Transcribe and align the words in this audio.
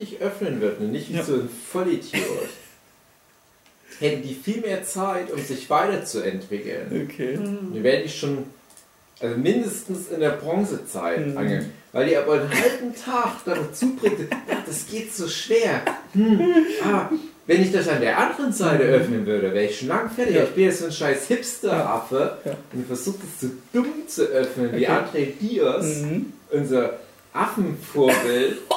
richtig 0.00 0.20
öffnen 0.20 0.60
würden 0.60 0.86
und 0.86 0.92
nicht 0.92 1.12
wie 1.12 1.20
so 1.22 1.34
ein 1.34 1.48
Vollidiot, 1.72 2.48
hätten 3.98 4.22
die 4.22 4.34
viel 4.34 4.60
mehr 4.60 4.84
Zeit, 4.84 5.30
um 5.32 5.42
sich 5.42 5.68
weiterzuentwickeln. 5.68 7.08
Okay. 7.10 7.38
Die 7.74 7.82
werden 7.82 8.02
die 8.04 8.08
schon 8.08 8.44
also 9.20 9.36
mindestens 9.36 10.08
in 10.08 10.20
der 10.20 10.30
Bronzezeit 10.30 11.18
angefangen. 11.18 11.72
Weil 11.90 12.06
die 12.08 12.16
aber 12.16 12.34
einen 12.34 12.50
halben 12.50 12.94
Tag 12.94 13.32
damit 13.44 13.74
zubringt, 13.74 14.30
"Ah, 14.30 14.58
das 14.64 14.86
geht 14.86 15.12
so 15.12 15.26
schwer. 15.26 15.80
Hm, 16.12 16.40
ah, 16.84 17.10
wenn 17.48 17.62
ich 17.62 17.72
das 17.72 17.88
an 17.88 18.00
der 18.00 18.16
anderen 18.18 18.52
Seite 18.52 18.84
öffnen 18.84 19.26
würde, 19.26 19.52
wäre 19.52 19.64
ich 19.64 19.78
schon 19.80 19.88
lang 19.88 20.08
fertig. 20.10 20.36
Ja. 20.36 20.44
Ich 20.44 20.50
bin 20.50 20.64
jetzt 20.64 20.78
so 20.80 20.84
ein 20.86 20.92
scheiß 20.92 21.26
Hipster-Affe 21.26 22.38
Ja. 22.44 22.56
und 22.72 22.86
versuche 22.86 23.16
das 23.18 23.40
so 23.40 23.54
dumm 23.72 24.06
zu 24.06 24.22
öffnen 24.26 24.70
wie 24.76 24.86
Okay. 24.86 24.92
André 24.92 25.26
Diaz, 25.40 25.86
Mhm. 26.02 26.32
unser 26.50 27.00
Affenvorbild. 27.32 28.58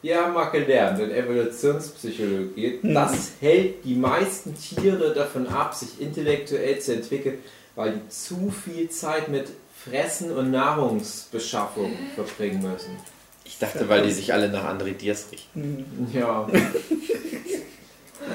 Wir 0.00 0.20
haben 0.22 0.32
mal 0.34 0.46
gelernt 0.46 1.00
in 1.00 1.10
Evolutionspsychologie, 1.10 2.78
Mhm. 2.82 2.94
das 2.94 3.32
hält 3.40 3.84
die 3.84 3.94
meisten 3.96 4.54
Tiere 4.56 5.12
davon 5.12 5.46
ab, 5.48 5.74
sich 5.74 6.00
intellektuell 6.00 6.78
zu 6.80 6.94
entwickeln, 6.94 7.38
weil 7.74 7.92
die 7.92 8.08
zu 8.08 8.50
viel 8.64 8.88
Zeit 8.90 9.28
mit 9.28 9.48
Fressen 9.84 10.30
und 10.32 10.50
Nahrungsbeschaffung 10.50 11.92
verbringen 12.14 12.62
müssen. 12.62 12.96
Ich 13.44 13.58
dachte, 13.58 13.88
weil 13.88 14.02
die 14.02 14.12
sich 14.12 14.32
alle 14.32 14.48
nach 14.48 14.64
André 14.64 14.92
Diaz 14.92 15.26
richten. 15.32 16.10
Ja. 16.12 16.48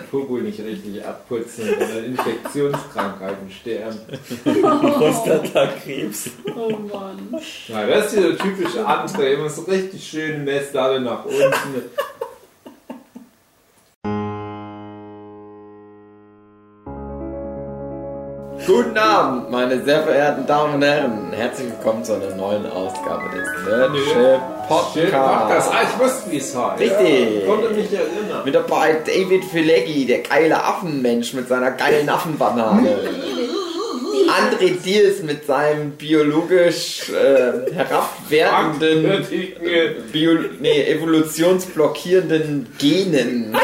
Popo 0.10 0.38
nicht 0.38 0.60
richtig 0.60 1.04
abputzen 1.04 1.70
und 1.70 1.82
an 1.82 2.06
Infektionskrankheiten 2.06 3.52
sterben. 3.52 4.00
Prostatakrebs. 4.94 6.30
Oh 6.56 6.70
Mann. 6.70 7.42
Ja, 7.68 7.88
das 7.88 8.06
ist 8.06 8.16
dieser 8.18 8.38
typische 8.38 8.88
André, 8.88 9.34
immer 9.34 9.50
so 9.50 9.64
richtig 9.64 10.08
schön 10.08 10.44
Messer 10.44 10.84
alle 10.84 11.02
nach 11.02 11.26
unten. 11.26 11.90
Guten 18.66 18.98
Abend, 18.98 19.50
meine 19.50 19.84
sehr 19.84 20.04
verehrten 20.04 20.46
Damen 20.46 20.76
und 20.76 20.84
Herren. 20.84 21.34
Herzlich 21.34 21.70
willkommen 21.70 22.04
zu 22.06 22.14
einer 22.14 22.34
neuen 22.36 22.66
Ausgabe 22.66 23.30
des 23.36 23.66
Nerdship 23.66 24.14
Schön, 24.14 25.12
Podcasts. 25.12 25.72
Ah, 25.72 25.82
ich 25.84 26.00
wusste, 26.00 26.32
wie 26.32 26.38
es 26.38 26.56
heißt. 26.56 26.80
Richtig. 26.80 27.38
Ich 27.40 27.46
konnte 27.46 27.70
mich 27.72 27.92
erinnern. 27.92 28.46
Mit 28.46 28.56
dabei 28.56 29.02
David 29.06 29.44
Filecki, 29.44 30.06
der 30.06 30.20
geile 30.20 30.64
Affenmensch 30.64 31.34
mit 31.34 31.50
seiner 31.50 31.72
geilen 31.72 32.08
Affenbanane. 32.08 32.88
André 34.30 34.82
Diers 34.82 35.22
mit 35.24 35.46
seinem 35.46 35.92
biologisch 35.92 37.10
äh, 37.10 37.74
herabwertenden, 37.74 39.28
Bio 40.12 40.32
nee, 40.62 40.84
evolutionsblockierenden 40.84 42.74
Genen. 42.80 43.56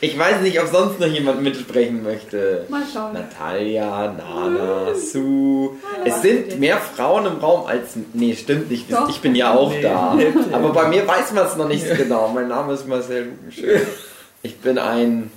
Ich 0.00 0.18
weiß 0.18 0.42
nicht, 0.42 0.60
ob 0.60 0.68
sonst 0.68 1.00
noch 1.00 1.06
jemand 1.06 1.42
mitsprechen 1.42 2.02
möchte. 2.02 2.66
Mal 2.68 2.82
schauen. 2.92 3.14
Natalia, 3.14 4.12
Nana, 4.12 4.94
Sue. 4.94 5.70
Es 6.04 6.20
sind 6.22 6.60
mehr 6.60 6.76
Frauen 6.78 7.24
im 7.26 7.38
Raum 7.38 7.66
als. 7.66 7.96
Nee, 8.12 8.34
stimmt 8.36 8.70
nicht. 8.70 8.92
Doch. 8.92 9.08
Ich 9.08 9.20
bin 9.20 9.34
ja 9.34 9.54
auch 9.54 9.72
da. 9.80 10.16
Aber 10.52 10.70
bei 10.72 10.88
mir 10.88 11.06
weiß 11.08 11.32
man 11.32 11.46
es 11.46 11.56
noch 11.56 11.68
nicht 11.68 11.86
so 11.88 11.94
genau. 11.94 12.28
Mein 12.28 12.48
Name 12.48 12.74
ist 12.74 12.86
Marcel 12.86 13.24
Lukenschön. 13.30 13.80
Ich 14.42 14.58
bin 14.58 14.78
ein. 14.78 15.30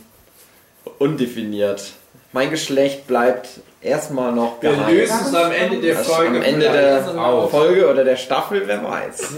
undefiniert. 0.97 1.93
Mein 2.31 2.51
Geschlecht 2.51 3.07
bleibt 3.07 3.47
erstmal 3.81 4.31
noch 4.33 4.61
Wir 4.61 4.71
geheim. 4.71 4.93
lösen 4.95 5.17
es 5.25 5.33
am 5.33 5.51
Ende 5.51 5.79
der 5.81 5.95
Folge 5.97 6.37
am 6.37 6.43
Ende 6.43 6.69
der 6.69 7.17
auf. 7.19 7.49
Folge 7.49 7.89
oder 7.89 8.03
der 8.03 8.17
Staffel, 8.17 8.63
wer 8.65 8.83
weiß. 8.83 9.35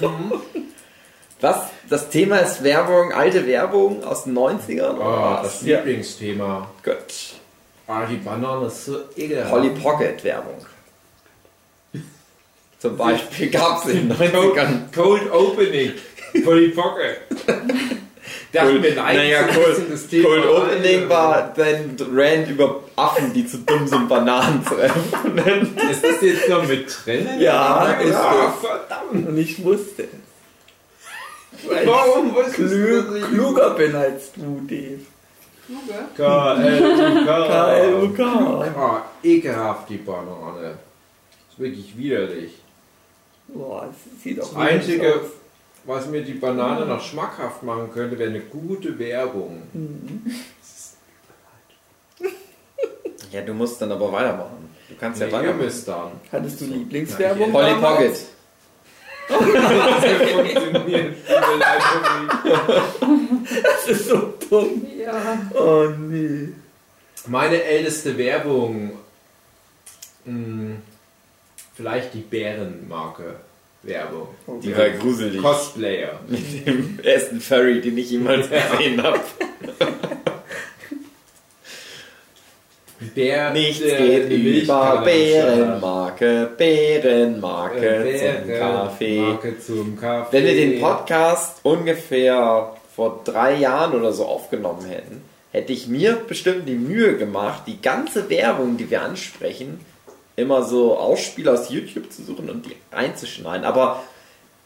Was? 1.42 1.58
Das 1.90 2.10
Thema 2.10 2.38
ist 2.38 2.64
Werbung, 2.64 3.12
alte 3.12 3.48
Werbung 3.48 4.04
aus 4.04 4.26
den 4.26 4.38
90ern? 4.38 4.96
Oh, 5.00 5.02
oder 5.02 5.40
das? 5.44 5.64
Lieblingsthema. 5.64 6.70
Gut. 6.84 6.96
Ah, 7.88 8.06
die 8.06 8.18
Banane 8.18 8.68
ist 8.68 8.86
so 8.86 9.00
ekelhaft. 9.18 9.50
Polly 9.50 9.70
Pocket 9.72 10.24
Werbung. 10.24 10.66
Zum 12.80 12.96
Beispiel 12.96 13.50
gab 13.50 13.84
es 13.84 13.92
in 13.92 14.10
den 14.10 14.18
90ern. 14.18 14.94
Cold, 14.94 14.94
Cold 14.94 15.32
Opening. 15.32 15.94
Polly 16.46 16.70
Pocket. 16.70 17.22
Mir, 18.54 18.96
nein, 18.96 19.16
naja, 19.16 19.44
Cold, 19.44 19.66
bisschen 19.68 19.92
das 19.92 20.08
Thema 20.08 20.28
Cold 20.28 20.46
Opening 20.46 21.10
war 21.10 21.54
dein 21.56 21.96
Rant 22.14 22.50
über 22.50 22.84
Affen, 22.98 23.34
die 23.34 23.48
zu 23.48 23.60
dumm 23.60 23.88
sind, 23.88 24.10
Bananen 24.10 24.64
zu 24.66 24.76
öffnen. 24.76 25.78
Ist 25.90 26.04
das 26.04 26.22
jetzt 26.22 26.50
noch 26.50 26.68
mit 26.68 26.94
drin? 27.06 27.28
Ja, 27.40 27.94
ist 27.94 28.10
ja 28.12 28.54
verdammt. 28.62 29.28
Und 29.28 29.38
ich 29.38 29.64
wusste. 29.64 30.08
Weil 31.68 31.88
Warum 31.88 32.30
ich 32.30 32.36
wusstest 32.36 32.58
klü 32.58 33.02
du 33.04 33.28
kluger 33.28 33.70
bin 33.72 33.96
als 33.96 34.32
du, 34.34 34.62
Dave. 34.68 35.00
Kluge. 35.66 36.00
K-L-U-K. 36.18 37.26
K-L-U-K. 37.48 38.24
Ah, 38.78 39.06
ekelhaft, 39.24 39.90
die 39.90 39.98
Banane. 39.98 40.76
ist 41.50 41.60
wirklich 41.60 41.96
widerlich. 41.98 42.54
Boah, 43.48 43.88
das 43.88 44.24
sieht 44.24 44.42
auch 44.42 44.48
Das 44.50 44.56
Einzige, 44.58 44.98
widerlich 45.04 45.22
aus. 45.24 45.30
was 45.86 46.08
mir 46.08 46.22
die 46.24 46.34
Banane 46.34 46.86
noch 46.86 47.02
schmackhaft 47.02 47.64
machen 47.64 47.90
könnte, 47.94 48.18
wäre 48.18 48.30
eine 48.32 48.42
gute 48.42 48.98
Werbung. 49.00 49.62
Ja, 53.32 53.42
du 53.42 53.54
musst 53.54 53.82
dann 53.82 53.92
aber 53.92 54.12
weitermachen. 54.12 54.70
Du 54.90 54.96
kannst 55.00 55.22
ja 55.22 55.28
Nee, 55.28 55.32
ihr 55.34 55.38
weitermachen. 55.40 55.66
müsst 55.66 55.88
dann. 55.88 56.12
Hattest 56.32 56.62
du 56.62 56.66
Lieblingswerbung? 56.66 57.52
Polly 57.52 57.70
damals? 57.72 57.96
Pocket. 57.98 58.26
Das 63.54 63.88
ist 63.88 64.08
so 64.08 64.34
dumm. 64.50 64.86
Ja. 64.98 65.38
Oh 65.54 65.88
nee. 65.98 66.50
Meine 67.28 67.62
älteste 67.64 68.18
Werbung, 68.18 68.94
mh, 70.26 70.76
vielleicht 71.76 72.14
die 72.14 72.22
Bärenmarke 72.22 73.36
Werbung. 73.84 74.28
Die 74.64 74.76
war 74.78 74.90
gruselig. 74.90 75.42
Cosplayer. 75.42 76.20
Mit 76.28 76.66
dem 76.68 77.00
ersten 77.04 77.40
Furry, 77.42 77.82
den 77.82 77.98
ich 77.98 78.12
jemals 78.12 78.48
gesehen 78.50 79.02
habe. 79.02 79.20
Bär, 83.16 83.52
Nichts 83.52 83.80
der 83.80 83.98
geht 83.98 84.30
über 84.32 85.02
Bärenmarke, 85.04 86.50
Bärenmarke 86.56 88.10
Äh, 88.12 88.44
zum 88.44 88.54
Kaffee. 88.58 89.20
Marke 89.20 89.60
zum 89.60 90.00
Kaffee. 90.00 90.38
Wenn 90.38 90.46
wir 90.46 90.54
den 90.54 90.80
Podcast 90.80 91.60
ungefähr 91.64 92.76
vor 92.96 93.22
drei 93.24 93.56
Jahren 93.56 93.96
oder 93.96 94.14
so 94.14 94.26
aufgenommen 94.26 94.86
hätten, 94.86 95.24
hätte 95.52 95.74
ich 95.74 95.88
mir 95.88 96.14
bestimmt 96.28 96.68
die 96.70 96.76
Mühe 96.76 97.18
gemacht, 97.18 97.64
die 97.66 97.82
ganze 97.82 98.30
Werbung, 98.30 98.78
die 98.78 98.92
wir 98.92 99.02
ansprechen, 99.02 99.80
immer 100.36 100.64
so 100.64 100.96
Ausspiele 100.96 101.52
aus 101.52 101.70
YouTube 101.72 102.12
zu 102.12 102.24
suchen 102.24 102.50
und 102.52 102.68
die 102.68 102.76
einzuschneiden. 102.92 103.66
Aber 103.66 104.04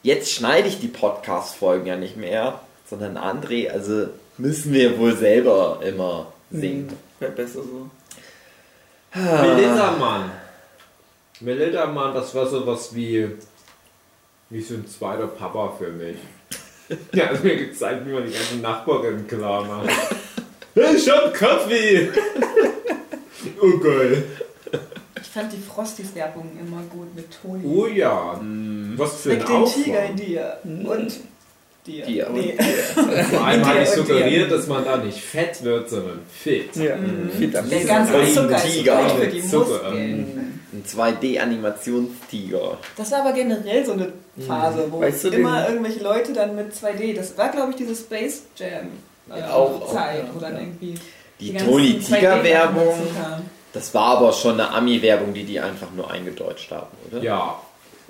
jetzt 0.03 0.31
schneide 0.31 0.67
ich 0.67 0.79
die 0.81 0.87
Podcast-Folgen 0.89 1.87
ja 1.87 1.95
nicht 1.95 2.17
mehr, 2.17 2.59
sondern 2.89 3.17
André, 3.17 3.69
also 3.69 4.07
müssen 4.37 4.73
wir 4.73 4.99
wohl 4.99 5.15
selber 5.15 5.79
immer 5.87 6.33
singen. 6.51 6.91
Wäre 7.19 7.31
besser 7.31 7.63
so. 7.63 7.89
Melittermann. 9.15 10.31
Melittermann, 11.39 12.13
das 12.13 12.33
war 12.35 12.45
sowas 12.47 12.93
wie, 12.93 13.29
wie 14.49 14.61
so 14.61 14.75
ein 14.75 14.87
zweiter 14.87 15.27
Papa 15.27 15.73
für 15.77 15.89
mich. 15.91 16.17
Der 17.13 17.29
hat 17.29 17.43
mir 17.43 17.55
gezeigt, 17.57 18.05
wie 18.05 18.11
man 18.11 18.25
die 18.25 18.31
ganzen 18.33 18.61
Nachbarinnen 18.61 19.27
klar 19.27 19.63
macht. 19.65 19.89
Ich 20.75 21.09
hab 21.09 21.33
Kaffee! 21.33 22.09
Oh 23.61 23.77
geil. 23.79 24.23
Ich 25.21 25.27
fand 25.27 25.51
die 25.53 25.57
Frosties-Werbung 25.61 26.51
immer 26.59 26.81
gut 26.89 27.15
mit 27.15 27.27
Toni. 27.41 27.65
Oh 27.65 27.87
ja. 27.87 28.39
Was 28.97 29.21
für 29.21 29.31
ein 29.31 29.37
Mit 29.39 29.47
dem 29.49 29.65
Tiger 29.65 29.99
in 30.05 30.11
Aufwand. 30.13 30.19
dir. 30.19 30.57
Und 30.63 31.13
dir. 31.87 32.05
Dir. 32.05 32.29
Nee. 32.33 32.55
Vor 33.31 33.45
allem 33.45 33.65
habe 33.65 33.79
ich 33.83 33.89
suggeriert, 33.89 34.51
dass 34.51 34.67
man 34.67 34.83
da 34.85 34.97
nicht 34.97 35.19
fett 35.19 35.63
wird, 35.63 35.89
sondern 35.89 36.19
fit. 36.31 36.75
Ja, 36.75 36.95
Vitamin. 37.37 37.65
Mhm. 37.65 37.69
Der 37.69 37.83
ganze 37.85 38.15
Ein 38.17 38.27
Zucker 38.33 38.55
ist 38.55 38.65
Tiger. 38.73 39.09
für 39.09 39.27
die 39.27 39.41
Zucker. 39.41 39.83
Muskeln. 39.83 40.61
Ein 40.73 40.83
2D-Animationstiger. 40.85 42.77
Das 42.97 43.11
war 43.11 43.21
aber 43.21 43.33
generell 43.33 43.85
so 43.85 43.93
eine 43.93 44.11
Phase, 44.45 44.87
wo 44.89 44.99
Weißt 45.01 45.23
du 45.25 45.29
immer 45.29 45.69
irgendwelche 45.69 46.03
Leute 46.03 46.33
dann 46.33 46.55
mit 46.55 46.73
2D, 46.73 47.15
das 47.15 47.37
war 47.37 47.49
glaube 47.49 47.71
ich 47.71 47.77
diese 47.77 47.95
Space 47.95 48.43
Jam 48.57 48.87
äh, 49.33 49.39
Ja, 49.39 49.53
auch- 49.53 49.81
auch, 49.81 49.93
Zeit, 49.93 50.19
ja, 50.25 50.29
wo 50.33 50.39
dann 50.39 50.53
ja. 50.55 50.59
irgendwie 50.59 50.95
Die 51.39 51.53
Toni 51.55 51.99
2D 52.01 52.15
Tiger 52.15 52.43
Werbung, 52.43 52.93
das 53.71 53.93
war 53.93 54.17
aber 54.17 54.33
schon 54.33 54.53
eine 54.59 54.69
Ami-Werbung, 54.71 55.33
die 55.33 55.43
die 55.43 55.59
einfach 55.59 55.87
nur 55.95 56.11
eingedeutscht 56.11 56.71
haben, 56.71 56.87
oder? 57.09 57.21
Ja, 57.21 57.55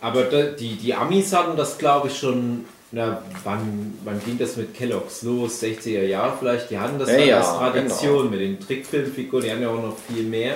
aber 0.01 0.24
die, 0.24 0.75
die 0.75 0.94
Amis 0.94 1.33
hatten 1.33 1.56
das, 1.57 1.78
glaube 1.78 2.07
ich, 2.07 2.18
schon. 2.18 2.66
Na, 2.95 3.21
wann, 3.44 3.94
wann 4.06 4.21
ging 4.24 4.38
das 4.38 4.56
mit 4.56 4.74
Kellogg's 4.74 5.21
los? 5.24 5.62
60er 5.62 6.03
Jahre 6.03 6.31
vielleicht? 6.39 6.69
Die 6.69 6.77
hatten 6.80 6.97
das 6.97 7.09
Ja, 7.12 7.18
dann 7.18 7.27
ja, 7.27 7.38
als 7.39 7.57
Tradition 7.57 8.30
mit 8.30 8.39
den 8.39 8.57
Trickfilmfiguren. 8.57 9.44
Die 9.44 9.51
haben 9.51 9.62
ja 9.62 9.68
auch 9.69 9.81
noch 9.81 9.97
viel 10.09 10.24
mehr. 10.24 10.53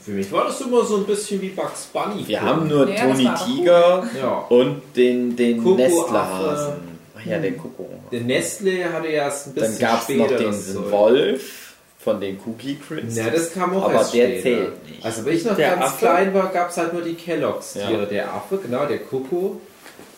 Für 0.00 0.12
mich 0.12 0.32
war 0.32 0.44
das 0.46 0.58
immer 0.62 0.82
so 0.84 0.96
ein 0.96 1.04
bisschen 1.04 1.42
wie 1.42 1.50
Bugs 1.50 1.90
Bunny. 1.92 2.26
Wir 2.26 2.40
haben 2.40 2.68
nur 2.68 2.88
Ja, 2.88 3.02
aber 3.04 3.14
Tiger 3.44 4.04
Ja. 4.18 4.46
und 4.48 4.80
den, 4.96 5.36
den 5.36 5.62
Nestlerhasen. 5.62 6.74
Ach 7.18 7.26
ja, 7.26 7.38
der 7.38 7.52
Coco. 7.52 7.86
Der 8.10 8.20
Nestle 8.22 8.90
hatte 8.90 9.08
erst 9.08 9.48
ein 9.48 9.52
bisschen 9.54 9.78
Dann 9.78 9.90
gab 9.90 10.08
es 10.08 10.16
noch 10.16 10.28
den 10.28 10.52
Zeug. 10.54 10.90
Wolf 10.90 11.74
von 11.98 12.18
den 12.18 12.38
Cookie 12.46 12.76
Crisps. 12.76 13.16
Ja, 13.16 13.28
das 13.28 13.52
kam 13.52 13.76
auch 13.76 13.84
Aber 13.84 13.92
erst 13.94 14.14
der 14.14 14.26
später. 14.28 14.42
zählt 14.42 14.88
nicht. 14.90 15.04
Also, 15.04 15.24
wenn 15.26 15.36
ich 15.36 15.44
noch 15.44 15.56
Der 15.56 15.70
ganz 15.72 15.84
Affe? 15.84 15.98
klein 15.98 16.32
war, 16.34 16.48
gab 16.50 16.70
es 16.70 16.76
halt 16.78 16.94
nur 16.94 17.02
die 17.02 17.14
Kelloggs-Tiere. 17.14 17.92
Ja. 18.00 18.06
Der 18.06 18.32
Affe, 18.34 18.58
genau, 18.62 18.86
der 18.86 18.98
Coco. 19.00 19.60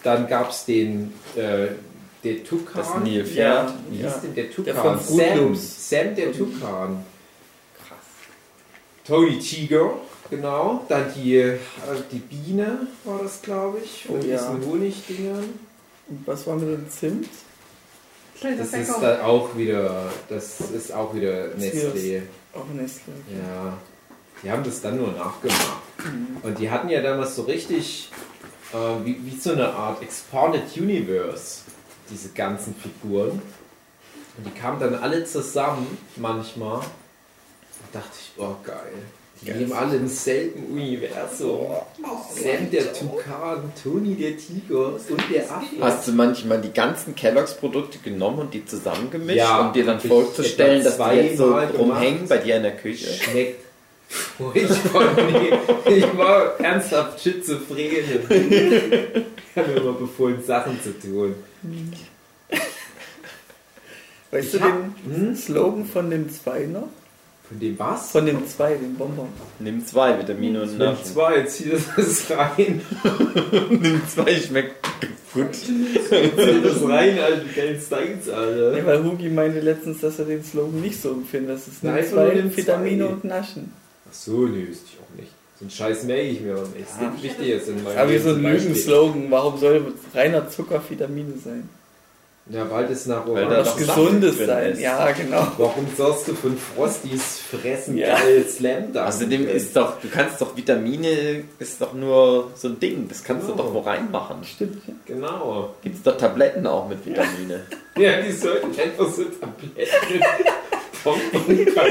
Dann 0.07 0.29
gab 0.29 0.51
es 0.51 0.65
den, 0.65 1.13
äh, 1.35 1.67
der 2.23 2.45
Tukan. 2.45 2.77
das 2.77 2.95
Nilpferd. 3.03 3.71
Ja. 3.71 3.75
Wie 3.91 3.97
hieß 3.97 4.21
denn 4.23 4.35
der 4.37 4.51
Tukan? 4.51 4.65
Der 4.65 4.75
von 4.77 5.01
Sam. 5.01 5.57
Sam 5.57 6.15
der 6.15 6.33
Tukan. 6.33 7.05
Tony 9.05 9.39
Tiger, 9.41 9.95
genau. 10.31 10.85
Dann 10.89 11.13
die, 11.13 11.37
äh, 11.39 11.59
die 12.13 12.21
Biene 12.21 12.87
war 13.03 13.19
das, 13.21 13.43
glaube 13.43 13.79
ich. 13.85 14.05
Von 14.05 14.21
Oh 14.21 14.25
ja. 14.25 14.37
diesen 14.37 14.65
Honigdingern. 14.71 15.59
Und 16.09 16.23
was 16.25 16.47
war 16.47 16.55
mit 16.55 16.69
den 16.69 16.89
Zimt? 16.89 17.29
Das 18.41 18.73
ist 18.73 18.93
dann 19.03 19.21
auch 19.23 19.57
wieder, 19.57 20.13
das 20.29 20.61
ist 20.61 20.93
auch 20.93 21.13
wieder 21.17 21.47
Nestlé. 21.59 22.23
Auch 22.55 22.67
Nestle. 22.75 23.13
Ja, 23.33 23.77
die 24.43 24.51
haben 24.53 24.63
das 24.63 24.81
dann 24.83 24.99
nur 24.99 25.11
nachgemacht. 25.13 25.83
Und 26.45 26.59
die 26.61 26.71
hatten 26.71 26.89
ja 26.91 27.03
damals 27.03 27.35
so 27.35 27.43
richtig, 27.43 28.11
äh, 28.77 29.05
wie, 29.07 29.17
wie 29.25 29.37
so 29.39 29.53
eine 29.53 29.69
Art 29.73 30.03
Expanded 30.03 30.63
Universe, 30.77 31.61
diese 32.11 32.29
ganzen 32.31 32.75
Figuren. 32.75 33.41
Und 34.39 34.47
die 34.47 34.51
kamen 34.51 34.79
dann 34.79 34.95
alle 34.97 35.25
zusammen 35.25 35.99
manchmal. 36.17 36.81
Da 37.93 38.01
dachte 38.01 38.13
ich, 38.21 38.33
oh 38.43 38.55
geil. 38.65 38.93
Die 39.43 39.51
leben 39.51 39.73
alle 39.75 39.97
im 39.97 40.09
selben 40.09 40.65
Universum. 40.73 41.67
Sam 42.35 42.71
der 42.71 42.91
Tukan, 42.95 43.71
Toni 43.83 44.15
der 44.15 44.37
Tiger 44.39 44.95
und 44.95 45.23
der 45.31 45.51
Affe. 45.51 45.77
Hast 45.79 46.09
du 46.09 46.13
manchmal 46.13 46.61
die 46.63 46.73
ganzen 46.73 47.15
Kelloggs 47.15 47.55
Produkte 47.55 47.99
genommen 47.99 48.39
und 48.39 48.55
die 48.55 48.65
zusammengemischt, 48.65 49.37
Ja, 49.37 49.61
um 49.67 49.75
dir 49.75 49.85
dann 49.85 50.01
vorzustellen, 50.01 50.83
dass 50.83 50.97
die 50.97 51.17
jetzt 51.17 51.37
so 51.37 51.55
rumhängen 51.55 52.27
bei 52.29 52.39
dir 52.39 52.57
in 52.57 52.63
der 52.63 52.77
Küche? 52.77 53.13
schmeckt 53.13 53.66
furchtbar. 54.09 55.13
Nee, 55.89 55.97
ich 55.97 56.17
war 56.19 56.59
ernsthaft 56.61 57.21
schizophren. 57.23 57.79
Ich 57.79 59.57
habe 59.57 59.69
mir 59.73 59.77
immer 59.81 59.93
befohlen, 59.93 60.43
Sachen 60.45 60.79
zu 60.83 60.99
tun. 60.99 61.35
Weißt 64.31 64.55
Ich 64.55 64.61
du 64.61 64.61
hab- 64.61 64.73
den 65.07 65.29
Hm? 65.29 65.37
Slogan 65.37 65.85
von 65.87 66.11
den 66.11 66.29
zwei 66.31 66.61
noch? 66.67 66.89
Von 67.49 67.61
dem 67.61 67.79
was? 67.79 68.11
Von 68.11 68.27
den 68.27 68.45
zwei, 68.49 68.75
den 68.75 68.97
Bonbon. 68.97 69.29
Nimm 69.61 69.87
zwei 69.87 70.19
Vitamine 70.19 70.63
und 70.63 70.69
Von 70.71 70.79
Naschen. 70.79 71.05
zwei, 71.05 71.37
jetzt 71.39 71.57
zieht 71.59 71.73
das 71.97 72.29
rein. 72.31 72.81
Nimm 73.71 74.03
zwei, 74.09 74.35
schmeckt 74.35 74.85
gut. 75.33 75.55
Zieh 75.55 75.95
das 76.11 76.83
rein, 76.89 77.19
Alter, 77.21 77.45
geilen 77.55 77.81
Styles, 77.81 78.27
Ja, 78.27 78.33
Alter. 78.35 78.85
weil 78.87 79.05
Hugi 79.05 79.29
meinte 79.29 79.61
letztens, 79.61 80.01
dass 80.01 80.19
er 80.19 80.25
den 80.25 80.43
Slogan 80.43 80.81
nicht 80.81 81.01
so 81.01 81.13
empfindet. 81.13 81.51
Das 81.57 81.69
ist 81.69 81.81
zwei 81.81 82.31
den 82.31 82.55
Vitamine 82.57 83.05
zwei. 83.05 83.13
und 83.13 83.25
Naschen. 83.25 83.73
Ach 84.09 84.15
so, 84.15 84.47
nee, 84.47 84.67
wüsste 84.69 84.87
ich 84.93 84.99
auch 85.01 85.21
nicht. 85.21 85.33
So 85.59 85.65
ein 85.65 85.71
Scheiß 85.71 86.05
merke 86.05 86.23
ich 86.23 86.41
mir 86.41 86.55
auch 86.57 86.69
nicht. 86.75 86.87
Das 86.91 87.01
Ja. 87.01 87.07
ist 87.09 87.13
nicht 87.15 87.25
wichtig 87.25 87.47
jetzt 87.49 87.69
in 87.69 87.83
meinem 87.83 87.97
Aber 87.99 88.11
wie 88.11 88.19
so 88.19 88.31
ein. 88.31 88.43
Lügenslogan. 88.43 89.31
Warum 89.31 89.59
soll 89.59 89.95
reiner 90.15 90.49
Zucker 90.51 90.83
Vitamine 90.89 91.33
sein? 91.43 91.69
Ja, 92.49 92.71
weil 92.71 92.87
das 92.87 93.07
nach 93.07 93.27
Weil 93.27 93.47
da 93.49 93.59
Was 93.67 93.77
Gesundes 93.77 94.39
sein. 94.39 94.73
ist. 94.73 94.81
Ja, 94.81 95.11
genau. 95.11 95.49
Warum 95.59 95.85
sollst 95.97 96.29
du 96.29 96.35
von 96.35 96.57
Frosties 96.57 97.41
fressen 97.51 97.97
Ja. 97.99 98.17
geil 98.21 98.45
Slam 98.49 98.93
Dunk? 98.93 99.05
Außerdem 99.05 99.49
ist 99.49 99.75
doch, 99.75 100.01
du 100.01 100.09
kannst 100.09 100.41
doch 100.41 100.57
Vitamine, 100.57 101.43
ist 101.59 101.81
doch 101.83 101.93
nur 101.93 102.53
so 102.55 102.69
ein 102.69 102.79
Ding, 102.79 103.09
das 103.09 103.25
kannst 103.25 103.49
Oh. 103.49 103.53
du 103.53 103.57
doch 103.59 103.75
wo 103.75 103.81
reinmachen. 103.81 104.45
Stimmt. 104.45 104.81
ja. 104.87 104.95
Genau. 105.07 105.75
Gibt 105.83 105.97
es 105.97 106.03
doch 106.05 106.17
Tabletten 106.17 106.65
auch 106.69 106.89
mit 106.89 107.05
Vitamine. 107.05 107.65
Ja, 107.97 108.21
die 108.21 108.31
sollten 108.31 108.69
einfach 108.79 109.11
so 109.11 109.25
Tabletten 109.25 110.23
vom 111.03 111.19
Bunker. 111.33 111.83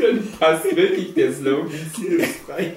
Dann 0.00 0.25
passt 0.38 0.64
wirklich 0.76 1.14
der 1.14 1.32
Slogan 1.32 1.70
frei. 2.46 2.74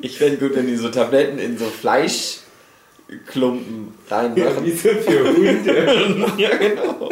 Ich 0.00 0.16
fände 0.18 0.38
gut, 0.38 0.54
wenn 0.56 0.66
die 0.66 0.76
so 0.76 0.88
Tabletten 0.88 1.38
in 1.38 1.58
so 1.58 1.66
Fleischklumpen 1.66 3.92
Ja, 4.08 4.16
reinmachen. 4.20 4.64
wie 4.64 4.70
so 4.72 4.88
für 4.90 5.36
Hunde. 5.36 6.32
Ja, 6.38 6.56
genau. 6.56 7.10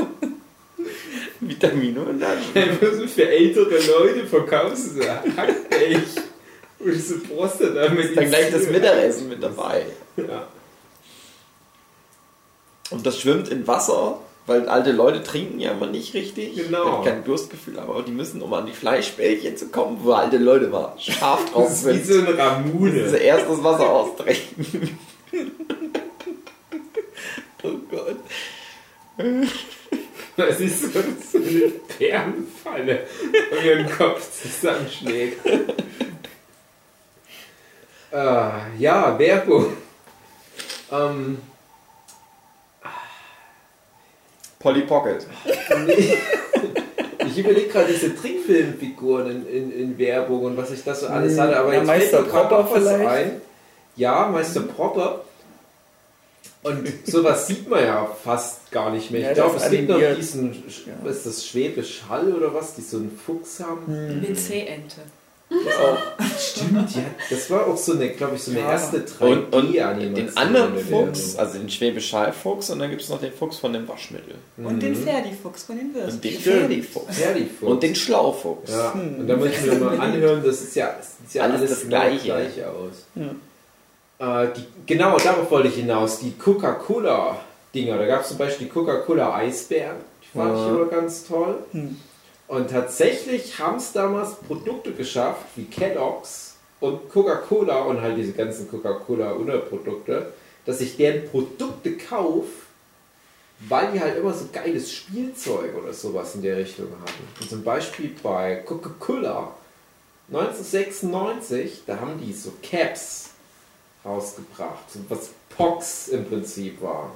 Vitamine 1.40 2.00
und 2.00 2.23
so 2.99 3.06
für 3.06 3.28
ältere 3.28 3.78
Leute 3.87 4.26
verkaufst 4.26 4.87
du 4.87 4.90
so 5.02 5.08
Hackblech. 5.08 5.99
Und 6.78 7.02
so 7.02 7.19
Prostata 7.20 7.88
mit 7.90 8.17
Dann 8.17 8.28
gleich 8.28 8.50
das. 8.52 8.69
Mittagessen 8.69 9.28
mit 9.28 9.43
dabei. 9.43 9.87
Ja. 10.17 10.46
Und 12.90 13.05
das 13.05 13.20
schwimmt 13.20 13.49
in 13.49 13.67
Wasser, 13.67 14.20
weil 14.46 14.69
alte 14.69 14.93
Leute 14.93 15.22
trinken 15.22 15.58
ja 15.60 15.72
immer 15.72 15.87
nicht 15.87 16.14
richtig. 16.14 16.54
Genau. 16.54 17.02
Die 17.02 17.08
kein 17.08 17.25
Durstgefühl, 17.25 17.78
aber 17.78 18.02
die 18.02 18.12
müssen, 18.12 18.43
um 18.43 18.52
an 18.54 18.66
die 18.66 18.72
Fleischbällchen 18.72 19.56
zu 19.56 19.69
kommen, 19.69 19.98
wo 20.02 20.12
alte 20.12 20.38
Leute 20.38 20.69
mal 20.69 20.94
scharf 20.98 21.50
drauf 21.50 21.69
Das 21.69 21.82
ist 21.82 21.87
wie 21.87 21.98
sind. 21.98 22.26
so 22.26 22.31
eine 22.31 22.38
Ramune. 22.38 23.16
erst 23.19 23.48
das 23.48 23.62
Wasser 23.64 23.88
austrinken. 23.90 24.98
Oh 27.62 27.78
Gott. 27.90 28.16
Das 30.37 30.60
ist 30.60 30.92
so, 30.92 30.99
eine 31.37 31.69
Perlenfalle, 31.99 33.06
wo 33.50 33.60
mir 33.60 33.76
den 33.76 33.90
Kopf 33.90 34.25
zusammenschlägt. 34.40 35.40
Ah, 38.12 38.66
ja, 38.78 39.19
Werbung. 39.19 39.72
Ähm, 40.92 41.38
Polly 44.58 44.82
Pocket. 44.82 45.26
Ich 47.28 47.38
überlege 47.38 47.68
gerade 47.68 47.92
diese 47.92 48.14
Trickfilmfiguren 48.16 49.28
in, 49.30 49.46
in, 49.48 49.72
in 49.72 49.98
Werbung 49.98 50.44
und 50.44 50.56
was 50.56 50.70
ich 50.70 50.82
da 50.84 50.94
so 50.94 51.08
alles 51.08 51.34
Hm, 51.34 51.40
hatte, 51.42 51.56
aber 51.58 51.74
ja, 51.74 51.80
jetzt 51.80 51.90
fällt 51.90 52.00
Meister 52.00 52.22
Propper 52.22 52.66
vielleicht? 52.72 53.08
ein. 53.08 53.40
Ja, 53.96 54.28
Meister 54.28 54.60
Propper. 54.60 55.24
Und 56.62 56.88
sowas 57.04 57.46
sieht 57.46 57.68
man 57.68 57.82
ja 57.84 58.06
fast 58.24 58.70
gar 58.70 58.90
nicht 58.90 59.10
mehr. 59.10 59.20
Ich 59.22 59.26
Ja, 59.26 59.32
glaube, 59.34 59.54
das 59.54 59.64
es 59.64 59.70
gibt 59.70 59.88
noch 59.88 59.98
diesen, 60.16 60.52
Ja. 60.54 60.92
was 61.02 61.16
ist 61.18 61.26
das, 61.26 61.46
Schwäbisch 61.46 62.02
Hall 62.08 62.32
oder 62.32 62.54
was, 62.54 62.74
die 62.76 62.82
so 62.82 62.96
einen 62.98 63.10
Fuchs 63.10 63.60
haben. 63.60 63.82
WC-Ente. 64.22 65.00
Stimmt, 66.38 66.96
ja. 66.96 67.02
Das 67.30 67.49
war 67.50 67.66
auch 67.68 67.76
so 67.76 67.92
eine, 67.92 68.09
glaube 68.11 68.35
ich, 68.37 68.42
so 68.42 68.50
eine 68.50 68.61
Ja. 68.61 68.73
erste 68.73 69.04
Und, 69.20 69.52
und 69.54 69.70
3D-Animation. 69.75 70.14
den 70.14 70.37
anderen 70.37 70.75
der 70.75 70.85
Fuchs, 70.85 71.37
also 71.37 71.59
den 71.59 71.70
Schwäbisch 71.70 72.12
Hall-Fuchs, 72.12 72.70
und 72.70 72.80
dann 72.80 72.90
gibt 72.90 73.02
es 73.02 73.09
noch 73.09 73.20
den 73.20 73.32
Fuchs 73.32 73.59
von 73.59 73.73
dem 73.73 73.87
Waschmittel. 73.87 74.35
Und 74.56 74.82
den 74.82 74.94
Ferdi-Fuchs 74.97 75.62
von 75.64 75.76
den 75.76 75.94
Würsten. 75.94 76.14
Und 76.14 76.25
den. 76.25 76.40
Ferdi-Fuchs. 76.40 77.62
Und 77.62 77.82
den 77.82 77.94
Schlaufuchs. 77.94 78.70
Ja, 78.73 78.92
Hm. 78.94 79.20
und 79.20 79.28
da 79.28 79.37
muss 79.37 79.49
ich 79.49 79.62
mir 79.66 79.75
mal 79.78 80.00
anhören, 80.00 80.42
das 80.44 80.61
ist 80.62 80.75
ja, 80.75 80.94
das 80.97 81.12
sieht 81.18 81.35
ja 81.35 81.42
Alles 81.44 81.56
alles, 81.59 81.70
das 81.70 81.80
genau 81.82 81.97
Gleiche. 82.00 82.25
gleich 82.25 82.64
aus. 82.64 83.06
Äh, 84.18 84.49
die, 84.56 84.64
genau, 84.87 85.16
darauf 85.18 85.50
wollte 85.50 85.68
ich 85.68 85.75
hinaus. 85.76 86.18
Die 86.20 86.32
Coca-Cola-Dinger. 86.32 87.99
Da 87.99 88.06
gab 88.06 88.23
es 88.23 88.28
zum 88.28 88.38
Beispiel 88.38 88.66
die 88.66 88.73
Coca-Cola-Eisbären. 88.73 89.97
Die 90.23 90.38
fand 90.38 90.54
ich 90.54 90.61
Ja. 90.61 90.68
immer 90.70 90.87
ganz 90.87 91.25
toll. 91.26 91.59
Hm. 91.73 91.97
Und 92.48 92.70
tatsächlich 92.70 93.58
haben 93.58 93.76
es 93.76 93.92
damals 93.92 94.36
Produkte 94.36 94.92
geschafft, 94.92 95.46
wie 95.56 95.64
Kellogg's 95.64 96.54
und 96.80 97.10
Coca-Cola 97.10 97.80
und 97.82 98.00
halt 98.00 98.16
diese 98.16 98.32
ganzen 98.32 98.70
Coca-Cola-Unterprodukte, 98.70 100.32
dass 100.64 100.80
ich 100.80 100.96
deren 100.96 101.28
Produkte 101.28 101.96
kaufe, 101.96 102.48
weil 103.68 103.92
die 103.92 104.00
halt 104.00 104.18
immer 104.18 104.32
so 104.32 104.48
geiles 104.52 104.92
Spielzeug 104.92 105.74
oder 105.76 105.92
sowas 105.92 106.34
in 106.34 106.42
der 106.42 106.58
Richtung 106.58 106.88
hatten. 107.00 107.28
Und 107.40 107.48
zum 107.48 107.64
Beispiel 107.64 108.14
bei 108.22 108.56
Coca-Cola 108.56 109.54
1996, 110.28 111.82
da 111.86 111.98
haben 112.00 112.20
die 112.20 112.32
so 112.32 112.52
Caps 112.62 113.30
rausgebracht, 114.04 114.84
was 115.08 115.30
Pox 115.48 116.08
im 116.08 116.26
Prinzip 116.26 116.80
war. 116.82 117.12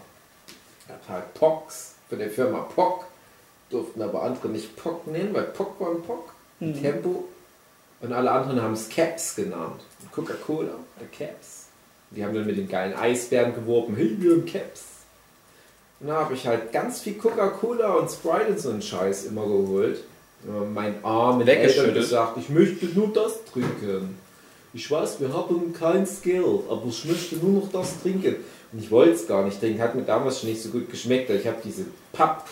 Hat 0.89 1.01
halt 1.09 1.35
Pox 1.35 1.95
von 2.09 2.19
der 2.19 2.31
Firma 2.31 2.61
Pock, 2.61 3.05
durften 3.71 4.03
aber 4.03 4.23
andere 4.23 4.49
nicht 4.49 4.77
Pock 4.77 5.07
nennen, 5.07 5.33
weil 5.33 5.45
Pock 5.45 5.81
war 5.81 5.91
ein 5.91 6.03
Pock, 6.03 6.33
Mhm. 6.61 6.81
Tempo. 6.81 7.25
Und 8.03 8.13
alle 8.13 8.31
anderen 8.31 8.61
haben 8.61 8.75
es 8.75 8.89
Caps 8.89 9.35
genannt. 9.37 9.81
Coca-Cola 10.13 10.69
oder 10.97 11.07
Caps. 11.17 11.67
Die 12.11 12.25
haben 12.25 12.35
dann 12.35 12.47
mit 12.47 12.59
den 12.59 12.69
geilen 12.69 12.95
Eisbären 12.95 13.55
geworben, 13.55 13.95
hey, 13.97 14.15
wir 14.19 14.33
haben 14.33 14.45
Caps. 14.47 14.83
Und 16.01 16.09
da 16.09 16.15
habe 16.25 16.35
ich 16.35 16.47
halt 16.47 16.73
ganz 16.73 17.01
viel 17.01 17.15
Coca-Cola 17.15 17.95
und 17.95 18.11
Sprite 18.11 18.49
und 18.53 18.59
so 18.61 18.71
einen 18.71 18.83
Scheiß 18.83 19.25
immer 19.27 19.47
geholt. 19.47 20.03
Immer 20.47 20.65
Mein 20.65 20.95
Eltern 20.97 21.47
Weggeschüttet. 21.47 21.95
gesagt, 21.95 22.37
ich 22.39 22.49
möchte 22.49 22.87
nur 22.87 23.09
das 23.13 23.45
trinken. 23.45 24.19
ich 24.73 24.91
weiß, 24.91 25.21
wir 25.21 25.33
haben 25.33 25.73
kein 25.73 26.07
Geld, 26.23 26.45
aber 26.69 26.83
ich 26.89 27.05
möchte 27.05 27.37
nur 27.37 27.63
noch 27.63 27.73
das 27.73 28.01
trinken. 28.03 28.37
Und 28.73 28.79
ich 28.83 28.91
wollte 28.91 29.13
es 29.13 29.27
gar 29.27 29.45
nicht 29.45 29.61
trinken, 29.61 29.81
hat 29.83 29.95
mir 29.95 30.03
damals 30.03 30.41
schon 30.41 30.49
nicht 30.51 30.63
so 30.63 30.69
gut 30.71 30.91
geschmeckt. 30.91 31.29
Ich 31.31 31.47
habe 31.47 31.59
diese 31.65 31.85
Papp, 32.13 32.47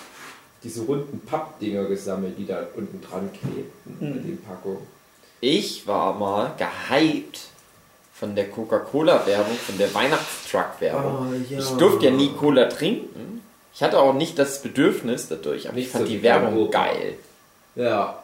diese 0.62 0.82
runden 0.82 1.20
Pappdinger 1.26 1.84
gesammelt, 1.84 2.36
die 2.38 2.46
da 2.46 2.66
unten 2.74 3.00
dran 3.00 3.30
klebten 3.32 3.96
Hm. 4.00 4.14
mit 4.14 4.24
den 4.24 4.42
Packungen. 4.42 4.86
Ich 5.40 5.86
war 5.86 6.14
mal 6.14 6.52
gehypt 6.58 7.40
von 8.12 8.34
der 8.34 8.48
Coca-Cola-Werbung, 8.50 9.54
von 9.56 9.78
der 9.78 9.94
Weihnachtstruck-Werbung. 9.94 11.12
Ah, 11.12 11.26
ja. 11.48 11.58
Ich 11.60 11.70
durfte 11.70 12.06
ja 12.06 12.10
nie 12.10 12.30
Cola 12.32 12.64
trinken. 12.64 13.42
Ich 13.72 13.82
hatte 13.82 14.00
auch 14.00 14.14
nicht 14.14 14.38
das 14.38 14.62
Bedürfnis 14.62 15.28
dadurch, 15.28 15.68
aber 15.68 15.76
ich 15.78 15.84
Nicht 15.84 15.92
fand 15.92 16.06
so 16.06 16.10
die 16.10 16.22
Werbung 16.22 16.70
geil. 16.70 17.14
Ja, 17.76 18.18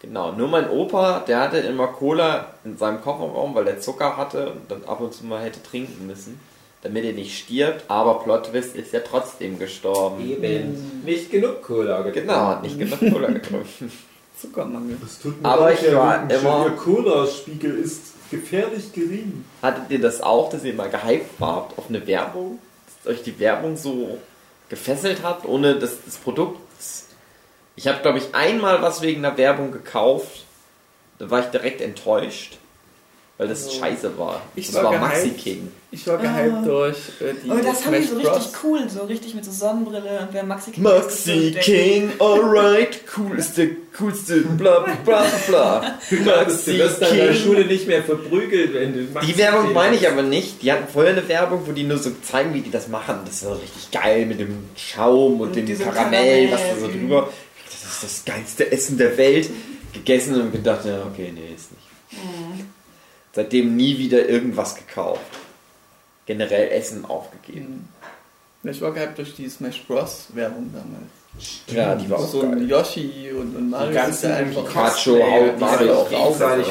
Genau, 0.00 0.32
nur 0.32 0.48
mein 0.48 0.70
Opa, 0.70 1.20
der 1.20 1.40
hatte 1.40 1.58
immer 1.58 1.88
Cola 1.88 2.54
in 2.64 2.78
seinem 2.78 3.02
Kofferraum, 3.02 3.54
weil 3.54 3.68
er 3.68 3.80
Zucker 3.80 4.16
hatte 4.16 4.52
und 4.52 4.70
dann 4.70 4.82
ab 4.84 4.98
und 5.00 5.12
zu 5.12 5.26
mal 5.26 5.42
hätte 5.42 5.62
trinken 5.62 6.06
müssen, 6.06 6.40
damit 6.82 7.04
er 7.04 7.12
nicht 7.12 7.38
stirbt. 7.38 7.84
Aber 7.88 8.20
Plot 8.20 8.50
Twist 8.50 8.74
ist 8.76 8.92
ja 8.92 9.00
trotzdem 9.00 9.58
gestorben. 9.58 10.28
eben. 10.28 11.02
Nicht 11.04 11.30
genug 11.30 11.62
Cola 11.62 11.98
getrunken. 12.02 12.28
Genau, 12.28 12.46
hat 12.46 12.62
nicht 12.62 12.78
genug 12.78 12.98
Cola 12.98 13.28
getrunken. 13.32 13.92
Zuckermangel. 14.40 14.96
Das 15.02 15.18
tut 15.20 15.34
Aber 15.42 15.64
leid, 15.66 15.78
ich 15.82 15.94
war 15.94 16.30
immer- 16.30 16.64
Ihr 16.66 16.70
Cola-Spiegel 16.76 17.78
ist 17.78 18.02
gefährlich 18.30 18.92
gering. 18.92 19.44
Hattet 19.60 19.90
ihr 19.90 20.00
das 20.00 20.22
auch, 20.22 20.48
dass 20.50 20.64
ihr 20.64 20.72
mal 20.74 20.88
gehypt 20.88 21.38
wart 21.40 21.76
auf 21.76 21.88
eine 21.88 22.06
Werbung? 22.06 22.58
Dass 23.04 23.12
euch 23.14 23.22
die 23.22 23.38
Werbung 23.38 23.76
so 23.76 24.18
gefesselt 24.70 25.22
hat, 25.22 25.44
ohne 25.44 25.74
dass 25.78 25.98
das 26.04 26.16
Produkt. 26.16 26.58
Ich 27.76 27.86
habe, 27.88 28.00
glaube 28.02 28.18
ich, 28.18 28.34
einmal 28.34 28.80
was 28.82 29.00
wegen 29.02 29.22
der 29.22 29.36
Werbung 29.36 29.72
gekauft. 29.72 30.44
Da 31.18 31.30
war 31.30 31.40
ich 31.40 31.46
direkt 31.46 31.80
enttäuscht, 31.82 32.56
weil 33.40 33.48
das 33.48 33.64
Also, 33.64 33.78
scheiße 33.80 34.18
war. 34.18 34.42
ich 34.54 34.66
das 34.66 34.74
war 34.76 34.84
war. 34.92 34.98
Maxi 34.98 35.30
King. 35.30 35.68
Ich 35.90 36.06
war 36.06 36.18
gehypt 36.18 36.56
Ah. 36.58 36.62
durch 36.62 36.96
äh, 37.20 37.32
die 37.42 37.50
Oh, 37.50 37.54
das 37.64 37.86
haben 37.86 37.94
die 37.96 38.02
so 38.06 38.16
Bros. 38.18 38.36
richtig 38.36 38.52
cool, 38.62 38.80
so 38.88 39.02
richtig 39.04 39.34
mit 39.34 39.44
so 39.46 39.50
Sonnenbrille 39.50 40.20
und 40.20 40.28
wer 40.32 40.44
Maxi 40.44 40.70
King 40.72 40.82
Maxi 40.84 41.56
King, 41.58 42.12
alright, 42.20 43.00
cool 43.16 43.38
ist 43.38 43.56
der 43.56 43.68
coolste, 43.98 44.42
bla 44.42 44.80
bla 45.04 45.24
bla. 45.48 45.98
Du 46.10 46.16
wirst 46.24 47.02
an 47.02 47.16
der 47.16 47.32
Schule 47.32 47.64
nicht 47.64 47.86
mehr 47.88 48.02
verprügelt, 48.04 48.74
wenn 48.74 48.92
du 48.92 49.00
Maxi 49.12 49.32
Die 49.32 49.38
Werbung 49.38 49.64
King 49.64 49.72
meine 49.74 49.96
ich 49.96 50.06
aber 50.06 50.22
nicht. 50.22 50.60
Die 50.62 50.70
hatten 50.70 50.86
vorher 50.92 51.12
eine 51.12 51.26
Werbung, 51.26 51.62
wo 51.66 51.72
die 51.72 51.84
nur 51.84 51.96
so 51.98 52.10
zeigen, 52.22 52.52
wie 52.52 52.60
die 52.60 52.70
das 52.70 52.88
machen. 52.88 53.20
Das 53.24 53.36
ist 53.36 53.40
so 53.40 53.52
richtig 53.54 53.90
geil 53.90 54.26
mit 54.26 54.38
dem 54.38 54.64
Schaum 54.76 55.40
und, 55.40 55.48
Und 55.48 55.56
dem 55.56 55.64
diesem 55.66 55.86
Karamell, 55.90 56.52
was 56.52 56.60
da 56.60 56.74
so 56.74 56.80
Karamell. 56.82 57.00
drüber. 57.00 57.28
Das 57.64 57.90
ist 57.94 58.02
das 58.04 58.24
geilste 58.26 58.70
Essen 58.70 58.98
der 58.98 59.16
Welt. 59.16 59.48
Gegessen 59.92 60.40
und 60.40 60.52
gedacht, 60.52 60.84
ja, 60.84 61.02
okay, 61.10 61.32
nee, 61.34 61.52
ist 61.56 61.70
nicht. 61.72 62.22
Mhm. 62.22 62.66
Seitdem 63.32 63.76
nie 63.76 63.98
wieder 63.98 64.28
irgendwas 64.28 64.74
gekauft. 64.76 65.20
Generell 66.26 66.68
Essen 66.70 67.04
aufgegeben. 67.04 67.88
Mhm. 68.62 68.70
Ich 68.70 68.80
war 68.82 68.92
gehypt 68.92 69.18
durch 69.18 69.34
die 69.34 69.48
Smash 69.48 69.82
Bros. 69.86 70.26
Werbung 70.34 70.70
damals. 70.72 71.10
Ja, 71.68 71.94
die 71.94 72.10
war 72.10 72.18
auch 72.18 72.26
so 72.28 72.42
ein 72.42 72.52
geil. 72.52 72.68
Yoshi 72.68 73.30
und, 73.32 73.56
und 73.56 73.70
Mario 73.70 73.88
Die 73.90 73.94
ganzen 73.94 74.32
einfach 74.32 74.66
Pikachu 74.66 75.12
haut 75.22 75.60
Mario 75.60 75.94
auch 75.94 76.10
gegenseitig. 76.10 76.66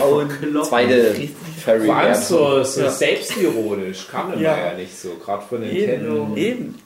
Zweite 0.67 1.15
Fairy 1.63 1.85
Vor 1.85 1.95
allem 1.95 2.15
so, 2.21 2.63
so 2.63 2.81
Ja. 2.81 2.89
selbstironisch, 2.91 4.07
kann 4.09 4.29
man 4.29 4.39
Ja. 4.39 4.57
ja. 4.57 4.73
nicht 4.73 4.95
so, 4.99 5.15
gerade 5.15 5.43
von 5.47 5.61
Nintendo. 5.61 6.23
Eben, 6.35 6.37
eben. 6.37 6.79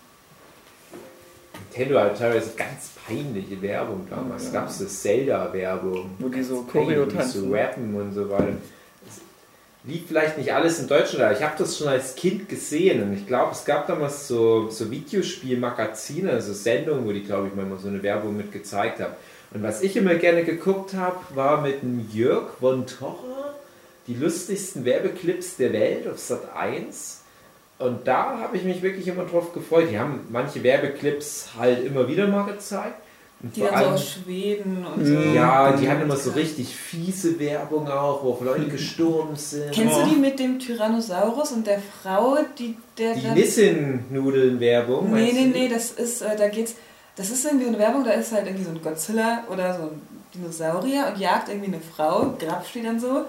Nintendo 1.75 1.99
hat 1.99 2.17
teilweise 2.19 2.51
ganz 2.55 2.91
peinliche 3.07 3.59
Werbung 3.61 4.07
damals. 4.09 4.43
Ja. 4.43 4.47
Es 4.49 4.53
gab 4.53 4.69
so 4.69 4.85
Zelda-Werbung. 4.85 6.11
Wo 6.19 6.29
die 6.29 6.43
so 6.43 6.61
Choreo 6.71 7.05
tanzen. 7.07 7.49
So 7.49 7.53
rappen 7.55 7.95
und 7.95 8.13
so 8.13 8.29
weiter. 8.29 8.53
Lief 9.85 10.03
vielleicht 10.07 10.37
nicht 10.37 10.53
alles 10.53 10.79
in 10.79 10.87
Deutschland, 10.87 11.25
aber 11.25 11.35
ich 11.35 11.43
habe 11.43 11.55
das 11.57 11.77
schon 11.77 11.89
als 11.89 12.15
Kind 12.15 12.47
gesehen 12.47 13.03
und 13.03 13.13
ich 13.13 13.27
glaube, 13.27 13.51
es 13.51 13.65
gab 13.65 13.85
damals 13.87 14.29
so, 14.29 14.69
so 14.69 14.89
Videospielmagazine, 14.89 16.31
also 16.31 16.53
Sendungen, 16.53 17.05
wo 17.05 17.11
die, 17.11 17.23
glaube 17.23 17.49
ich, 17.49 17.55
manchmal 17.55 17.79
so 17.79 17.89
eine 17.89 18.01
Werbung 18.01 18.37
mit 18.37 18.53
gezeigt 18.53 19.01
haben. 19.01 19.13
Und 19.53 19.61
was 19.61 19.81
ich 19.81 19.97
immer 19.97 20.15
gerne 20.15 20.45
geguckt 20.45 20.93
habe, 20.93 21.17
war 21.35 21.61
mit 21.61 21.81
dem 21.81 22.09
Jörg 22.13 22.53
von 22.59 22.87
Torre 22.87 23.55
die 24.07 24.15
lustigsten 24.15 24.85
Werbeclips 24.85 25.57
der 25.57 25.73
Welt 25.73 26.07
auf 26.07 26.17
Sat 26.17 26.55
1. 26.55 27.21
Und 27.79 28.07
da 28.07 28.39
habe 28.39 28.55
ich 28.55 28.63
mich 28.63 28.81
wirklich 28.81 29.07
immer 29.07 29.25
drauf 29.25 29.53
gefreut. 29.53 29.89
Die 29.91 29.99
haben 29.99 30.21
manche 30.29 30.63
Werbeclips 30.63 31.49
halt 31.57 31.85
immer 31.85 32.07
wieder 32.07 32.27
mal 32.27 32.45
gezeigt. 32.45 32.95
Und 33.43 33.53
Die 33.57 33.59
dann 33.59 33.69
so 33.71 33.75
allem- 33.75 33.93
aus 33.95 34.09
Schweden 34.09 34.85
und 34.85 35.05
so. 35.05 35.13
ja, 35.13 35.73
die 35.73 35.89
hatten 35.89 36.03
immer 36.03 36.15
so 36.15 36.31
richtig 36.31 36.73
fiese 36.73 37.37
Werbung 37.39 37.89
auch, 37.89 38.23
wo 38.23 38.29
auch 38.31 38.41
Leute 38.41 38.67
gestorben 38.67 39.35
sind. 39.35 39.69
Kennst 39.73 39.97
du 39.97 40.03
die 40.05 40.15
mit 40.15 40.39
dem 40.39 40.59
Tyrannosaurus 40.59 41.51
und 41.51 41.67
der 41.67 41.79
Frau, 42.01 42.37
die 42.57 42.77
der 42.97 43.13
Die 43.15 43.23
dann- 43.23 43.33
Nissin-Nudeln-Werbung? 43.33 45.11
Nee, 45.13 45.31
nee, 45.33 45.43
du? 45.51 45.59
nee, 45.59 45.67
das 45.67 45.91
ist, 45.91 46.21
äh, 46.21 46.35
da 46.37 46.47
geht's, 46.47 46.75
das 47.15 47.29
ist 47.29 47.45
irgendwie 47.45 47.65
so 47.65 47.69
eine 47.71 47.79
Werbung, 47.79 48.03
da 48.03 48.11
ist 48.11 48.31
halt 48.31 48.45
irgendwie 48.45 48.63
so 48.65 48.71
ein 48.71 48.81
Godzilla 48.81 49.43
oder 49.51 49.73
so 49.75 49.83
ein 49.83 50.01
Dinosaurier 50.33 51.07
und 51.13 51.19
jagt 51.19 51.49
irgendwie 51.49 51.67
eine 51.67 51.79
Frau, 51.81 52.33
grapscht 52.39 52.75
die 52.75 52.83
dann 52.83 52.99
so 52.99 53.25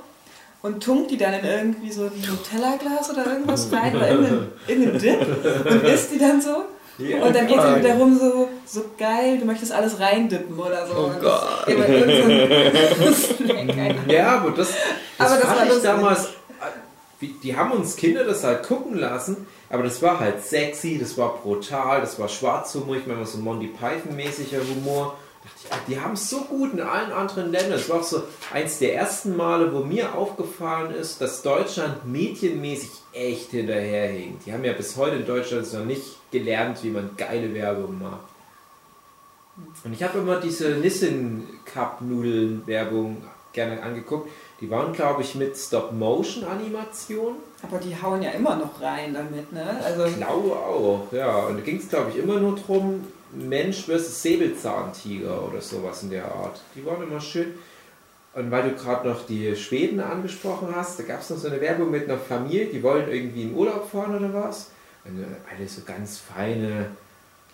und 0.62 0.83
tunkt 0.83 1.11
die 1.11 1.18
dann 1.18 1.35
in 1.35 1.44
irgendwie 1.44 1.90
so 1.92 2.02
ein 2.04 2.12
Nutella-Glas 2.26 3.11
oder 3.11 3.26
irgendwas 3.26 3.71
rein 3.73 3.94
oder 3.97 4.09
in 4.09 4.16
einen, 4.18 4.49
in 4.68 4.88
einen 4.90 4.99
Dip 4.99 5.21
und 5.21 5.83
isst 5.85 6.12
die 6.12 6.18
dann 6.18 6.40
so. 6.40 6.50
Ja, 6.97 7.25
Und 7.26 7.35
dann 7.35 7.49
geht 7.49 7.56
es 7.59 7.64
geil. 7.64 7.83
darum, 7.83 8.16
so, 8.16 8.49
so 8.66 8.85
geil, 8.99 9.38
du 9.38 9.44
möchtest 9.44 9.73
alles 9.73 10.00
reindippen 10.00 10.59
oder 10.59 10.87
so. 10.87 10.94
Oh 10.97 11.12
Gott. 11.21 11.66
Ja, 14.09 14.38
aber 14.38 14.50
das, 14.50 14.73
das, 15.18 15.33
Aber 15.33 15.40
das 15.40 15.49
fand 15.49 15.71
war 15.71 15.76
ich 15.76 15.83
damals. 15.83 16.28
Die 17.42 17.56
haben 17.56 17.73
uns 17.73 17.97
Kinder 17.97 18.25
das 18.25 18.44
halt 18.44 18.64
gucken 18.64 18.99
lassen, 18.99 19.47
aber 19.71 19.83
das 19.83 20.02
war 20.02 20.21
halt 20.21 20.44
sexy, 20.44 20.99
das 20.99 21.16
war 21.16 21.37
brutal, 21.37 22.00
das 22.00 22.18
war 22.18 22.28
schwarzhumorig, 22.28 23.06
manchmal 23.06 23.26
so 23.26 23.38
Monty 23.38 23.68
Python-mäßiger 23.68 24.61
Humor. 24.61 25.16
Dachte 25.42 25.56
ich, 25.64 25.73
ah, 25.73 25.78
die 25.88 26.00
haben 26.00 26.14
es 26.14 26.30
so 26.30 26.40
gut 26.42 26.73
in 26.73 26.80
allen 26.80 27.12
anderen 27.12 27.52
Ländern. 27.52 27.73
Das 27.73 27.88
war 27.88 28.00
auch 28.00 28.04
so 28.04 28.23
eins 28.52 28.78
der 28.78 28.94
ersten 28.94 29.37
Male, 29.37 29.73
wo 29.73 29.80
mir 29.80 30.14
aufgefallen 30.14 30.94
ist, 30.94 31.21
dass 31.21 31.42
Deutschland 31.42 32.06
medienmäßig 32.06 32.90
echt 33.12 33.50
hinterherhinkt. 33.50 34.47
Die 34.47 34.52
haben 34.52 34.64
ja 34.64 34.73
bis 34.73 34.97
heute 34.97 35.16
in 35.16 35.26
Deutschland 35.26 35.71
noch 35.73 35.85
nicht 35.85 36.02
gelernt, 36.30 36.78
wie 36.83 36.90
man 36.90 37.11
geile 37.16 37.52
Werbung 37.54 38.00
macht. 38.00 38.33
Und 39.84 39.92
ich 39.92 40.02
habe 40.02 40.18
immer 40.18 40.40
diese 40.40 40.70
Nissin 40.70 41.46
Cup 41.64 42.00
Nudeln 42.00 42.66
Werbung 42.66 43.23
gerne 43.52 43.82
angeguckt. 43.82 44.30
Die 44.61 44.70
waren, 44.70 44.92
glaube 44.92 45.23
ich, 45.23 45.34
mit 45.34 45.56
Stop-Motion-Animation. 45.56 47.37
Aber 47.62 47.78
die 47.78 47.94
hauen 48.00 48.23
ja 48.23 48.30
immer 48.30 48.56
noch 48.56 48.80
rein 48.80 49.14
damit, 49.14 49.52
ne? 49.52 49.80
Also, 49.82 50.06
Ich 50.06 50.16
glaube 50.16 50.52
auch, 50.52 51.06
ja. 51.12 51.46
Und 51.46 51.58
da 51.58 51.61
ging 51.62 51.78
es, 51.78 51.88
glaube 51.88 52.11
ich, 52.11 52.18
immer 52.18 52.38
nur 52.40 52.56
drum, 52.56 53.04
Mensch 53.32 53.84
versus 53.84 54.23
Säbelzahntiger 54.23 55.49
oder 55.49 55.61
sowas 55.61 56.02
in 56.02 56.11
der 56.11 56.25
Art. 56.25 56.61
Die 56.75 56.84
waren 56.84 57.02
immer 57.02 57.20
schön. 57.20 57.54
Und 58.34 58.50
weil 58.50 58.70
du 58.70 58.76
gerade 58.76 59.08
noch 59.08 59.26
die 59.26 59.54
Schweden 59.54 60.00
angesprochen 60.00 60.68
hast, 60.75 60.99
da 60.99 61.04
gab 61.04 61.20
es 61.20 61.30
noch 61.30 61.38
so 61.38 61.49
eine 61.49 61.61
Werbung 61.61 61.90
mit 61.90 62.04
einer 62.04 62.18
Familie, 62.18 62.66
die 62.66 62.82
wollen 62.82 63.08
irgendwie 63.11 63.42
in 63.42 63.54
Urlaub 63.54 63.88
fahren 63.90 64.16
oder 64.16 64.32
was. 64.34 64.70
Und 65.04 65.20
äh, 65.20 65.25
alle 65.50 65.68
so 65.68 65.82
ganz 65.84 66.18
feine 66.18 66.90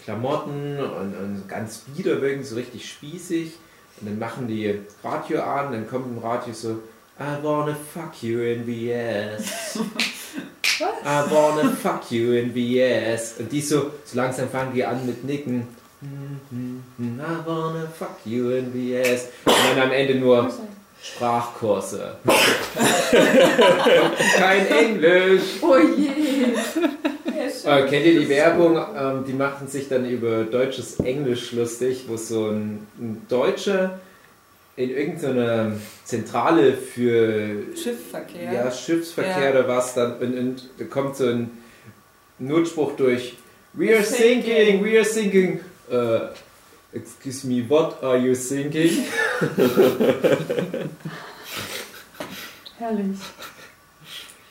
Klamotten 0.04 0.78
und, 0.78 1.14
und 1.16 1.48
ganz 1.48 1.82
widerwirkend, 1.94 2.46
so 2.46 2.56
richtig 2.56 2.88
spießig. 2.88 3.52
Und 4.00 4.08
dann 4.08 4.18
machen 4.18 4.48
die 4.48 4.80
Radio 5.04 5.42
an, 5.42 5.72
dann 5.72 5.88
kommt 5.88 6.06
im 6.06 6.18
Radio 6.18 6.54
so, 6.54 6.80
I 7.18 7.36
wanna 7.42 7.74
fuck 7.74 8.22
you 8.22 8.40
in 8.40 8.64
VS. 8.64 9.78
I 10.80 11.30
wanna 11.30 11.70
fuck 11.70 12.10
you 12.10 12.32
in 12.32 12.52
VS. 12.52 13.34
Und 13.38 13.52
die 13.52 13.60
so, 13.60 13.90
so 14.04 14.16
langsam 14.16 14.48
fangen 14.48 14.72
die 14.74 14.84
an 14.84 15.04
mit 15.04 15.24
Nicken. 15.24 15.68
I 16.02 17.46
wanna 17.46 17.86
fuck 17.86 18.16
you 18.24 18.50
in 18.50 18.72
VS. 18.72 19.26
Und 19.44 19.54
dann 19.76 19.80
am 19.88 19.92
Ende 19.92 20.14
nur 20.14 20.50
Sprachkurse. 21.02 22.16
Kein 24.38 24.66
Englisch. 24.66 25.42
Oh 25.60 25.76
je. 25.76 26.10
Äh, 27.64 27.86
kennt 27.88 28.06
ihr 28.06 28.20
die 28.20 28.28
Werbung? 28.28 28.76
Ähm, 28.96 29.24
die 29.26 29.32
machten 29.32 29.66
sich 29.68 29.88
dann 29.88 30.08
über 30.08 30.44
deutsches 30.44 30.98
Englisch 31.00 31.52
lustig, 31.52 32.04
wo 32.08 32.16
so 32.16 32.48
ein, 32.48 32.86
ein 32.98 33.22
Deutscher 33.28 33.98
in 34.76 34.90
irgendeiner 34.90 35.72
Zentrale 36.04 36.72
für 36.74 37.76
Schiffverkehr. 37.76 38.52
ja, 38.52 38.70
Schiffsverkehr 38.70 39.44
Ja. 39.44 39.50
oder 39.50 39.68
was, 39.68 39.94
dann 39.94 40.14
und, 40.18 40.38
und 40.38 40.68
da 40.78 40.84
kommt 40.84 41.16
so 41.16 41.26
ein 41.26 41.50
Notspruch 42.38 42.92
durch 42.96 43.36
We 43.74 43.94
are 43.94 44.02
Sinking. 44.02 44.42
sinking, 44.42 44.84
we 44.84 44.96
are 44.98 45.04
sinking. 45.04 45.60
Äh, 45.90 46.20
excuse 46.96 47.46
me, 47.46 47.64
what 47.68 48.02
are 48.02 48.16
you 48.16 48.34
thinking? 48.34 49.04
Herrlich. 52.78 53.16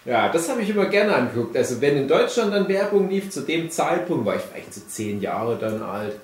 Ja, 0.10 0.30
das 0.30 0.50
habe 0.50 0.62
ich 0.64 0.70
immer 0.70 0.86
gerne 0.86 1.14
angeguckt. 1.14 1.56
Also 1.56 1.80
wenn 1.82 1.96
in 1.98 2.08
Deutschland 2.08 2.54
dann 2.54 2.68
Werbung 2.68 3.10
lief, 3.10 3.30
zu 3.30 3.42
dem 3.42 3.70
Zeitpunkt 3.70 4.26
war 4.26 4.36
ich 4.38 4.42
vielleicht 4.42 4.74
so 4.74 4.82
zehn 4.88 5.22
Jahre 5.22 5.58
dann 5.58 5.82
alt. 5.84 6.16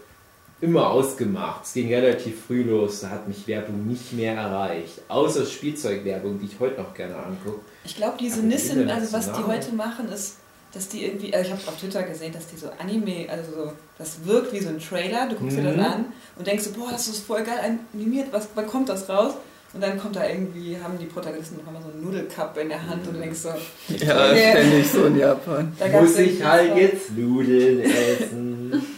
immer 0.62 0.90
ausgemacht. 0.90 1.66
Es 1.66 1.74
ging 1.74 1.94
relativ 1.94 2.46
früh 2.48 2.64
los, 2.64 3.02
da 3.02 3.10
hat 3.10 3.28
mich 3.28 3.46
Werbung 3.46 3.86
nicht 3.86 4.14
mehr 4.14 4.34
erreicht. 4.36 5.02
Außer 5.10 5.46
Spielzeugwerbung, 5.46 6.40
die 6.40 6.46
ich 6.46 6.60
heute 6.60 6.82
noch 6.82 6.94
gerne 6.94 7.16
angucke. 7.18 7.60
Ich 7.84 7.96
glaube, 7.98 8.16
diese 8.20 8.40
Nissen, 8.42 8.90
also 8.90 9.12
was 9.14 9.32
die 9.34 9.44
heute 9.44 9.74
machen, 9.76 10.10
ist, 10.10 10.38
dass 10.74 10.88
die 10.88 11.06
irgendwie, 11.06 11.34
also 11.36 11.48
ich 11.48 11.52
habe 11.52 11.62
auf 11.68 11.78
Twitter 11.80 12.04
gesehen, 12.04 12.34
dass 12.34 12.48
die 12.48 12.56
so 12.58 12.68
Anime, 12.80 13.28
also 13.30 13.52
so, 13.52 13.72
das 13.98 14.26
wirkt 14.26 14.54
wie 14.54 14.60
so 14.62 14.70
ein 14.70 14.80
Trailer, 14.80 15.28
du 15.30 15.36
guckst 15.36 15.58
dir 15.58 15.64
das 15.64 15.76
Mhm. 15.76 15.84
an 15.84 16.06
und 16.38 16.48
denkst 16.48 16.64
so, 16.64 16.72
boah, 16.72 16.90
das 16.90 17.08
ist 17.10 17.26
voll 17.26 17.44
geil 17.44 17.60
animiert, 17.94 18.28
was, 18.32 18.48
wann 18.56 18.66
kommt 18.66 18.88
das 18.90 19.08
raus? 19.10 19.34
Und 19.76 19.82
dann 19.82 20.00
kommt 20.00 20.16
da 20.16 20.26
irgendwie, 20.28 20.78
haben 20.82 20.98
die 20.98 21.06
Protagonisten 21.06 21.58
noch 21.58 21.68
einmal 21.68 21.82
so 21.84 21.90
einen 21.90 22.02
Nudelcup 22.02 22.58
in 22.58 22.70
der 22.70 22.88
Hand 22.90 23.06
und 23.10 23.20
denkst 23.20 23.40
so, 23.40 23.50
Ja, 23.50 24.32
Nee. 24.34 24.52
ständig 24.52 24.90
so 24.90 25.06
in 25.06 25.20
Japan. 25.20 25.74
da 25.78 25.88
Muss 26.02 26.18
ich 26.18 26.42
halt 26.44 26.72
was- 26.72 26.80
jetzt 26.80 27.12
Nudeln 27.18 27.80
essen? 27.82 28.86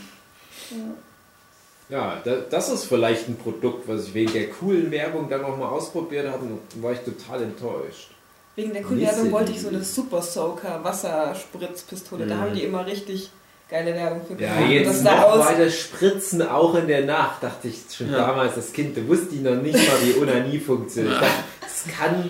Ja, 1.89 2.22
da, 2.25 2.36
das 2.50 2.69
ist 2.69 2.84
vielleicht 2.84 3.29
ein 3.29 3.38
Produkt, 3.38 3.88
was 3.88 4.07
ich 4.07 4.13
wegen 4.13 4.34
der 4.34 4.50
coolen 4.50 4.91
Werbung 4.91 5.29
dann 5.29 5.41
noch 5.41 5.57
mal 5.57 5.69
ausprobiert 5.69 6.27
habe 6.29 6.43
und 6.46 6.84
war 6.84 6.91
ich 6.91 7.00
total 7.00 7.43
enttäuscht. 7.43 8.10
Wegen 8.57 8.74
der 8.74 8.84
coolen. 8.84 9.00
Werbung 9.01 9.31
wollte 9.31 9.53
ich 9.53 9.62
so 9.62 9.69
eine 9.69 9.81
Super 9.81 10.22
Soaker 10.22 10.84
Wasserspritzpistole, 10.84 12.27
da 12.27 12.36
Mhm. 12.36 12.41
haben 12.41 12.53
die 12.55 12.63
immer 12.63 12.86
richtig 12.86 13.31
geile 13.69 13.93
Werbung 13.93 14.21
für 14.25 14.41
Ja, 14.41 14.55
gemacht. 14.55 14.71
jetzt 14.71 14.88
das 14.89 15.01
noch 15.03 15.24
aus, 15.24 15.45
weiter 15.45 15.69
spritzen, 15.69 16.41
auch 16.47 16.75
in 16.75 16.88
der 16.88 17.05
Nacht, 17.05 17.43
dachte 17.43 17.67
ich 17.67 17.79
schon 17.95 18.12
Ja. 18.12 18.19
damals 18.27 18.55
als 18.55 18.71
Kind, 18.74 18.95
da 18.97 19.05
wusste 19.07 19.36
ich 19.36 19.41
noch 19.41 19.55
nicht 19.55 19.75
mal, 19.75 19.97
wie 20.03 20.19
Onanie 20.21 20.59
funktioniert. 20.59 21.13
Ich 21.15 21.19
dachte, 21.19 21.43
Das 21.62 21.95
kann 21.97 22.29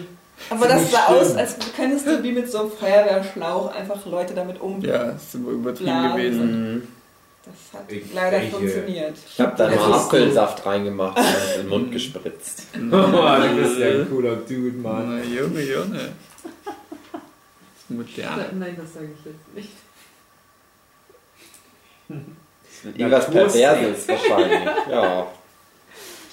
aber 0.49 0.67
das 0.67 0.91
sah 0.91 1.03
stimmen. 1.03 1.19
aus, 1.19 1.35
als 1.35 1.55
könntest 1.75 2.07
du 2.07 2.23
wie 2.23 2.31
mit 2.31 2.49
so 2.51 2.59
einem 2.61 2.71
Feuerwehrschlauch 2.71 3.73
einfach 3.75 4.05
Leute 4.05 4.33
damit 4.33 4.59
um. 4.61 4.81
Ja, 4.81 5.11
ist 5.11 5.35
immer 5.35 5.49
übertrieben 5.51 5.85
Blasen. 5.91 6.15
gewesen. 6.17 6.87
Das 7.45 7.79
hat 7.79 7.91
Ich- 7.91 8.13
leider 8.13 8.37
welche- 8.37 8.51
funktioniert. 8.57 9.15
Ich 9.31 9.39
habe 9.39 9.53
da 9.57 9.69
Das 9.69 9.79
mal 9.79 9.93
Apfelsaft 9.93 10.65
reingemacht 10.65 11.17
und 11.17 11.25
in 11.55 11.61
den 11.61 11.69
Mund 11.69 11.91
gespritzt. 11.93 12.63
Oh, 12.75 12.79
du 12.79 13.55
bist 13.55 13.77
ja 13.79 13.87
ein 13.87 14.07
cooler 14.09 14.35
Dude, 14.35 14.77
Mann. 14.77 15.17
Na, 15.19 15.23
Junge, 15.23 15.61
Junge. 15.61 16.09
Modern. 17.89 18.59
Nein, 18.59 18.75
das 18.77 18.93
sage 18.95 19.07
ich 19.17 19.25
jetzt 19.25 19.55
nicht. 19.55 19.69
Irgendwas. 22.83 23.29
Perverses 23.29 24.07
wahrscheinlich. 24.07 24.69
Ja. 24.89 25.27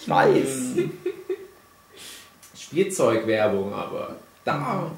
Ich 0.01 0.09
weiß. 0.09 0.73
Spielzeugwerbung, 2.59 3.73
aber 3.73 4.17
da. 4.45 4.91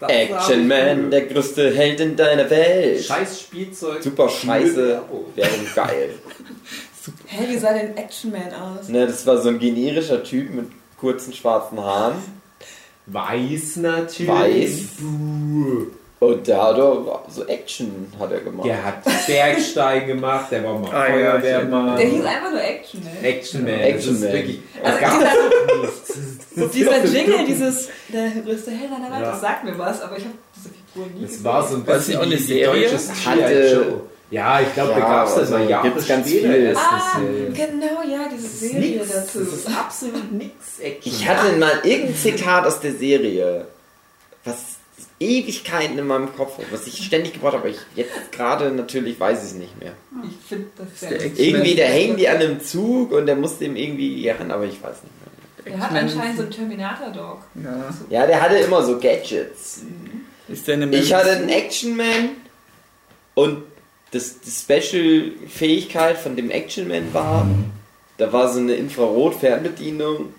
Action 0.00 0.68
Man, 0.68 1.10
der 1.10 1.26
größte 1.26 1.74
Held 1.74 2.00
in 2.00 2.16
deiner 2.16 2.48
Welt. 2.50 3.04
Scheiß 3.04 3.40
Spielzeug. 3.40 4.02
Super 4.02 4.28
scheiße. 4.28 4.88
Werbung. 4.88 5.24
Werbung 5.34 5.66
geil. 5.74 6.14
Hä, 7.26 7.44
wie 7.48 7.58
sah 7.58 7.72
denn 7.72 7.96
Action 7.96 8.30
Man 8.30 8.52
aus? 8.52 8.88
Ne, 8.88 9.06
das 9.06 9.26
war 9.26 9.40
so 9.40 9.50
ein 9.50 9.58
generischer 9.58 10.22
Typ 10.22 10.52
mit 10.54 10.66
kurzen 10.98 11.32
schwarzen 11.32 11.78
Haaren. 11.80 12.16
Weiß 13.06 13.76
natürlich. 13.76 14.28
Weiß. 14.28 14.82
Buh. 14.98 15.86
Und 16.24 16.46
der 16.46 16.62
hat 16.62 16.76
er, 16.78 17.20
so 17.28 17.44
Action 17.46 18.12
hat 18.18 18.32
er 18.32 18.40
gemacht. 18.40 18.66
Der 18.66 18.84
hat 18.84 19.04
Bergsteigen 19.26 20.08
gemacht, 20.08 20.46
der 20.50 20.64
war 20.64 20.78
mal 20.78 20.90
Ah, 20.92 21.06
Feuerwehrmann. 21.10 21.96
Der 21.96 22.06
hieß 22.06 22.24
einfach 22.24 22.50
nur 22.50 22.62
Action 22.62 23.00
Man. 23.04 23.24
Action 23.24 23.64
Man. 23.64 23.74
Action 23.74 23.96
das 23.96 24.06
ist 24.14 24.20
Man. 24.22 24.32
wirklich. 24.32 24.60
Also 24.82 24.98
es 26.66 26.70
dieser- 26.70 27.00
dieser 27.00 27.04
Jingle, 27.18 27.46
dieses 27.46 27.88
der 28.12 28.30
größte 28.44 28.70
Held 28.70 28.90
deiner 28.92 29.10
Welt, 29.12 29.22
Ja. 29.22 29.30
das 29.32 29.40
sagt 29.40 29.64
mir 29.64 29.78
was, 29.78 30.00
aber 30.02 30.16
ich 30.16 30.24
habe 30.24 30.34
diese 30.56 30.68
Figur 30.70 31.06
nie 31.18 31.26
Das 31.26 31.42
war 31.44 31.66
so 31.66 31.76
ein 31.76 31.84
bisschen 31.84 32.16
auch 32.18 32.22
eine 32.22 32.32
wie 32.32 32.36
die 32.36 32.42
Serie? 32.42 32.88
deutsche 32.90 33.30
Hatte-. 33.30 34.00
Ja, 34.30 34.60
ich 34.60 34.72
glaube, 34.74 34.92
da 34.94 34.98
Ja, 34.98 35.06
gab 35.06 35.28
es 35.28 35.34
das 35.34 35.50
mal 35.50 35.56
also 35.58 35.70
Jahre 35.70 35.88
gibt's 35.90 36.08
ganz 36.08 36.28
viel. 36.28 36.74
Ah, 36.76 37.20
Serie. 37.20 37.50
genau, 37.52 38.02
ja, 38.08 38.24
diese 38.32 38.42
Das 38.42 38.52
ist 38.54 38.60
Serie 38.60 38.98
nix. 38.98 39.12
dazu. 39.12 39.40
Das 39.40 39.48
ist 39.52 39.68
absolut 39.68 40.32
nix 40.32 40.54
Action. 40.82 41.12
Ich 41.12 41.28
hatte 41.28 41.52
mal 41.56 41.72
irgendein 41.84 42.16
Zitat 42.16 42.66
aus 42.66 42.80
der 42.80 42.92
Serie, 42.94 43.66
was 44.44 44.56
Ewigkeiten 45.24 45.98
in 45.98 46.06
meinem 46.06 46.34
Kopf, 46.36 46.58
was 46.70 46.86
ich 46.86 47.04
ständig 47.04 47.32
gebraucht 47.34 47.54
habe, 47.54 47.62
aber 47.68 47.70
ich 47.70 47.78
jetzt 47.96 48.32
gerade 48.32 48.70
natürlich 48.70 49.18
weiß 49.18 49.38
ich 49.38 49.50
es 49.50 49.54
nicht 49.54 49.80
mehr. 49.80 49.92
ich 50.22 50.46
finde 50.48 50.66
das 50.76 51.00
der 51.00 51.08
sehr 51.08 51.22
Action- 51.26 51.44
Irgendwie, 51.44 51.74
der 51.74 51.88
hängt 51.88 52.18
die 52.20 52.28
an 52.28 52.36
einem 52.36 52.60
Zug 52.60 53.12
und 53.12 53.26
der 53.26 53.36
musste 53.36 53.64
ihm 53.64 53.76
irgendwie 53.76 54.28
ran, 54.28 54.50
aber 54.50 54.64
ich 54.64 54.82
weiß 54.82 54.96
nicht 55.02 55.12
mehr. 55.64 55.74
Der 55.74 55.80
hat 55.80 55.92
anscheinend 55.92 56.36
so 56.36 56.42
einen 56.42 56.50
Terminator-Dog. 56.50 57.38
Ja. 57.62 57.94
Ja, 58.10 58.26
der 58.26 58.40
hatte 58.42 58.56
immer 58.56 58.82
so 58.84 58.98
Gadgets. 58.98 59.82
Ist 60.46 60.68
der 60.68 60.74
eine 60.74 60.94
Ich 60.94 61.12
hatte 61.14 61.30
einen 61.30 61.48
Action 61.48 61.96
Man 61.96 62.30
und 63.34 63.62
das, 64.10 64.40
die 64.40 64.50
Special-Fähigkeit 64.50 66.18
von 66.18 66.36
dem 66.36 66.50
Action 66.50 66.86
Man 66.88 67.12
war, 67.14 67.46
da 68.18 68.32
war 68.32 68.52
so 68.52 68.60
eine 68.60 68.74
Infrarot-Fernbedienung 68.74 70.34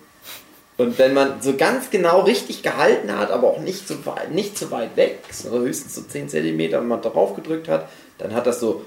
und 0.77 0.99
wenn 0.99 1.13
man 1.13 1.41
so 1.41 1.55
ganz 1.55 1.89
genau 1.89 2.21
richtig 2.21 2.63
gehalten 2.63 3.17
hat, 3.17 3.31
aber 3.31 3.47
auch 3.47 3.59
nicht 3.59 3.87
so 3.87 4.05
weit, 4.05 4.31
nicht 4.31 4.57
so 4.57 4.71
weit 4.71 4.97
weg, 4.97 5.19
sondern 5.31 5.61
höchstens 5.61 5.95
so 5.95 6.01
10 6.01 6.29
cm 6.29 6.73
und 6.77 6.87
man 6.87 7.01
darauf 7.01 7.35
gedrückt 7.35 7.69
hat, 7.69 7.87
dann 8.17 8.33
hat 8.33 8.45
das 8.45 8.59
so 8.59 8.85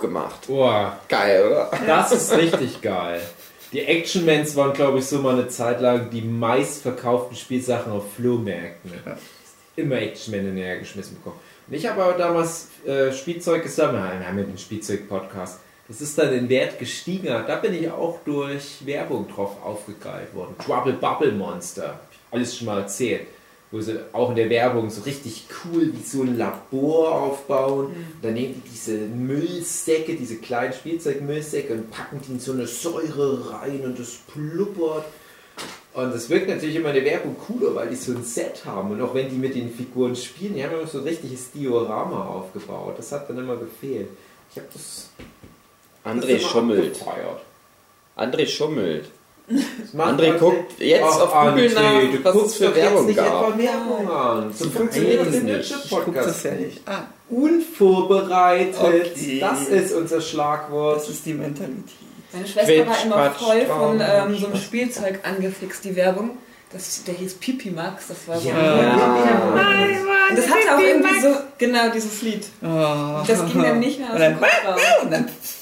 gemacht. 0.00 0.46
Boah, 0.46 0.98
Geil, 1.08 1.46
oder? 1.46 1.70
das 1.86 2.12
ist 2.12 2.32
richtig 2.36 2.80
geil. 2.80 3.20
Die 3.72 3.80
Actionmans 3.80 4.56
waren, 4.56 4.72
glaube 4.72 4.98
ich, 4.98 5.06
so 5.06 5.18
mal 5.18 5.34
eine 5.34 5.48
Zeit 5.48 5.80
lang 5.80 6.08
die 6.10 6.22
meistverkauften 6.22 7.36
Spielsachen 7.36 7.92
auf 7.92 8.14
Flohmärkten. 8.14 8.92
Immer 9.76 9.96
Actionman 9.96 10.46
hinterhergeschmissen 10.46 11.16
bekommen. 11.16 11.36
Und 11.66 11.74
ich 11.74 11.86
habe 11.86 12.02
aber 12.02 12.16
damals 12.16 12.68
äh, 12.86 13.12
Spielzeug 13.12 13.62
gesammelt. 13.62 14.20
Wir 14.20 14.26
haben 14.26 14.38
ja 14.38 14.44
den 14.44 14.56
Spielzeug-Podcast. 14.56 15.60
Das 15.88 16.02
ist 16.02 16.18
dann 16.18 16.34
in 16.34 16.50
Wert 16.50 16.78
gestiegen. 16.78 17.26
Da 17.26 17.56
bin 17.56 17.72
ich 17.72 17.90
auch 17.90 18.18
durch 18.24 18.84
Werbung 18.84 19.26
drauf 19.26 19.56
aufgegeilt 19.64 20.34
worden. 20.34 20.54
Trouble 20.58 20.92
Bubble 20.92 21.32
Monster. 21.32 21.98
Alles 22.30 22.56
schon 22.56 22.66
mal 22.66 22.80
erzählt. 22.80 23.26
Wo 23.70 23.80
sie 23.80 23.98
auch 24.12 24.30
in 24.30 24.36
der 24.36 24.50
Werbung 24.50 24.90
so 24.90 25.02
richtig 25.02 25.46
cool 25.64 25.92
wie 25.92 26.02
so 26.02 26.22
ein 26.22 26.36
Labor 26.36 27.14
aufbauen. 27.14 27.94
Dann 28.20 28.34
nehmen 28.34 28.62
die 28.62 28.68
diese 28.68 28.98
Müllsäcke, 28.98 30.14
diese 30.14 30.36
kleinen 30.36 30.74
Spielzeugmüllsäcke 30.74 31.72
und 31.72 31.90
packen 31.90 32.20
die 32.26 32.32
in 32.32 32.40
so 32.40 32.52
eine 32.52 32.66
Säure 32.66 33.50
rein 33.50 33.80
und 33.84 33.98
das 33.98 34.18
pluppert. 34.32 35.06
Und 35.94 36.14
das 36.14 36.28
wirkt 36.28 36.48
natürlich 36.48 36.76
immer 36.76 36.90
in 36.90 36.96
der 36.96 37.04
Werbung 37.06 37.34
cooler, 37.38 37.74
weil 37.74 37.88
die 37.88 37.96
so 37.96 38.12
ein 38.12 38.22
Set 38.22 38.64
haben. 38.66 38.90
Und 38.90 39.00
auch 39.00 39.14
wenn 39.14 39.30
die 39.30 39.36
mit 39.36 39.54
den 39.54 39.72
Figuren 39.72 40.14
spielen, 40.14 40.54
die 40.54 40.62
haben 40.62 40.74
immer 40.74 40.86
so 40.86 40.98
ein 40.98 41.04
richtiges 41.04 41.50
Diorama 41.50 42.26
aufgebaut. 42.26 42.94
Das 42.98 43.10
hat 43.10 43.28
dann 43.28 43.38
immer 43.38 43.56
gefehlt. 43.56 44.08
Ich 44.50 44.58
habe 44.58 44.68
das. 44.72 45.10
André 46.08 46.38
schummelt. 46.40 46.96
André 48.16 48.46
schummelt. 48.46 49.04
André 49.96 50.32
guckt 50.38 50.78
jetzt 50.78 51.02
Ach, 51.04 51.20
auf 51.20 51.32
Google 51.32 51.68
André, 51.68 51.74
nach, 51.74 52.00
du 52.12 52.24
was 52.24 52.34
es 52.34 52.40
guckst 52.40 52.56
für 52.58 52.74
Werbung 52.76 53.06
nicht 53.06 53.16
gab. 53.16 53.26
etwa 53.48 53.58
Werbung 53.58 54.10
an. 54.10 54.52
So 54.52 54.68
funktioniert 54.70 55.20
das 55.26 55.34
im 55.36 55.44
nicht. 55.46 55.56
Nitsche 55.56 55.74
Ich 55.84 55.90
guck 55.90 56.14
das 56.14 56.24
Podcast 56.26 56.44
ja 56.44 56.50
nicht. 56.52 56.88
an. 56.88 57.06
Unvorbereitet. 57.30 58.76
Okay. 58.78 59.40
Das 59.40 59.68
ist 59.68 59.92
unser 59.94 60.20
Schlagwort. 60.20 60.96
Das 61.00 61.08
ist 61.08 61.24
die 61.24 61.34
Mentalität. 61.34 61.84
Meine 62.32 62.46
Schwester 62.46 62.72
Quetsch, 62.72 62.86
war 62.88 63.04
immer 63.04 63.16
Quatsch, 63.30 63.38
voll 63.42 63.66
von 63.66 64.00
ähm, 64.02 64.36
so 64.38 64.46
einem 64.48 64.56
Spielzeug 64.56 65.20
angefixt, 65.22 65.84
die 65.84 65.96
Werbung. 65.96 66.36
Das, 66.70 67.02
der 67.04 67.14
hieß 67.14 67.34
Pipi 67.34 67.70
Max, 67.70 68.08
das 68.08 68.28
war 68.28 68.38
so. 68.38 68.50
Ja. 68.50 68.56
Und 70.28 70.36
das 70.36 70.46
hatte 70.50 70.76
auch 70.76 70.80
irgendwie 70.80 71.20
so, 71.22 71.28
genau, 71.56 71.88
dieses 71.94 72.20
Lied. 72.20 72.44
Oh. 72.62 73.22
Das 73.26 73.46
ging 73.46 73.62
dann 73.62 73.78
nicht 73.78 73.98
mehr 73.98 74.08
aus 74.08 74.14
Und 74.16 74.20
dem 74.20 74.38
dann, 74.40 74.40
Kopf 74.40 74.66
raus. 74.66 75.54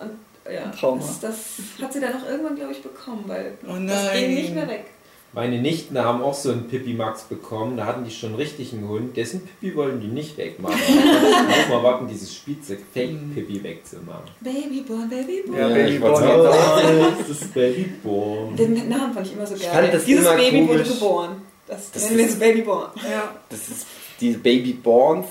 und 0.00 0.10
ja, 0.52 0.70
Trauma. 0.70 1.00
das, 1.00 1.20
das 1.20 1.36
hat 1.82 1.92
sie 1.92 2.00
dann 2.00 2.12
auch 2.14 2.28
irgendwann, 2.28 2.56
glaube 2.56 2.72
ich, 2.72 2.82
bekommen, 2.82 3.24
weil 3.26 3.56
Oh 3.64 3.72
das 3.86 4.12
ging 4.12 4.34
nicht 4.34 4.54
nein. 4.54 4.66
mehr 4.66 4.68
weg. 4.68 4.84
Meine 5.32 5.60
Nichten 5.60 5.98
haben 5.98 6.22
auch 6.22 6.34
so 6.34 6.52
einen 6.52 6.68
Pippi 6.68 6.92
Max 6.94 7.22
bekommen. 7.24 7.76
Da 7.76 7.86
hatten 7.86 8.04
die 8.04 8.12
schon 8.12 8.36
richtig 8.36 8.72
einen 8.72 8.88
Hund. 8.88 9.16
Dessen 9.16 9.40
Pippi 9.40 9.74
wollen 9.74 10.00
die 10.00 10.06
nicht 10.06 10.36
wegmachen. 10.38 10.76
auch 10.78 11.68
mal 11.70 11.82
warten, 11.82 12.06
dieses 12.06 12.32
Spielzeug 12.32 12.78
Fake 12.92 13.34
Pippi 13.34 13.60
wegzumachen. 13.64 14.30
Babyborn, 14.40 15.08
Babyborn. 15.08 15.58
Ja, 15.58 15.68
Ja, 15.70 15.74
Baby 15.74 15.94
ich 15.96 16.00
wollte 16.02 16.20
Born 16.28 16.42
sagen. 16.52 17.16
das 17.18 17.28
ist 17.30 17.52
Babyborn. 17.54 18.56
Den 18.56 18.88
Namen 18.88 19.12
fand 19.12 19.26
ich 19.26 19.32
immer 19.32 19.46
so 19.46 19.56
geil. 19.56 20.00
Dieses 20.06 20.24
Baby 20.28 20.68
wurde 20.68 20.82
komisch. 20.84 20.88
geboren. 21.00 21.42
Das, 21.66 21.90
Das 21.90 22.04
nennen 22.04 22.18
wir 22.18 22.24
ist- 22.26 22.30
jetzt 22.32 22.40
Babyborn. 22.40 22.90
Ja. 23.10 23.34
Das 23.48 23.68
ist 23.68 23.86
diese 24.20 24.38
Babyborns, 24.38 25.26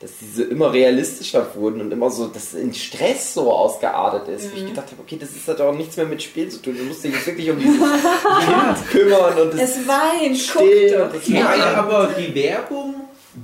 dass 0.00 0.10
diese 0.20 0.44
immer 0.44 0.72
realistischer 0.72 1.46
wurden 1.54 1.80
und 1.80 1.90
immer 1.92 2.10
so, 2.10 2.26
dass 2.26 2.52
in 2.52 2.74
Stress 2.74 3.32
so 3.34 3.50
ausgeartet 3.52 4.28
ist. 4.28 4.52
Wo 4.52 4.56
ich 4.58 4.66
gedacht 4.66 4.86
habe, 4.90 5.00
okay, 5.00 5.16
das 5.18 5.30
ist 5.30 5.46
halt 5.48 5.60
auch 5.60 5.74
nichts 5.74 5.96
mehr 5.96 6.04
mit 6.06 6.22
Spiel 6.22 6.48
zu 6.48 6.60
tun. 6.60 6.76
Du 6.76 6.84
musst 6.84 7.04
dich 7.04 7.12
jetzt 7.14 7.26
wirklich 7.26 7.50
um 7.50 7.58
dieses 7.58 7.78
Kind 7.80 8.90
kümmern 8.90 9.38
und 9.38 9.54
das 9.54 9.76
Es 9.78 9.88
weint, 9.88 10.36
still 10.36 10.92
guck 10.96 11.04
und 11.06 11.14
das 11.14 11.28
Ja, 11.28 11.44
weint. 11.46 11.62
aber 11.76 12.10
die 12.18 12.34
Werbung, 12.34 12.94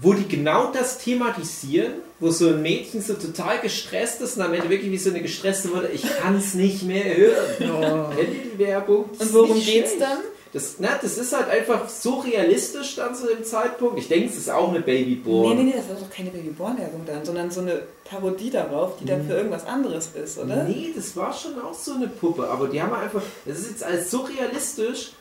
wo 0.03 0.13
die 0.13 0.29
genau 0.29 0.71
das 0.73 0.99
thematisieren, 0.99 1.95
wo 2.19 2.31
so 2.31 2.49
ein 2.49 2.61
Mädchen 2.63 3.01
so 3.01 3.15
total 3.15 3.61
gestresst 3.61 4.21
ist 4.21 4.37
und 4.37 4.43
am 4.43 4.53
Ende 4.53 4.69
wirklich 4.69 4.91
wie 4.91 4.99
so 4.99 5.11
eine 5.11 5.23
gestresste 5.23 5.69
Mutter, 5.69 5.89
ich 5.93 6.03
kann 6.03 6.37
es 6.37 6.55
nicht 6.55 6.83
mehr 6.83 7.17
hören. 7.17 7.37
Oh. 7.61 8.15
Kennt 8.15 8.29
ihr 8.35 8.51
die 8.53 8.59
Werbung? 8.59 9.07
Das 9.19 9.29
Und 9.29 9.35
worum 9.35 9.55
geht's 9.55 9.93
schlecht. 9.93 10.01
dann? 10.01 10.19
Das, 10.53 10.77
na, 10.79 10.99
das 11.01 11.17
ist 11.17 11.33
halt 11.33 11.49
einfach 11.49 11.89
so 11.89 12.19
realistisch 12.21 12.97
dann 12.97 13.15
zu 13.15 13.29
dem 13.29 13.45
Zeitpunkt. 13.45 13.99
Ich 13.99 14.09
denke, 14.09 14.29
es 14.29 14.37
ist 14.37 14.51
auch 14.51 14.71
eine 14.71 14.81
Babyborn. 14.81 15.57
Nee, 15.57 15.63
nee, 15.63 15.71
nee, 15.71 15.77
das 15.77 15.99
ist 15.99 16.03
doch 16.03 16.15
keine 16.15 16.31
Babyborn-Werbung 16.31 17.03
dann, 17.07 17.25
sondern 17.25 17.51
so 17.51 17.61
eine 17.61 17.83
Parodie 18.05 18.51
darauf, 18.51 18.97
die 18.99 19.05
dann 19.05 19.27
für 19.27 19.35
irgendwas 19.35 19.67
anderes 19.67 20.11
ist, 20.15 20.39
oder? 20.39 20.65
Nee, 20.65 20.93
das 20.95 21.17
war 21.17 21.33
schon 21.33 21.61
auch 21.61 21.75
so 21.75 21.95
eine 21.95 22.09
Puppe, 22.09 22.49
aber 22.49 22.67
die 22.67 22.83
haben 22.83 22.93
einfach, 22.93 23.23
das 23.45 23.61
ist 23.61 23.71
jetzt 23.71 23.85
alles 23.85 24.11
so 24.11 24.23
realistisch 24.23 25.13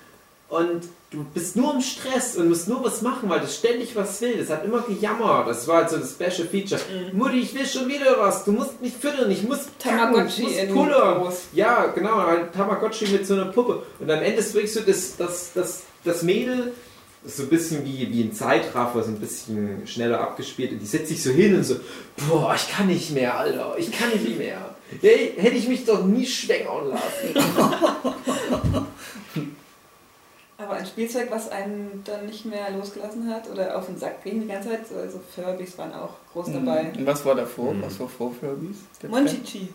und 0.49 0.81
du 1.11 1.25
bist 1.33 1.55
nur 1.55 1.73
im 1.73 1.81
Stress 1.81 2.35
und 2.35 2.49
musst 2.49 2.67
nur 2.67 2.83
was 2.83 3.01
machen, 3.01 3.29
weil 3.29 3.39
das 3.39 3.55
ständig 3.55 3.95
was 3.95 4.21
will. 4.21 4.37
Das 4.37 4.49
hat 4.49 4.63
immer 4.63 4.81
gejammert. 4.81 5.47
Das 5.47 5.67
war 5.67 5.77
halt 5.77 5.89
so 5.89 5.97
das 5.97 6.11
Special 6.11 6.47
Feature. 6.47 6.79
Mutti, 7.13 7.39
ich 7.39 7.53
will 7.53 7.65
schon 7.65 7.87
wieder 7.87 8.19
was. 8.19 8.43
Du 8.45 8.51
musst 8.51 8.81
mich 8.81 8.93
füttern. 8.93 9.29
Ich 9.31 9.43
muss 9.43 9.61
Tamagotchi 9.79 10.47
ich 10.47 10.69
muss 10.69 10.87
groß. 10.87 11.41
Ja, 11.53 11.87
genau. 11.87 12.19
Ein 12.19 12.51
Tamagotchi 12.51 13.07
mit 13.07 13.25
so 13.25 13.33
einer 13.33 13.45
Puppe. 13.45 13.83
Und 13.99 14.09
am 14.09 14.21
Ende 14.21 14.43
wirklich 14.53 14.73
so 14.73 14.81
das, 14.81 15.17
das, 15.17 15.51
das, 15.53 15.83
das 16.03 16.21
Mädel, 16.21 16.73
so 17.25 17.43
ein 17.43 17.49
bisschen 17.49 17.83
wie, 17.83 18.09
wie 18.11 18.21
ein 18.21 18.33
Zeitraffer, 18.33 19.03
so 19.03 19.09
ein 19.09 19.19
bisschen 19.19 19.85
schneller 19.87 20.21
abgespielt. 20.21 20.71
Und 20.71 20.79
die 20.79 20.85
setzt 20.85 21.07
sich 21.07 21.21
so 21.21 21.31
hin 21.31 21.55
und 21.55 21.63
so, 21.63 21.75
boah, 22.27 22.53
ich 22.55 22.69
kann 22.69 22.87
nicht 22.87 23.11
mehr, 23.11 23.37
Alter. 23.37 23.75
Ich 23.77 23.91
kann 23.91 24.09
nicht 24.09 24.37
mehr. 24.37 24.75
Hey, 25.01 25.33
hätte 25.37 25.55
ich 25.55 25.67
mich 25.67 25.85
doch 25.85 26.03
nie 26.03 26.25
schwängern 26.25 26.89
lassen. 26.89 27.35
Spielzeug, 30.99 31.31
was 31.31 31.49
einen 31.49 32.01
dann 32.03 32.25
nicht 32.25 32.45
mehr 32.45 32.69
losgelassen 32.71 33.33
hat 33.33 33.49
oder 33.49 33.77
auf 33.77 33.85
den 33.85 33.97
Sack 33.97 34.21
ging 34.23 34.41
die 34.41 34.47
ganze 34.47 34.69
Zeit, 34.69 34.87
so- 34.87 34.95
also 34.95 35.19
Furbies 35.33 35.77
waren 35.77 35.93
auch 35.93 36.15
groß 36.33 36.47
dabei. 36.51 36.91
Und 36.97 37.05
was 37.05 37.23
war 37.25 37.35
davor? 37.35 37.73
Mhm. 37.73 37.83
Was 37.83 37.97
war 38.01 38.09
vor 38.09 38.31
Furbies? 38.33 38.77
Der 39.01 39.09
Monchichi, 39.09 39.69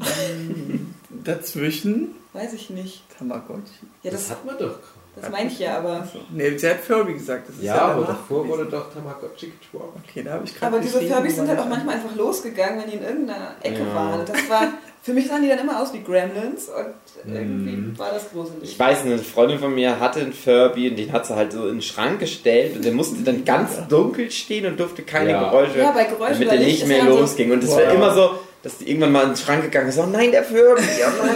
Trend? 0.00 0.94
Dazwischen 1.24 2.14
weiß 2.32 2.52
ich 2.52 2.70
nicht. 2.70 3.02
Tamagotchi. 3.18 3.62
Ja, 4.04 4.12
Das 4.12 4.28
das, 4.28 4.30
hat 4.30 4.44
man 4.44 4.58
doch. 4.58 4.78
Das 5.16 5.30
meine 5.30 5.48
ich 5.50 5.58
ja, 5.58 5.78
aber. 5.78 6.06
Nee, 6.30 6.56
sie 6.56 6.68
hat 6.68 6.80
Furby 6.80 7.14
gesagt. 7.14 7.48
Das 7.48 7.56
ist 7.56 7.62
Ja, 7.64 7.74
aber 7.76 8.02
danach 8.02 8.08
davor 8.20 8.44
gewesen. 8.44 8.58
wurde 8.58 8.70
doch 8.70 8.92
Tamagotchi 8.92 9.52
getroppt. 9.60 9.98
Okay, 10.08 10.22
da 10.24 10.32
habe 10.32 10.44
ich 10.44 10.54
gerade 10.54 10.72
Aber 10.74 10.82
diese 10.82 11.00
Furbies 11.00 11.36
sind 11.36 11.48
halt 11.48 11.58
aber 11.58 11.66
auch 11.66 11.70
manchmal 11.70 11.96
einfach 11.96 12.14
losgegangen, 12.16 12.80
wenn 12.82 12.90
die 12.90 12.96
in 12.96 13.02
irgendeiner 13.02 13.54
Ecke 13.62 13.80
Ja. 13.80 13.94
waren. 13.94 14.20
Das 14.26 14.48
war, 14.48 14.68
für 15.02 15.12
mich 15.12 15.26
sahen 15.28 15.42
die 15.42 15.48
dann 15.48 15.58
immer 15.58 15.80
aus 15.82 15.92
wie 15.92 16.02
Gremlins 16.02 16.68
und 16.68 17.34
irgendwie 17.34 17.72
Mhm. 17.76 17.98
war 17.98 18.10
das 18.12 18.30
gruselig. 18.30 18.62
Ich 18.62 18.78
weiß, 18.78 19.02
eine 19.04 19.18
Freundin 19.18 19.58
von 19.58 19.74
mir 19.74 19.98
hatte 19.98 20.20
einen 20.20 20.32
Furby 20.32 20.88
und 20.90 20.96
den 20.96 21.12
hat 21.12 21.26
sie 21.26 21.34
halt 21.34 21.52
so 21.52 21.64
in 21.66 21.74
den 21.76 21.82
Schrank 21.82 22.20
gestellt 22.20 22.76
und 22.76 22.84
der 22.84 22.92
musste 22.92 23.22
dann 23.22 23.44
ganz 23.44 23.70
dunkel 23.88 24.30
stehen 24.30 24.66
und 24.66 24.78
durfte 24.78 25.02
keine 25.02 25.30
Ja. 25.32 25.50
Geräusche, 25.50 25.78
Ja, 25.78 25.90
bei 25.92 26.04
Geräuschen 26.04 26.40
damit 26.44 26.48
er 26.52 26.56
Licht 26.58 26.78
nicht 26.80 26.86
mehr 26.88 26.98
ja 26.98 27.04
dann 27.04 27.14
so- 27.14 27.20
losging. 27.20 27.50
Und 27.52 27.64
es 27.64 27.70
Wow. 27.70 27.78
wäre 27.78 27.94
immer 27.94 28.14
so, 28.14 28.30
dass 28.62 28.78
die 28.78 28.88
irgendwann 28.90 29.12
mal 29.12 29.22
in 29.24 29.28
den 29.30 29.36
Schrank 29.36 29.62
gegangen 29.62 29.88
ist, 29.88 29.98
oh 29.98 30.06
nein, 30.06 30.30
der 30.32 30.44
Furby, 30.44 30.82
oh 30.82 31.24
nein. 31.24 31.34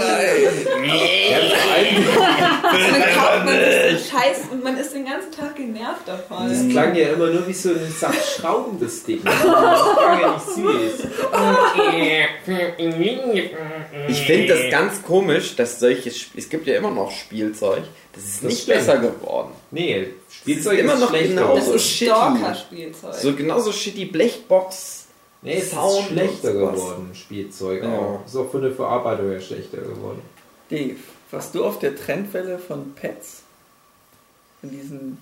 So 2.75 4.11
Scheiß 4.11 4.39
und 4.51 4.63
man 4.65 4.77
ist 4.79 4.95
den 4.95 5.05
ganzen 5.07 5.31
Tag 5.33 5.57
genervt 5.57 6.03
das 6.07 6.21
davon. 6.29 6.69
klang 6.71 6.95
ja 6.95 7.09
immer 7.11 7.27
nur 7.29 7.47
wie 7.47 7.53
so 7.53 7.71
ein 7.71 7.95
saftschraubendes 7.99 9.05
Ding. 9.05 9.21
Das 9.25 9.41
klang 9.43 10.21
ja 10.21 10.35
nicht 10.35 10.47
süß. 10.55 11.09
Ich 14.09 14.21
finde 14.27 14.55
das 14.55 14.71
ganz 14.71 15.03
komisch, 15.03 15.57
dass 15.57 15.79
solche, 15.81 16.11
Sp- 16.11 16.37
es 16.37 16.49
gibt 16.49 16.67
ja 16.67 16.77
immer 16.77 16.91
noch 16.91 17.11
Spielzeug, 17.11 17.83
das 18.13 18.25
ist 18.25 18.37
Das 18.43 18.51
nicht 18.51 18.63
stimmt. 18.63 18.79
besser 18.79 18.99
geworden. 18.99 19.53
Nee, 19.71 20.09
Spielzeug 20.31 20.79
immer 20.79 20.95
ist 20.95 21.01
noch 21.01 21.09
schlechter 21.11 21.29
genau 21.35 21.57
Das 21.57 21.69
ist 21.69 21.87
shitty. 21.89 22.07
Stalker-Spielzeug. 22.11 23.15
So 23.15 23.35
genauso 23.35 23.73
shitty 23.73 24.05
Blechbox. 24.07 25.04
Nee, 25.45 25.59
es 25.59 25.71
Sound 25.71 26.01
ist 26.01 26.07
schlechter 26.09 26.53
geworden, 26.55 27.11
Spielzeug 27.15 27.83
Ja. 27.85 27.97
auch. 27.99 28.25
Ist 28.27 28.35
auch 28.35 28.51
von 28.51 28.63
der 28.63 28.73
Verarbeitung 28.73 29.31
her 29.31 29.41
schlechter 29.41 29.77
geworden. 29.79 30.23
Dave, 30.71 30.97
warst 31.31 31.55
du 31.55 31.65
auf 31.65 31.79
der 31.79 31.95
Trendwelle 31.95 32.59
von 32.59 32.95
Pets? 32.95 33.43
Von 34.61 34.71
diesen 34.71 35.19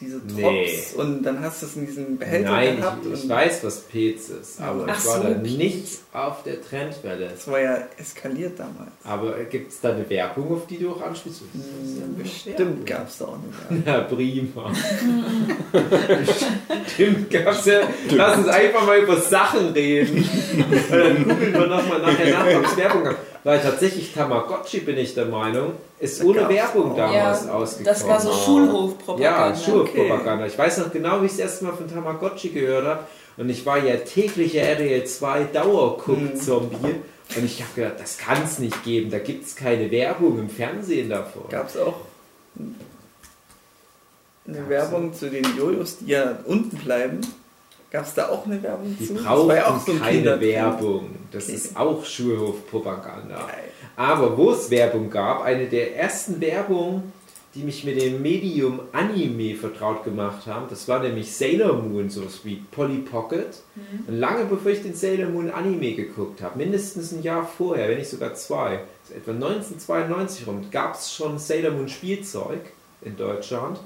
diese 0.00 0.20
Drops 0.20 0.34
Nee. 0.36 0.78
und 0.96 1.22
dann 1.24 1.40
hast 1.40 1.62
du 1.62 1.66
es 1.66 1.76
in 1.76 1.86
diesem 1.86 2.18
Behälter 2.18 2.50
Nein, 2.50 2.76
gehabt 2.76 3.04
ich, 3.06 3.12
ich 3.12 3.22
und 3.24 3.28
weiß, 3.30 3.64
was 3.64 3.80
Pez 3.80 4.28
ist, 4.28 4.60
aber 4.60 4.86
Ach 4.88 4.98
ich 4.98 5.06
war 5.06 5.16
so, 5.16 5.22
da 5.24 5.30
Pez. 5.34 5.52
nicht 5.56 5.98
auf 6.12 6.42
der 6.44 6.62
Trendwelle. 6.62 7.28
das 7.30 7.48
war 7.48 7.60
ja 7.60 7.78
eskaliert 7.98 8.58
damals. 8.58 8.90
Aber 9.04 9.32
gibt 9.44 9.72
es 9.72 9.80
da 9.80 9.92
eine 9.92 10.08
Werbung, 10.08 10.52
auf 10.54 10.66
die 10.66 10.78
du 10.78 10.92
auch 10.92 11.02
anspielst? 11.02 11.40
Hm, 11.52 12.16
Bestimmt 12.16 12.86
gab 12.86 13.08
es 13.08 13.18
da 13.18 13.24
auch 13.26 13.38
eine 13.38 13.82
Werbung. 13.82 13.82
Na 13.86 14.00
prima. 14.00 14.72
Stimmt, 16.92 17.30
gab's 17.30 17.66
ja. 17.66 17.80
Lass 18.10 18.38
uns 18.38 18.48
einfach 18.48 18.86
mal 18.86 18.98
über 18.98 19.16
Sachen 19.20 19.68
reden. 19.68 20.16
Und 20.18 20.64
dann 20.90 21.28
googeln 21.28 21.52
wir 21.52 21.66
nochmal 21.66 22.00
nachher 22.02 22.30
nach, 22.32 22.46
ob 22.58 22.64
es 22.66 22.76
Werbung 22.76 23.04
gab. 23.04 23.16
Weil 23.44 23.60
tatsächlich 23.60 24.12
Tamagotchi, 24.12 24.80
bin 24.80 24.98
ich 24.98 25.14
der 25.14 25.26
Meinung, 25.26 25.74
ist 26.00 26.22
ohne 26.22 26.40
gab's 26.40 26.54
Werbung 26.54 26.96
damals 26.96 27.46
ja, 27.46 27.52
ausgekommen. 27.52 27.84
das 27.84 28.06
war 28.06 28.20
so 28.20 28.32
Schulhofpropaganda. 28.32 29.50
Ja, 29.50 29.56
Schulpropaganda. 29.56 30.46
Ich 30.46 30.58
weiß 30.58 30.78
noch 30.78 30.92
genau, 30.92 31.22
wie 31.22 31.26
ich 31.26 31.32
das 31.32 31.40
erste 31.40 31.64
Mal 31.66 31.72
von 31.72 31.88
Tamagotchi 31.88 32.50
gehört 32.50 32.86
habe. 32.86 33.00
Und 33.36 33.48
ich 33.48 33.64
war 33.64 33.78
ja 33.78 33.96
täglicher 33.96 34.62
RTL 34.62 35.04
2 35.04 35.44
Dauerguck-Zombie. 35.52 36.96
Und 37.36 37.44
ich 37.44 37.62
habe 37.62 37.72
gedacht, 37.74 38.00
das 38.00 38.18
kann 38.18 38.42
es 38.42 38.58
nicht 38.58 38.82
geben. 38.84 39.10
Da 39.10 39.18
gibt 39.18 39.44
es 39.44 39.54
keine 39.54 39.90
Werbung 39.90 40.38
im 40.38 40.48
Fernsehen 40.48 41.10
davon. 41.10 41.44
Gab 41.48 41.68
es 41.68 41.76
auch 41.76 41.94
eine 44.46 44.68
Werbung 44.68 45.12
zu 45.12 45.30
den 45.30 45.44
Jojos, 45.56 45.98
die 45.98 46.12
ja 46.12 46.38
unten 46.46 46.76
bleiben? 46.78 47.20
Gab 47.90 48.04
es 48.04 48.14
da 48.14 48.28
auch 48.28 48.44
eine 48.44 48.62
Werbung 48.62 48.96
Die 48.98 49.06
zu? 49.06 49.14
Das 49.14 49.24
brauchen 49.24 49.48
war 49.48 49.56
ja 49.56 49.66
auch 49.74 49.80
so 49.80 49.92
ein 49.92 49.98
keine. 50.00 50.40
Werbung. 50.40 51.10
Das 51.32 51.44
Okay. 51.44 51.54
ist 51.54 51.76
auch 51.76 52.04
Schulhofpropaganda. 52.04 53.48
Aber 53.96 54.36
wo 54.36 54.50
es 54.52 54.70
Werbung 54.70 55.10
gab, 55.10 55.42
eine 55.42 55.66
der 55.66 55.96
ersten 55.96 56.40
Werbungen, 56.40 57.12
die 57.54 57.62
mich 57.64 57.82
mit 57.84 58.00
dem 58.00 58.20
Medium 58.20 58.80
Anime 58.92 59.56
vertraut 59.56 60.04
gemacht 60.04 60.46
haben, 60.46 60.66
das 60.68 60.86
war 60.86 61.02
nämlich 61.02 61.34
Sailor 61.34 61.74
Moon, 61.82 62.10
sowas 62.10 62.40
wie 62.44 62.56
Polly 62.70 62.98
Pocket. 62.98 63.62
Und 64.06 64.18
lange 64.18 64.44
bevor 64.44 64.70
ich 64.70 64.82
den 64.82 64.94
Sailor 64.94 65.30
Moon 65.30 65.50
Anime 65.50 65.94
geguckt 65.94 66.42
habe, 66.42 66.58
mindestens 66.58 67.10
ein 67.12 67.22
Jahr 67.22 67.44
vorher, 67.46 67.88
wenn 67.88 67.98
nicht 67.98 68.10
sogar 68.10 68.34
zwei, 68.34 68.80
so 69.08 69.14
etwa 69.14 69.32
1992 69.32 70.46
rum, 70.46 70.66
gab 70.70 70.94
es 70.94 71.12
schon 71.14 71.38
Sailor 71.38 71.72
Moon 71.72 71.88
Spielzeug 71.88 72.60
in 73.02 73.16
Deutschland. 73.16 73.80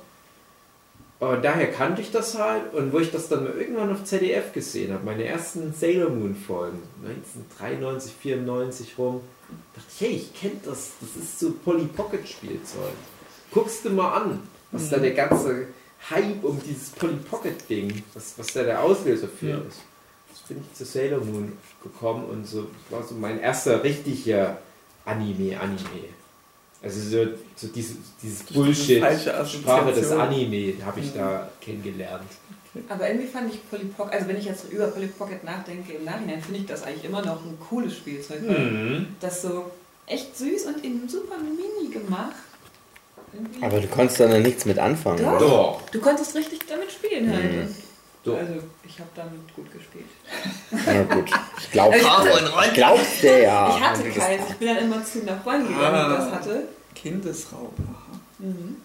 Und 1.23 1.45
daher 1.45 1.71
kannte 1.71 2.03
ich 2.03 2.11
das 2.11 2.37
halt 2.37 2.75
und 2.75 2.93
wo 2.93 2.99
ich 2.99 3.13
das 3.13 3.29
dann 3.29 3.45
mal 3.45 3.53
irgendwann 3.53 3.93
auf 3.93 4.03
ZDF 4.03 4.53
gesehen 4.53 4.93
habe, 4.93 5.05
meine 5.05 5.23
ersten 5.25 5.73
Sailor 5.73 6.11
Moon 6.11 6.35
Folgen, 6.35 6.83
1993, 7.05 8.13
94 8.21 8.99
rum, 8.99 9.21
dachte 9.73 9.87
ich, 9.95 10.01
hey, 10.01 10.17
ich 10.17 10.35
kenne 10.35 10.57
das, 10.65 10.91
das 11.01 11.23
ist 11.23 11.39
so 11.39 11.53
Polly 11.65 11.85
Pocket 11.85 12.29
Spielzeug. 12.29 12.91
Guckst 13.53 13.85
du 13.85 13.91
mal 13.91 14.15
an, 14.21 14.43
was 14.73 14.91
da 14.91 14.99
der 14.99 15.13
ganze 15.13 15.69
Hype 16.11 16.43
um 16.43 16.61
dieses 16.61 16.91
Polly 16.91 17.19
Pocket 17.31 17.71
Ding, 17.71 18.03
was, 18.15 18.35
was 18.37 18.49
da 18.49 18.65
der 18.65 18.83
Auslöser 18.83 19.29
für 19.29 19.51
Ja. 19.51 19.57
ist. 19.59 19.79
Jetzt 20.31 20.49
bin 20.49 20.57
ich 20.61 20.77
zu 20.77 20.85
Sailor 20.85 21.21
Moon 21.21 21.53
gekommen 21.85 22.25
und 22.25 22.49
so 22.49 22.67
war 22.91 23.05
so 23.05 23.15
mein 23.15 23.39
erster 23.39 23.85
richtiger 23.85 24.59
Anime-Anime. 25.05 26.09
Also 26.83 27.01
so, 27.01 27.27
so 27.57 27.69
dieses, 27.69 27.97
dieses 28.23 28.43
Bullshit, 28.45 29.01
falsche 29.01 29.47
Sprache 29.47 29.93
des. 29.93 30.11
Anime 30.11 30.75
habe 30.85 31.01
ich 31.01 31.13
da 31.15 31.49
kennengelernt. 31.61 32.25
Aber 32.89 33.07
irgendwie 33.09 33.29
fand 33.29 33.53
ich 33.55 33.69
Polly 33.71 33.85
Pocket, 33.85 34.15
also 34.15 34.29
wenn 34.29 34.37
ich 34.39 34.47
jetzt 34.47 34.65
über 34.73 34.87
Polly 34.89 35.07
Pocket 35.09 35.45
nachdenke, 35.45 35.93
im 35.93 36.05
Nachhinein 36.05 36.41
finde 36.41 36.61
ich 36.61 36.67
das 36.67 36.83
eigentlich 36.83 37.05
immer 37.05 37.23
noch 37.25 37.45
ein 37.45 37.57
cooles 37.69 37.95
Spielzeug. 37.97 38.41
Hm. 38.41 39.09
Das 39.21 39.43
so 39.43 39.71
echt 40.07 40.37
süß 40.37 40.65
und 40.67 40.85
in 40.85 41.09
super 41.09 41.37
mini 41.39 41.93
gemacht. 41.93 42.35
Irgendwie- 43.33 43.63
Aber 43.63 43.81
du 43.81 43.87
konntest 43.89 44.21
dann 44.21 44.31
ja 44.33 44.39
nichts 44.41 44.65
mit 44.65 44.79
anfangen. 44.79 45.19
Doch. 45.23 45.37
oder? 45.37 45.39
Doch, 45.47 45.83
Du 45.91 46.01
konntest 46.01 46.35
richtig 46.35 46.61
damit 46.69 46.91
spielen 46.91 47.31
halt. 47.31 47.53
Mhm. 47.53 47.75
Doch. 48.25 48.37
Also 48.39 48.55
ich 48.85 48.99
habe 48.99 49.11
damit 49.15 49.55
gut 49.55 49.73
gespielt. 49.73 50.05
Na 50.71 51.03
gut, 51.15 51.31
ich 51.59 51.71
glaube, 51.71 51.95
Also, 51.95 52.61
ich 52.67 52.73
glaub's 52.75 53.21
dir 53.21 53.39
ja. 53.43 53.77
ich 53.77 53.83
hatte 53.83 54.11
keins. 54.11 54.43
Ich 54.51 54.57
bin 54.57 54.69
dann 54.69 54.79
immer 54.79 55.05
zu 55.05 55.23
einer 55.23 55.39
Freundin 55.41 55.75
gegangen, 55.75 55.95
Ah. 55.97 56.17
das 56.17 56.31
hatte. 56.33 56.69
Kindesraub. 56.95 57.73
Aha. 57.79 58.19
Mhm. 58.39 58.77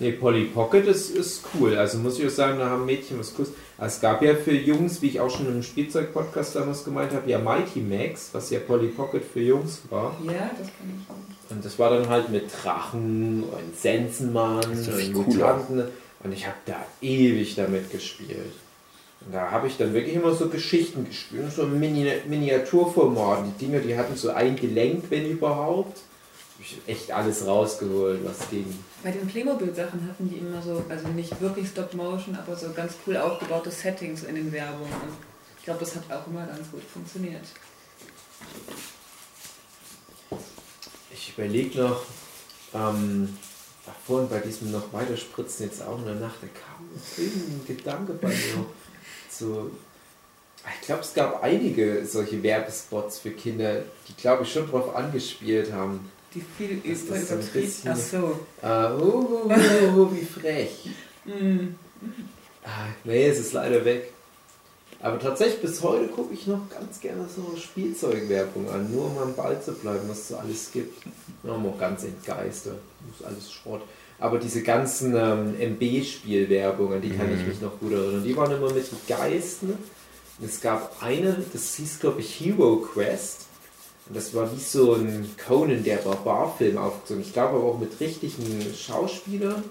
Nee, 0.00 0.10
Polly 0.10 0.46
Pocket 0.46 0.86
ist, 0.88 1.10
ist 1.10 1.42
cool. 1.54 1.76
Also 1.78 1.98
muss 1.98 2.18
ich 2.18 2.26
auch 2.26 2.30
sagen, 2.30 2.58
da 2.58 2.68
haben 2.68 2.84
Mädchen 2.84 3.18
was 3.20 3.32
Cooles. 3.34 3.52
Es 3.78 4.00
gab 4.00 4.22
ja 4.22 4.34
für 4.34 4.50
Jungs, 4.52 5.00
wie 5.02 5.06
ich 5.06 5.20
auch 5.20 5.30
schon 5.30 5.46
im 5.46 5.62
Spielzeug-Podcast 5.62 6.56
damals 6.56 6.84
gemeint 6.84 7.12
habe, 7.12 7.30
ja 7.30 7.38
Mighty 7.38 7.78
Max, 7.80 8.30
was 8.32 8.50
ja 8.50 8.58
Polly 8.58 8.88
Pocket 8.88 9.22
für 9.24 9.40
Jungs 9.40 9.82
war. 9.90 10.16
Ja, 10.24 10.50
das 10.58 10.66
kann 10.66 10.92
ich 11.00 11.08
auch. 11.08 11.50
Und 11.54 11.64
das 11.64 11.78
war 11.78 11.90
dann 11.90 12.08
halt 12.08 12.28
mit 12.30 12.50
Drachen 12.64 13.44
und 13.44 13.78
Sensenmann 13.80 14.64
und 14.64 15.12
cooler. 15.12 15.58
Mutanten. 15.58 15.84
Und 16.24 16.32
ich 16.32 16.46
habe 16.46 16.56
da 16.64 16.84
ewig 17.02 17.54
damit 17.54 17.92
gespielt. 17.92 18.54
Und 19.20 19.34
da 19.34 19.50
habe 19.50 19.68
ich 19.68 19.76
dann 19.76 19.92
wirklich 19.92 20.14
immer 20.14 20.34
so 20.34 20.48
Geschichten 20.48 21.06
gespielt, 21.06 21.52
so 21.52 21.66
Mini 21.66 22.10
Miniaturformat. 22.26 23.44
Die 23.46 23.66
Dinger, 23.66 23.80
die 23.80 23.96
hatten 23.96 24.16
so 24.16 24.30
ein 24.30 24.56
Gelenk, 24.56 25.04
wenn 25.10 25.30
überhaupt. 25.30 26.00
Ich 26.58 26.78
echt 26.86 27.10
alles 27.10 27.46
rausgeholt, 27.46 28.20
was 28.24 28.48
ging. 28.48 28.66
Bei 29.02 29.10
den 29.10 29.26
Playmobil-Sachen 29.26 30.08
hatten 30.08 30.30
die 30.30 30.36
immer 30.36 30.62
so, 30.62 30.82
also 30.88 31.08
nicht 31.08 31.38
wirklich 31.40 31.68
Stop-Motion, 31.68 32.36
aber 32.36 32.56
so 32.56 32.72
ganz 32.72 32.94
cool 33.06 33.18
aufgebaute 33.18 33.70
Settings 33.70 34.22
in 34.22 34.36
den 34.36 34.50
Werbungen. 34.50 34.92
Und 34.92 35.16
ich 35.58 35.64
glaube, 35.64 35.80
das 35.80 35.94
hat 35.96 36.04
auch 36.10 36.26
immer 36.26 36.46
ganz 36.46 36.70
gut 36.70 36.82
funktioniert. 36.84 37.44
Ich 41.12 41.34
überlege 41.36 41.82
noch, 41.82 42.02
ähm, 42.72 43.36
war 43.86 43.94
vorhin 44.06 44.28
bei 44.28 44.38
diesem 44.38 44.70
noch 44.72 44.92
weiter 44.92 45.16
spritzen 45.16 45.66
jetzt 45.66 45.82
auch 45.82 45.98
in 45.98 46.06
der 46.06 46.14
Nacht, 46.16 46.36
da 46.42 46.46
kam 46.46 46.86
irgendein 47.16 47.66
Gedanke 47.76 48.12
bei 48.14 48.28
mir. 48.28 48.66
So, 49.30 49.70
ich 50.80 50.86
glaube, 50.86 51.02
es 51.02 51.12
gab 51.12 51.42
einige 51.42 52.06
solche 52.06 52.42
Werbespots 52.42 53.18
für 53.18 53.30
Kinder, 53.32 53.82
die, 54.08 54.14
glaube 54.14 54.44
ich, 54.44 54.52
schon 54.52 54.68
drauf 54.70 54.94
angespielt 54.96 55.72
haben. 55.72 56.10
Die 56.34 56.40
viel 56.56 56.76
Das 56.78 57.02
über 57.02 57.16
ist 57.16 57.28
so 57.28 57.34
ein 57.34 57.40
übertrieben. 57.40 57.66
bisschen- 57.66 57.92
Ach 57.92 57.96
so. 57.96 58.40
Oh, 58.62 59.46
oh, 59.46 59.50
oh, 59.50 59.98
oh, 59.98 60.10
wie 60.14 60.24
frech. 60.24 60.88
Mm. 61.26 61.74
Ah, 62.64 62.88
nee, 63.04 63.26
es 63.28 63.38
ist 63.38 63.52
leider 63.54 63.82
weg. 63.84 64.12
Aber 65.04 65.18
tatsächlich 65.18 65.60
bis 65.60 65.82
heute 65.82 66.08
gucke 66.08 66.32
ich 66.32 66.46
noch 66.46 66.66
ganz 66.70 66.98
gerne 66.98 67.26
so 67.28 67.54
Spielzeugwerbung 67.58 68.70
an, 68.70 68.90
nur 68.90 69.04
um 69.04 69.18
am 69.18 69.34
Ball 69.34 69.60
zu 69.60 69.72
bleiben, 69.72 70.08
was 70.08 70.20
es 70.20 70.28
so 70.28 70.36
alles 70.38 70.72
gibt. 70.72 71.04
Auch 71.46 71.78
ganz 71.78 72.04
entgeistert. 72.04 72.78
Das 73.10 73.20
ist 73.20 73.26
alles 73.26 73.52
Schrott. 73.52 73.82
Aber 74.18 74.38
diese 74.38 74.62
ganzen 74.62 75.14
ähm, 75.14 75.56
MB-Spielwerbungen, 75.58 77.02
die 77.02 77.10
kann 77.10 77.30
ich 77.38 77.46
mich 77.46 77.60
noch 77.60 77.78
gut 77.80 77.92
erinnern. 77.92 78.24
Die 78.24 78.34
waren 78.34 78.50
immer 78.50 78.72
mit 78.72 78.86
Geisten. 79.06 79.74
Und 80.38 80.48
es 80.48 80.62
gab 80.62 80.96
eine, 81.02 81.36
das 81.52 81.74
hieß 81.74 82.00
glaube 82.00 82.20
ich 82.22 82.40
Hero 82.40 82.76
Quest. 82.76 83.44
Und 84.08 84.16
das 84.16 84.32
war 84.32 84.50
wie 84.56 84.60
so 84.60 84.94
ein 84.94 85.28
Conan 85.46 85.84
der 85.84 85.96
Barbar-Film 85.96 86.78
aufgezogen. 86.78 87.22
Ich 87.22 87.34
glaube 87.34 87.58
aber 87.58 87.64
auch 87.64 87.78
mit 87.78 88.00
richtigen 88.00 88.74
Schauspielern. 88.74 89.64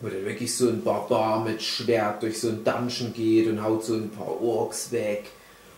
Wo 0.00 0.08
der 0.08 0.24
wirklich 0.24 0.54
so 0.54 0.68
ein 0.68 0.82
Barbar 0.84 1.44
mit 1.44 1.60
Schwert 1.62 2.22
durch 2.22 2.40
so 2.40 2.48
ein 2.50 2.62
Dungeon 2.64 3.12
geht 3.12 3.48
und 3.48 3.62
haut 3.62 3.84
so 3.84 3.94
ein 3.94 4.10
paar 4.10 4.40
Orks 4.40 4.92
weg. 4.92 5.24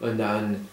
Und 0.01 0.19
dann, 0.19 0.69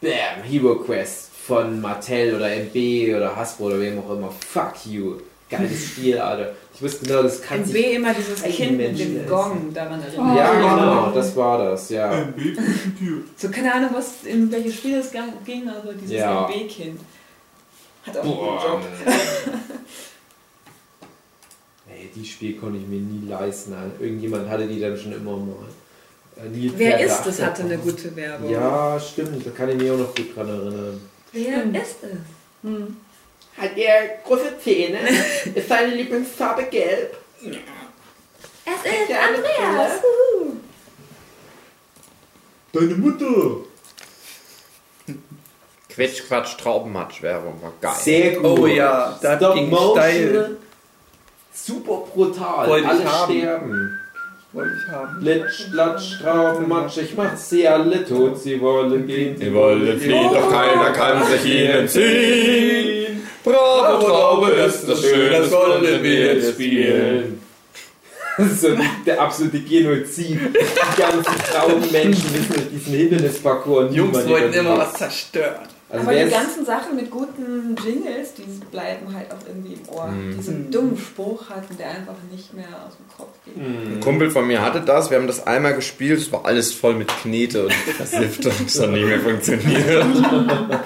bam, 0.00 0.42
Hero 0.44 0.76
Quest 0.76 1.30
von 1.46 1.80
Mattel 1.80 2.34
oder 2.36 2.48
MB 2.50 3.16
oder 3.16 3.34
Hasbro 3.34 3.66
oder 3.66 3.80
wem 3.80 3.98
auch 3.98 4.10
immer. 4.10 4.30
Fuck 4.30 4.86
you. 4.86 5.16
Geiles 5.48 5.86
Spiel, 5.86 6.18
Alter. 6.18 6.54
Ich 6.74 6.82
wusste 6.82 7.06
genau, 7.06 7.22
das 7.22 7.40
kann 7.40 7.58
Im 7.58 7.64
sich... 7.66 7.92
Immer 7.94 8.12
dieses 8.14 8.42
Kind 8.42 8.76
mit 8.78 8.98
dem. 8.98 9.26
Gong, 9.28 9.72
daran 9.72 10.02
erinnert. 10.02 10.36
Ja, 10.36 10.50
Oh. 10.52 10.58
genau, 10.76 11.10
das 11.12 11.36
war 11.36 11.58
das, 11.58 11.88
ja. 11.88 12.26
So, 13.36 13.48
keine 13.48 13.72
Ahnung, 13.72 13.90
was 13.94 14.24
in 14.24 14.50
welches 14.50 14.74
Spiel 14.74 14.96
es 14.98 15.10
ging, 15.44 15.68
aber 15.68 15.92
dieses 15.94 16.16
Ja. 16.16 16.46
MB-Kind 16.48 17.00
hat 18.06 18.18
auch 18.18 18.22
einen 18.24 18.32
guten 18.32 18.44
Boah. 18.44 18.62
Job. 18.64 18.82
Ey, 21.88 22.10
die 22.14 22.24
Spiel 22.24 22.56
konnte 22.56 22.78
ich 22.78 22.86
mir 22.86 23.00
nie 23.00 23.28
leisten. 23.28 23.74
Irgendjemand 24.00 24.48
hatte 24.48 24.66
die 24.66 24.80
dann 24.80 24.96
schon 24.96 25.12
immer 25.12 25.36
mal. 25.36 25.54
Äh, 26.36 26.48
nie 26.48 26.72
Wer 26.76 27.00
ist 27.00 27.24
es, 27.26 27.40
hatte 27.40 27.62
eine 27.62 27.78
gute 27.78 28.14
Werbung. 28.14 28.50
Ja, 28.50 29.00
stimmt, 29.00 29.46
da 29.46 29.50
kann 29.50 29.70
ich 29.70 29.76
mich 29.76 29.90
auch 29.90 29.96
noch 29.98 30.14
gut 30.14 30.36
dran 30.36 30.48
erinnern. 30.48 31.00
Wer 31.32 31.58
Stimmt. 31.60 31.76
ist 31.76 31.96
es? 32.02 32.18
Hm. 32.62 32.96
Hat 33.56 33.76
er 33.76 34.18
große 34.26 34.58
Zähne? 34.62 34.98
ist 35.54 35.68
seine 35.68 35.94
Lieblingsfarbe 35.94 36.64
gelb? 36.64 37.16
Es 37.40 37.52
ist 38.84 39.08
Ja, 39.08 39.16
Andreas. 39.28 40.00
Deine 42.72 42.94
Mutter! 42.96 43.64
Quetsch, 45.88 46.26
Quatsch, 46.28 46.58
Traubenmatsch-Werbung 46.58 47.62
war 47.62 47.72
geil. 47.80 47.94
Sehr 47.98 48.36
gut. 48.36 48.44
Oh 48.44 48.66
ja, 48.66 49.18
da 49.22 49.38
Stop 49.38 49.54
ging 49.54 49.70
Motion. 49.70 49.96
steil. 49.96 50.56
Super 51.64 52.04
brutal. 52.12 52.68
Wollte 52.68 52.84
ich 52.84 52.90
Alle 52.90 53.04
haben. 53.12 53.32
sterben. 53.38 53.98
Wollte 54.52 54.70
ich 54.76 54.92
haben. 54.92 55.22
Litsch, 55.22 55.66
Latsch, 55.72 56.20
Traubenmatsch, 56.22 56.98
ich 56.98 57.16
mach 57.16 57.36
sie 57.36 57.66
alle 57.66 58.06
tot, 58.06 58.38
sie 58.38 58.60
wollen 58.60 59.06
gehen. 59.06 59.36
Sie 59.36 59.52
wollen 59.52 59.98
fliehen, 59.98 60.30
doch 60.32 60.50
keiner 60.50 60.90
kann 60.92 61.24
sich 61.26 61.44
ihnen 61.46 61.88
ziehen. 61.88 63.26
Bravo, 63.42 64.06
Traube 64.06 64.50
ist 64.50 64.88
das 64.88 65.00
schön, 65.00 65.30
das 65.32 65.50
wollen 65.50 66.02
wir 66.02 66.34
jetzt 66.34 66.52
spielen. 66.54 67.42
Das 68.38 68.48
ist 68.52 68.60
so 68.60 68.68
der 69.06 69.18
absolute 69.18 69.60
Genozid. 69.60 70.38
Die 70.38 71.00
ganzen 71.00 71.34
Traubenmenschen 71.50 72.34
wissen 72.34 72.52
durch 72.52 72.68
diesen 72.70 72.92
Hindernisparcours 72.92 73.94
Jungs 73.96 74.28
wollten 74.28 74.52
immer 74.52 74.76
was 74.76 74.92
zerstören. 74.92 75.66
Also 75.88 76.08
aber 76.08 76.18
die 76.18 76.30
ganzen 76.30 76.66
Sachen 76.66 76.96
mit 76.96 77.12
guten 77.12 77.76
Jingles, 77.76 78.34
die 78.34 78.42
bleiben 78.72 79.14
halt 79.14 79.30
auch 79.30 79.46
irgendwie 79.46 79.74
im 79.74 79.88
Ohr. 79.88 80.08
Mhm. 80.08 80.36
Diesen 80.36 80.70
dummen 80.72 80.98
Spruch 80.98 81.48
hatten, 81.48 81.76
der 81.76 81.90
einfach 81.90 82.16
nicht 82.32 82.52
mehr 82.54 82.66
aus 82.86 82.96
dem 82.96 83.06
Kopf 83.16 83.34
geht. 83.44 83.54
Hm. 83.54 83.94
Ein 83.94 84.00
Kumpel 84.00 84.32
von 84.32 84.48
mir 84.48 84.62
hatte 84.62 84.80
das, 84.80 85.10
wir 85.10 85.18
haben 85.18 85.28
das 85.28 85.46
einmal 85.46 85.74
gespielt, 85.74 86.18
es 86.18 86.32
war 86.32 86.44
alles 86.44 86.72
voll 86.72 86.94
mit 86.94 87.06
Knete 87.08 87.66
und 87.66 87.72
versifft 87.96 88.44
und 88.46 88.66
es 88.66 88.80
hat 88.80 88.90
nicht 88.90 89.06
mehr 89.06 89.20
funktioniert. 89.20 90.04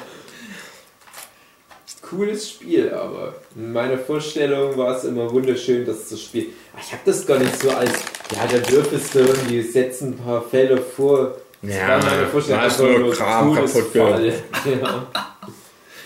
Cooles 2.02 2.50
Spiel, 2.50 2.92
aber 2.92 3.34
in 3.54 3.72
meiner 3.72 3.96
Vorstellung 3.96 4.76
war 4.76 4.96
es 4.96 5.04
immer 5.04 5.30
wunderschön, 5.30 5.86
das 5.86 6.08
zu 6.08 6.16
spielen. 6.16 6.48
Aber 6.72 6.82
ich 6.82 6.92
habe 6.92 7.02
das 7.06 7.24
gar 7.24 7.38
nicht 7.38 7.56
so 7.62 7.70
als, 7.70 7.92
ja, 8.34 8.46
da 8.50 8.58
dürfest 8.58 9.14
du 9.14 9.20
irgendwie 9.20 9.62
setzen 9.62 10.14
ein 10.14 10.16
paar 10.18 10.42
Fälle 10.42 10.78
vor. 10.78 11.36
Das 11.62 11.74
Ja, 11.74 11.98
da 11.98 12.66
ist 12.66 12.80
nur 12.80 13.12
Kram 13.12 13.54
kaputt 13.54 13.92
Todesfall. 13.92 14.42
Ja. 14.64 15.06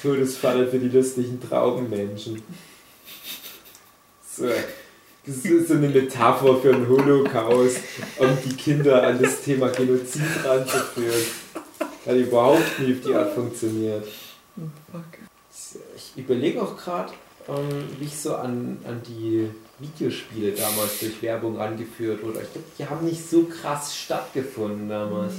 Todesfalle 0.02 0.66
für 0.66 0.78
die 0.78 0.88
lustigen 0.88 1.40
Traubenmenschen. 1.40 2.42
So. 4.28 4.48
Das 5.26 5.36
ist 5.36 5.68
so 5.68 5.74
eine 5.74 5.88
Metapher 5.88 6.56
für 6.60 6.72
den 6.72 6.86
Holocaust, 6.86 7.78
um 8.18 8.28
die 8.44 8.54
Kinder 8.54 9.06
an 9.06 9.22
das 9.22 9.40
Thema 9.40 9.68
Genozid 9.68 10.22
ranzuführen. 10.44 11.24
Hat 12.04 12.14
überhaupt 12.14 12.78
nie 12.78 12.92
auf 12.92 13.00
die 13.06 13.14
Art 13.14 13.34
funktioniert. 13.34 14.06
Ich 15.96 16.12
überlege 16.16 16.60
auch 16.60 16.76
gerade, 16.76 17.12
ähm, 17.48 17.88
wie 17.98 18.04
ich 18.04 18.18
so 18.18 18.34
an, 18.34 18.76
an 18.86 19.00
die 19.06 19.48
Videospiele 19.78 20.52
damals 20.52 21.00
durch 21.00 21.20
Werbung 21.22 21.56
rangeführt 21.56 22.22
wurde. 22.22 22.40
Ich 22.42 22.52
glaube, 22.52 22.66
die 22.78 22.86
haben 22.86 23.04
nicht 23.06 23.28
so 23.28 23.44
krass 23.44 23.96
stattgefunden 23.96 24.88
damals. 24.88 25.34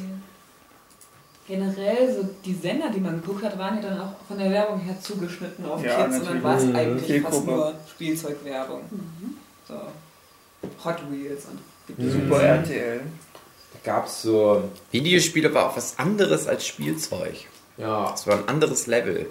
Generell, 1.47 2.11
so 2.15 2.27
die 2.43 2.55
Sender, 2.55 2.89
die 2.89 2.99
man 2.99 3.21
geguckt 3.21 3.43
hat, 3.43 3.57
waren 3.59 3.75
ja 3.75 3.89
dann 3.89 3.99
auch 4.01 4.13
von 4.27 4.37
der 4.39 4.49
Werbung 4.49 4.79
her 4.79 4.99
zugeschnitten 4.99 5.63
auf 5.65 5.83
Ja, 5.83 6.03
Kids 6.03 6.17
und 6.19 6.25
dann 6.27 6.43
war 6.43 6.57
es 6.57 6.63
Mhm. 6.65 6.75
eigentlich 6.75 7.21
fast 7.21 7.33
Zielgruppe. 7.35 7.51
nur 7.51 7.73
Spielzeugwerbung. 7.91 8.81
So. 9.67 9.75
Hot 10.83 10.97
Wheels 11.11 11.45
und 11.45 11.59
es 11.87 12.03
Mhm. 12.03 12.11
Super 12.23 12.41
RTL. 12.41 13.01
Da 13.73 13.91
gab 13.91 14.07
es 14.07 14.23
so, 14.23 14.63
Videospiele 14.91 15.53
war 15.53 15.69
auch 15.69 15.77
was 15.77 15.99
anderes 15.99 16.47
als 16.47 16.65
Spielzeug. 16.65 17.35
ja, 17.77 18.09
Das 18.09 18.25
war 18.25 18.39
ein 18.39 18.47
anderes 18.47 18.87
Level. 18.87 19.27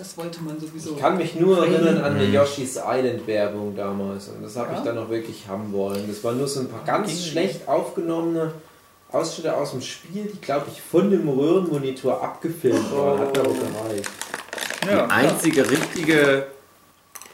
Das 0.00 0.16
wollte 0.16 0.42
man 0.42 0.58
sowieso. 0.58 0.92
ich 0.94 0.98
kann 0.98 1.18
mich 1.18 1.34
nur 1.34 1.58
erinnern 1.58 1.98
an 2.02 2.18
die 2.18 2.24
Mhm. 2.28 2.34
Yoshi's 2.34 2.76
Island 2.82 3.26
Werbung 3.26 3.76
damals 3.76 4.28
und 4.28 4.42
das 4.42 4.56
habe 4.56 4.72
Ja? 4.72 4.78
ich 4.78 4.84
dann 4.84 4.96
auch 4.96 5.10
wirklich 5.10 5.46
haben 5.46 5.70
wollen. 5.74 6.06
Das 6.08 6.24
waren 6.24 6.38
nur 6.38 6.48
so 6.48 6.60
ein 6.60 6.68
paar 6.68 6.82
ganz 6.86 7.08
Ging. 7.08 7.18
schlecht 7.18 7.68
aufgenommene 7.68 8.52
Ausschnitte 9.12 9.54
aus 9.54 9.72
dem 9.72 9.82
Spiel, 9.82 10.24
die 10.32 10.40
glaube 10.40 10.66
ich 10.72 10.80
von 10.80 11.10
dem 11.10 11.28
Röhrenmonitor 11.28 12.22
abgefilmt 12.24 12.90
waren. 12.96 13.18
Hat 13.20 13.38
aber 13.38 13.50
gereicht. 13.50 14.10
Ja, 14.90 15.06
die 15.06 15.12
einzige 15.12 15.70
richtige 15.70 16.46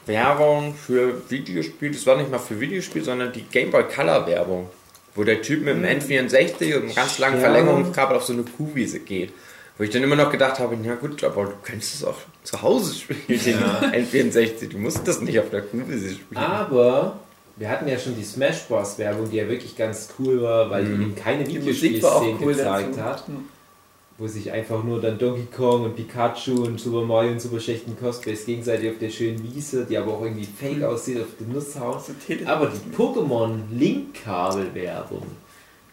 Werbung 0.05 0.73
für 0.73 1.21
Videospiele, 1.29 1.91
das 1.93 2.05
war 2.05 2.17
nicht 2.17 2.29
mal 2.29 2.39
für 2.39 2.59
Videospiele, 2.59 3.05
sondern 3.05 3.31
die 3.31 3.43
Game 3.43 3.71
Boy 3.71 3.83
Color 3.83 4.27
Werbung, 4.27 4.69
wo 5.15 5.23
der 5.23 5.41
Typ 5.41 5.63
mit 5.63 5.75
dem 5.75 5.83
N64 5.85 6.75
und 6.75 6.83
einem 6.83 6.95
ganz 6.95 7.17
langen 7.19 7.35
Ja. 7.35 7.41
Verlängerungskabel 7.41 8.17
auf 8.17 8.23
so 8.25 8.33
eine 8.33 8.43
Kuhwiese 8.43 8.99
geht. 8.99 9.31
Wo 9.77 9.83
ich 9.83 9.89
dann 9.91 10.01
immer 10.03 10.15
noch 10.15 10.31
gedacht 10.31 10.59
habe, 10.59 10.75
na 10.83 10.95
gut, 10.95 11.23
aber 11.23 11.45
du 11.45 11.51
könntest 11.63 11.95
es 11.95 12.03
auch 12.03 12.15
zu 12.43 12.61
Hause 12.61 12.95
spielen, 12.95 13.19
den 13.27 13.57
N64. 14.07 14.69
Du 14.69 14.77
musst 14.79 15.07
das 15.07 15.21
nicht 15.21 15.39
auf 15.39 15.49
der 15.51 15.61
Kuhwiese 15.61 16.15
spielen. 16.15 16.37
Aber 16.41 17.19
wir 17.57 17.69
hatten 17.69 17.87
ja 17.87 17.97
schon 17.99 18.15
die 18.15 18.23
Smash 18.23 18.63
Bros. 18.67 18.97
Werbung, 18.97 19.29
die 19.29 19.37
ja 19.37 19.47
wirklich 19.47 19.75
ganz 19.75 20.09
cool 20.17 20.41
war, 20.41 20.69
weil 20.71 20.85
die 20.85 20.91
eben 20.93 21.15
keine 21.15 21.45
Videospielszenen 21.45 22.37
cool 22.41 22.53
gezeigt 22.53 22.97
dazu. 22.97 23.03
hat. 23.03 23.23
Wo 24.19 24.25
sich 24.27 24.51
einfach 24.51 24.83
nur 24.83 24.99
dann 24.99 25.19
Donkey 25.19 25.45
Kong 25.55 25.83
und 25.83 25.95
Pikachu 25.95 26.63
und 26.65 26.79
Super 26.79 27.03
Mario 27.03 27.33
und 27.33 27.39
super 27.39 27.59
schlechten 27.59 27.95
Cosplays 27.99 28.47
gegenseitig 28.47 28.89
auf 28.89 28.97
der 28.99 29.11
schönen 29.11 29.43
Wiese, 29.43 29.85
die 29.87 29.95
aber 29.95 30.11
auch 30.11 30.23
irgendwie 30.23 30.45
fake 30.59 30.81
aussieht, 30.81 31.19
auf 31.21 31.27
den 31.39 31.53
Nuss 31.53 31.79
hauen. 31.79 31.99
So 31.99 32.13
Tele- 32.25 32.47
Aber 32.47 32.65
die 32.71 32.95
Pokémon 32.97 33.59
Link-Kabel-Werbung 33.71 35.21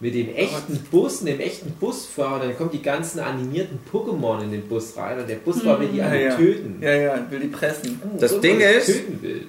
mit 0.05 0.15
dem 0.15 0.35
echten 0.35 0.77
Bus 0.91 1.21
und 1.21 1.27
dem 1.27 1.41
echten 1.41 1.71
Busfahrer, 1.81 2.41
dann 2.45 2.57
kommen 2.59 2.71
die 2.71 2.83
ganzen 2.83 3.21
animierten 3.21 3.79
Pokémon 3.91 4.43
in 4.43 4.51
den 4.51 4.69
Bus 4.69 4.95
rein 4.99 5.19
und 5.19 5.27
der 5.29 5.37
Busfahrer 5.37 5.81
will 5.81 5.89
die 5.89 5.97
Ja, 5.99 6.09
alle 6.09 6.25
ja. 6.25 6.37
töten. 6.37 6.79
Ja, 6.83 6.93
ja, 6.93 7.27
will 7.31 7.41
die 7.41 7.47
pressen. 7.49 8.01
Das 8.21 8.33
So, 8.33 8.41
Ding 8.41 8.61
ist- 8.61 8.87
töten 8.87 9.23
will. 9.23 9.49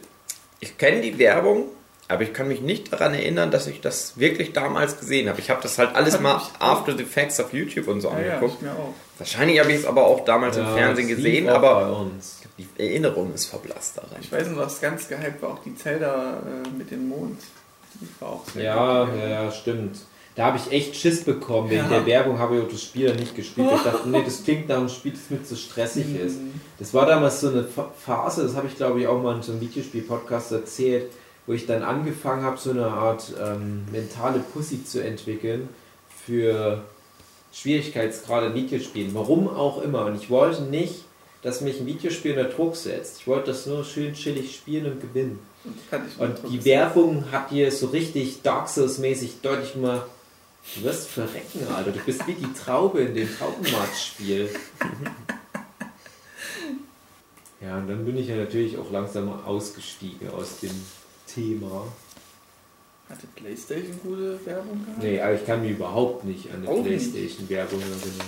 Ich 0.61 0.77
kenne 0.77 1.01
die 1.01 1.19
Werbung, 1.19 1.65
aber 2.07 2.21
ich 2.23 2.31
kann 2.31 2.47
mich 2.47 2.61
nicht 2.61 2.93
daran 2.93 3.13
erinnern, 3.13 3.51
dass 3.51 3.67
ich 3.67 3.81
das 3.81 4.17
wirklich 4.17 4.53
damals 4.53 4.97
gesehen 4.97 5.27
habe. 5.27 5.41
Ich 5.41 5.49
habe 5.49 5.61
das 5.61 5.77
halt 5.77 5.93
alles 5.93 6.21
mal. 6.21 6.41
After 6.59 6.95
the 6.97 7.03
Facts 7.03 7.37
auf 7.41 7.51
YouTube 7.53 7.89
und 7.89 7.99
so 7.99 8.07
Ja, 8.11 8.19
ja, 8.21 8.33
angeguckt. 8.35 8.55
ich 8.59 8.61
mir 8.61 8.71
auch. 8.71 8.93
Wahrscheinlich 9.17 9.59
habe 9.59 9.71
ich 9.73 9.79
es 9.79 9.85
aber 9.85 10.05
auch 10.07 10.23
damals 10.23 10.55
im 10.55 10.63
Ja, 10.63 10.73
Fernsehen 10.73 11.09
das 11.09 11.17
lief 11.17 11.25
gesehen, 11.25 11.49
auch 11.49 11.55
aber 11.55 11.81
bei 11.85 11.91
uns. 11.91 12.37
die 12.57 12.67
Erinnerung 12.81 13.33
ist 13.33 13.45
verblasst 13.47 13.97
daran. 13.97 14.11
Ich 14.21 14.31
weiß 14.31 14.47
noch, 14.47 14.57
was 14.59 14.79
ganz 14.79 15.09
gehypt 15.09 15.41
war, 15.41 15.49
auch 15.49 15.63
die 15.65 15.75
Zelda 15.75 16.37
äh, 16.65 16.77
mit 16.77 16.89
dem 16.91 17.09
Mond. 17.09 17.41
Die 17.99 18.07
war 18.21 18.29
auch 18.29 18.43
sehr 18.53 18.63
Ja, 18.63 19.09
ja, 19.15 19.27
ja, 19.43 19.51
stimmt. 19.51 19.97
Da 20.35 20.47
habe 20.47 20.57
ich 20.57 20.71
echt 20.71 20.95
Schiss 20.97 21.23
bekommen. 21.23 21.69
Wegen 21.69 21.83
Ja. 21.83 21.89
der 21.89 22.05
Werbung 22.05 22.37
habe 22.39 22.57
ich 22.57 22.63
auch 22.63 22.67
das 22.67 22.83
Spiel 22.83 23.07
dann 23.07 23.15
nicht 23.17 23.35
gespielt. 23.35 23.69
Ich 23.73 23.81
dachte, 23.83 24.09
nee, 24.09 24.21
das 24.23 24.43
klingt 24.43 24.67
nach 24.67 24.77
einem 24.77 24.89
Spiel, 24.89 25.13
das 25.13 25.29
mir 25.29 25.43
zu 25.43 25.55
stressig 25.55 26.07
Mhm. 26.07 26.15
ist. 26.27 26.37
Das 26.77 26.93
war 26.93 27.05
damals 27.05 27.39
so 27.39 27.49
eine 27.49 27.61
Ph- 27.61 27.87
Phase, 28.05 28.43
das 28.43 28.53
habe 28.55 28.67
ich 28.67 28.75
glaube 28.75 28.99
ich 28.99 29.07
auch 29.07 29.21
mal 29.21 29.35
in 29.37 29.41
so 29.41 29.53
einem 29.53 29.61
Videospiel-Podcast 29.61 30.51
erzählt, 30.51 31.09
wo 31.47 31.53
ich 31.53 31.65
dann 31.67 31.83
angefangen 31.83 32.43
habe, 32.43 32.57
so 32.57 32.71
eine 32.71 32.87
Art 32.87 33.31
ähm, 33.41 33.85
mentale 33.91 34.39
Pussy 34.39 34.83
zu 34.83 35.01
entwickeln 35.01 35.69
für 36.25 36.81
Schwierigkeitsgrade 37.53 38.47
in 38.47 38.55
Videospielen. 38.55 39.13
Warum 39.13 39.47
auch 39.47 39.81
immer. 39.81 40.05
Und 40.05 40.15
ich 40.21 40.29
wollte 40.29 40.63
nicht, 40.63 41.05
dass 41.43 41.61
mich 41.61 41.79
ein 41.79 41.85
Videospiel 41.85 42.31
unter 42.37 42.49
Druck 42.49 42.75
setzt. 42.75 43.19
Ich 43.21 43.27
wollte 43.27 43.47
das 43.51 43.65
nur 43.67 43.85
schön 43.85 44.13
chillig 44.13 44.53
spielen 44.55 44.91
und 44.91 44.99
gewinnen. 45.01 45.39
Ich 45.63 46.19
Und 46.19 46.35
die 46.51 46.65
Werbung 46.65 47.25
hat 47.31 47.51
dir 47.51 47.71
so 47.71 47.87
richtig 47.87 48.41
Dark 48.41 48.67
Souls-mäßig 48.67 49.41
deutlich 49.41 49.75
mal. 49.75 50.03
Du 50.73 50.83
wirst 50.83 51.07
verrecken, 51.09 51.67
Alter. 51.73 51.91
Du 51.91 51.99
bist 51.99 52.25
wie 52.27 52.33
die 52.33 52.51
Traube 52.53 53.01
in 53.01 53.13
dem 53.15 53.29
Taubenmarkt-Spiel. 53.37 54.49
Ja, 57.61 57.77
und 57.77 57.87
dann 57.87 58.05
bin 58.05 58.17
ich 58.17 58.27
ja 58.27 58.35
natürlich 58.35 58.77
auch 58.77 58.91
langsam 58.91 59.29
ausgestiegen 59.45 60.29
aus 60.31 60.59
dem 60.59 60.71
Thema. 61.27 61.87
Hatte 63.09 63.27
Playstation 63.35 63.99
gute 64.03 64.43
Werbung 64.45 64.83
gehabt? 64.85 65.03
Nee, 65.03 65.21
aber 65.21 65.33
ich 65.35 65.45
kann 65.45 65.61
mich 65.61 65.71
überhaupt 65.71 66.23
nicht 66.25 66.51
an 66.51 66.67
eine. 66.67 66.83
Playstation-Werbung 66.83 67.79
erinnern. 67.81 68.27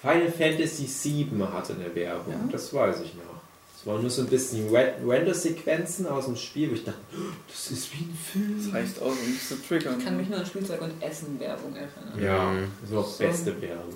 Final 0.00 0.30
Fantasy 0.32 0.86
VII 1.32 1.42
hatte 1.52 1.74
eine 1.74 1.92
Werbung, 1.94 2.32
Ja? 2.32 2.48
das 2.52 2.72
weiß 2.72 3.00
ich 3.00 3.14
noch. 3.14 3.37
Waren 3.88 4.02
nur 4.02 4.10
so 4.10 4.20
ein 4.22 4.28
bisschen 4.28 4.68
Re- 4.68 4.94
Render-Sequenzen 5.02 6.06
aus 6.06 6.26
dem 6.26 6.36
Spiel, 6.36 6.70
wo 6.70 6.74
ich 6.74 6.84
dachte, 6.84 6.98
"Oh, 7.14 7.32
das 7.48 7.70
ist 7.70 7.90
wie 7.94 8.04
ein 8.04 8.10
Das 8.12 8.32
Film. 8.32 8.70
reicht 8.74 9.00
aus, 9.00 9.14
um 9.24 9.40
zu 9.40 9.62
triggern. 9.66 9.98
Ich 9.98 10.04
kann 10.04 10.16
mich 10.18 10.28
nur 10.28 10.38
an 10.38 10.44
Spielzeug 10.46 10.82
und 10.82 11.02
Essen-Werbung 11.02 11.74
erinnern. 11.74 12.22
Ja, 12.22 12.50
Mhm. 12.50 12.70
das 12.82 12.92
war 12.92 13.00
auch 13.00 13.08
So. 13.08 13.18
beste 13.24 13.62
Werbung. 13.62 13.94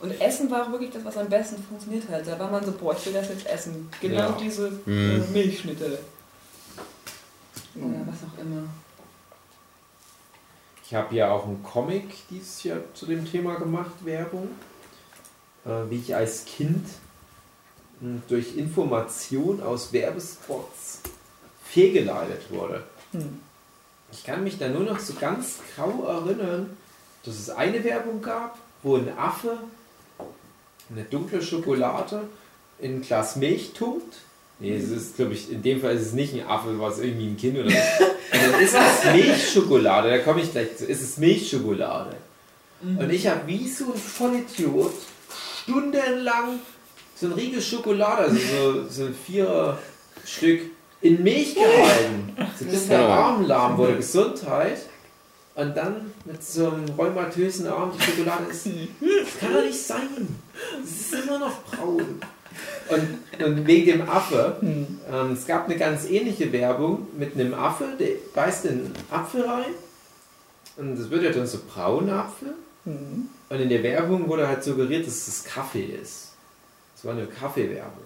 Und 0.00 0.20
Essen 0.20 0.50
war 0.50 0.64
auch 0.66 0.70
wirklich 0.72 0.90
das, 0.90 1.02
was 1.04 1.16
am 1.16 1.28
besten 1.30 1.62
funktioniert 1.62 2.06
hat. 2.10 2.26
Da 2.26 2.38
war 2.38 2.50
man 2.50 2.62
so, 2.62 2.72
boah, 2.72 2.94
ich 2.94 3.06
will 3.06 3.14
das 3.14 3.28
jetzt 3.30 3.46
essen. 3.46 3.88
Genau 4.02 4.16
Ja. 4.18 4.38
diese 4.38 4.70
Mhm. 4.84 5.24
Milchschnitte. 5.32 5.98
Oder 7.76 8.06
was 8.06 8.18
auch 8.28 8.38
immer. 8.38 8.64
Ich 10.84 10.94
habe 10.94 11.14
ja 11.14 11.30
auch 11.30 11.46
einen 11.46 11.62
Comic 11.62 12.04
dieses 12.28 12.64
Jahr 12.64 12.80
zu 12.92 13.06
dem 13.06 13.24
Thema 13.24 13.54
gemacht, 13.54 13.92
Werbung. 14.04 14.48
Äh, 15.64 15.88
wie 15.88 15.96
ich 15.96 16.14
als 16.14 16.44
Kind 16.44 16.84
durch 18.28 18.56
Information 18.56 19.62
aus 19.62 19.92
Werbespots 19.92 21.00
fehlgeleitet 21.64 22.50
wurde. 22.50 22.82
Hm. 23.12 23.40
Ich 24.12 24.24
kann 24.24 24.44
mich 24.44 24.58
da 24.58 24.68
nur 24.68 24.82
noch 24.82 24.98
so 24.98 25.14
ganz 25.14 25.58
grau 25.74 26.04
erinnern, 26.04 26.76
dass 27.24 27.38
es 27.38 27.50
eine 27.50 27.82
Werbung 27.84 28.20
gab, 28.20 28.58
wo 28.82 28.96
ein 28.96 29.08
Affe 29.16 29.58
eine 30.90 31.04
dunkle 31.04 31.40
Schokolade 31.40 32.28
in 32.78 32.96
ein 32.96 33.02
Glas 33.02 33.36
Milch 33.36 33.72
tunkt. 33.72 34.16
Nee, 34.58 34.76
es 34.76 34.90
ist, 34.90 35.16
glaube 35.16 35.32
ich, 35.32 35.50
in 35.50 35.62
dem 35.62 35.80
Fall 35.80 35.96
ist 35.96 36.08
es 36.08 36.12
nicht 36.12 36.34
ein 36.34 36.46
Affe, 36.46 36.78
was 36.78 36.98
irgendwie 36.98 37.28
ein 37.28 37.36
Kind 37.36 37.58
oder 37.58 37.70
so. 37.70 37.76
Dann 38.32 38.60
ist 38.60 38.74
es 38.74 39.12
Milchschokolade, 39.12 40.10
da 40.10 40.18
komme 40.18 40.40
ich 40.40 40.52
gleich 40.52 40.76
zu. 40.76 40.86
Ist 40.86 41.02
es 41.02 41.18
Milchschokolade. 41.18 42.16
Und 42.82 43.10
ich 43.10 43.26
habe 43.26 43.46
wie 43.46 43.68
so 43.68 43.92
ein 43.92 43.98
Vollidiot 43.98 44.92
stundenlang 45.62 46.60
so 47.22 47.28
ein 47.28 47.34
Riegel 47.34 47.62
Schokolade, 47.62 48.22
also 48.22 48.36
so, 48.36 48.88
so 48.88 49.04
ein 49.04 49.14
Vierer-Stück, 49.14 50.60
in 51.00 51.22
Milch 51.22 51.54
gehalten. 51.54 52.36
So 52.58 52.64
bis 52.64 52.88
der 52.88 53.06
Arm 53.06 53.46
lahm 53.46 53.76
wurde, 53.78 53.96
Gesundheit. 53.96 54.78
Und 55.54 55.76
dann 55.76 56.12
mit 56.24 56.42
so 56.42 56.68
einem 56.68 56.88
rheumatösen 56.96 57.66
Arm 57.68 57.92
die 57.94 58.02
Schokolade 58.02 58.44
ist. 58.50 58.66
Das 58.66 59.38
kann 59.38 59.52
doch 59.52 59.64
nicht 59.64 59.80
sein. 59.80 60.38
Es 60.82 61.12
ist 61.12 61.24
immer 61.24 61.38
noch 61.38 61.62
braun. 61.64 62.20
Und, 62.88 63.44
und 63.44 63.66
wegen 63.66 63.86
dem 63.86 64.08
Affe, 64.08 64.56
Hm. 64.60 64.98
ähm, 65.12 65.32
es 65.32 65.46
gab 65.46 65.66
eine 65.66 65.76
ganz 65.76 66.08
ähnliche 66.08 66.52
Werbung 66.52 67.06
mit 67.16 67.34
einem 67.34 67.54
Affe, 67.54 67.84
der 67.98 68.08
beißt 68.34 68.64
in 68.66 68.70
einen 68.70 68.94
Apfel 69.10 69.42
rein. 69.42 69.74
Und 70.76 70.98
das 70.98 71.10
wird 71.10 71.22
ja 71.22 71.30
dann 71.30 71.46
so 71.46 71.58
brauner 71.72 72.24
Apfel. 72.24 72.54
Hm. 72.84 73.28
Und 73.48 73.60
in 73.60 73.68
der 73.68 73.82
Werbung 73.82 74.28
wurde 74.28 74.48
halt 74.48 74.64
suggeriert, 74.64 75.06
dass 75.06 75.28
es 75.28 75.44
Kaffee 75.44 75.98
ist. 76.02 76.31
Das 77.02 77.04
war 77.04 77.12
eine 77.16 77.26
Kaffeewerbung. 77.26 78.04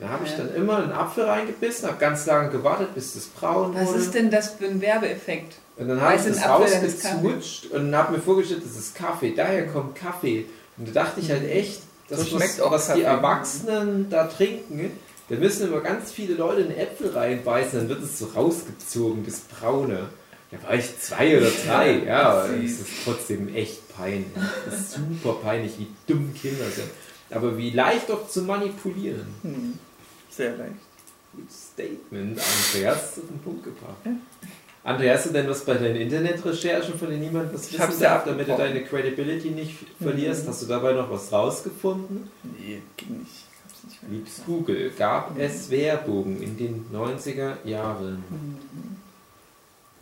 Da 0.00 0.08
habe 0.08 0.24
ich 0.24 0.30
Ja. 0.32 0.38
dann 0.38 0.54
immer 0.54 0.78
einen 0.78 0.92
Apfel 0.92 1.24
reingebissen, 1.24 1.88
habe 1.88 1.98
ganz 1.98 2.24
lange 2.26 2.50
gewartet, 2.50 2.94
bis 2.94 3.14
das 3.14 3.24
braun 3.26 3.74
Was 3.74 3.88
wurde. 3.88 3.98
ist 3.98 4.14
denn 4.14 4.30
das 4.30 4.50
für 4.50 4.66
ein 4.66 4.80
Werbeeffekt? 4.80 5.54
Und 5.76 5.88
dann 5.88 6.00
habe 6.00 6.14
ich 6.16 6.22
das 6.22 6.44
rausgezutscht 6.48 7.66
und 7.72 7.94
habe 7.94 8.12
mir 8.16 8.20
vorgestellt, 8.20 8.62
das 8.64 8.76
ist 8.76 8.94
Kaffee. 8.94 9.34
Daher 9.34 9.66
kommt 9.66 9.94
Kaffee. 9.94 10.46
Und 10.76 10.88
da 10.88 11.04
dachte 11.04 11.20
ich 11.20 11.30
halt 11.30 11.48
echt, 11.48 11.80
das 12.08 12.20
So 12.20 12.24
was, 12.26 12.30
schmeckt 12.42 12.60
auch 12.60 12.70
was 12.70 12.86
die 12.86 13.02
Kaffee. 13.02 13.02
Erwachsenen 13.04 14.06
da 14.10 14.24
trinken, 14.26 14.92
da 15.28 15.36
müssen 15.36 15.66
immer 15.68 15.80
ganz 15.80 16.10
viele 16.10 16.34
Leute 16.34 16.62
in 16.62 16.76
Äpfel 16.76 17.10
reinbeißen, 17.10 17.78
dann 17.80 17.88
wird 17.88 18.02
es 18.02 18.18
so 18.18 18.26
rausgezogen, 18.34 19.24
das 19.26 19.40
Braune. 19.40 20.08
Da 20.50 20.62
war 20.66 20.74
ich 20.74 20.98
zwei 21.00 21.36
oder 21.36 21.50
drei, 21.66 22.04
ja, 22.06 22.22
aber 22.30 22.48
es 22.64 22.80
ist 22.80 22.86
trotzdem 23.04 23.54
echt 23.54 23.94
peinlich. 23.94 24.26
Das 24.64 24.74
ist 24.80 24.92
super 24.92 25.36
peinlich, 25.42 25.72
wie 25.78 25.88
dumm 26.06 26.32
Kinder 26.40 26.64
sind. 26.74 26.88
Aber 27.30 27.56
wie 27.58 27.70
leicht 27.70 28.10
auch 28.10 28.28
zu 28.28 28.42
manipulieren. 28.42 29.26
Hm. 29.42 29.78
Sehr 30.30 30.56
leicht. 30.56 30.72
Gutes 31.34 31.68
Statement, 31.72 32.38
Andreas, 32.40 33.18
auf 33.18 33.28
den 33.28 33.38
Punkt 33.40 33.64
gebracht. 33.64 33.96
André, 34.84 35.12
hast 35.12 35.26
du 35.26 35.30
denn 35.30 35.48
was 35.48 35.64
bei 35.64 35.74
deinen 35.74 35.96
Internetrecherchen, 35.96 36.98
von 36.98 37.10
denen 37.10 37.20
niemand 37.22 37.52
was 37.52 37.70
Ich 37.70 37.78
wissen 37.78 38.02
ja 38.02 38.14
darf, 38.14 38.24
damit 38.24 38.48
du 38.48 38.56
deine 38.56 38.82
Credibility 38.84 39.50
nicht 39.50 39.76
verlierst? 40.00 40.44
Mhm. 40.44 40.48
Hast 40.48 40.62
du 40.62 40.66
dabei 40.66 40.92
noch 40.92 41.10
was 41.10 41.30
rausgefunden? 41.30 42.30
Nee, 42.42 42.80
ging 42.96 43.18
nicht. 43.18 43.44
Nicht. 43.84 43.98
Liebs 44.10 44.42
Google, 44.46 44.90
gab 44.96 45.38
es 45.38 45.70
Werbung 45.70 46.40
in 46.40 46.56
den 46.56 46.86
90er 46.92 47.56
Jahren? 47.64 48.24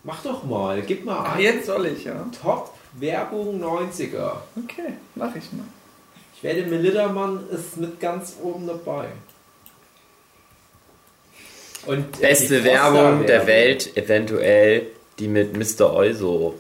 Mach 0.05 0.23
doch 0.23 0.45
mal, 0.45 0.81
gib 0.83 1.05
mal 1.05 1.25
Ach, 1.27 1.39
jetzt 1.39 1.67
soll 1.67 1.87
ich, 1.87 2.05
ja. 2.05 2.25
Top 2.41 2.73
Werbung 2.95 3.63
90er. 3.63 4.37
Okay, 4.57 4.95
mach 5.15 5.35
ich 5.35 5.53
mal. 5.53 5.67
Ich 6.37 6.43
werde 6.43 6.67
Melittermann 6.67 7.49
ist 7.51 7.79
mit 7.79 7.99
ganz 7.99 8.37
oben 8.43 8.67
dabei. 8.67 9.07
Und 11.87 11.99
äh, 11.99 12.03
die 12.17 12.21
Beste 12.21 12.65
Werbung 12.65 13.25
der. 13.27 13.47
Welt, 13.47 13.97
eventuell 13.97 14.89
die 15.19 15.29
mit 15.29 15.57
Mr. 15.57 15.95
Euso. 15.95 16.55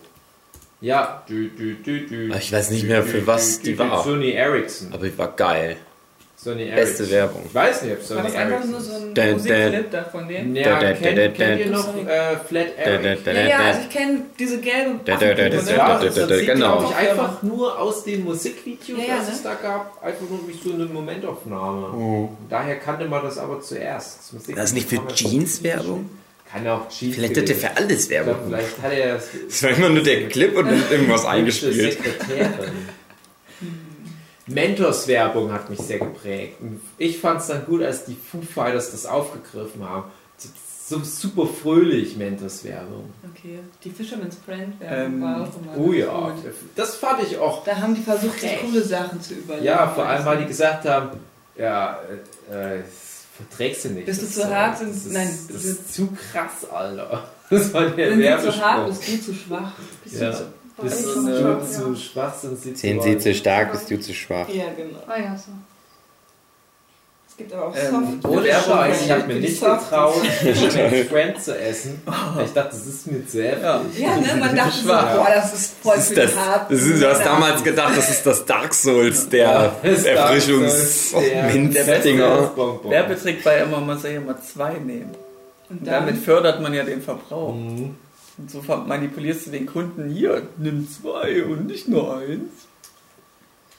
Ja, 0.80 1.24
du, 1.28 1.48
du, 1.48 1.74
du, 1.74 2.06
du, 2.06 2.34
ich 2.34 2.52
weiß 2.52 2.70
nicht 2.70 2.84
mehr, 2.84 3.02
für 3.02 3.26
was 3.26 3.60
die 3.60 3.78
war. 3.78 4.02
Sony 4.02 4.30
Ericsson. 4.30 4.92
Aber 4.92 5.06
die 5.06 5.18
war 5.18 5.34
geil. 5.34 5.76
Sony 6.38 6.66
Beste 6.66 6.80
Ericsson. 7.04 7.10
Werbung. 7.10 7.42
Ich 7.46 7.54
weiß 7.54 7.82
nicht, 7.82 7.92
ob 7.94 7.98
War 7.98 8.04
Sony 8.06 8.22
das 8.24 8.34
einfach 8.34 8.50
Ericsson 8.52 8.70
nur 8.70 8.80
so 8.80 8.90
ist. 8.92 9.02
ein 9.02 9.14
Dun, 9.14 9.32
Musikclip 9.32 9.90
da 9.90 10.04
von 10.04 10.28
denen? 10.28 10.56
Ja, 10.56 10.62
Da, 10.64 10.80
da, 10.80 10.92
kennt, 10.92 11.18
da, 11.18 11.22
da, 11.22 11.28
kennt 11.32 11.60
ihr 11.60 11.66
da. 11.66 11.72
noch 11.72 11.96
äh, 11.96 12.36
Flat 12.46 12.66
Da, 12.76 12.82
Eric? 12.82 13.24
da, 13.24 13.30
Ja, 13.32 13.42
da, 13.42 13.48
ja, 13.48 13.58
da. 13.58 13.64
also 13.64 13.80
ich 13.80 13.88
kenne 13.90 14.20
diese 14.38 14.60
gelbe 14.60 15.00
Da, 15.04 15.16
da, 15.16 15.18
da, 15.18 15.32
Affenpuppe, 15.32 15.50
da, 15.50 15.56
ne? 15.56 15.62
da, 15.64 15.72
Ja, 15.76 15.98
da, 15.98 16.04
das, 16.04 16.14
da, 16.14 16.36
sieht, 16.36 16.46
genau. 16.46 16.78
glaube 16.78 16.92
ich, 17.00 17.08
einfach 17.10 17.42
nur 17.42 17.80
aus 17.80 18.04
dem 18.04 18.24
Musikvideo, 18.24 18.96
Ja, 18.98 19.16
das 19.16 19.28
ne? 19.28 19.32
es 19.34 19.42
da 19.42 19.54
gab, 19.54 20.02
einfach 20.04 20.28
nur 20.28 20.40
wie 20.46 20.52
so 20.68 20.74
eine 20.74 20.84
Momentaufnahme. 20.86 22.28
Daher 22.50 22.76
kannte 22.76 23.06
man 23.06 23.22
das 23.22 23.38
aber 23.38 23.60
zuerst. 23.60 24.18
Das, 24.32 24.42
Das 24.54 24.64
ist 24.66 24.74
nicht 24.74 24.88
für 24.88 24.96
kam 24.96 25.08
ja- 25.08 25.14
Jeans 25.14 25.62
Werbung? 25.62 26.10
Kann 26.52 26.66
auch 26.68 26.88
Jeans 26.90 27.16
Vielleicht 27.16 27.36
hat 27.38 27.48
der 27.48 27.56
für 27.56 27.76
alles 27.76 28.02
Ich 28.04 28.08
glaub, 28.10 28.26
Werbung. 28.26 28.42
Vielleicht 28.48 28.82
hat 28.82 28.92
er 28.92 29.14
das 29.14 29.28
Das 29.48 29.62
war 29.64 29.70
immer 29.70 29.88
nur 29.88 30.02
der 30.02 30.28
Clip 30.28 30.56
und 30.56 30.68
irgendwas 30.90 31.22
Hübsche 31.22 31.28
eingespielt. 31.28 31.92
Sekretärin. 31.92 32.70
Mentors-Werbung 34.46 35.52
hat 35.52 35.68
mich 35.70 35.80
sehr 35.80 35.98
geprägt. 35.98 36.60
Und 36.60 36.80
Ich 36.98 37.18
fand 37.18 37.40
es 37.40 37.48
dann 37.48 37.64
gut, 37.66 37.82
als 37.82 38.04
die 38.04 38.14
Foo 38.16 38.40
Fighters 38.42 38.90
das 38.92 39.06
aufgegriffen 39.06 39.84
haben. 39.88 40.04
So 40.88 41.00
super 41.02 41.48
fröhlich 41.48 42.16
Mentors-Werbung. 42.16 43.10
Okay, 43.34 43.58
die 43.82 43.90
Fisherman's 43.90 44.36
Friend 44.44 44.74
Ähm, 44.80 45.20
war 45.20 45.42
auch 45.42 45.48
immer 45.60 45.76
Oh 45.88 45.92
ja, 45.92 46.30
gut. 46.30 46.44
das 46.76 46.94
fand 46.94 47.22
ich 47.24 47.36
auch. 47.38 47.64
Da 47.64 47.76
haben 47.76 47.96
die 47.96 48.02
versucht, 48.02 48.38
sich 48.38 48.60
coole 48.60 48.82
Sachen 48.84 49.20
zu 49.20 49.34
überlegen. 49.34 49.64
Ja, 49.66 49.88
vor 49.88 50.06
allem, 50.06 50.24
weil 50.24 50.38
die 50.38 50.46
gesagt 50.46 50.84
haben, 50.86 51.18
ja, 51.58 51.98
äh, 52.52 52.76
äh, 52.76 52.82
das 52.82 53.24
verträgst 53.36 53.84
du 53.86 53.88
nicht. 53.88 54.06
Bist 54.06 54.20
du 54.22 54.26
Das 54.26 54.34
zu 54.36 54.40
ist, 54.42 54.46
hart? 54.48 54.80
Das 54.80 54.88
ist, 54.88 55.12
Nein, 55.12 55.38
das 55.52 55.62
du- 55.62 55.68
ist 55.68 55.94
zu 55.94 56.08
krass, 56.32 56.70
Alter. 56.70 57.28
Das 57.50 57.72
war 57.74 57.86
der 57.90 58.12
sie 58.14 58.18
Werbespruch. 58.22 58.54
zu 58.54 58.60
hart, 58.64 58.86
bist 58.88 59.08
du 59.08 59.20
zu 59.22 59.34
schwach. 59.34 59.72
Bist 60.04 60.20
Ja. 60.20 60.30
du 60.30 60.36
zu- 60.36 60.44
Bist 60.82 61.04
du 61.06 61.12
zu, 61.14 61.20
schwach, 61.40 61.64
zu 61.66 61.88
ja. 61.90 61.96
schwach, 61.96 62.34
sind 62.34 62.58
sie 62.58 62.74
Sind 62.74 62.98
zu 63.00 63.04
sie 63.08 63.12
hart. 63.14 63.22
zu 63.22 63.34
stark, 63.34 63.72
bist 63.72 63.90
du 63.90 63.98
zu 64.00 64.12
schwach. 64.14 64.46
Ja, 64.48 64.64
genau. 64.76 64.98
Ah 65.06 65.18
ja, 65.18 65.34
so. 65.36 65.52
Es 67.28 67.36
gibt 67.38 67.52
aber 67.52 67.66
auch 67.68 67.74
Ähm, 67.76 68.20
Soft. 68.22 68.34
Ohne 68.34 68.46
Scheiß, 68.48 69.02
ich 69.04 69.10
habe 69.10 69.24
mir 69.26 69.34
nicht 69.40 69.58
Softies. 69.60 69.88
getraut, 69.90 70.14
Friend 71.10 71.42
zu 71.42 71.58
essen. 71.58 72.00
weil 72.06 72.44
Ich 72.46 72.52
dachte, 72.52 72.70
das 72.70 72.86
ist 72.86 73.06
mir 73.10 73.26
zu 73.26 73.42
heftig. 73.42 73.62
Ja. 73.62 73.80
Ja, 73.98 74.16
ne, 74.16 74.36
man 74.40 74.56
dachte 74.56 74.78
so, 74.82 74.88
boah, 74.88 75.28
das 75.34 75.52
ist 75.54 75.74
voll 75.82 75.96
Das 75.96 76.10
ist 76.10 76.16
das, 76.16 76.30
ist, 76.80 77.02
du 77.02 77.10
hast 77.10 77.24
damals 77.26 77.62
gedacht, 77.62 77.92
das 77.96 78.10
ist 78.10 78.24
das 78.26 78.44
Dark 78.46 78.72
Souls 78.74 79.28
der 79.28 79.72
Erfrischungs-Minzdinger. 79.82 82.56
War 82.56 83.56
ja 83.56 83.64
immer, 83.64 83.80
man 83.80 83.98
soll 83.98 84.10
ja 84.12 84.20
mal 84.20 84.36
zwei 84.40 84.74
nehmen. 84.74 85.10
Und 85.68 85.84
damit 85.86 86.16
fördert 86.18 86.60
man 86.62 86.72
ja 86.74 86.84
den 86.84 87.02
Verbrauch. 87.02 87.52
Mhm. 87.54 87.96
Und 88.38 88.50
so 88.50 88.60
manipulierst 88.60 89.46
du 89.46 89.50
den 89.50 89.66
Kunden 89.66 90.10
hier, 90.10 90.42
nimm 90.58 90.86
zwei 90.90 91.42
und 91.44 91.66
nicht 91.66 91.88
nur 91.88 92.18
eins. 92.18 92.50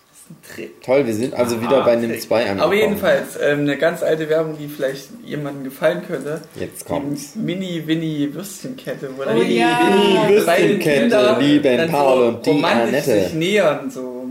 Das 0.10 0.20
ist 0.20 0.32
ein 0.32 0.56
Trick. 0.56 0.82
Toll, 0.82 1.06
wir 1.06 1.14
sind 1.14 1.36
also 1.36 1.62
wieder 1.62 1.84
bei 1.84 1.92
einem 1.92 2.20
2 2.20 2.36
angekommen. 2.38 2.60
Aber 2.62 2.74
jedenfalls, 2.74 3.38
ähm, 3.40 3.60
eine 3.60 3.78
ganz 3.78 4.02
alte 4.02 4.28
Werbung, 4.30 4.58
die 4.60 4.68
vielleicht 4.68 5.10
jemandem 5.24 5.64
gefallen 5.64 6.02
könnte. 6.08 6.42
Jetzt 6.60 6.86
kommt's. 6.86 7.34
Die 7.34 7.40
Mini-Winnie-Würstchenkette. 7.40 9.12
Wo 9.16 9.22
Oh 9.22 9.26
dann 9.26 9.52
ja. 9.52 11.38
lieben 11.40 11.92
Paul 11.92 12.20
so 12.20 12.28
und 12.30 12.46
die 12.46 12.64
Annette. 12.64 13.24
sich 13.24 13.34
nähern, 13.36 13.92
so 13.92 14.26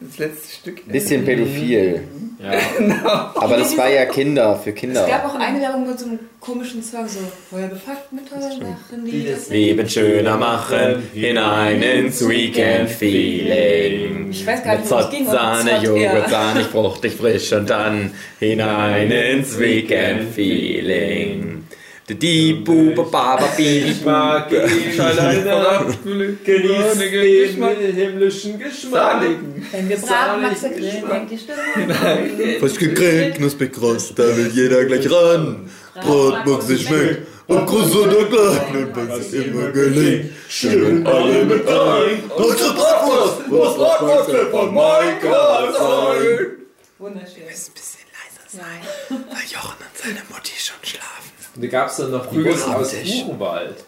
das 0.00 0.18
letzte 0.18 0.54
Stück. 0.54 0.88
Bisschen 0.88 1.24
pädophil. 1.24 2.02
Ja. 2.40 3.32
Aber 3.34 3.56
das 3.56 3.76
war 3.76 3.90
ja 3.90 4.04
Kinder, 4.06 4.54
für 4.56 4.70
Es 4.70 4.76
gab 4.76 4.80
Kinder. 4.80 5.04
auch 5.26 5.34
eine 5.34 5.60
Werbung 5.60 5.88
mit 5.88 5.98
so 5.98 6.06
einem 6.06 6.20
komischen 6.40 6.80
Song, 6.84 7.08
so 7.08 7.18
Feuer 7.50 7.66
bepackt 7.66 8.12
mit 8.12 8.28
tollen 8.28 8.42
Sachen, 8.42 9.04
die 9.04 9.26
das 9.26 9.48
Leben 9.48 9.88
schöner 9.88 10.36
machen, 10.36 11.02
hinein 11.12 11.82
ins 11.82 12.20
Weekend-Feeling. 12.28 14.28
Ich 14.30 14.46
weiß 14.46 14.62
gar 14.62 14.74
nicht, 14.76 14.82
Mit 14.84 14.90
worum 14.90 15.04
es 15.04 15.10
ging, 15.10 15.26
Sahne, 15.26 15.78
Joghurt, 15.82 16.30
sahnig, 16.30 16.66
fruchtig, 16.66 17.14
frisch 17.14 17.52
und 17.52 17.68
dann 17.68 18.12
hinein 18.38 19.10
ins 19.10 19.58
Weekend-Feeling. 19.58 21.57
Die 22.08 22.54
Bube, 22.54 23.02
Baba, 23.10 23.46
Bibi, 23.54 23.90
Ich 23.90 24.04
mag 24.04 24.48
Bube. 24.48 24.62
ihn. 24.62 26.38
Genieß 26.42 26.98
den 26.98 27.94
himmlischen 27.94 28.58
Geschmack. 28.58 29.22
Wenn 29.72 29.88
wir 29.88 29.98
braten, 29.98 30.42
der 30.42 30.70
Grill, 30.70 31.02
hängt 31.10 31.30
die 31.30 31.38
Stimme. 31.38 32.58
Frisch 32.60 32.78
gegrillt, 32.78 33.34
knusprig 33.36 33.72
kross, 33.72 34.14
da 34.14 34.22
will 34.36 34.50
jeder 34.54 34.84
gleich 34.86 35.10
ran. 35.10 35.68
Brot 36.00 36.46
muss 36.46 36.66
sich 36.66 36.86
schmeckt 36.86 37.26
und 37.46 37.66
groß 37.66 37.96
oder 37.96 38.24
klein 38.24 38.86
und 38.94 39.08
was 39.10 39.32
immer 39.32 39.68
gelingt, 39.70 40.30
stimmen 40.48 41.06
alle 41.06 41.44
mit 41.44 41.66
ein. 41.68 42.22
Unsere 42.36 42.74
Bratwurst 42.74 43.48
muss 43.48 43.76
Bratwurst 43.76 44.30
von 44.50 44.74
Maika 44.74 45.72
sein. 45.72 46.46
Wunderschön. 46.98 47.42
Sein, 48.48 48.80
weil 49.08 49.44
Jochen 49.50 49.76
und 49.78 49.96
seine 50.02 50.20
Mutti 50.30 50.52
schon 50.58 50.76
schlafen. 50.82 51.32
Und 51.54 51.64
da 51.64 51.68
gab 51.68 51.88
es 51.88 51.96
dann 51.96 52.10
noch 52.10 52.30
am 52.30 52.74
aus. 52.76 52.92
Buchenwald. 52.92 53.84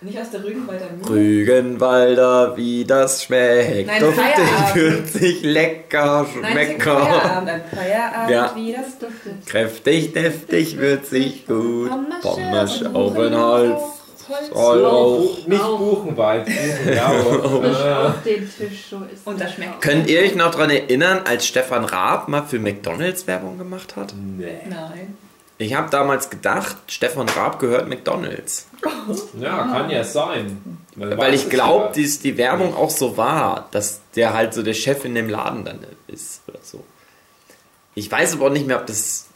Nicht 0.00 0.16
aus 0.20 0.30
der 0.30 0.44
Rügenwalder 0.44 0.86
Mühle. 0.92 1.10
Rügenwalder, 1.10 2.56
wie 2.56 2.84
das 2.84 3.24
schmeckt. 3.24 3.88
Nein, 3.88 4.00
Duftig, 4.00 4.22
Feierabend. 4.24 4.74
würzig, 4.76 5.42
lecker, 5.42 6.26
Nein, 6.40 6.52
schmecker. 6.52 7.00
Feierabend, 7.00 7.50
ein 7.50 7.62
Feierabend, 7.74 8.30
Ja. 8.30 8.52
wie 8.54 8.72
das 8.72 8.84
Das 9.00 9.08
duftet. 9.10 9.46
Kräftig, 9.46 10.12
deftig, 10.12 10.76
würzig, 10.78 11.46
gut. 11.48 11.90
Pommes 12.22 12.84
auf 12.94 13.14
den 13.14 13.36
Hals. 13.36 13.80
Holz. 14.28 14.48
Buch, 14.50 15.46
nicht 15.46 15.62
Buchenwald, 15.62 16.48
Äh, 16.86 17.00
auf 17.00 18.22
den 18.24 18.48
Tisch, 18.50 18.86
so 18.90 19.02
ist 19.12 19.26
Und 19.26 19.40
das 19.40 19.50
auch. 19.50 19.54
schmeckt. 19.54 19.80
Könnt 19.80 20.08
ihr 20.08 20.20
euch 20.20 20.34
noch 20.34 20.50
daran 20.50 20.70
erinnern, 20.70 21.22
als 21.24 21.46
Stefan 21.46 21.84
Raab 21.84 22.28
mal 22.28 22.42
für 22.42 22.58
McDonalds 22.58 23.26
Werbung 23.26 23.58
gemacht 23.58 23.96
hat? 23.96 24.14
nee. 24.16 24.46
Nein. 24.68 25.16
Ich 25.60 25.74
habe 25.74 25.90
damals 25.90 26.30
gedacht, 26.30 26.76
Stefan 26.86 27.28
Raab 27.28 27.58
gehört 27.58 27.88
McDonalds. 27.88 28.66
Ja, 29.40 29.64
kann 29.66 29.90
ja 29.90 30.04
sein. 30.04 30.78
Man 30.94 31.16
Weil 31.18 31.34
ich 31.34 31.48
glaube, 31.50 31.90
dass 32.00 32.20
die 32.20 32.36
Werbung 32.36 32.74
auch 32.76 32.90
so 32.90 33.16
war, 33.16 33.66
dass 33.72 34.00
der 34.14 34.34
halt 34.34 34.54
so 34.54 34.62
der 34.62 34.74
Chef 34.74 35.04
in 35.04 35.14
dem 35.16 35.28
Laden 35.28 35.64
dann 35.64 35.80
ist 36.06 36.42
oder 36.46 36.58
so. 36.62 36.84
Ich 37.94 38.10
weiß 38.12 38.34
aber 38.34 38.46
auch 38.46 38.50
nicht 38.50 38.66
mehr, 38.66 38.76
ob 38.78 38.86
das. 38.86 39.26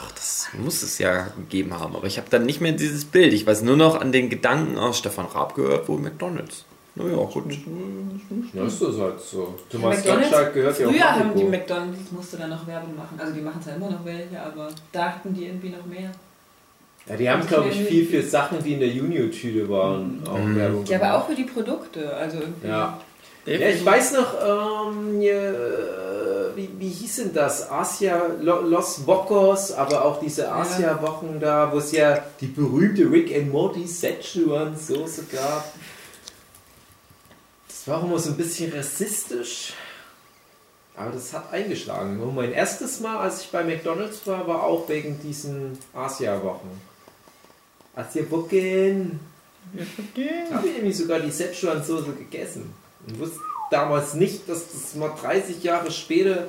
Doch, 0.00 0.10
das 0.12 0.48
muss 0.52 0.82
es 0.82 0.98
ja 0.98 1.28
gegeben 1.36 1.78
haben. 1.78 1.96
Aber 1.96 2.06
ich 2.06 2.18
habe 2.18 2.28
dann 2.30 2.46
nicht 2.46 2.60
mehr 2.60 2.72
dieses 2.72 3.04
Bild. 3.04 3.32
Ich 3.32 3.46
weiß 3.46 3.62
nur 3.62 3.76
noch 3.76 4.00
an 4.00 4.12
den 4.12 4.28
Gedanken 4.30 4.78
aus 4.78 4.98
Stefan 4.98 5.26
Raab 5.26 5.54
gehört 5.54 5.88
wohl 5.88 5.98
McDonalds. 5.98 6.64
Naja, 6.94 7.16
gut. 7.16 7.44
Ja, 8.54 8.64
ist 8.64 8.82
das 8.82 8.98
halt 8.98 9.20
so. 9.20 9.54
Thomas 9.70 10.04
Gottschalk 10.04 10.54
gehört 10.54 10.78
ja 10.80 10.86
auch 10.86 10.90
Früher 10.90 11.10
haben 11.10 11.34
die. 11.36 11.44
McDonalds 11.44 12.10
musste 12.10 12.36
dann 12.36 12.50
noch 12.50 12.66
Werbung 12.66 12.96
machen. 12.96 13.18
Also 13.18 13.32
die 13.34 13.40
machen 13.40 13.58
es 13.60 13.66
ja 13.66 13.74
immer 13.74 13.90
noch 13.90 14.04
welche, 14.04 14.40
aber 14.40 14.68
dachten 14.92 15.34
die 15.34 15.46
irgendwie 15.46 15.70
noch 15.70 15.86
mehr. 15.86 16.10
Ja, 17.08 17.16
die 17.16 17.30
haben, 17.30 17.46
glaube 17.46 17.68
ich, 17.70 17.80
viel 17.84 18.04
für 18.06 18.22
Sachen, 18.22 18.62
die 18.62 18.74
in 18.74 18.80
der 18.80 18.88
Junior-Tüte 18.88 19.68
waren, 19.68 20.22
auch 20.28 20.38
Mhm. 20.38 20.56
Werbung 20.56 20.84
Ja, 20.86 21.00
aber 21.00 21.18
auch 21.18 21.26
für 21.28 21.34
die 21.34 21.44
Produkte. 21.44 22.14
Also 22.14 22.38
irgendwie. 22.38 22.68
Ja. 22.68 23.00
Ja, 23.46 23.68
ich 23.68 23.82
weiß 23.84 24.12
noch, 24.12 24.34
ähm, 24.92 25.20
hier, 25.20 25.54
wie, 26.56 26.68
wie 26.78 26.88
hieß 26.88 27.16
denn 27.16 27.34
das? 27.34 27.70
Asia, 27.70 28.26
Lo- 28.40 28.60
Los 28.62 29.00
Bocos, 29.00 29.72
aber 29.72 30.04
auch 30.04 30.20
diese 30.20 30.50
Asia-Wochen 30.50 31.38
da, 31.40 31.72
wo 31.72 31.78
es 31.78 31.92
ja 31.92 32.24
die 32.40 32.46
berühmte 32.46 33.10
Rick 33.10 33.34
and 33.34 33.52
Morty 33.52 33.86
Szechuan-Soße 33.86 35.24
gab. 35.32 35.64
Das 37.68 37.86
war 37.86 37.98
auch 37.98 38.04
immer 38.04 38.18
so 38.18 38.30
ein 38.30 38.36
bisschen 38.36 38.72
rassistisch. 38.72 39.72
Aber 40.96 41.12
das 41.12 41.32
hat 41.32 41.52
eingeschlagen. 41.52 42.20
Und 42.20 42.34
mein 42.34 42.52
erstes 42.52 43.00
Mal, 43.00 43.18
als 43.18 43.42
ich 43.42 43.50
bei 43.50 43.62
McDonalds 43.62 44.26
war, 44.26 44.46
war 44.48 44.64
auch 44.64 44.88
wegen 44.88 45.20
diesen 45.22 45.78
Asia-Wochen. 45.94 46.68
Asia-Wochen. 47.94 49.20
Habe 50.52 50.66
ich 50.68 50.74
nämlich 50.76 50.96
sogar 50.96 51.20
die 51.20 51.30
Szechuan-Soße 51.30 52.12
gegessen. 52.14 52.74
Und 53.06 53.20
wusste 53.20 53.38
damals 53.70 54.14
nicht, 54.14 54.48
dass 54.48 54.64
das 54.72 54.94
mal 54.94 55.12
30 55.20 55.62
Jahre 55.62 55.90
später 55.90 56.48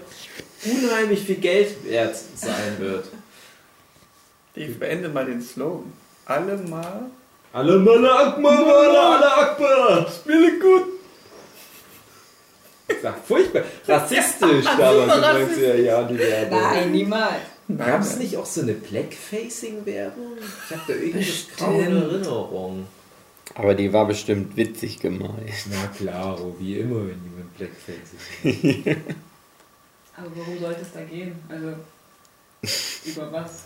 unheimlich 0.65 1.21
viel 1.21 1.35
Geld 1.35 1.83
wert 1.85 2.15
sein 2.35 2.77
wird. 2.79 3.05
Ich 4.55 4.77
beende 4.77 5.09
mal 5.09 5.25
den 5.25 5.41
Slogan. 5.41 5.93
Alle 6.25 6.57
mal. 6.57 7.09
Alle 7.51 7.79
Mala 7.79 8.27
Akbar, 8.27 8.59
alle 8.59 9.37
Akbar! 9.37 10.07
Spiele 10.11 10.59
gut. 10.59 10.83
War 13.01 13.15
furchtbar 13.25 13.63
rassistisch 13.87 14.65
damals 14.65 15.15
in 15.15 15.21
den 15.21 15.57
90er 15.57 15.75
Jahren, 15.75 16.07
die 16.09 16.19
Werbung. 16.19 16.59
Nein, 16.59 16.91
niemals. 16.91 17.41
Gab 17.77 18.01
es 18.01 18.17
nicht 18.17 18.35
auch 18.35 18.45
so 18.45 18.61
eine 18.61 18.73
Blackfacing-Werbung? 18.73 20.37
Ich 20.39 20.75
habe 20.75 20.81
da 20.87 20.93
irgendeine 20.93 21.25
Bestimmt. 21.25 21.57
graue 21.57 21.83
Erinnerung. 21.83 22.87
Aber 23.55 23.73
die 23.75 23.91
war 23.91 24.07
bestimmt 24.07 24.55
witzig 24.55 24.99
gemeint. 24.99 25.53
Na 25.71 25.87
klar, 25.87 26.39
wie 26.59 26.79
immer, 26.79 27.01
wenn 27.01 27.19
jemand 27.23 27.57
Blackfacing 27.57 28.95
Aber 30.15 30.35
worum 30.35 30.59
sollte 30.59 30.81
es 30.81 30.91
da 30.93 31.01
gehen? 31.01 31.35
Also, 31.49 31.73
über 33.05 33.31
was? 33.31 33.63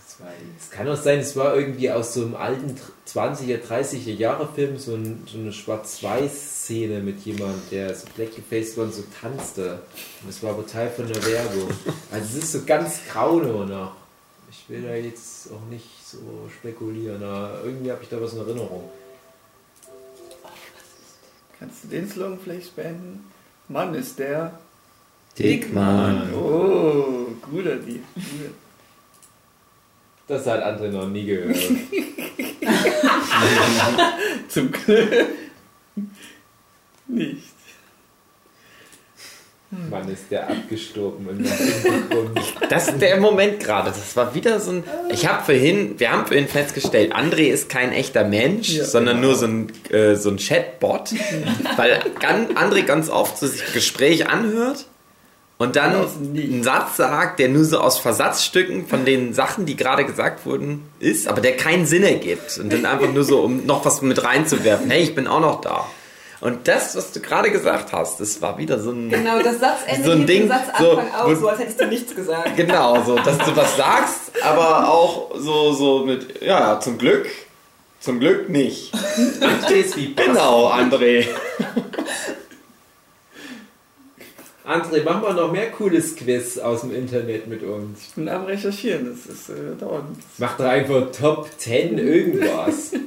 Es 0.59 0.69
kann 0.69 0.88
auch 0.88 0.95
sein, 0.95 1.19
es 1.19 1.36
war 1.36 1.55
irgendwie 1.55 1.89
aus 1.89 2.13
so 2.13 2.21
einem 2.21 2.36
alten 2.36 2.79
20er, 3.07 3.59
30er 3.67 4.13
Jahre 4.13 4.47
Film 4.47 4.77
so, 4.77 4.93
ein, 4.93 5.23
so 5.25 5.39
eine 5.39 5.51
Schwarz-Weiß-Szene 5.51 6.99
mit 6.99 7.19
jemandem, 7.25 7.61
der 7.71 7.95
so 7.95 8.05
blackgefaced 8.15 8.77
war 8.77 8.86
und 8.86 8.93
so 8.93 9.03
tanzte. 9.19 9.81
Und 10.21 10.29
das 10.29 10.43
war 10.43 10.51
aber 10.51 10.67
Teil 10.67 10.91
von 10.91 11.07
der 11.07 11.25
Werbung. 11.25 11.69
Also 12.11 12.38
es 12.38 12.43
ist 12.43 12.51
so 12.51 12.63
ganz 12.63 12.99
grau 13.11 13.39
nur 13.39 13.65
noch. 13.65 13.95
Ich 14.51 14.69
will 14.69 14.84
da 14.84 14.93
jetzt 14.93 15.51
auch 15.51 15.67
nicht 15.69 15.88
so 16.05 16.19
spekulieren, 16.59 17.23
aber 17.23 17.61
irgendwie 17.63 17.91
habe 17.91 18.03
ich 18.03 18.09
da 18.09 18.21
was 18.21 18.34
in 18.34 18.39
Erinnerung. 18.39 18.89
Kannst 21.64 21.86
du 21.86 21.88
den 21.88 22.09
Slogan 22.09 22.38
vielleicht 22.43 22.76
beenden? 22.76 23.24
Mann 23.70 23.95
ist 23.95 24.20
der. 24.20 24.59
Dickmann. 25.39 26.34
Oh, 26.34 27.28
guter 27.41 27.78
die. 27.78 28.03
Guter. 28.16 28.51
Das 30.28 30.45
hat 30.45 30.61
André 30.61 30.89
noch 30.89 31.07
nie 31.07 31.24
gehört. 31.24 31.55
Zum 34.49 34.74
Glück. 34.74 35.30
Nicht. 37.07 37.53
Mann, 39.89 40.07
ist 40.11 40.32
der 40.32 40.49
abgestorben 40.49 41.28
Hintergrund. 41.28 42.39
Das 42.69 42.88
ist 42.88 43.01
der 43.01 43.19
Moment 43.19 43.59
gerade. 43.59 43.89
Das 43.91 44.15
war 44.15 44.34
wieder 44.34 44.59
so 44.59 44.71
ein. 44.71 44.84
Ich 45.09 45.28
habe 45.28 45.43
vorhin, 45.43 45.99
wir 45.99 46.11
haben 46.11 46.26
vorhin 46.26 46.47
festgestellt, 46.47 47.15
André 47.15 47.49
ist 47.51 47.69
kein 47.69 47.91
echter 47.91 48.24
Mensch, 48.24 48.69
Ja. 48.69 48.84
sondern 48.86 49.21
nur 49.21 49.36
so 49.36 49.45
ein, 49.45 49.71
äh, 49.91 50.15
so 50.15 50.30
ein 50.30 50.38
Chatbot, 50.38 51.11
weil 51.78 51.99
André 52.55 52.84
ganz 52.84 53.09
oft 53.09 53.38
so 53.38 53.45
sich 53.47 53.61
Gespräch 53.74 54.28
anhört 54.28 54.86
und 55.59 55.76
dann 55.76 55.93
einen 55.93 56.63
Satz 56.63 56.97
sagt, 56.97 57.39
der 57.39 57.49
nur 57.49 57.63
so 57.63 57.80
aus 57.80 57.99
Versatzstücken 57.99 58.88
von 58.88 59.05
den 59.05 59.34
Sachen, 59.34 59.65
die 59.65 59.76
gerade 59.76 60.03
gesagt 60.05 60.45
wurden, 60.45 60.84
ist, 60.99 61.28
aber 61.28 61.41
der 61.41 61.55
keinen 61.55 61.86
Sinn 61.86 62.03
ergibt 62.03 62.57
und 62.57 62.74
dann 62.74 62.86
einfach 62.86 63.11
nur 63.13 63.24
so, 63.24 63.41
um 63.41 63.65
noch 63.65 63.86
was 63.86 64.01
mit 64.01 64.24
reinzuwerfen. 64.24 64.89
Hey, 64.89 65.03
ich 65.03 65.13
bin 65.15 65.28
auch 65.28 65.41
noch 65.41 65.61
da. 65.61 65.86
Und 66.44 66.68
das, 66.68 66.94
was 66.98 67.14
du 67.14 67.22
gerade 67.22 67.52
gesagt 67.52 67.94
hast, 67.94 68.20
das 68.20 68.41
war 68.41 68.58
wieder 68.58 68.78
so 68.78 68.91
ein. 68.91 69.10
Genau, 69.10 69.41
das 69.41 69.62
Satzende 69.62 70.04
So 70.06 70.12
ein 70.12 70.26
Ding, 70.28 70.50
Satzanfang 70.50 71.08
so- 71.10 71.14
aus, 71.24 71.39
so 71.39 71.48
als 71.48 71.60
hättest 71.60 71.80
du 71.80 71.88
nichts 71.88 72.14
gesagt. 72.14 72.50
Genau, 72.58 73.02
so, 73.02 73.16
dass 73.16 73.38
du 73.38 73.56
was 73.56 73.78
sagst, 73.78 74.20
aber 74.44 74.89
auch 74.89 75.32
so, 75.39 75.72
so 75.72 76.06
mit, 76.06 76.41
ja, 76.41 76.82
zum 76.82 76.98
Glück, 76.98 77.28
zum 78.02 78.20
Glück 78.20 78.50
nicht. 78.50 78.94
André 79.39 79.76
ist 79.76 79.96
wie 79.96 80.14
Genau, 80.14 80.70
André. 80.70 81.28
André, 84.66 85.02
mach 85.06 85.22
mal 85.22 85.34
noch 85.34 85.52
mehr 85.52 85.72
cooles 85.72 86.16
Quiz 86.18 86.58
aus 86.58 86.82
dem 86.82 86.94
Internet 86.94 87.48
mit 87.48 87.64
uns. 87.64 88.00
Ich 88.08 88.14
bin 88.16 88.28
am 88.28 88.44
Recherchieren, 88.46 89.10
das 89.16 89.34
ist 89.34 89.50
äh, 89.50 89.76
dauernd. 89.80 90.18
Mach 90.39 90.58
doch 90.58 90.66
einfach 90.66 91.10
Top 91.18 91.50
10 91.58 91.98
irgendwas. 91.98 92.91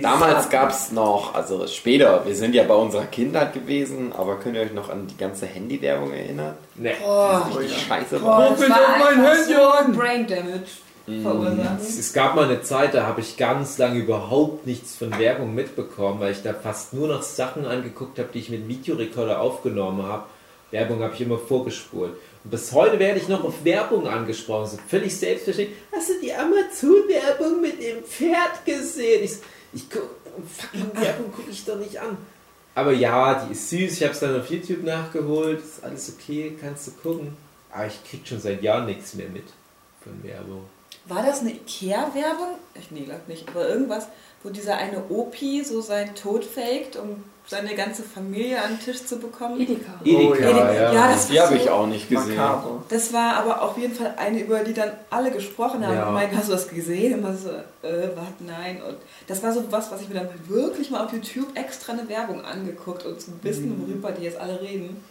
Damals 0.00 0.48
gab 0.48 0.70
es 0.70 0.92
noch, 0.92 1.34
also 1.34 1.66
später, 1.66 2.24
wir 2.24 2.34
sind 2.34 2.54
ja 2.54 2.62
bei 2.62 2.74
unserer 2.74 3.06
Kindheit 3.06 3.52
gewesen, 3.52 4.12
aber 4.16 4.38
könnt 4.38 4.56
ihr 4.56 4.62
euch 4.62 4.72
noch 4.72 4.88
an 4.88 5.06
die 5.06 5.16
ganze 5.16 5.46
Handywerbung 5.46 6.12
erinnern? 6.12 6.54
Nee. 6.76 6.94
Oh, 7.04 7.38
das 7.52 7.64
ist 7.64 7.80
scheiße. 7.80 8.20
Boah, 8.20 8.54
das 8.56 8.70
war 8.70 8.98
mein 8.98 9.24
Handy 9.24 9.52
so 9.52 9.98
Brain 9.98 10.26
Damage. 10.26 10.70
Mm. 11.06 11.22
Verursacht. 11.22 11.80
Es 11.80 12.12
gab 12.12 12.34
mal 12.34 12.44
eine 12.44 12.62
Zeit, 12.62 12.94
da 12.94 13.06
habe 13.06 13.20
ich 13.20 13.36
ganz 13.36 13.78
lange 13.78 13.98
überhaupt 13.98 14.66
nichts 14.66 14.96
von 14.96 15.18
Werbung 15.18 15.54
mitbekommen, 15.54 16.20
weil 16.20 16.32
ich 16.32 16.42
da 16.42 16.54
fast 16.54 16.94
nur 16.94 17.08
noch 17.08 17.22
Sachen 17.22 17.66
angeguckt 17.66 18.18
habe, 18.18 18.28
die 18.32 18.38
ich 18.38 18.50
mit 18.50 18.68
Videorekorder 18.68 19.40
aufgenommen 19.40 20.04
habe. 20.04 20.24
Werbung 20.70 21.02
habe 21.02 21.14
ich 21.14 21.20
immer 21.20 21.38
vorgespult. 21.38 22.12
Bis 22.50 22.72
heute 22.72 22.98
werde 22.98 23.18
ich 23.18 23.28
noch 23.28 23.44
auf 23.44 23.64
Werbung 23.64 24.06
angesprochen. 24.06 24.70
So 24.70 24.78
völlig 24.88 25.16
selbstverständlich. 25.16 25.78
Hast 25.92 26.08
du 26.08 26.14
die 26.20 26.32
Amazon-Werbung 26.32 27.60
mit 27.60 27.82
dem 27.82 28.02
Pferd 28.04 28.64
gesehen? 28.64 29.24
Ich, 29.24 29.36
ich 29.72 29.90
guck, 29.90 30.08
fucking 30.46 30.90
Werbung 30.94 31.32
gucke 31.32 31.50
ich 31.50 31.64
doch 31.64 31.76
nicht 31.76 31.98
an. 32.00 32.16
Aber 32.74 32.92
ja, 32.92 33.44
die 33.44 33.52
ist 33.52 33.70
süß. 33.70 33.92
Ich 33.92 34.02
habe 34.02 34.12
es 34.12 34.20
dann 34.20 34.40
auf 34.40 34.50
YouTube 34.50 34.84
nachgeholt. 34.84 35.60
Ist 35.60 35.84
alles 35.84 36.12
okay, 36.14 36.56
kannst 36.60 36.86
du 36.86 36.90
gucken. 36.92 37.36
Aber 37.70 37.86
ich 37.86 38.02
krieg 38.04 38.26
schon 38.26 38.40
seit 38.40 38.62
Jahren 38.62 38.86
nichts 38.86 39.14
mehr 39.14 39.28
mit 39.28 39.44
von 40.02 40.22
Werbung. 40.22 40.64
War 41.06 41.24
das 41.24 41.40
eine 41.40 41.52
Ikea-Werbung? 41.52 42.54
Nee, 42.90 43.02
glaub 43.02 43.28
nicht. 43.28 43.48
Aber 43.48 43.68
irgendwas, 43.68 44.08
wo 44.42 44.50
dieser 44.50 44.76
eine 44.76 45.04
Opi 45.08 45.64
so 45.64 45.80
seinen 45.80 46.14
Tod 46.14 46.44
faked, 46.44 46.96
um 46.96 47.24
seine 47.48 47.74
ganze 47.74 48.02
Familie 48.02 48.62
an 48.62 48.72
den 48.72 48.80
Tisch 48.80 49.04
zu 49.04 49.18
bekommen. 49.18 49.58
Edeka. 49.60 49.92
Edeka, 50.04 50.30
Oh, 50.30 50.34
ja. 50.42 50.72
ja. 50.72 50.92
Ja, 50.92 51.08
das 51.12 51.28
Die 51.28 51.40
habe 51.40 51.56
ich 51.56 51.68
auch 51.70 51.86
nicht 51.86 52.08
gesehen. 52.08 52.36
Makaber. 52.36 52.84
Das 52.90 53.12
war 53.12 53.36
aber 53.36 53.62
auf 53.62 53.78
jeden 53.78 53.94
Fall 53.94 54.14
eine, 54.18 54.40
über 54.40 54.60
die 54.60 54.74
dann 54.74 54.90
alle 55.10 55.30
gesprochen 55.30 55.84
haben. 55.86 55.94
Ja. 55.94 56.08
Und 56.08 56.14
meinten, 56.14 56.36
hast 56.36 56.48
du 56.48 56.52
das 56.52 56.68
gesehen? 56.68 57.14
Immer 57.18 57.34
so, 57.34 57.48
äh, 57.48 58.08
was, 58.14 58.26
nein. 58.40 58.82
Und 58.82 58.96
das 59.26 59.42
war 59.42 59.52
so 59.52 59.64
was, 59.70 59.90
was 59.90 60.02
ich 60.02 60.08
mir 60.08 60.16
dann 60.16 60.28
wirklich 60.46 60.90
mal 60.90 61.04
auf 61.04 61.12
YouTube 61.12 61.48
extra 61.56 61.94
eine 61.94 62.06
Werbung 62.08 62.44
angeguckt 62.44 63.04
und 63.06 63.20
zu 63.20 63.32
wissen, 63.42 63.82
worüber 63.86 64.12
die 64.12 64.24
jetzt 64.24 64.38
alle 64.38 64.60
reden. 64.60 65.02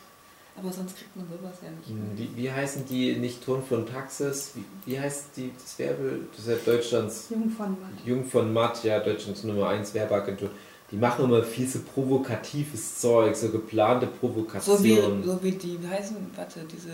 Aber 0.60 0.74
sonst 0.74 0.98
kriegt 0.98 1.16
man 1.16 1.26
sowas 1.28 1.54
ja 1.62 1.70
nicht. 1.70 1.90
mit. 1.90 2.36
Wie, 2.36 2.44
wie 2.44 2.52
heißen 2.52 2.84
die 2.86 3.16
nicht 3.16 3.44
Ton 3.46 3.62
von 3.64 3.86
Taxis? 3.86 4.54
Wie, 4.56 4.64
wie 4.92 5.00
heißt 5.00 5.26
die, 5.38 5.52
das 5.60 5.78
Werbe, 5.78 6.20
das 6.36 6.48
ist 6.48 6.50
ja 6.50 6.74
Deutschlands 6.74 7.28
Jung 7.30 7.50
von 7.52 7.70
Mann. 7.80 7.98
Jung 8.06 8.26
von 8.26 8.52
Matt, 8.52 8.84
ja, 8.84 9.00
Deutschlands 9.00 9.44
Nummer 9.44 9.70
1 9.70 9.94
Werbeagentur. 9.94 10.50
Die 10.92 10.96
machen 10.96 11.26
immer 11.26 11.44
viel 11.44 11.68
so 11.68 11.80
provokatives 11.80 13.00
Zeug, 13.00 13.36
so 13.36 13.50
geplante 13.50 14.06
So 14.06 14.12
wie, 14.12 14.18
Provokationen. 14.20 15.24
so 15.24 15.44
wie 15.44 15.52
die, 15.52 15.78
wie 15.84 15.88
heißen, 15.88 16.16
warte, 16.36 16.62
diese 16.72 16.92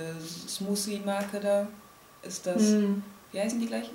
Smoothie-Marke 0.48 1.40
da, 1.40 1.68
ist 2.24 2.46
das, 2.48 2.62
Hm. 2.62 3.04
wie 3.32 3.40
heißen 3.40 3.60
die 3.60 3.68
gleichen? 3.68 3.92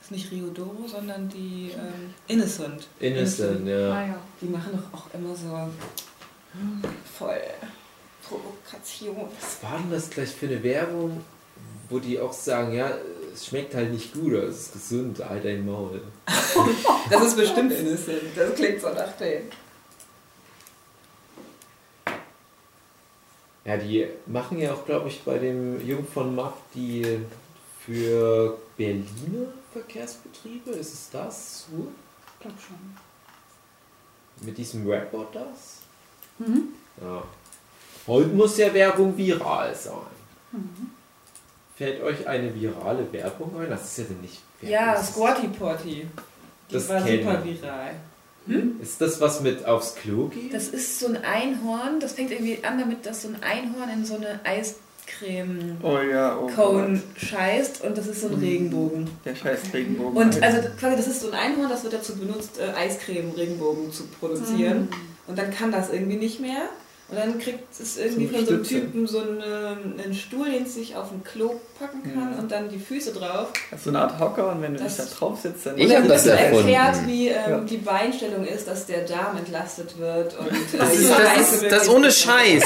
Ist 0.00 0.10
nicht 0.10 0.30
Riodoro, 0.32 0.88
sondern 0.88 1.28
die 1.28 1.70
ähm, 1.76 2.14
Innocent. 2.26 2.88
Innocent, 2.98 3.68
ja. 3.68 3.92
Ah 3.92 4.06
ja. 4.06 4.16
Die 4.40 4.46
machen 4.46 4.72
doch 4.72 4.98
auch 4.98 5.06
immer 5.14 5.36
so 5.36 5.56
hm, 6.52 6.82
voll 7.18 7.38
Provokation. 8.26 9.16
Was 9.40 9.62
war 9.62 9.78
denn 9.78 9.90
das 9.90 10.08
gleich 10.10 10.30
für 10.30 10.46
eine 10.46 10.62
Werbung, 10.62 11.20
wo 11.88 11.98
die 11.98 12.18
auch 12.18 12.32
sagen, 12.32 12.72
ja, 12.74 12.90
es 13.32 13.46
schmeckt 13.46 13.74
halt 13.74 13.92
nicht 13.92 14.12
gut, 14.12 14.34
aber 14.34 14.44
es 14.44 14.60
ist 14.60 14.72
gesund, 14.72 15.24
halt 15.24 15.44
dein 15.44 15.64
Maul. 15.64 16.02
Das 17.10 17.24
ist 17.24 17.36
bestimmt 17.36 17.72
Innocent. 17.72 18.36
Das 18.36 18.54
klingt 18.54 18.80
so 18.80 18.88
nach 18.88 19.12
dem. 19.16 19.42
Ja, 23.64 23.76
die 23.76 24.06
machen 24.26 24.58
ja 24.58 24.72
auch, 24.72 24.84
glaube 24.86 25.08
ich, 25.08 25.22
bei 25.22 25.38
dem 25.38 25.86
Jung 25.86 26.06
von 26.06 26.34
Matt 26.34 26.54
die 26.74 27.20
für 27.84 28.58
Berliner 28.76 29.48
Verkehrsbetriebe, 29.72 30.70
ist 30.70 30.92
es 30.92 31.10
das? 31.10 31.66
So? 31.70 31.88
Ich 32.34 32.40
glaube 32.40 32.56
schon. 32.60 34.46
Mit 34.46 34.58
diesem 34.58 34.88
Rapper 34.88 35.26
das? 35.32 35.78
Mhm. 36.38 36.68
Ja. 37.00 37.22
Heute 38.06 38.28
muss 38.30 38.56
ja 38.56 38.72
Werbung 38.72 39.16
viral 39.16 39.74
sein. 39.74 39.94
Fällt 41.80 42.02
euch 42.02 42.28
eine 42.28 42.54
virale 42.54 43.10
Werbung 43.10 43.58
ein? 43.58 43.70
Das 43.70 43.84
ist 43.84 43.96
ja 43.96 44.04
denn 44.04 44.20
nicht 44.20 44.42
Werbung. 44.60 44.70
Ja, 44.74 44.92
das 44.92 45.12
Squatty 45.12 45.48
Potty. 45.48 46.06
Die 46.68 46.74
Das 46.74 46.90
war 46.90 47.00
kenn 47.00 47.20
super 47.20 47.42
viral. 47.42 47.90
Ist 48.82 49.00
das 49.00 49.18
was 49.18 49.40
mit 49.40 49.64
aufs 49.64 49.94
Klo 49.94 50.26
geht? 50.26 50.52
Das 50.52 50.68
ist 50.68 51.00
so 51.00 51.06
ein 51.06 51.16
Einhorn. 51.24 51.98
Das 51.98 52.12
fängt 52.12 52.32
irgendwie 52.32 52.62
an 52.62 52.78
damit, 52.78 53.06
dass 53.06 53.22
so 53.22 53.28
ein 53.28 53.42
Einhorn 53.42 53.88
in 53.94 54.04
so 54.04 54.16
eine 54.16 54.40
Eiscreme 54.44 55.78
Oh 55.82 55.96
ja, 56.00 56.38
oh 56.38 56.48
Cone 56.48 57.00
Gott. 57.00 57.22
scheißt 57.22 57.82
und 57.82 57.96
das 57.96 58.08
ist 58.08 58.20
so 58.20 58.28
ein 58.28 58.34
Regenbogen. 58.34 59.08
Der 59.24 59.34
scheiß 59.34 59.60
Regenbogen. 59.72 60.18
Und 60.18 60.42
also 60.42 60.58
quasi 60.78 60.96
das 60.96 61.06
ist 61.06 61.22
so 61.22 61.30
ein 61.30 61.34
Einhorn, 61.38 61.70
das 61.70 61.82
wird 61.82 61.94
dazu 61.94 62.14
benutzt, 62.14 62.60
äh, 62.60 62.76
Eiscreme-Regenbogen 62.78 63.90
zu 63.90 64.06
produzieren. 64.20 64.88
Und 65.26 65.38
dann 65.38 65.50
kann 65.50 65.72
das 65.72 65.90
irgendwie 65.90 66.18
nicht 66.18 66.40
mehr. 66.40 66.68
Und 67.10 67.18
dann 67.18 67.38
kriegt 67.40 67.64
es 67.80 67.96
irgendwie 67.98 68.26
Zum 68.28 68.36
von 68.36 68.46
so 68.46 68.52
einem. 68.54 68.62
Typen 68.64 69.06
so 69.06 69.18
einen, 69.20 69.42
einen 70.00 70.14
Stuhl, 70.14 70.48
den 70.50 70.62
es 70.62 70.74
sich 70.74 70.94
auf 70.94 71.10
ein 71.10 71.24
Klo 71.24 71.54
packen 71.78 72.02
kann 72.04 72.32
Ja. 72.34 72.38
und 72.38 72.52
dann 72.52 72.68
die 72.68 72.78
Füße 72.78 73.12
drauf. 73.12 73.48
Das 73.70 73.80
ist 73.80 73.84
so 73.84 73.90
eine 73.90 74.00
Art 74.02 74.20
Hocker 74.20 74.52
und 74.52 74.62
wenn 74.62 74.74
du 74.74 74.82
Das- 74.82 74.96
dich 74.96 75.06
da 75.06 75.12
drauf 75.18 75.40
sitzt, 75.40 75.66
dann... 75.66 75.76
Ich 75.76 75.84
Und 75.84 75.90
dann 75.90 75.96
hab 75.98 76.04
wird 76.04 76.14
das 76.16 76.24
so 76.24 76.30
erfunden. 76.30 76.68
erklärt, 76.68 77.06
wie 77.08 77.28
ähm, 77.28 77.34
Ja. 77.48 77.58
die 77.60 77.76
Beinstellung 77.78 78.44
ist, 78.46 78.68
dass 78.68 78.86
der 78.86 79.04
Darm 79.06 79.36
entlastet 79.38 79.98
wird. 79.98 80.38
Und, 80.38 80.48
Das 80.78 80.94
ist, 80.94 81.10
das 81.10 81.52
ist, 81.62 81.72
das 81.72 81.88
ohne 81.88 82.12
Scheiß. 82.12 82.62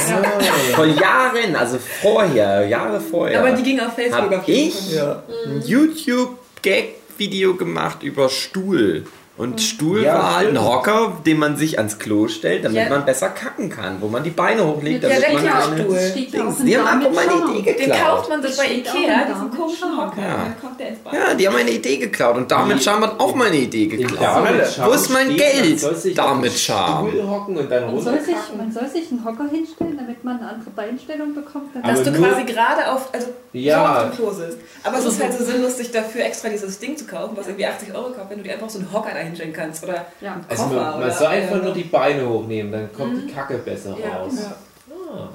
Vor 0.74 0.84
Jahren, 0.86 1.56
also 1.56 1.78
vorher, 2.02 2.66
Jahre 2.68 3.00
vorher. 3.00 3.40
Aber 3.40 3.52
die 3.52 3.62
ging 3.62 3.80
auf 3.80 3.94
Facebook 3.94 4.30
hab 4.30 4.40
auf 4.40 4.46
jeden 4.48 4.68
ich 4.68 4.74
Fall. 4.74 4.94
Ja. 4.94 5.22
ein 5.46 5.62
YouTube-Gag-Video 5.62 7.54
gemacht 7.56 8.02
über 8.02 8.28
Stuhl. 8.28 9.06
Und 9.36 9.60
Stuhl 9.60 10.04
Ja, 10.04 10.14
war 10.16 10.36
halt 10.36 10.50
ein. 10.50 10.64
Hocker, 10.64 11.12
den 11.26 11.38
man 11.40 11.56
sich 11.56 11.76
ans 11.78 11.98
Klo 11.98 12.28
stellt, 12.28 12.64
damit 12.64 12.78
Ja. 12.78 12.88
man 12.88 13.04
besser 13.04 13.30
kacken 13.30 13.68
kann. 13.68 13.96
Wo 14.00 14.06
man 14.06 14.22
die 14.22 14.30
Beine 14.30 14.64
hochlegt, 14.64 15.02
Ja, 15.02 15.08
damit 15.08 15.24
der 15.24 15.32
man 15.32 15.42
Klappstuhl. 15.42 15.98
Dings. 16.14 16.58
Die 16.64 16.78
haben 16.78 16.86
einfach 16.86 17.10
meine 17.12 17.30
Charme. 17.32 17.56
Idee 17.56 17.72
Den 17.72 17.90
kauft 17.90 17.98
geklaut. 17.98 18.28
man 18.28 18.42
sich 18.42 18.50
Das 18.52 18.58
bei 18.58 18.72
Ikea, 18.74 19.24
diesen 19.24 19.50
komischen. 19.50 19.96
Hocker. 19.98 20.20
Ja. 20.22 20.36
Dann 20.36 20.60
kommt 20.60 20.78
der 20.78 20.88
ins 20.90 20.98
Bad. 21.00 21.12
Ja, 21.14 21.34
die 21.34 21.46
haben 21.48 21.54
meine 21.54 21.70
Idee 21.72 21.96
geklaut. 21.96 22.36
Und 22.36 22.48
damit 22.52 22.80
Charme 22.84 23.02
hat 23.06 23.18
auch 23.18 23.34
meine 23.34 23.56
Idee 23.56 23.86
geklaut. 23.86 24.20
Damit 24.22 24.78
Wo 24.84 24.90
ist 24.92 25.10
mein 25.10 25.26
steht, 25.32 25.38
Geld? 25.38 25.70
man 25.70 25.78
soll 25.78 25.94
sich 25.96 26.14
Damit 26.14 26.68
dann 26.68 27.86
Man 27.86 28.00
soll, 28.00 28.20
sich, 28.20 28.36
man 28.56 28.72
soll 28.72 28.86
sich 28.88 29.10
einen 29.10 29.24
Hocker 29.24 29.48
hinstellen, 29.50 29.96
damit 29.96 30.22
man 30.22 30.38
eine 30.38 30.48
andere 30.50 30.70
Beinstellung 30.70 31.34
bekommt. 31.34 31.74
Aber 31.82 31.88
Dass 31.92 32.04
du 32.04 32.12
quasi 32.12 32.44
gerade 32.44 32.88
auf, 32.90 33.08
also 33.12 33.26
Ja. 33.52 33.78
so 33.78 33.84
auf 33.90 34.10
dem 34.10 34.16
Klo 34.16 34.30
sitzt. 34.32 34.58
Aber 34.84 34.98
es 34.98 35.04
ist 35.06 35.20
halt 35.20 35.32
so 35.36 35.44
sinnlos, 35.44 35.76
sich 35.76 35.90
dafür 35.90 36.24
extra 36.24 36.48
dieses 36.50 36.78
Ding 36.78 36.96
zu 36.96 37.04
kaufen, 37.06 37.36
was 37.36 37.46
irgendwie 37.46 37.66
80 37.66 37.92
Euro 37.94 38.08
kostet, 38.10 38.30
wenn 38.30 38.38
du 38.38 38.44
dir 38.44 38.52
einfach 38.54 38.70
so 38.70 38.78
einen 38.78 38.92
Hocker 38.92 39.10
da 39.12 39.23
hinstellen 39.24 39.52
kannst. 39.52 39.84
Oder 39.84 40.06
ja. 40.20 40.40
Also 40.48 40.62
Koffer 40.64 40.74
man, 40.76 40.90
man 40.92 41.02
oder- 41.02 41.10
soll 41.10 41.26
einfach 41.28 41.62
nur 41.62 41.72
die 41.74 41.84
Beine 41.84 42.28
hochnehmen, 42.28 42.72
dann 42.72 42.92
kommt 42.92 43.22
die 43.28 43.32
Kacke 43.32 43.58
besser 43.58 43.96
Ja. 44.02 44.16
raus. 44.18 44.32
Ja. 44.40 44.94
Ah. 44.94 45.28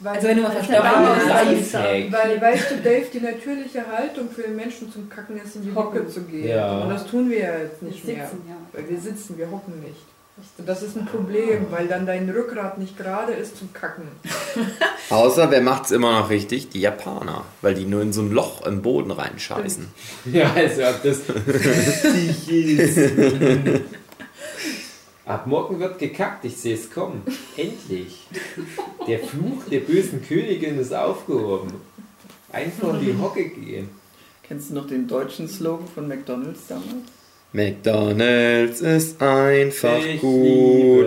Weil, 0.00 0.14
Also 0.16 0.28
wenn 0.28 0.36
du 0.38 0.42
mal 0.42 0.50
auch 0.50 0.68
Lifehack. 1.28 2.12
weil, 2.12 2.40
weißt 2.40 2.70
du, 2.72 2.76
Dave, 2.78 3.06
die 3.12 3.20
natürliche 3.20 3.84
Haltung 3.86 4.28
für 4.30 4.42
den 4.42 4.56
Menschen 4.56 4.90
zum 4.90 5.08
Kacken 5.08 5.40
ist, 5.40 5.54
in 5.56 5.62
die 5.62 5.74
Hocke 5.74 6.06
zu 6.08 6.22
gehen. 6.22 6.48
Ja. 6.48 6.78
Und 6.80 6.90
das 6.90 7.06
tun 7.06 7.30
wir 7.30 7.38
ja 7.38 7.58
jetzt 7.58 7.82
nicht 7.82 8.04
mehr. 8.04 8.24
sitzen, 8.26 8.42
ja. 8.48 8.56
Weil 8.72 8.88
wir 8.90 8.98
sitzen, 9.00 9.38
wir 9.38 9.48
hocken 9.50 9.80
nicht. 9.80 10.00
Das 10.64 10.82
ist 10.82 10.96
ein 10.96 11.04
Problem, 11.04 11.66
weil 11.70 11.88
dann 11.88 12.06
dein 12.06 12.28
Rückgrat 12.30 12.78
nicht 12.78 12.96
gerade 12.96 13.32
ist 13.32 13.58
zum 13.58 13.72
Kacken. 13.72 14.04
Außer, 15.10 15.50
wer 15.50 15.60
macht's 15.60 15.90
immer 15.90 16.18
noch 16.20 16.30
richtig? 16.30 16.70
Die 16.70 16.80
Japaner. 16.80 17.44
Weil 17.60 17.74
die 17.74 17.84
nur 17.84 18.00
in 18.00 18.12
so 18.14 18.22
ein 18.22 18.32
Loch 18.32 18.64
im 18.66 18.80
Boden 18.82 19.10
reinscheißen. 19.10 19.88
Ja, 20.32 20.52
also 20.54 20.82
ob 20.84 21.02
das 21.02 21.20
richtig 22.14 22.78
ist. 22.78 23.80
Ab 25.26 25.46
morgen 25.46 25.78
wird 25.78 25.98
gekackt, 25.98 26.44
ich 26.44 26.56
sehe 26.56 26.74
es 26.74 26.90
kommen. 26.90 27.22
Endlich. 27.56 28.26
Der 29.06 29.18
Fluch 29.18 29.64
der 29.70 29.80
bösen 29.80 30.26
Königin 30.26 30.78
ist 30.78 30.94
aufgehoben. 30.94 31.72
Einfach 32.50 32.94
in 32.94 33.00
die 33.06 33.18
Hocke 33.20 33.48
gehen. 33.48 33.90
Kennst 34.42 34.70
du 34.70 34.74
noch 34.74 34.86
den 34.86 35.06
deutschen 35.08 35.48
Slogan 35.48 35.86
von 35.88 36.08
McDonalds 36.08 36.66
damals? 36.68 36.88
McDonalds 37.52 38.80
ist 38.80 39.20
einfach 39.22 39.98
ich 39.98 40.20
gut. 40.20 40.42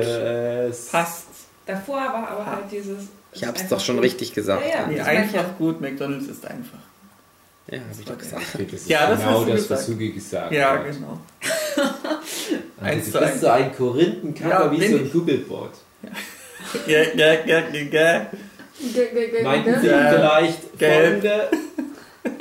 liebe 0.03 0.67
es. 0.69 0.87
Passt. 0.87 1.25
Davor 1.65 1.95
war 1.97 2.27
aber 2.29 2.45
halt 2.45 2.65
dieses. 2.71 3.07
Ich 3.33 3.43
hab's 3.45 3.67
doch 3.67 3.79
schon 3.79 3.99
richtig 3.99 4.33
gesagt. 4.33 4.63
Ja, 4.65 4.81
ja. 4.81 4.87
Nee, 4.87 4.97
das 4.97 5.07
einfach 5.07 5.57
gut, 5.57 5.81
McDonalds 5.81 6.27
ist 6.27 6.45
einfach. 6.45 6.77
Ja, 7.67 7.79
hab 7.79 7.99
ich 7.99 8.05
doch 8.05 8.17
gesagt. 8.17 8.43
Das 8.53 8.73
ist 8.73 8.87
Ja, 8.89 9.09
das 9.09 9.19
genau 9.19 9.31
hast 9.31 9.47
du 9.47 9.51
das, 9.51 9.61
gesagt. 9.63 9.71
was 9.81 9.85
Sugi 9.87 10.11
gesagt 10.11 10.51
Ja, 10.51 10.71
hat. 10.73 10.85
genau. 10.85 11.19
Also, 12.79 12.95
Eins 12.97 13.05
du 13.05 13.11
zu 13.11 13.19
bist 13.19 13.39
so 13.41 13.47
ein 13.47 13.75
Korinthenkacker 13.75 14.65
Ja, 14.65 14.71
wie 14.71 14.87
so 14.87 14.97
ein 14.97 15.05
ich. 15.05 15.11
Googlebot. 15.13 15.71
Ja, 16.87 17.01
ja, 17.15 17.33
ja, 17.45 17.59
ja, 17.71 17.81
ja. 17.91 18.27
Meinten 19.43 19.81
Sie 19.81 19.87
Ja. 19.87 20.11
vielleicht 20.11 20.59
folgende, 20.77 21.49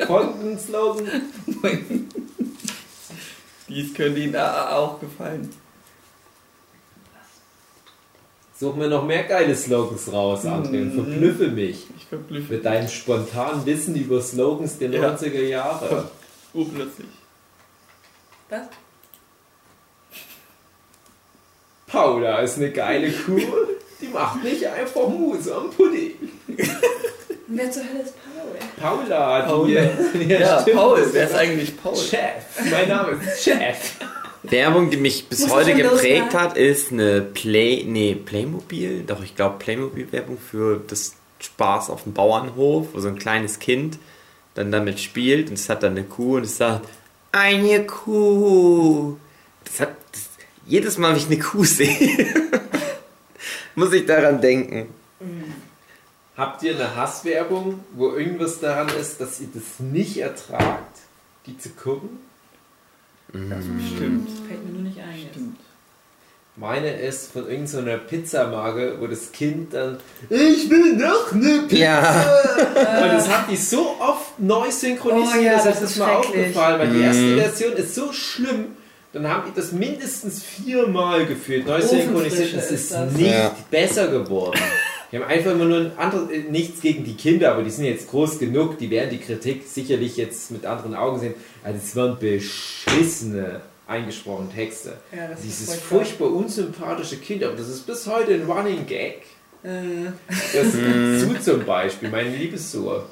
folgenden 0.06 0.58
Slogan? 0.58 1.08
Dies 3.68 3.94
könnte 3.94 4.20
Ihnen 4.20 4.36
auch 4.36 5.00
gefallen. 5.00 5.50
Such 8.58 8.76
mir 8.76 8.88
noch 8.88 9.04
mehr 9.04 9.24
geile 9.24 9.54
Slogans 9.56 10.12
raus, 10.12 10.44
André, 10.44 10.82
und 10.82 10.94
Mhm. 10.94 11.04
verblüffe 11.04 11.48
mich 11.48 11.86
Ich 11.96 12.04
verblüffe. 12.06 12.52
mit 12.54 12.64
deinem 12.64 12.88
spontanen 12.88 13.66
Wissen 13.66 13.96
über 13.96 14.20
Slogans 14.22 14.78
der 14.78 14.90
Ja. 14.90 15.00
90er 15.10 15.42
Jahre. 15.42 16.08
Urplötzlich. 16.54 17.08
Was? 18.50 18.62
Paula 21.86 22.40
ist 22.40 22.56
eine 22.58 22.70
geile 22.70 23.10
Kuh, 23.12 23.40
die 24.04 24.12
macht 24.12 24.42
nicht 24.42 24.64
einfach 24.66 25.08
Mousse 25.08 25.54
am 25.54 25.70
Pudding. 25.70 26.12
Wer 27.46 27.70
zur 27.70 27.82
Hölle 27.82 28.02
ist 28.02 28.14
Paul? 28.80 29.06
Paula, 29.06 29.42
Paula. 29.42 29.90
die... 30.14 30.24
Ja, 30.24 30.60
stimmt. 30.60 30.76
Paul, 30.76 31.08
wer 31.12 31.24
ist 31.24 31.34
eigentlich 31.34 31.76
Paul? 31.76 31.96
Chef. 31.96 32.70
Mein 32.70 32.88
Name 32.88 33.12
ist 33.12 33.44
Chef. 33.44 33.92
Werbung, 34.42 34.90
die 34.90 34.96
mich 34.98 35.28
bis 35.28 35.40
Muss 35.40 35.52
heute 35.52 35.74
geprägt 35.74 36.34
hat, 36.34 36.56
ist 36.56 36.92
eine 36.92 37.22
Play, 37.22 37.84
nee, 37.86 38.14
Playmobil, 38.14 39.02
doch 39.06 39.22
ich 39.22 39.34
glaube 39.34 39.56
Playmobil-Werbung 39.58 40.36
für 40.38 40.82
das 40.86 41.14
Spaß 41.38 41.88
auf 41.88 42.02
dem 42.02 42.12
Bauernhof, 42.12 42.88
wo 42.92 43.00
so 43.00 43.08
ein 43.08 43.18
kleines 43.18 43.58
Kind 43.58 43.98
dann 44.54 44.70
damit 44.70 45.00
spielt 45.00 45.48
und 45.48 45.54
es 45.54 45.68
hat 45.68 45.82
dann 45.82 45.92
eine 45.92 46.04
Kuh 46.04 46.36
und 46.36 46.44
es 46.44 46.58
sagt, 46.58 46.86
eine 47.32 47.86
Kuh. 47.86 49.16
Das 49.64 49.80
hat, 49.80 49.96
das, 50.12 50.28
jedes 50.66 50.98
Mal, 50.98 51.10
wenn 51.10 51.16
ich 51.16 51.26
eine 51.26 51.38
Kuh 51.38 51.64
sehe, 51.64 52.28
muss 53.74 53.92
ich 53.92 54.06
daran 54.06 54.40
denken. 54.40 54.88
Habt 56.36 56.62
ihr 56.62 56.74
eine 56.74 56.96
Hasswerbung, 56.96 57.80
wo 57.92 58.12
irgendwas 58.12 58.58
daran 58.60 58.88
ist, 59.00 59.20
dass 59.20 59.40
ihr 59.40 59.48
das 59.54 59.78
nicht 59.80 60.16
ertragt, 60.18 60.98
die 61.46 61.56
zu 61.58 61.70
gucken? 61.70 62.18
Stimmt. 63.30 64.28
Fällt 64.48 64.64
mir 64.64 64.72
nur 64.72 64.82
nicht 64.82 64.98
ein. 64.98 65.18
Jetzt. 65.18 65.30
Stimmt. 65.32 65.56
Meine 66.56 66.88
ist 67.00 67.32
von 67.32 67.48
irgendeiner 67.50 67.96
Pizzamarke, 67.98 68.96
wo 69.00 69.08
das 69.08 69.32
Kind 69.32 69.74
dann 69.74 69.98
Ich 70.30 70.70
will 70.70 70.94
noch 70.94 71.32
eine 71.32 71.62
Pizza! 71.66 71.76
Ja. 71.82 72.26
Und 73.02 73.08
das 73.12 73.28
hat 73.36 73.50
die 73.50 73.56
so 73.56 73.96
oft 73.98 74.38
neu 74.38 74.70
synchronisiert, 74.70 75.36
Oh 75.36 75.42
ja, 75.42 75.54
das 75.54 75.64
das 75.64 75.82
ist 75.82 75.82
das 75.82 76.06
schrecklich. 76.06 76.40
aufgefallen, 76.42 76.78
weil 76.78 76.90
die 76.92 77.00
erste 77.00 77.22
Mhm. 77.22 77.38
Version 77.40 77.72
ist 77.72 77.94
so 77.96 78.12
schlimm. 78.12 78.66
Dann 79.14 79.26
haben 79.28 79.44
die 79.50 79.54
das 79.58 79.72
mindestens 79.72 80.42
viermal 80.42 81.24
gefühlt, 81.24 81.66
neu 81.66 81.80
synchronisiert. 81.80 82.48
Ofenfrische 82.48 82.56
Es 82.58 82.70
ist 82.70 82.92
das. 82.92 83.12
nicht 83.12 83.30
Ja. 83.30 83.56
besser 83.70 84.08
geworden. 84.08 84.60
Die 85.12 85.16
haben 85.18 85.24
einfach 85.26 85.52
immer 85.52 85.64
nur 85.66 85.78
ein 85.78 85.92
anderes, 85.96 86.28
äh, 86.30 86.38
nichts 86.50 86.80
gegen 86.80 87.04
die 87.04 87.14
Kinder, 87.14 87.52
aber 87.52 87.62
die 87.62 87.70
sind 87.70 87.84
jetzt 87.84 88.10
groß 88.10 88.38
genug, 88.40 88.78
die 88.78 88.90
werden 88.90 89.10
die 89.10 89.18
Kritik 89.18 89.62
sicherlich 89.66 90.16
jetzt 90.16 90.50
mit 90.50 90.66
anderen 90.66 90.94
Augen 90.96 91.20
sehen. 91.20 91.34
Also 91.62 91.78
es 91.82 91.94
waren 91.94 92.18
beschissene 92.18 93.60
eingesprochene 93.86 94.48
Texte. 94.50 94.94
Ja, 95.14 95.28
das 95.28 95.40
ist 95.40 95.44
Dieses 95.46 95.74
furchtbar. 95.76 95.98
furchtbar 95.98 96.30
unsympathische 96.32 97.16
Kind, 97.18 97.44
aber 97.44 97.54
das 97.56 97.68
ist 97.68 97.86
bis 97.86 98.06
heute 98.06 98.34
ein 98.34 98.42
Running 98.50 98.86
Gag. 98.86 99.22
Äh, 99.62 100.10
Das 100.28 100.72
Sue 101.20 101.40
zum 101.40 101.64
Beispiel, 101.64 102.08
meine 102.08 102.30
liebe 102.34 102.58
Sue, 102.58 103.04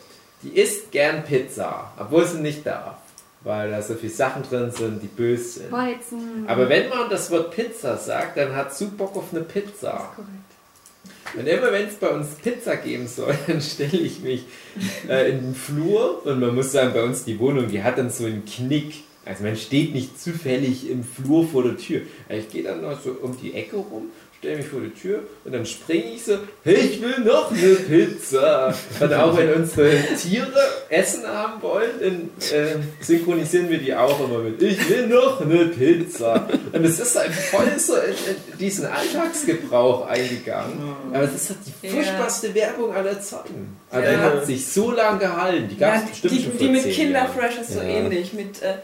die 0.42 0.58
isst 0.58 0.90
gern 0.90 1.22
Pizza, 1.24 1.92
obwohl 1.98 2.26
sie 2.26 2.38
nicht 2.40 2.66
darf, 2.66 2.96
weil 3.44 3.70
da 3.70 3.82
so 3.82 3.94
viele 3.94 4.12
Sachen 4.12 4.42
drin 4.42 4.70
sind, 4.70 5.02
die 5.02 5.08
böse 5.08 5.60
sind. 5.60 5.72
Weizen. 5.72 6.44
Aber 6.46 6.68
wenn 6.68 6.88
man 6.88 7.10
das 7.10 7.30
Wort 7.30 7.50
Pizza 7.54 7.96
sagt, 7.96 8.36
dann 8.36 8.54
hat 8.54 8.74
Sue 8.74 8.88
Bock 8.88 9.16
auf 9.16 9.32
eine 9.32 9.42
Pizza. 9.42 10.12
Korrekt. 10.14 10.42
Und 11.34 11.46
immer 11.46 11.72
wenn 11.72 11.86
es 11.86 11.94
bei 11.94 12.08
uns 12.08 12.34
Pizza 12.34 12.76
geben 12.76 13.06
soll, 13.06 13.34
dann 13.46 13.60
stelle 13.60 13.98
ich 13.98 14.20
mich 14.20 14.44
äh, 15.08 15.30
in 15.30 15.40
den 15.40 15.54
Flur 15.54 16.24
und 16.26 16.40
man 16.40 16.54
muss 16.54 16.72
sagen, 16.72 16.92
bei 16.92 17.02
uns 17.02 17.24
die 17.24 17.38
Wohnung, 17.38 17.68
die 17.68 17.82
hat 17.82 17.98
dann 17.98 18.10
so 18.10 18.26
einen 18.26 18.44
Knick. 18.44 19.04
Also 19.24 19.44
man 19.44 19.56
steht 19.56 19.94
nicht 19.94 20.20
zufällig 20.20 20.90
im 20.90 21.04
Flur 21.04 21.46
vor 21.46 21.62
der 21.62 21.76
Tür. 21.76 22.02
Ich 22.28 22.50
gehe 22.50 22.64
dann 22.64 22.82
noch 22.82 23.00
so 23.00 23.12
um 23.22 23.36
die 23.40 23.54
Ecke 23.54 23.76
rum, 23.76 24.10
stelle 24.42 24.56
mich 24.56 24.66
vor 24.66 24.80
die 24.80 24.90
Tür 24.90 25.20
und 25.44 25.52
dann 25.52 25.64
springe 25.64 26.14
ich 26.14 26.24
so, 26.24 26.36
hey, 26.64 26.74
ich 26.74 27.00
will 27.00 27.20
noch 27.20 27.52
eine 27.52 27.74
Pizza. 27.76 28.74
Und 28.98 29.14
auch 29.14 29.36
wenn 29.36 29.52
unsere 29.54 29.92
Tiere 30.20 30.60
Essen 30.88 31.24
haben 31.28 31.62
wollen, 31.62 31.90
dann 32.00 32.30
äh, 32.58 32.74
synchronisieren 33.00 33.70
wir 33.70 33.78
die 33.78 33.94
auch 33.94 34.18
immer 34.18 34.38
mit, 34.38 34.60
ich 34.60 34.88
will 34.88 35.06
noch 35.06 35.40
eine 35.40 35.66
Pizza. 35.66 36.48
Und 36.72 36.84
es 36.84 36.98
ist 36.98 37.16
halt 37.16 37.30
voll 37.32 37.78
so 37.78 37.94
in, 37.94 38.10
in 38.52 38.58
diesen 38.58 38.86
Alltagsgebrauch 38.86 40.06
eingegangen. 40.08 40.92
Aber 41.12 41.22
es 41.22 41.34
ist 41.34 41.48
halt 41.50 41.58
die 41.64 41.86
Ja. 41.86 41.92
furchtbarste 41.92 42.52
Werbung 42.54 42.92
aller 42.92 43.20
Zeiten. 43.20 43.76
Aber 43.92 44.04
Ja. 44.04 44.10
die 44.10 44.16
hat 44.18 44.46
sich 44.46 44.66
so 44.66 44.90
lange 44.90 45.20
gehalten. 45.20 45.68
Die 45.68 45.76
gab 45.76 45.94
ja, 45.94 46.00
es 46.02 46.10
bestimmt 46.10 46.32
die, 46.34 46.42
schon 46.42 46.58
die 46.58 46.68
mit 46.68 46.90
Kinderfresh 46.90 47.58
ist 47.60 47.74
so 47.74 47.78
Ja. 47.78 47.84
ähnlich. 47.86 48.32
Mit, 48.32 48.60
äh, 48.60 48.74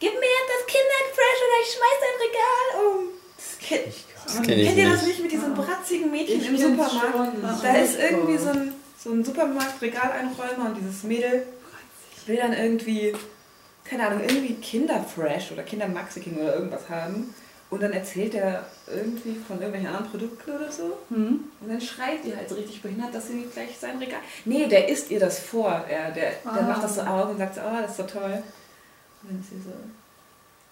gib 0.00 0.12
mir 0.12 0.20
das 0.48 0.66
Kinderfresh 0.66 1.40
oder 1.46 1.58
ich 1.62 1.72
schmeiß 1.72 1.98
dein 2.00 2.18
Regal 2.26 2.96
um. 2.96 3.04
Das 3.36 3.68
kennt, 3.68 3.94
Das 4.24 4.42
kenn 4.42 4.58
ich 4.58 4.66
kennt 4.66 4.78
ihr 4.78 4.90
das 4.90 5.02
nicht. 5.02 5.08
nicht 5.08 5.22
mit 5.22 5.32
diesen 5.32 5.54
bratzigen 5.54 6.10
Mädchen 6.10 6.40
Ich 6.40 6.48
im 6.48 6.56
Supermarkt? 6.56 6.92
schon. 7.12 7.42
Da 7.62 7.74
ist 7.76 7.98
irgendwie 7.98 8.38
so 8.38 8.48
ein, 8.50 8.72
so 8.98 9.10
ein 9.10 9.24
Supermarktregaleinräumer 9.24 10.66
und 10.70 10.76
dieses 10.78 11.02
Mädel 11.04 11.46
will 12.26 12.36
dann 12.36 12.52
irgendwie, 12.54 13.14
keine 13.84 14.06
Ahnung, 14.06 14.20
irgendwie 14.20 14.54
Kinderfresh 14.54 15.52
oder 15.52 15.62
Kindermaxiking 15.62 16.36
oder 16.38 16.54
irgendwas 16.56 16.88
haben. 16.88 17.34
Und 17.70 17.82
dann 17.82 17.92
erzählt 17.92 18.34
er 18.34 18.66
irgendwie 18.86 19.34
von 19.48 19.56
irgendwelchen 19.56 19.88
anderen 19.88 20.08
Produkten 20.10 20.50
oder 20.52 20.70
so. 20.70 20.96
Hm? 21.08 21.44
Und 21.60 21.68
dann 21.68 21.80
schreit 21.80 22.24
die 22.24 22.36
halt 22.36 22.48
so 22.48 22.54
richtig 22.54 22.80
behindert, 22.82 23.14
dass 23.14 23.26
sie 23.28 23.46
gleich 23.52 23.76
sein 23.78 23.98
Regal. 23.98 24.20
Nee, 24.44 24.66
der 24.66 24.88
isst 24.88 25.10
ihr 25.10 25.18
das 25.18 25.40
vor. 25.40 25.84
Er, 25.88 26.12
der, 26.12 26.30
der 26.44 26.52
Ah. 26.52 26.62
macht 26.62 26.84
das 26.84 26.94
so 26.96 27.00
auf 27.00 27.30
und 27.30 27.38
sagt 27.38 27.56
so, 27.56 27.60
oh, 27.62 27.80
das 27.82 27.90
ist 27.92 27.96
so 27.96 28.02
toll. 28.04 28.42
Und 29.22 29.30
dann 29.30 29.40
ist 29.40 29.50
sie 29.50 29.56
so, 29.64 29.72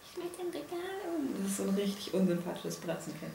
ich 0.04 0.14
schmeiß 0.14 0.30
dein 0.38 0.46
Regal. 0.48 1.01
Das 1.42 1.50
ist 1.50 1.56
so 1.58 1.62
ein 1.64 1.74
richtig 1.74 2.12
unsympathisches 2.14 2.76
Bratzenkind. 2.76 3.32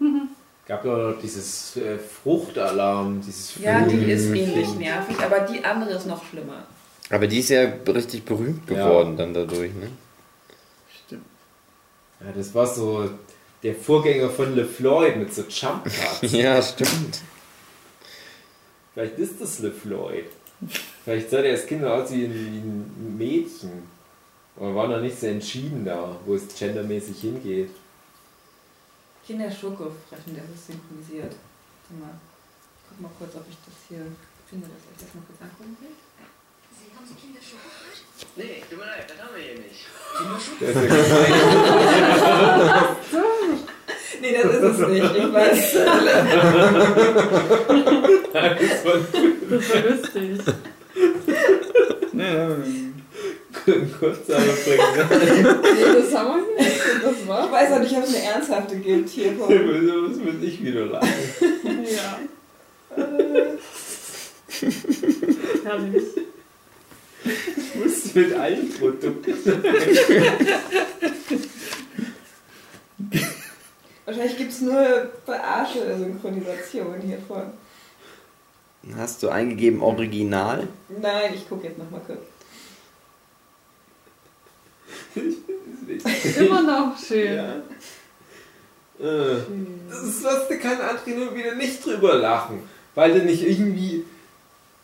gab 0.66 0.82
doch 0.82 1.12
noch 1.12 1.20
dieses 1.20 1.76
äh, 1.76 1.98
Fruchtalarm, 1.98 3.20
dieses 3.20 3.56
Ja, 3.60 3.82
die 3.86 4.10
ist 4.10 4.26
ähnlich 4.26 4.74
nervig, 4.74 5.18
aber 5.20 5.40
die 5.40 5.62
andere 5.64 5.90
ist 5.90 6.06
noch 6.06 6.24
schlimmer. 6.24 6.64
Aber 7.10 7.26
die 7.26 7.40
ist 7.40 7.50
ja 7.50 7.64
richtig 7.86 8.24
berühmt 8.24 8.68
Ja. 8.70 8.86
geworden 8.88 9.16
dann 9.16 9.34
dadurch, 9.34 9.74
ne? 9.74 9.88
Stimmt. 11.06 11.26
Ja, 12.20 12.32
das 12.34 12.54
war 12.54 12.66
so 12.66 13.10
der 13.62 13.74
Vorgänger 13.74 14.30
von 14.30 14.54
LeFloid 14.54 15.16
mit 15.16 15.34
so 15.34 15.42
Jump 15.42 15.84
Cuts. 15.84 16.20
Ja, 16.32 16.60
stimmt. 16.62 17.20
Vielleicht 18.94 19.18
ist 19.18 19.40
das 19.40 19.58
LeFloid. 19.58 20.26
Vielleicht 21.04 21.28
sah 21.30 21.42
der 21.42 21.52
das 21.52 21.66
Kind 21.66 21.84
aus 21.84 22.10
wie 22.10 22.24
ein, 22.24 22.32
wie 22.32 22.58
ein 22.58 23.16
Mädchen. 23.18 23.93
Aber 24.56 24.74
war 24.74 24.88
noch 24.88 25.00
nicht 25.00 25.18
so 25.18 25.26
entschieden 25.26 25.84
da, 25.84 26.16
wo 26.24 26.34
es 26.34 26.46
gendermäßig 26.54 27.20
hingeht. 27.20 27.70
Kinder 29.26 29.50
Schoko 29.50 29.90
fressen, 30.08 30.34
der 30.34 30.44
ist 30.44 30.66
synchronisiert. 30.66 31.32
Warte 31.32 31.94
mal. 32.00 32.14
Ich 32.14 32.88
guck 32.88 33.00
mal 33.00 33.10
kurz, 33.18 33.34
ob 33.34 33.44
ich 33.48 33.56
das 33.64 33.74
hier 33.88 34.06
finde, 34.48 34.66
dass 34.68 34.84
ich 34.92 34.98
das 35.04 35.14
mal 35.14 35.22
kurz 35.26 35.40
angucken 35.42 35.76
will. 35.80 35.90
Nee, 38.36 38.62
tut 38.68 38.78
mir 38.78 38.86
leid, 38.86 39.06
das 39.08 39.18
haben 39.18 39.34
wir 39.34 39.42
hier 39.42 39.58
nicht. 39.58 39.86
Der 40.60 40.68
ist 40.70 40.80
ja 40.80 40.86
Nee, 44.20 44.32
das 44.42 44.54
ist 44.54 44.62
es 44.62 44.78
nicht. 44.88 45.16
Ich 45.16 45.32
weiß. 45.32 45.74
das 48.32 48.84
war 48.84 48.94
lustig. 49.90 50.40
Ja, 52.12 52.56
aber 53.66 54.52
prägnant. 54.64 55.60
Nee, 55.62 56.00
das 56.02 56.14
haben 56.14 56.40
wir 56.40 56.62
nicht. 56.64 56.80
Das 57.02 57.12
Ich 57.20 57.28
war. 57.28 57.50
weiß 57.52 57.72
auch 57.72 57.80
nicht, 57.80 57.96
ob 57.96 58.04
es 58.04 58.14
eine 58.14 58.24
ernsthafte 58.24 58.76
gibt 58.76 59.08
hier. 59.08 59.32
Das 59.38 59.48
muss 59.48 60.34
ich 60.42 60.62
wieder 60.62 60.86
lachen. 60.86 61.08
Ja. 61.64 62.18
Herrlich. 65.64 66.02
Ich 67.24 67.74
muss 67.82 68.14
mit 68.14 68.32
allen 68.34 68.68
Produkten. 68.70 69.34
Wahrscheinlich 74.04 74.36
gibt 74.36 74.52
es 74.52 74.60
nur 74.60 75.10
Verarsche-Synchronisation 75.24 77.00
hiervon. 77.00 77.44
Hast 78.98 79.22
du 79.22 79.30
eingegeben 79.30 79.80
Original? 79.82 80.68
Nein, 81.00 81.32
ich 81.34 81.48
gucke 81.48 81.66
jetzt 81.68 81.78
nochmal 81.78 82.02
kurz. 82.06 82.18
Immer 86.38 86.62
noch 86.62 86.98
schön. 86.98 87.36
Ja. 87.36 87.56
Äh, 89.00 89.36
Das 89.88 90.02
ist 90.02 90.24
was, 90.24 90.48
da 90.48 90.56
kann 90.56 90.78
André 90.78 91.14
nur 91.14 91.34
wieder 91.34 91.54
nicht 91.54 91.84
drüber 91.84 92.16
lachen. 92.16 92.60
Weil 92.94 93.12
du 93.14 93.24
nicht 93.24 93.42
irgendwie 93.42 94.04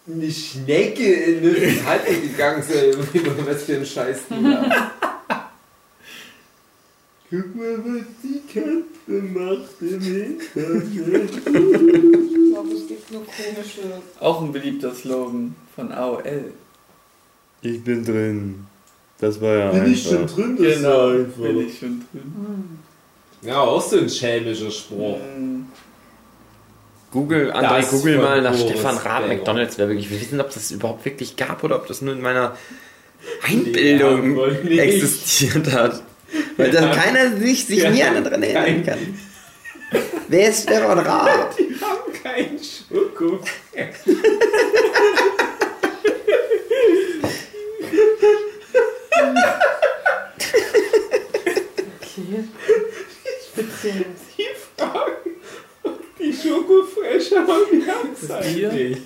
eine 0.09 0.31
Schnecke 0.31 1.05
in 1.05 1.39
eine 1.49 1.85
Haltung 1.87 2.23
gegangen 2.23 2.61
ist, 2.61 2.71
über 3.15 3.47
was 3.47 3.63
für 3.65 3.77
ein 3.77 3.87
Scheiß 3.87 4.19
die 4.31 4.43
da. 4.43 4.91
Guck 7.31 7.55
mal, 7.55 7.79
was 7.85 8.07
die 8.25 8.41
Katze 8.53 9.23
macht 9.23 9.81
im 9.81 9.95
Internet. 9.95 11.31
Ich 11.37 12.53
glaube, 12.53 12.73
es 12.73 12.89
gibt 12.89 13.11
nur 13.13 13.25
komische. 13.25 14.03
Auch 14.19 14.43
ein 14.43 14.51
beliebter 14.53 14.93
Slogan 14.93 15.55
von 15.77 15.93
AOL. 15.93 16.53
Ich 17.63 17.85
bin 17.85 18.05
drin. 18.05 18.67
Das 19.21 19.41
war 19.41 19.55
ja 19.55 19.71
Bin 19.71 19.93
ich 19.93 20.03
schon 20.03 20.27
drin, 20.27 20.57
das 20.59 20.77
ist 20.77 20.83
ja 20.83 21.07
bin 21.09 21.27
einfach. 21.27 21.45
ich 21.69 21.79
schon 21.79 22.01
drin. 22.13 22.79
Ja, 23.43 23.61
auch 23.61 23.81
so 23.83 23.99
ein 23.99 24.09
schelmischer 24.09 24.71
Spruch. 24.71 25.19
Ähm, 25.37 25.67
Google, 27.11 27.51
André, 27.53 27.85
google 27.91 28.19
mal 28.19 28.41
nach 28.41 28.53
Boris 28.57 28.71
Stefan 28.71 28.97
Raab. 28.99 29.27
McDonalds 29.29 29.77
Werbegericht. 29.79 30.11
Wir 30.11 30.21
wissen, 30.21 30.41
ob 30.41 30.53
das 30.53 30.71
überhaupt 30.71 31.05
wirklich 31.05 31.37
gab 31.37 31.65
oder 31.65 31.77
ob 31.77 31.87
das 31.87 32.03
nur 32.03 32.15
in 32.15 32.21
meiner 32.23 32.57
Nee, 33.43 33.55
Einbildung 33.55 34.35
nicht. 34.65 34.79
existiert 34.79 35.73
hat. 35.73 36.03
Weil 36.57 36.71
dann 36.71 36.85
Ja. 36.85 36.95
keiner 36.95 37.37
sich, 37.37 37.67
sich 37.67 37.83
Ja. 37.83 37.91
nie 37.91 37.99
daran 38.23 38.43
erinnern 38.43 38.65
Kein- 38.65 38.87
kann. 38.87 38.99
Wer 40.29 40.49
ist 40.51 40.63
Stefan 40.63 40.99
Raab? 41.01 41.57
Die 41.59 41.75
haben 41.81 42.13
keinen 42.23 42.59
Schoko. 42.59 43.41
Okay. 52.33 52.45
Speziell. 53.53 54.05
Die 54.39 54.47
fragen, 54.77 55.13
die 56.19 56.33
Schokofresche 56.33 57.37
haben 57.39 57.67
die 57.73 57.87
haben 57.87 58.97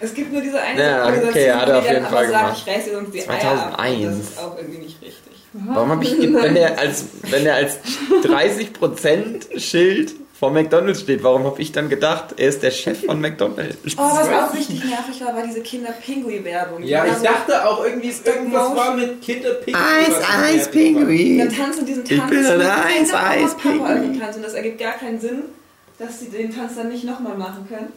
es 0.00 0.14
gibt 0.14 0.32
nur 0.32 0.40
diese 0.40 0.60
eine 0.60 0.80
Ja, 0.80 1.04
Organisation, 1.06 1.42
okay, 1.42 1.52
hat 1.52 1.68
er 1.68 1.72
die 1.74 1.78
auf 1.80 1.84
dann 1.86 1.94
jeden 1.94 2.06
Fall 2.06 2.28
sagt, 2.28 2.44
gemacht. 2.44 2.62
ich 2.66 2.72
reiße 2.72 2.90
sonst 2.92 3.14
die 3.14 3.28
Eier 3.28 3.34
ab. 3.34 3.40
2001. 3.80 4.06
das 4.06 4.18
ist 4.30 4.38
auch 4.38 4.56
irgendwie 4.56 4.78
nicht 4.78 5.02
richtig. 5.02 5.32
Warum 5.52 5.90
habe 5.90 6.04
ich, 6.04 6.20
wenn 6.20 6.54
der 6.54 6.78
als, 6.78 7.04
wenn 7.22 7.44
der 7.44 7.54
als 7.56 7.78
30% 8.22 9.58
Schild 9.58 10.14
vor 10.38 10.50
McDonalds 10.52 11.00
steht, 11.00 11.22
warum 11.24 11.44
habe 11.44 11.60
ich 11.60 11.72
dann 11.72 11.88
gedacht, 11.88 12.34
er 12.36 12.48
ist 12.48 12.62
der 12.62 12.70
Chef 12.70 13.04
von 13.06 13.20
McDonalds? 13.20 13.76
Oh, 13.96 14.02
was 14.02 14.28
auch 14.28 14.54
richtig 14.54 14.84
nervig 14.84 15.20
war, 15.24 15.34
war 15.34 15.42
diese 15.44 15.60
Kinder-Pinguin-Werbung. 15.62 16.82
Ja, 16.84 17.04
ich 17.06 17.14
so- 17.14 17.24
dachte 17.24 17.68
auch 17.68 17.84
irgendwie, 17.84 18.12
irgendwas 18.24 18.68
Motion. 18.68 18.76
war 18.76 18.94
mit 18.96 19.20
Kinderpinguin. 19.20 19.74
Eis, 19.74 20.14
Eis, 20.44 20.54
ich 20.54 20.62
Dann 20.62 20.70
Pinguin. 20.70 21.48
tanzen 21.56 21.86
diesen 21.86 22.04
Ich 22.04 22.16
Tanz. 22.18 22.30
bin 22.30 22.46
ein 22.46 22.58
mit 22.58 22.66
Eis, 22.68 23.10
Papa 23.10 23.28
Eis, 23.30 23.52
und 23.54 23.62
Pinguin. 23.62 24.20
tanzen. 24.20 24.42
Das 24.42 24.54
ergibt 24.54 24.78
gar 24.78 24.92
keinen 24.92 25.18
Sinn, 25.20 25.42
dass 25.98 26.20
sie 26.20 26.26
den 26.28 26.54
Tanz 26.54 26.76
dann 26.76 26.88
nicht 26.88 27.02
nochmal 27.04 27.36
machen 27.36 27.66
können. 27.68 27.92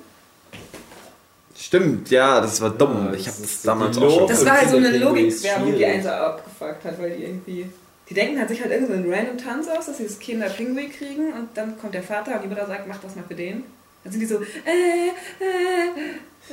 Stimmt, 1.57 2.09
ja, 2.09 2.41
das 2.41 2.59
war 2.59 2.71
dumm. 2.71 3.09
Ja, 3.11 3.13
ich 3.13 3.25
das 3.25 3.33
habe 3.35 3.43
das 3.43 3.61
damals 3.61 3.97
auch 3.97 4.09
schon. 4.17 4.27
Das 4.27 4.39
Und 4.39 4.45
war 4.47 4.57
halt 4.57 4.69
so 4.71 4.77
eine 4.77 4.97
Logikwerbung, 4.97 5.75
die 5.77 5.85
einen 5.85 6.01
so 6.01 6.09
abgefuckt 6.09 6.85
hat, 6.85 6.99
weil 6.99 7.11
die 7.11 7.23
irgendwie. 7.23 7.69
Die 8.11 8.15
denken 8.15 8.37
halt 8.37 8.49
sich 8.49 8.59
halt 8.59 8.71
irgendeinen 8.73 9.05
so 9.05 9.09
einen 9.09 9.25
random 9.25 9.37
Tanz 9.37 9.69
aus, 9.69 9.85
dass 9.85 9.95
sie 9.95 10.03
das 10.03 10.19
Kinder 10.19 10.49
Pinguin 10.49 10.91
kriegen 10.91 11.31
und 11.31 11.47
dann 11.55 11.79
kommt 11.79 11.93
der 11.93 12.03
Vater 12.03 12.35
und 12.35 12.43
die 12.43 12.49
Mutter 12.49 12.67
sagt, 12.67 12.85
mach 12.85 12.99
das 12.99 13.15
mal 13.15 13.23
für 13.25 13.35
den. 13.35 13.63
Dann 14.03 14.11
sind 14.11 14.19
die 14.19 14.25
so, 14.25 14.35
äh, 14.35 15.07
äh, 15.39 15.93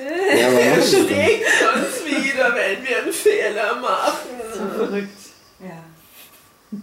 äh. 0.00 0.40
Ja, 0.40 0.46
aber? 0.46 0.80
Schlägt 0.80 1.46
uns 1.74 2.04
wieder, 2.06 2.54
wenn 2.54 2.86
wir 2.86 3.02
einen 3.02 3.12
Fehler 3.12 3.74
machen. 3.80 4.28
Verrückt. 4.76 5.08
Ja. 5.58 6.78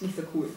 Nicht 0.00 0.14
so 0.14 0.22
cool. 0.34 0.50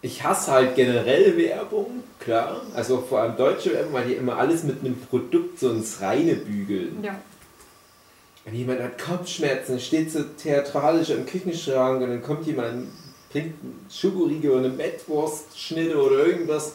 Ich 0.00 0.24
hasse 0.24 0.52
halt 0.52 0.76
generell 0.76 1.36
Werbung, 1.36 2.04
klar. 2.20 2.62
Also 2.74 3.02
vor 3.02 3.20
allem 3.20 3.36
deutsche 3.36 3.74
Werbung, 3.74 3.92
weil 3.92 4.06
die 4.06 4.14
immer 4.14 4.38
alles 4.38 4.62
mit 4.62 4.80
einem 4.80 4.98
Produkt 4.98 5.58
so 5.58 5.72
ins 5.72 6.00
Reine 6.00 6.36
bügeln. 6.36 7.00
Ja. 7.02 7.20
Wenn 8.46 8.54
jemand 8.54 8.80
hat 8.80 8.96
Kopfschmerzen, 8.96 9.80
steht 9.80 10.12
so 10.12 10.22
theatralisch 10.22 11.10
im 11.10 11.26
Küchenschrank 11.26 12.00
und 12.00 12.08
dann 12.08 12.22
kommt 12.22 12.46
jemand, 12.46 12.86
bringt 13.32 13.54
einen 13.60 13.86
Schokoriegel 13.90 14.52
oder 14.52 14.66
eine 14.66 14.68
Mettwurstschnitte 14.68 16.00
oder 16.00 16.24
irgendwas 16.24 16.74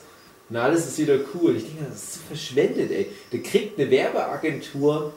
und 0.49 0.57
alles 0.57 0.85
ist 0.85 0.97
wieder 0.97 1.17
cool. 1.33 1.55
Ich 1.55 1.63
denke, 1.63 1.85
das 1.89 2.03
ist 2.03 2.13
so 2.15 2.19
verschwendet, 2.27 2.91
ey. 2.91 3.09
Da 3.31 3.37
kriegt 3.37 3.79
eine 3.79 3.89
Werbeagentur 3.89 5.13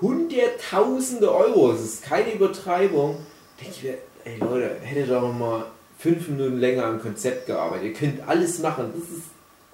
hunderttausende 0.00 1.34
Euro, 1.34 1.72
das 1.72 1.82
ist 1.82 2.04
keine 2.04 2.32
Übertreibung. 2.32 3.16
Da 3.58 3.64
denke 3.64 3.76
ich 3.76 3.82
mir, 3.82 3.98
ey 4.24 4.38
Leute, 4.38 4.76
hättet 4.80 5.10
doch 5.10 5.32
mal 5.32 5.66
fünf 5.98 6.28
Minuten 6.28 6.60
länger 6.60 6.84
am 6.84 7.02
Konzept 7.02 7.46
gearbeitet. 7.46 7.86
Ihr 7.86 7.92
könnt 7.94 8.28
alles 8.28 8.60
machen, 8.60 8.92
das 8.94 9.18
ist 9.18 9.24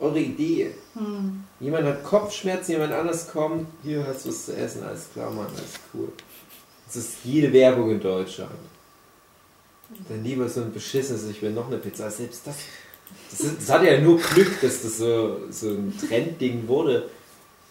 eure 0.00 0.18
Idee. 0.18 0.74
Hm. 0.94 1.44
Jemand 1.60 1.86
hat 1.86 2.04
Kopfschmerzen, 2.04 2.72
jemand 2.72 2.92
anders 2.92 3.30
kommt, 3.30 3.66
hier 3.82 4.06
hast 4.06 4.24
du 4.24 4.30
was 4.30 4.46
zu 4.46 4.56
essen, 4.56 4.82
alles 4.82 5.08
klar, 5.12 5.30
Mann, 5.30 5.46
alles 5.46 5.78
cool. 5.94 6.08
Das 6.86 6.96
ist 6.96 7.18
jede 7.24 7.52
Werbung 7.52 7.90
in 7.90 8.00
Deutschland. 8.00 8.50
Dann 10.08 10.24
lieber 10.24 10.48
so 10.48 10.62
ein 10.62 10.72
beschissenes, 10.72 11.24
ich 11.28 11.42
will 11.42 11.50
noch 11.50 11.66
eine 11.66 11.78
Pizza. 11.78 12.10
Selbst 12.10 12.46
das, 12.46 12.56
das, 13.30 13.40
ist, 13.40 13.60
das 13.60 13.70
hatte 13.70 13.86
ja 13.86 14.00
nur 14.00 14.18
Glück, 14.18 14.60
dass 14.60 14.82
das 14.82 14.98
so, 14.98 15.40
so 15.50 15.68
ein 15.68 15.94
Trendding 15.96 16.66
wurde, 16.66 17.08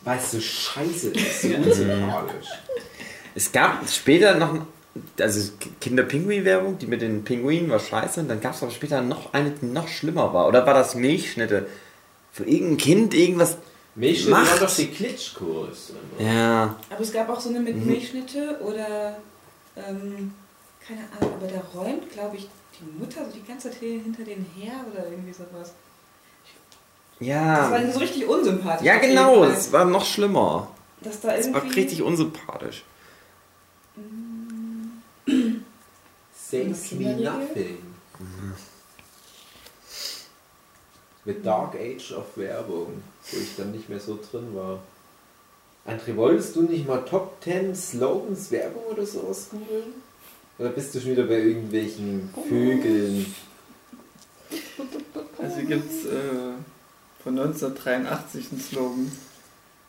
weil 0.04 0.20
es 0.20 0.32
so 0.32 0.40
scheiße 0.40 1.10
ist, 1.10 1.42
so 1.42 1.48
unsympathisch. 1.50 2.48
Es 3.36 3.52
gab 3.52 3.88
später 3.90 4.36
noch, 4.36 4.56
also 5.20 5.52
Kinder-Pinguin-Werbung, 5.80 6.78
die 6.78 6.88
mit 6.88 7.02
den 7.02 7.24
Pinguinen 7.24 7.70
war 7.70 7.80
scheiße. 7.80 8.22
Und 8.22 8.28
dann 8.28 8.42
gab 8.42 8.54
es 8.54 8.64
aber 8.64 8.72
später 8.72 9.02
noch 9.02 9.34
eine, 9.34 9.52
die 9.52 9.66
noch 9.66 9.88
schlimmer 9.88 10.34
war. 10.34 10.48
Oder 10.48 10.66
war 10.66 10.74
das 10.74 10.96
Milchschnitte? 10.96 11.68
Wo 12.40 12.44
irgendein 12.44 12.78
Kind 12.78 13.14
irgendwas. 13.14 13.58
Milchschnitte 13.96 14.32
Macht. 14.32 14.52
waren 14.52 14.60
doch 14.62 14.76
die 14.76 14.88
Klitschkurs. 14.88 15.92
Ja. 16.20 16.76
Aber 16.90 17.02
es 17.02 17.12
gab 17.12 17.30
auch 17.30 17.40
so 17.40 17.50
eine 17.50 17.60
mit 17.60 17.76
Mhm. 17.76 17.88
Milchschnitte 17.88 18.60
oder, 18.62 19.18
ähm, 19.76 20.34
keine 20.88 21.02
Ahnung, 21.20 21.34
aber 21.36 21.48
da 21.48 21.60
räumt, 21.80 22.10
glaube 22.12 22.38
ich, 22.38 22.48
die 22.80 23.00
Mutter 23.00 23.26
so 23.26 23.32
die 23.38 23.44
ganze 23.46 23.70
Zeit 23.72 23.80
hinter 23.80 24.24
denen 24.24 24.46
her 24.56 24.74
oder 24.92 25.06
irgendwie 25.10 25.34
sowas. 25.34 25.74
Das 27.20 27.72
war 27.72 27.82
Ja. 27.82 27.92
so 27.92 28.00
richtig 28.00 28.26
unsympathisch. 28.26 28.86
Ja, 28.86 28.98
genau. 29.00 29.44
Es 29.44 29.72
war 29.74 29.84
noch 29.84 30.06
schlimmer. 30.06 30.72
Dass 31.02 31.20
da 31.20 31.34
Es 31.36 31.52
war 31.54 31.64
richtig 31.64 32.02
unsympathisch. 32.02 32.84
Saves 36.34 36.92
me 36.94 36.98
Kinderriegel? 36.98 37.24
nothing. 37.24 37.78
The 41.26 41.36
Dark 41.44 41.76
Age 41.76 42.14
of 42.14 42.26
Werbung, 42.36 43.02
wo 43.32 43.38
ich 43.38 43.56
dann 43.58 43.72
nicht 43.72 43.90
mehr 43.90 44.00
so 44.00 44.18
drin 44.32 44.56
war. 44.56 44.80
André, 45.88 46.16
wolltest 46.16 46.56
du 46.56 46.62
nicht 46.64 46.88
mal 46.88 47.04
Top 47.06 47.38
10 47.44 47.76
Slogans 47.76 48.52
Werbung 48.52 48.84
oder 48.92 49.06
sowas 49.06 49.48
googeln? 49.52 49.94
Oder 50.58 50.70
bist 50.70 50.94
du 50.94 51.00
schon 51.00 51.12
wieder 51.12 51.24
bei 51.24 51.40
irgendwelchen 51.40 52.30
Vögeln? 52.48 53.34
Also 55.38 55.62
gibt 55.66 55.90
es 55.92 56.06
äh, 56.06 56.54
von 57.24 57.40
1983 57.40 58.52
einen 58.52 58.62
Slogan. 58.62 59.12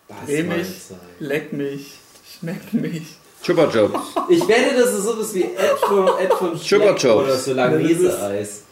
Das 0.08 0.26
Dreh 0.26 0.42
mich. 0.42 0.82
sein. 0.88 0.98
Leck 1.18 1.52
mich, 1.52 1.98
schmeck 2.38 2.72
mich. 2.72 3.16
Chupa 3.42 3.66
Chups. 3.68 3.98
Ich 4.28 4.46
wette, 4.46 4.76
das 4.76 4.92
ist 4.92 5.04
sowas 5.04 5.32
wie 5.34 5.42
Ed 5.44 5.78
von, 5.86 6.08
Ed 6.18 6.32
von 6.34 6.60
Chupa 6.60 6.94
Chups. 6.94 7.24
oder 7.24 7.36
so 7.36 7.52
Langnese-Eis. 7.54 8.62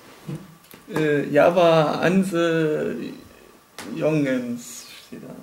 Äh, 0.94 1.28
Java 1.28 2.00
Anse 2.00 2.96
Jongens 3.96 4.86
steht 5.06 5.20
da. 5.22 5.34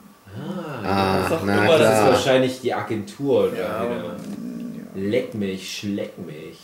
Ah, 0.83 1.21
Was 1.23 1.31
auch 1.31 1.43
na 1.45 1.65
immer 1.65 1.77
das 1.77 1.99
ist 1.99 2.05
wahrscheinlich 2.05 2.61
die 2.61 2.73
Agentur. 2.73 3.51
Ja, 3.55 3.83
Ja, 3.83 3.91
ja. 3.91 4.15
Leck 4.95 5.33
mich, 5.33 5.77
schleck 5.77 6.17
mich. 6.17 6.59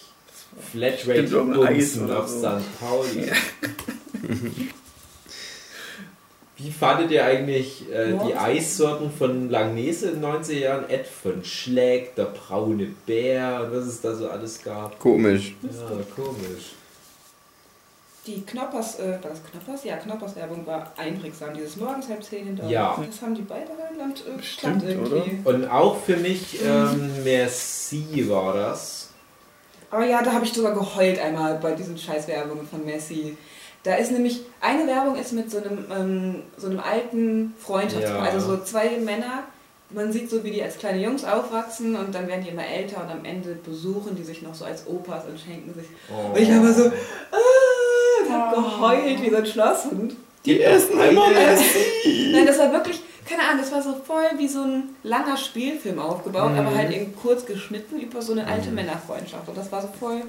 Flatrate 0.71 1.41
oder 1.43 2.19
auf 2.19 2.27
so. 2.27 2.37
St. 2.37 2.79
Pauli. 2.79 3.31
Wie 6.57 6.69
fandet 6.71 7.09
ihr 7.11 7.25
eigentlich 7.25 7.91
äh, 7.91 8.13
die? 8.25 8.35
Eissorten 8.35 9.09
von 9.11 9.49
Langnese 9.49 10.09
in 10.09 10.21
den 10.21 10.29
90er 10.29 10.53
Jahren? 10.59 10.89
Ed 10.89 11.07
von 11.07 11.43
Schleck, 11.43 12.15
der 12.15 12.25
braune 12.25 12.87
Bär 13.07 13.63
und 13.65 13.75
was 13.77 13.87
es 13.87 14.01
da 14.01 14.13
so 14.13 14.29
alles 14.29 14.63
gab. 14.63 14.99
Komisch. 14.99 15.55
Ja, 15.63 15.69
komisch. 16.15 16.73
Die 18.27 18.41
Knoppers, 18.41 18.99
äh, 18.99 19.17
war 19.21 19.31
das 19.31 19.39
Knoppers? 19.43 19.83
Ja, 19.83 19.97
Knoppers 19.97 20.35
Werbung 20.35 20.65
war 20.67 20.91
einprägsam. 20.95 21.55
Dieses 21.55 21.75
morgens 21.77 22.07
halb 22.07 22.23
zehn 22.23 22.45
hinter. 22.45 22.67
Ja. 22.67 22.95
Das 23.05 23.21
haben 23.21 23.33
die 23.33 23.41
beide 23.41 23.71
Land 23.97 24.23
äh, 24.27 24.37
Bestimmt, 24.37 24.85
geklappt 24.85 25.11
irgendwie. 25.11 25.49
Und 25.49 25.67
auch 25.67 25.97
für 25.97 26.17
mich 26.17 26.59
ähm, 26.63 27.23
Merci 27.23 28.29
war 28.29 28.53
das. 28.53 29.09
Aber 29.89 30.05
ja, 30.05 30.21
da 30.21 30.33
habe 30.33 30.45
ich 30.45 30.53
sogar 30.53 30.73
geheult 30.73 31.19
einmal 31.19 31.55
bei 31.55 31.71
diesen 31.71 31.97
Scheißwerbungen 31.97 32.67
von 32.67 32.85
Messi. 32.85 33.37
Da 33.83 33.95
ist 33.95 34.11
nämlich, 34.11 34.41
eine 34.61 34.85
Werbung 34.85 35.15
ist 35.15 35.33
mit 35.33 35.49
so 35.49 35.57
einem, 35.57 35.85
ähm, 35.91 36.43
so 36.57 36.67
einem 36.67 36.79
alten 36.79 37.55
Freundschaftspaar, 37.57 38.25
Ja. 38.27 38.31
also 38.31 38.55
so 38.55 38.63
zwei 38.63 38.97
Männer. 38.99 39.43
Man 39.89 40.13
sieht 40.13 40.29
so, 40.29 40.43
wie 40.45 40.51
die 40.51 40.63
als 40.63 40.77
kleine 40.77 41.03
Jungs 41.03 41.25
aufwachsen 41.25 41.97
und 41.97 42.15
dann 42.15 42.27
werden 42.27 42.43
die 42.45 42.51
immer 42.51 42.65
älter 42.65 43.03
und 43.03 43.09
am 43.11 43.25
Ende 43.25 43.55
besuchen 43.55 44.15
die 44.15 44.23
sich 44.23 44.41
noch 44.41 44.55
so 44.55 44.63
als 44.63 44.87
Opas 44.87 45.25
und 45.25 45.37
schenken 45.37 45.73
sich. 45.73 45.87
Oh. 46.09 46.29
Und 46.29 46.37
ich 46.39 46.49
habe 46.49 46.71
so, 46.71 46.85
ah, 46.85 47.60
ich 48.31 48.37
habe 48.37 48.55
geheult 48.55 49.21
wie 49.21 49.29
so 49.29 49.35
ein 49.37 49.45
Schlosshund. 49.45 50.15
Die 50.45 50.61
essen 50.61 50.99
immer 50.99 51.29
Messi. 51.29 52.31
Nein, 52.33 52.45
das 52.47 52.57
war 52.57 52.71
wirklich, 52.71 52.99
keine 53.29 53.43
Ahnung, 53.43 53.61
das 53.61 53.71
war 53.71 53.81
so 53.83 53.93
voll 54.05 54.23
wie 54.37 54.47
so 54.47 54.61
ein 54.63 54.83
langer 55.03 55.37
Spielfilm 55.37 55.99
aufgebaut, 55.99 56.51
aber 56.57 56.73
halt 56.75 56.91
eben 56.91 57.13
kurz 57.21 57.45
geschnitten 57.45 57.99
über 57.99 58.21
so 58.21 58.31
eine 58.33 58.47
alte 58.47 58.71
Männerfreundschaft. 58.71 59.47
Und 59.47 59.57
das 59.57 59.71
war 59.71 59.81
so 59.83 59.89
voll 59.99 60.21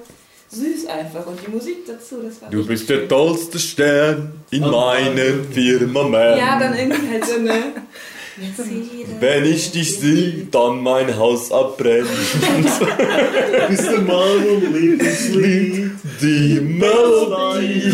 süß 0.49 0.85
einfach. 0.85 1.25
Und 1.25 1.39
die 1.45 1.49
Musik 1.49 1.87
dazu, 1.87 2.17
das 2.21 2.39
war 2.43 2.49
Du 2.51 2.63
bist 2.65 2.87
der 2.89 2.97
schön. 2.99 3.09
tollste 3.09 3.57
Stern 3.57 4.33
in 4.51 4.63
Oh. 4.63 4.67
meinem 4.69 5.51
Firmament. 5.51 6.37
Ja, 6.37 6.59
dann 6.59 6.77
irgendwie 6.77 7.09
halt 7.09 7.25
so 7.25 7.35
eine. 7.37 7.53
Wenn 9.19 9.45
ich 9.45 9.71
dich 9.71 9.99
sehe, 9.99 10.47
dann 10.49 10.81
mein 10.81 11.15
Haus 11.15 11.51
abbrennt. 11.51 12.07
bist 13.69 13.91
du 13.91 14.01
mein 14.01 14.73
Lieblingslied. 14.73 15.91
Die 16.21 16.59
Melodie, 16.59 17.93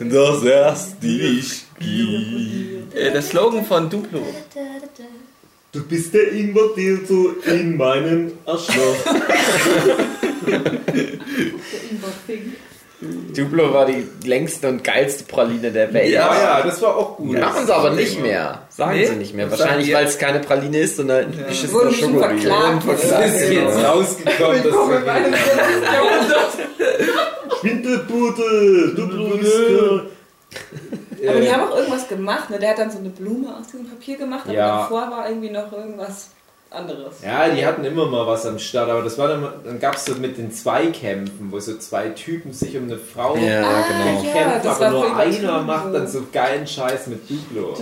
das 0.00 0.44
erste 0.44 1.06
ich 1.06 1.64
gibt. 1.78 2.94
Äh, 2.94 3.12
der 3.12 3.22
Slogan 3.22 3.64
von 3.64 3.88
Duplo. 3.88 4.20
Du 5.72 5.82
bist 5.84 6.12
der 6.12 6.32
Invertilto 6.32 7.36
in 7.46 7.76
meinem 7.76 8.32
Arschloch. 8.44 8.76
Duplo 13.00 13.74
war 13.74 13.84
die 13.84 14.06
längste 14.24 14.68
und 14.68 14.82
geilste 14.82 15.24
Praline 15.24 15.70
der 15.70 15.92
Welt. 15.92 16.10
Ja, 16.12 16.34
ja, 16.34 16.62
das 16.62 16.80
war 16.80 16.96
auch 16.96 17.16
gut. 17.18 17.38
Machen 17.38 17.66
sie 17.66 17.74
aber 17.74 17.90
nicht 17.90 18.20
mehr. 18.22 18.62
Sagen 18.70 18.92
Nee? 18.98 19.04
sie 19.06 19.16
nicht 19.16 19.34
mehr. 19.34 19.50
Wahrscheinlich, 19.50 19.92
weil 19.92 20.06
es 20.06 20.18
keine 20.18 20.40
Praline 20.40 20.78
ist, 20.78 20.96
sondern 20.96 21.26
ein 21.26 21.44
bestimmt 21.46 21.72
Schokoriegel. 21.94 22.18
verklagt. 22.20 22.82
Das 22.88 23.34
ist 23.34 23.52
jetzt 23.52 23.84
rausgekommen, 23.84 25.04
meinem 25.04 25.32
Jahrhundert. 25.34 26.52
Schwindelpute, 27.60 28.94
Duplo 28.96 30.00
Aber 31.28 31.40
die 31.40 31.52
haben 31.52 31.62
auch 31.70 31.76
irgendwas 31.76 32.08
gemacht, 32.08 32.50
ne? 32.50 32.58
Der 32.58 32.70
hat 32.70 32.78
dann 32.78 32.90
so 32.90 32.98
eine 32.98 33.10
Blume 33.10 33.54
aus 33.58 33.66
diesem 33.66 33.88
Papier 33.88 34.16
gemacht, 34.16 34.44
aber 34.46 34.54
Ja. 34.54 34.78
davor 34.82 35.10
war 35.10 35.28
irgendwie 35.28 35.50
noch 35.50 35.70
irgendwas 35.72 36.30
anderes. 36.70 37.22
Ja, 37.24 37.48
die 37.48 37.64
hatten 37.64 37.84
immer 37.84 38.06
mal 38.06 38.26
was 38.26 38.44
am 38.46 38.58
Start, 38.58 38.90
aber 38.90 39.02
das 39.02 39.16
war 39.18 39.28
dann, 39.28 39.46
dann 39.64 39.78
gab 39.78 39.94
es 39.96 40.04
so 40.04 40.14
mit 40.16 40.36
den 40.36 40.50
Zweikämpfen, 40.52 41.50
wo 41.50 41.58
so 41.60 41.76
zwei 41.78 42.08
Typen 42.10 42.52
sich 42.52 42.76
um 42.76 42.84
eine 42.84 42.98
Frau 42.98 43.36
Ja, 43.36 43.62
Ah, 43.62 43.84
genau. 43.88 44.22
ja. 44.24 44.32
kämpfen, 44.32 44.60
das 44.64 44.80
aber 44.82 44.90
nur 44.90 45.16
einer 45.16 45.62
macht 45.62 45.94
dann 45.94 46.06
so 46.08 46.24
geilen 46.32 46.66
Scheiß 46.66 47.06
mit 47.06 47.28
Duplo. 47.30 47.74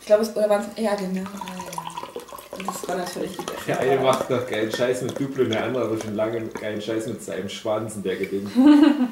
Ich 0.00 0.06
glaube, 0.06 0.22
es 0.22 0.36
oder 0.36 0.48
waren 0.48 0.64
es. 0.76 0.82
Ja, 0.82 0.94
genau. 0.94 1.22
Ah, 1.22 1.56
ja. 1.56 2.58
Und 2.58 2.66
das 2.66 2.88
war 2.88 2.96
natürlich 2.96 3.32
die 3.36 3.44
beste. 3.44 3.66
Der 3.68 3.80
eine 3.80 4.00
macht 4.00 4.30
noch 4.30 4.46
geilen 4.46 4.72
Scheiß 4.72 5.02
mit 5.02 5.18
Duplo 5.20 5.44
und 5.44 5.50
der 5.52 5.64
andere 5.64 5.84
aber 5.84 6.00
schon 6.00 6.14
lange 6.14 6.40
geilen 6.60 6.80
Scheiß 6.82 7.06
mit 7.06 7.22
seinem 7.22 7.48
Schwanz 7.48 7.94
und 7.96 8.04
der 8.04 8.16
gewinnt. 8.16 8.50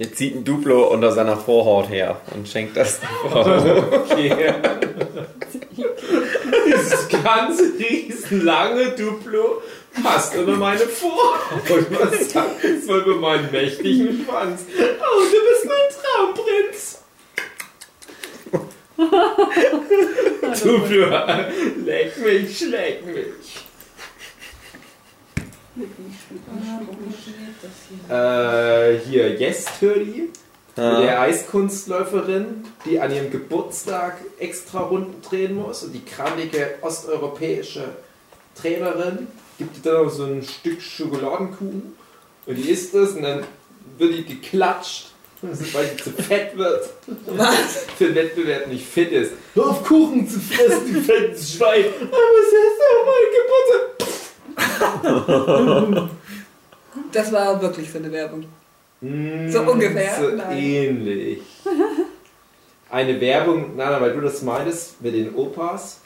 Der 0.00 0.12
zieht 0.12 0.34
ein 0.34 0.44
Duplo 0.44 0.88
unter 0.92 1.12
seiner 1.12 1.36
Vorhaut 1.36 1.88
her 1.88 2.16
und 2.34 2.48
schenkt 2.48 2.76
das 2.76 2.98
der 3.22 3.30
Frau. 3.30 3.40
Okay. 4.10 4.34
Dieses 6.84 7.08
ganze 7.08 7.72
riesenlange 7.78 8.90
Duplo 8.90 9.62
passt 10.02 10.36
unter 10.36 10.56
meine 10.56 10.80
Vorhaut. 10.80 11.86
Was 11.90 12.32
das 12.32 12.88
wohl 12.88 12.98
über 13.00 13.16
meinen 13.16 13.50
mächtigen 13.50 14.24
Schwanz? 14.24 14.64
Oh, 14.78 15.22
du 15.30 15.38
bist 15.48 15.64
mein 15.66 15.88
Traumprinz. 16.34 17.00
Duplo, 20.62 21.06
leck 21.84 22.16
mich, 22.18 22.58
schleck 22.58 23.04
mich. 23.06 23.64
Äh, 28.08 28.98
hier, 28.98 29.34
Yes 29.40 29.66
Turdy. 29.80 30.30
Ja. 30.76 31.00
Der 31.00 31.20
Eiskunstläuferin, 31.20 32.64
die 32.84 32.98
an 32.98 33.14
ihrem 33.14 33.30
Geburtstag 33.30 34.16
extra 34.38 34.80
Runden 34.80 35.22
drehen 35.22 35.54
muss 35.54 35.84
und 35.84 35.92
die 35.92 36.04
krantige 36.04 36.74
osteuropäische 36.80 37.84
Trainerin 38.60 39.28
gibt 39.56 39.76
ihr 39.76 39.82
dann 39.92 40.04
noch 40.04 40.10
so 40.10 40.24
ein 40.24 40.42
Stück 40.42 40.82
Schokoladenkuchen 40.82 41.96
und 42.46 42.54
die 42.56 42.70
isst 42.70 42.92
das 42.92 43.10
und 43.12 43.22
dann 43.22 43.44
wird 43.98 44.14
die 44.14 44.24
geklatscht, 44.24 45.12
weil 45.42 45.86
die 45.86 46.02
zu 46.02 46.10
fett 46.10 46.56
wird. 46.56 46.90
Was? 47.26 47.84
Für 47.96 48.06
den 48.06 48.16
Wettbewerb 48.16 48.66
nicht 48.66 48.84
fit 48.84 49.12
ist. 49.12 49.32
Hör 49.54 49.70
auf 49.70 49.84
Kuchen 49.84 50.28
zu 50.28 50.40
fressen, 50.40 50.92
du 50.92 51.00
fettes 51.00 51.54
Schwein! 51.54 51.84
Aber 52.00 52.38
es 52.42 52.52
ist 52.52 52.80
auch 52.90 53.06
mein 53.06 53.26
Geburtstag! 55.06 56.10
Das 57.12 57.30
war 57.32 57.62
wirklich 57.62 57.92
so 57.92 57.98
eine 57.98 58.10
Werbung. 58.10 58.44
Mm, 59.04 59.50
So 59.50 59.60
ungefähr? 59.62 60.14
So 60.20 60.28
Nein. 60.36 60.58
ähnlich. 60.58 61.42
Eine 62.90 63.20
Werbung, 63.20 63.76
Nana, 63.76 64.00
weil 64.00 64.12
du 64.14 64.20
das 64.20 64.42
meintest, 64.42 65.02
mit 65.02 65.14
den 65.14 65.34
Opas 65.34 66.00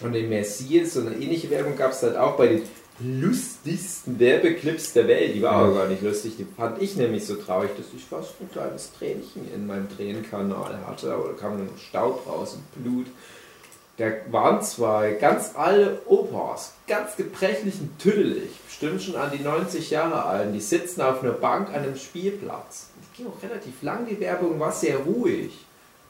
und 0.00 0.12
den 0.12 0.28
Messias, 0.28 0.94
so 0.94 1.00
eine 1.00 1.14
ähnliche 1.16 1.50
Werbung 1.50 1.76
gab 1.76 1.92
es 1.92 2.02
halt 2.02 2.16
auch 2.16 2.36
bei 2.36 2.46
den 2.48 2.62
lustigsten 3.00 4.18
Werbeclips 4.20 4.92
der 4.92 5.08
Welt. 5.08 5.34
Die 5.34 5.42
war 5.42 5.52
aber 5.52 5.74
gar 5.74 5.88
nicht 5.88 6.02
lustig. 6.02 6.34
Die 6.38 6.46
fand 6.56 6.80
ich 6.80 6.96
nämlich 6.96 7.26
so 7.26 7.34
traurig, 7.34 7.70
dass 7.76 7.86
ich 7.96 8.04
fast 8.04 8.34
ein 8.40 8.50
kleines 8.50 8.92
Tränchen 8.96 9.52
in 9.52 9.66
meinem 9.66 9.88
Tränenkanal 9.88 10.78
hatte. 10.86 11.12
Aber 11.12 11.28
da 11.28 11.32
kam 11.34 11.56
nur 11.56 11.66
noch 11.66 11.78
Staub 11.78 12.26
raus 12.26 12.54
und 12.54 12.82
Blut. 12.84 13.06
Da 13.98 14.06
waren 14.30 14.62
zwei 14.62 15.12
ganz 15.12 15.50
alte 15.54 16.00
Opas, 16.06 16.72
ganz 16.86 17.14
gebrechlich 17.16 17.78
und 17.78 17.98
tüdelig, 17.98 18.50
bestimmt 18.64 19.02
schon 19.02 19.16
an 19.16 19.30
die 19.30 19.42
90 19.42 19.90
Jahre 19.90 20.24
alt. 20.24 20.54
Die 20.54 20.60
sitzen 20.60 21.02
auf 21.02 21.22
einer 21.22 21.32
Bank 21.32 21.68
an 21.68 21.82
einem 21.82 21.96
Spielplatz. 21.96 22.88
Die 22.96 23.18
ging 23.18 23.30
auch 23.30 23.42
relativ 23.42 23.82
lang, 23.82 24.06
die 24.06 24.18
Werbung 24.18 24.58
war 24.58 24.72
sehr 24.72 24.96
ruhig, 24.96 25.52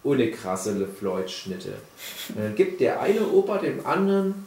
ohne 0.05 0.31
krasse 0.31 0.73
LeFloid-Schnitte. 0.73 1.75
Und 2.29 2.39
dann 2.39 2.55
gibt 2.55 2.81
der 2.81 3.01
eine 3.01 3.27
Opa 3.27 3.59
dem 3.59 3.85
anderen 3.85 4.47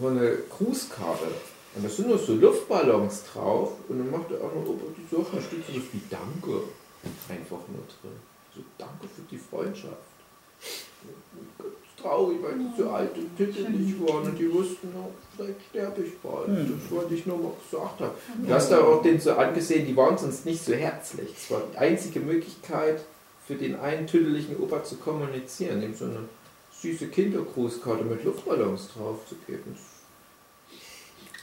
so 0.00 0.08
eine 0.08 0.38
Grußkarte. 0.48 1.26
Und 1.74 1.84
da 1.84 1.90
sind 1.90 2.08
noch 2.08 2.18
so 2.18 2.34
Luftballons 2.34 3.24
drauf. 3.32 3.72
Und 3.88 3.98
dann 3.98 4.10
macht 4.10 4.30
der 4.30 4.38
andere 4.38 4.70
Opa 4.70 4.86
die 4.96 5.14
Sache, 5.14 5.36
da 5.36 5.42
steht 5.42 5.66
sowas 5.66 5.88
wie 5.92 6.00
Danke 6.08 6.64
einfach 7.28 7.68
nur 7.68 7.84
drin. 8.00 8.16
So 8.54 8.62
Danke 8.78 9.06
für 9.14 9.22
die 9.30 9.38
Freundschaft 9.38 10.16
ganz 11.06 11.85
traurig, 12.00 12.38
weil 12.42 12.54
die 12.58 12.82
so 12.82 12.90
alt 12.90 13.16
und 13.16 13.36
tüttelig 13.36 13.94
waren 14.00 14.24
und 14.24 14.38
die 14.38 14.52
wussten 14.52 14.92
noch, 14.92 15.10
vielleicht 15.34 15.60
sterbe 15.70 16.02
ich 16.02 16.18
bald. 16.18 16.48
Das 16.48 16.90
wollte 16.90 17.14
ich 17.14 17.26
nur 17.26 17.38
mal 17.38 17.52
gesagt 17.70 18.00
haben. 18.00 18.12
Du 18.46 18.52
hast 18.52 18.70
da 18.70 18.80
auch 18.80 19.02
den 19.02 19.20
so 19.20 19.32
angesehen, 19.32 19.86
die 19.86 19.96
waren 19.96 20.16
sonst 20.18 20.44
nicht 20.46 20.64
so 20.64 20.72
herzlich. 20.74 21.28
Es 21.36 21.50
war 21.50 21.62
die 21.72 21.78
einzige 21.78 22.20
Möglichkeit 22.20 23.00
für 23.46 23.54
den 23.54 23.78
einen 23.78 24.06
tütteligen 24.06 24.56
Opa 24.58 24.82
zu 24.84 24.96
kommunizieren, 24.96 25.82
ihm 25.82 25.94
so 25.94 26.04
eine 26.06 26.20
süße 26.80 27.06
Kindergrußkarte 27.08 28.04
mit 28.04 28.24
Luftballons 28.24 28.88
drauf 28.94 29.18
zu 29.28 29.36
geben. 29.46 29.76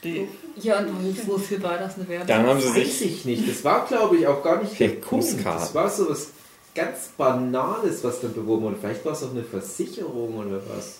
Die, 0.03 0.27
Ja, 0.57 0.79
und 0.79 1.27
wofür 1.27 1.63
war 1.63 1.77
das 1.77 1.95
eine 1.95 2.07
Werbung? 2.09 2.27
Dann 2.27 2.45
haben 2.45 2.59
sie 2.59 2.69
Weiß 2.69 2.99
sich 2.99 3.01
ich 3.03 3.25
nicht. 3.25 3.49
Das 3.49 3.63
war, 3.63 3.85
glaube 3.85 4.17
ich, 4.17 4.27
auch 4.27 4.43
gar 4.43 4.61
nicht 4.61 4.77
der 4.79 4.89
Punkt. 4.89 5.45
Das 5.45 5.73
war 5.73 5.89
so 5.89 6.09
was 6.09 6.31
ganz 6.75 7.09
Banales, 7.17 8.03
was 8.03 8.21
dann 8.21 8.33
beworben 8.33 8.63
wurde. 8.63 8.77
Vielleicht 8.79 9.05
war 9.05 9.13
es 9.13 9.23
auch 9.23 9.31
eine 9.31 9.43
Versicherung 9.43 10.37
oder 10.37 10.61
was. 10.75 10.99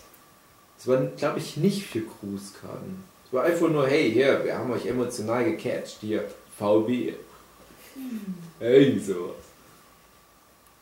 Das 0.77 0.87
war, 0.87 0.97
glaube 1.17 1.39
ich, 1.39 1.57
nicht 1.57 1.85
für 1.85 2.01
Grußkarten. 2.01 3.03
Es 3.25 3.33
war 3.33 3.43
einfach 3.43 3.69
nur, 3.69 3.87
hey, 3.87 4.11
hier, 4.11 4.43
wir 4.43 4.57
haben 4.57 4.71
euch 4.71 4.85
emotional 4.85 5.43
gecatcht. 5.45 5.97
Hier, 6.01 6.27
VW. 6.57 7.13
Irgend 8.59 9.05
sowas. 9.05 9.35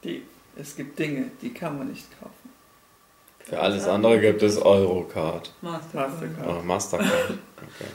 die, 0.03 0.23
es 0.55 0.75
gibt 0.75 0.97
Dinge, 0.97 1.31
die 1.41 1.53
kann 1.53 1.77
man 1.77 1.89
nicht 1.89 2.07
kaufen. 2.19 2.33
Für 3.39 3.59
alles 3.59 3.85
andere 3.87 4.19
gibt 4.19 4.41
es 4.43 4.57
Eurocard. 4.57 5.53
Mastercard. 5.61 6.47
Oh, 6.47 6.61
Mastercard. 6.63 7.37
Okay. 7.61 7.91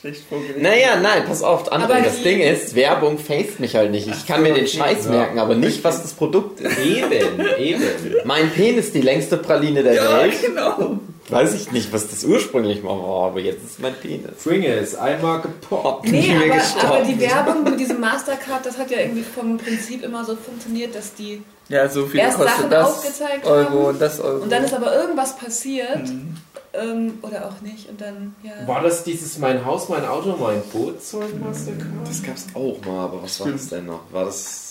Schlecht 0.00 0.22
vorgelegt. 0.28 0.62
Naja, 0.62 1.00
nein, 1.02 1.24
pass 1.26 1.42
auf, 1.42 1.72
André, 1.72 1.82
Aber 1.84 2.00
das 2.02 2.22
Ding 2.22 2.40
ist, 2.40 2.74
Werbung 2.76 3.18
faced 3.18 3.58
mich 3.58 3.74
halt 3.74 3.90
nicht. 3.90 4.06
Ich 4.06 4.26
kann 4.26 4.42
mir 4.42 4.54
den 4.54 4.68
Scheiß 4.68 5.06
Ja. 5.06 5.10
merken, 5.10 5.38
aber 5.40 5.56
nicht, 5.56 5.82
was 5.82 6.02
das 6.02 6.12
Produkt 6.12 6.60
ist. 6.60 6.78
Eben, 6.78 7.40
eben. 7.58 7.82
Mein 8.24 8.50
Penis, 8.50 8.92
die 8.92 9.00
längste 9.00 9.38
Praline 9.38 9.82
der 9.82 9.94
Ja, 9.94 10.18
Welt. 10.20 10.34
genau. 10.40 11.00
Weiß 11.30 11.54
ich 11.54 11.72
nicht, 11.72 11.92
was 11.92 12.08
das 12.08 12.24
ursprünglich 12.24 12.82
mal 12.82 12.90
war, 12.90 13.28
aber 13.28 13.40
jetzt 13.40 13.64
ist 13.64 13.80
mein 13.80 13.94
Penis. 13.94 14.42
Pringles, 14.42 14.94
einmal 14.94 15.40
gepoppt. 15.40 16.06
Nee, 16.10 16.32
mir 16.32 16.46
aber, 16.46 16.54
gestoppt. 16.54 16.84
aber 16.84 17.04
die 17.04 17.20
Werbung 17.20 17.64
mit 17.64 17.80
diesem 17.80 18.00
Mastercard, 18.00 18.64
das 18.64 18.78
hat 18.78 18.90
ja 18.90 19.00
irgendwie 19.00 19.22
vom 19.22 19.58
Prinzip 19.58 20.02
immer 20.04 20.24
so 20.24 20.36
funktioniert, 20.36 20.94
dass 20.94 21.14
die. 21.14 21.42
Ja, 21.68 21.88
so 21.88 22.06
viel 22.06 22.20
Erst 22.20 22.38
Sachen 22.38 22.70
das 22.70 22.86
aufgezeigt 22.88 23.44
Euro 23.44 23.68
haben. 23.68 23.84
und 23.84 24.00
das 24.00 24.20
Euro. 24.20 24.42
Und 24.42 24.50
dann 24.50 24.64
ist 24.64 24.72
aber 24.72 24.94
irgendwas 24.94 25.36
passiert. 25.36 26.08
Hm. 26.08 26.36
Ähm, 26.74 27.18
oder 27.22 27.46
auch 27.46 27.60
nicht. 27.62 27.88
Und 27.88 28.00
dann, 28.00 28.34
ja. 28.42 28.66
War 28.66 28.82
das 28.82 29.02
dieses 29.04 29.38
Mein 29.38 29.64
Haus, 29.64 29.88
mein 29.88 30.04
Auto, 30.04 30.36
mein 30.38 30.62
Boot 30.72 31.02
Zeug, 31.02 31.28
Mastercard? 31.42 31.88
Das 32.06 32.22
gab's 32.22 32.46
auch 32.54 32.76
mal, 32.86 33.04
aber 33.04 33.22
was 33.22 33.40
war 33.40 33.48
das 33.50 33.68
denn 33.68 33.86
noch? 33.86 34.00
War 34.12 34.26
das. 34.26 34.67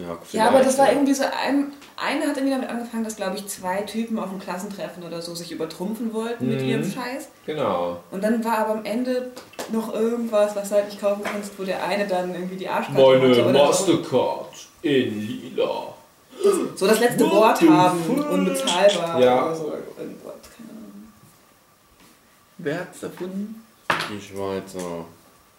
Ja, 0.00 0.18
Ja, 0.32 0.48
aber 0.48 0.60
das 0.62 0.78
war 0.78 0.90
irgendwie 0.90 1.12
so, 1.14 1.24
ein, 1.24 1.72
eine 1.96 2.26
hat 2.26 2.36
irgendwie 2.36 2.50
damit 2.54 2.68
angefangen, 2.70 3.04
dass, 3.04 3.16
glaube 3.16 3.36
ich, 3.36 3.46
zwei 3.48 3.82
Typen 3.82 4.18
auf 4.18 4.30
einem 4.30 4.40
Klassentreffen 4.40 5.02
oder 5.02 5.20
so 5.20 5.34
sich 5.34 5.52
übertrumpfen 5.52 6.12
wollten 6.14 6.48
mit 6.48 6.60
Mhm. 6.62 6.68
ihrem 6.68 6.84
Scheiß. 6.84 7.28
Genau. 7.46 8.00
Und 8.10 8.22
dann 8.24 8.42
war 8.44 8.58
aber 8.58 8.72
am 8.74 8.84
Ende 8.84 9.30
noch 9.72 9.92
irgendwas, 9.92 10.56
was 10.56 10.68
du 10.70 10.74
halt 10.76 10.86
nicht 10.86 11.00
kaufen 11.00 11.22
kannst, 11.24 11.58
wo 11.58 11.64
der 11.64 11.84
eine 11.84 12.06
dann 12.06 12.32
irgendwie 12.34 12.56
die 12.56 12.68
Arschkarte 12.68 13.00
hatte 13.02 13.18
Meine 13.18 13.32
oder 13.34 13.44
so. 13.44 13.50
Mastercard 13.52 14.66
in 14.82 15.20
lila. 15.26 15.94
so 16.74 16.86
das 16.86 17.00
letzte 17.00 17.24
What 17.24 17.32
Wort 17.32 17.60
haben, 17.68 18.02
fuck? 18.04 18.30
unbezahlbar 18.30 19.20
Ja. 19.20 19.44
oder 19.46 19.54
so. 19.56 19.64
Irgendwas, 19.98 20.34
keine 20.56 20.70
Ahnung. 20.70 21.12
Wer 22.58 22.80
hat's 22.80 23.02
erfunden? 23.02 23.62
Die 24.10 24.20
Schweizer. 24.20 25.04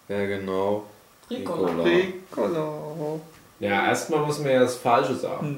Wer 0.08 0.26
genau? 0.26 0.84
Ricola. 1.30 1.84
Piccolo. 1.84 3.20
Ja, 3.62 3.86
erstmal 3.86 4.26
muss 4.26 4.40
man 4.40 4.50
ja 4.50 4.60
das 4.60 4.74
Falsche 4.74 5.14
sagen. 5.14 5.46
Hm. 5.46 5.56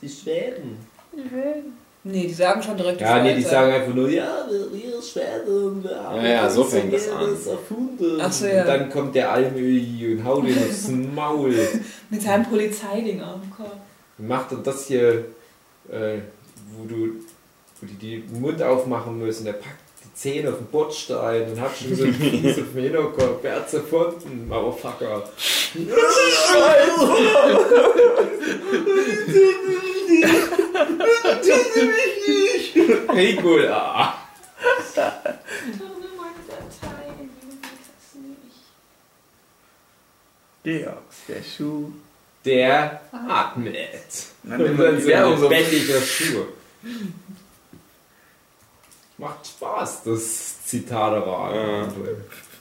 Die 0.00 0.08
Schweden. 0.08 0.78
Nee, 2.02 2.26
die 2.26 2.32
sagen 2.32 2.62
schon 2.62 2.76
direkt 2.76 3.00
Ja, 3.02 3.22
nee, 3.22 3.34
die 3.34 3.42
sagen 3.42 3.72
einfach 3.72 3.94
nur, 3.94 4.08
ja, 4.08 4.46
wir, 4.50 5.02
Schweden, 5.02 5.84
wir 5.84 6.02
haben 6.02 6.16
Ja, 6.16 6.26
ja, 6.26 6.50
so 6.50 6.64
fängt 6.64 6.92
das 6.92 7.08
an. 7.10 7.36
erfunden. 7.50 8.18
Ach 8.20 8.32
so, 8.32 8.46
ja. 8.46 8.62
Und 8.62 8.68
dann 8.68 8.90
kommt 8.90 9.14
der 9.14 9.30
Almöhi 9.30 10.14
und 10.14 10.24
haut 10.24 10.44
ihm 10.44 10.56
aufs 10.56 10.88
Maul. 11.14 11.54
Mit 12.08 12.22
seinem 12.22 12.46
Polizeiding 12.46 13.22
auf 13.22 13.40
dem 13.42 13.50
Kopf. 13.50 13.76
Macht 14.16 14.52
dann 14.52 14.62
das 14.62 14.86
hier, 14.86 15.26
äh, 15.90 16.18
wo 16.76 16.86
du 16.86 17.12
wo 17.80 17.86
die, 17.86 17.94
die 17.94 18.20
den 18.22 18.40
Mund 18.40 18.62
aufmachen 18.62 19.18
müssen, 19.18 19.44
der 19.44 19.54
packt 19.54 19.83
Zähne 20.14 20.50
auf 20.50 20.58
den 20.58 20.66
Bordstein 20.66 21.50
und 21.50 21.60
hat 21.60 21.76
schon 21.76 21.94
so 21.94 22.04
einen 22.04 22.14
Fies 22.14 22.58
auf 22.58 22.64
dem 22.72 22.82
Hinterkopf. 22.82 23.38
Wer 23.42 23.56
hat's 23.56 23.74
erfunden, 23.74 24.48
Motherfucker? 24.48 25.24
Regula. 33.14 34.14
Georg, 40.62 41.02
der 41.28 41.42
Schuh. 41.42 41.90
Der 42.44 43.00
atmet. 43.12 44.26
Und 44.44 44.50
dann 44.78 45.00
so- 45.00 45.48
lebendiger 45.48 46.00
Schuh. 46.00 46.44
Macht 49.16 49.46
Spaß, 49.46 50.04
das 50.04 50.64
Zitate-Radio. 50.64 51.86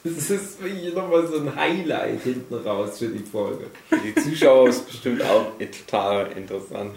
Das 0.03 0.29
ist 0.29 0.61
wirklich 0.61 0.93
nochmal 0.93 1.25
so 1.27 1.37
ein 1.37 1.55
Highlight 1.55 2.21
hinten 2.21 2.53
raus 2.55 2.99
für 2.99 3.07
die 3.07 3.23
Folge. 3.23 3.67
Für 3.89 3.97
die 3.97 4.13
Zuschauer 4.15 4.69
ist 4.69 4.85
bestimmt 4.85 5.23
auch 5.23 5.53
total 5.57 6.31
interessant. 6.33 6.95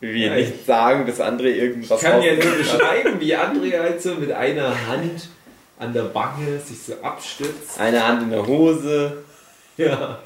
Wie 0.00 0.14
wir 0.14 0.26
Ja, 0.26 0.34
nicht 0.34 0.66
sagen, 0.66 1.06
andere 1.20 1.48
Ich 1.48 1.58
irgendwas 1.58 2.00
kann 2.00 2.20
ja 2.22 2.34
nur 2.34 2.56
beschreiben, 2.56 3.20
wie 3.20 3.36
André 3.36 3.78
halt 3.78 4.02
so 4.02 4.16
mit 4.16 4.32
einer 4.32 4.88
Hand 4.88 5.28
an 5.78 5.92
der 5.92 6.12
Wange 6.12 6.58
sich 6.58 6.82
so 6.82 6.94
abstützt. 7.02 7.78
Eine 7.78 8.06
Hand 8.06 8.24
in 8.24 8.30
der 8.30 8.46
Hose. 8.46 9.22
Ja. 9.76 10.18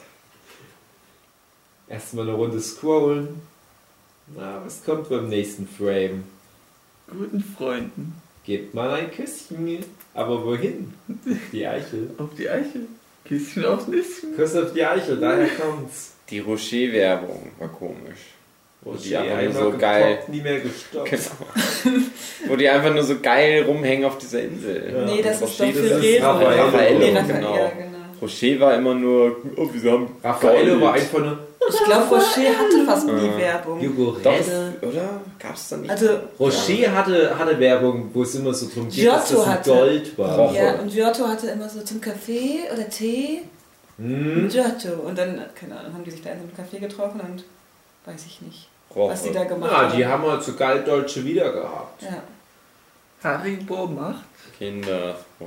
Erstmal 1.89 2.27
eine 2.27 2.37
Runde 2.37 2.61
scrollen. 2.61 3.43
Na, 4.35 4.63
was 4.65 4.83
kommt 4.85 5.09
beim 5.11 5.29
nächsten 5.29 5.69
Frame? 5.69 6.25
Guten 7.09 7.43
Freunden. 7.57 8.15
Gebt 8.45 8.75
mal 8.75 8.91
ein 8.91 9.11
Küsschen. 9.11 9.85
Aber 10.15 10.45
wohin? 10.45 10.93
Die 11.53 11.67
Eichel. 11.67 12.11
Auf 12.19 12.31
die 12.37 12.49
Eichel. 12.49 12.87
Küsschen 13.27 13.65
aufs 13.65 13.89
Nüsschen. 13.89 14.37
Kuss 14.37 14.55
auf 14.55 14.73
die 14.73 14.85
Eichel, 14.85 15.19
daher 15.19 15.49
kommt's. 15.49 16.13
Die 16.31 16.39
Rocher-Werbung 16.41 17.51
war 17.59 17.69
komisch. 17.69 18.35
Wo 18.83 18.93
die 18.95 19.15
Rocher, 19.15 19.37
einfach 19.37 19.61
nur 19.63 19.73
so 19.73 19.79
geil. 19.79 20.11
gepoppt, 20.13 20.29
Nie 20.29 20.41
mehr 20.43 20.61
gestoppt. 20.61 21.11
Genau. 21.11 21.97
Wo 22.47 22.57
die 22.57 22.69
einfach 22.69 22.93
nur 22.95 23.03
so 23.03 23.19
geil 23.21 23.65
rumhängen 23.65 24.05
auf 24.05 24.19
dieser 24.19 24.43
Insel. 24.43 24.93
Ja. 24.95 25.05
Nee, 25.07 25.23
das 25.23 25.41
Und 25.43 25.49
ist 25.49 25.61
doch 25.61 25.67
Rocher, 25.67 25.73
für 25.75 25.89
das 25.89 25.99
ist 25.99 26.05
Rero. 26.05 26.27
Raffaello, 26.31 26.63
Raffaello, 26.63 26.99
genau. 27.27 27.57
ja, 27.57 27.69
genau. 27.71 27.97
Rocher 28.23 28.61
war 28.61 28.75
immer 28.77 28.95
nur, 28.95 29.37
oh, 29.57 29.69
wir 29.73 29.93
haben 29.93 30.07
Raffaello 30.23 30.71
Gold. 30.71 30.81
war 30.83 30.93
einfach 30.95 31.19
nur 31.19 31.39
Ich 31.69 31.85
glaube, 31.85 32.15
Rocher 32.15 32.59
hatte 32.59 32.85
fast 32.87 33.07
nie 33.07 33.27
Ja. 33.27 33.39
Werbung. 33.39 33.81
Hugo 33.81 34.17
Doch, 34.23 34.31
Rede. 34.33 34.75
es- 34.81 34.89
oder? 34.89 35.21
Gab's 35.39 35.69
da 35.69 35.77
nicht? 35.79 35.91
Also, 35.91 36.09
Rocher 36.39 36.95
hatte, 36.95 37.39
hatte 37.39 37.59
Werbung, 37.59 38.11
wo 38.13 38.23
es 38.23 38.35
immer 38.35 38.53
so 38.55 38.67
drum 38.73 38.89
geht, 38.89 39.07
dass 39.07 39.29
Giotto 39.29 39.41
das 39.41 39.49
ein 39.49 39.55
hatte. 39.55 39.71
Gold 39.71 40.19
war. 40.19 40.53
Ja, 40.55 40.75
und 40.75 40.91
Giotto 40.93 41.27
hatte 41.29 41.49
immer 41.49 41.69
so 41.69 41.81
zum 41.83 42.01
Kaffee 42.01 42.61
oder 42.73 42.89
Tee 42.89 43.43
Hm? 43.99 44.49
Giotto. 44.51 45.01
Und 45.07 45.17
dann, 45.17 45.41
keine 45.59 45.79
Ahnung, 45.79 45.95
haben 45.95 46.05
die 46.05 46.11
sich 46.11 46.23
da 46.23 46.31
in 46.31 46.39
einem 46.41 46.51
Café 46.51 46.79
getroffen 46.81 47.21
und 47.21 47.45
weiß 48.05 48.25
ich 48.27 48.43
nicht, 48.43 48.69
Roche. 48.95 49.13
was 49.13 49.23
die 49.23 49.33
da 49.33 49.45
gemacht 49.45 49.71
Ja, 49.73 49.79
haben. 49.89 49.97
die 49.97 50.07
haben 50.07 50.23
halt 50.27 50.43
so 50.43 50.53
Galtdeutsche 50.55 51.25
wieder 51.25 51.51
gehabt. 51.53 52.03
Ja. 52.03 52.23
Haribo 53.23 53.87
macht. 53.87 54.25
Kinder. 54.59 55.17
Oh. 55.39 55.45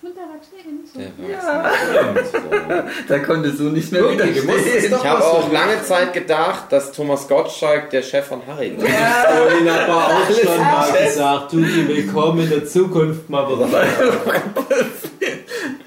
Und 0.00 0.16
Erwachsene 0.16 0.62
so. 0.90 0.98
Der 0.98 1.28
Ja. 1.28 2.84
Da 3.08 3.18
konnte 3.18 3.50
so 3.50 3.64
nicht 3.64 3.92
mehr 3.92 4.02
doch 4.02 4.12
Ich 4.12 5.04
habe 5.04 5.24
auch 5.24 5.52
lange 5.58 5.82
Zeit 5.82 6.12
gedacht, 6.14 6.64
dass 6.70 6.92
Thomas 6.92 7.28
Gottschalk 7.28 7.90
der 7.90 8.02
Chef 8.02 8.26
von 8.26 8.40
Haribo 8.46 8.82
ist. 8.82 8.92
Vorhin 8.92 9.68
aber 9.68 10.06
auch 10.06 10.30
schon 10.30 10.58
mal 10.58 10.92
gesagt, 10.92 11.52
du, 11.52 11.60
die 11.60 11.88
willkommen 11.88 12.40
in 12.40 12.50
der 12.50 12.66
Zukunft 12.66 13.28
mal 13.28 13.44
bereit. 13.44 13.88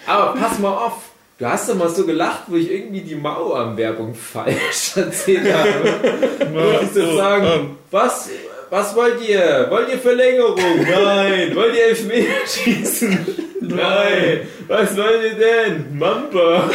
Aber 0.06 0.34
pass 0.34 0.58
mal 0.58 0.76
auf, 0.76 0.94
du 1.38 1.46
hast 1.46 1.70
doch 1.70 1.76
mal 1.76 1.90
so 1.90 2.06
gelacht, 2.06 2.44
wo 2.48 2.56
ich 2.56 2.72
irgendwie 2.72 3.02
die 3.02 3.16
Mauerwerbung 3.16 4.16
falsch 4.16 4.98
erzählt 4.98 5.54
habe. 5.54 6.54
Wollte 6.54 6.86
ich 6.86 6.92
so 6.92 7.16
sagen, 7.16 7.78
was, 7.92 8.30
was 8.70 8.96
wollt 8.96 9.22
ihr? 9.28 9.68
Wollt 9.70 9.90
ihr 9.90 10.00
Verlängerung? 10.00 10.58
Nein. 10.82 11.56
Wollt 11.56 11.76
ihr 11.76 11.86
Elfmeter 11.86 12.48
schießen? 12.48 13.56
Nein. 13.62 14.48
Was 14.68 14.96
wollt 14.96 15.24
ihr 15.24 15.36
denn? 15.36 15.98
Mampa. 15.98 16.70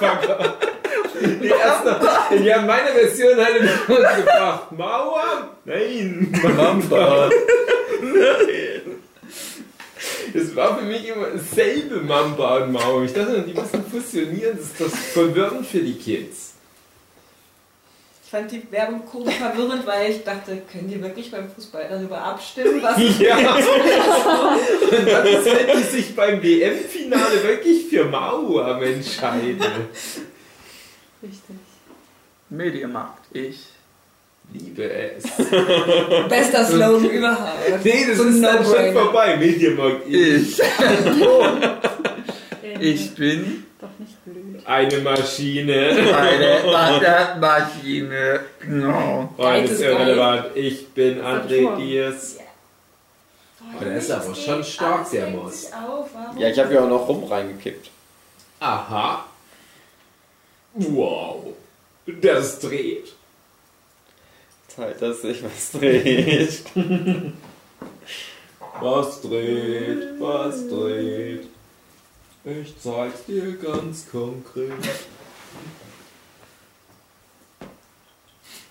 Motherfucker. 0.00 0.56
Die, 1.22 1.46
erste, 1.46 1.96
die 2.42 2.52
haben 2.52 2.66
meine 2.66 2.88
Version 2.88 3.36
halt 3.36 3.56
in 3.56 3.66
den 3.66 3.78
Mund 3.86 4.16
gebracht. 4.16 4.72
Mauer? 4.72 5.50
Nein. 5.64 6.32
Mamba. 6.56 7.30
Das 10.34 10.56
war 10.56 10.78
für 10.78 10.84
mich 10.84 11.08
immer 11.08 11.28
dasselbe 11.28 12.00
Mamba 12.00 12.56
und 12.56 12.72
Mauer. 12.72 13.04
Ich 13.04 13.12
dachte, 13.12 13.42
die 13.42 13.54
müssen 13.54 13.84
fusionieren. 13.88 14.56
Das 14.56 14.66
ist 14.66 14.80
das 14.80 15.00
verwirrend 15.12 15.66
für 15.66 15.78
die 15.78 15.94
Kids. 15.94 16.51
Ich 18.32 18.38
fand 18.38 18.50
die 18.50 18.62
Werbung 18.72 19.04
komisch 19.04 19.34
verwirrend, 19.34 19.86
weil 19.86 20.10
ich 20.10 20.24
dachte, 20.24 20.62
können 20.72 20.88
die 20.88 21.02
wirklich 21.02 21.30
beim 21.30 21.50
Fußball 21.50 21.86
darüber 21.90 22.18
abstimmen, 22.18 22.80
was 22.82 22.96
Ja. 23.18 23.36
Und 23.36 25.06
dann 25.06 25.26
ist, 25.26 25.44
wenn 25.44 25.76
die 25.76 25.82
sich 25.82 26.16
beim 26.16 26.42
WM-Finale 26.42 27.42
wirklich 27.42 27.88
für 27.90 28.06
Mauer 28.06 28.80
entscheiden. 28.80 29.60
Richtig. 31.22 31.56
Mediamarkt. 32.48 33.26
Ich. 33.36 33.66
Liebe 34.50 34.90
es. 34.90 35.24
bester 36.30 36.64
Slogan 36.64 37.10
überhaupt. 37.10 37.58
Nee, 37.84 38.06
das 38.08 38.16
So 38.16 38.22
ein 38.22 38.30
ist 38.30 38.42
dann 38.42 38.64
schon 38.64 38.92
vorbei. 38.94 39.36
Mediamarkt. 39.36 40.08
Ich. 40.08 40.58
Äh, 40.58 40.64
Ich 42.80 43.14
bin 43.14 43.66
Doch 43.82 43.98
nicht 43.98 44.24
blöd. 44.24 44.64
Eine 44.64 44.98
Maschine. 44.98 45.74
eine 46.16 46.62
Wassermaschine. 46.72 48.40
No. 48.68 49.28
Oh, 49.36 49.42
das 49.42 49.70
ist 49.72 49.80
irrelevant. 49.80 50.56
Ich 50.56 50.88
bin 50.90 51.20
André. 51.20 51.76
Diers. 51.76 52.38
Oh, 53.60 53.82
der 53.84 53.96
ist 53.96 54.10
aber 54.12 54.34
schon 54.36 54.62
stark, 54.62 55.10
der 55.10 55.30
Moss. 55.30 55.70
Ja, 56.38 56.48
ich 56.48 56.58
habe 56.60 56.74
ja 56.74 56.84
auch 56.84 56.88
noch 56.88 57.08
rum 57.08 57.24
reingekippt. 57.24 57.90
Aha. 58.60 59.24
Wow. 60.74 61.46
Das 62.06 62.60
dreht. 62.60 63.12
Zeit, 64.68 65.02
dass 65.02 65.22
sich 65.22 65.42
was 65.42 65.72
dreht. 65.72 66.62
Was 68.80 69.20
dreht, 69.20 70.18
was 70.18 70.66
dreht. 70.66 71.46
Ich 72.44 72.74
zeig's 72.80 73.24
dir 73.26 73.56
ganz 73.56 74.06
konkret. 74.10 74.72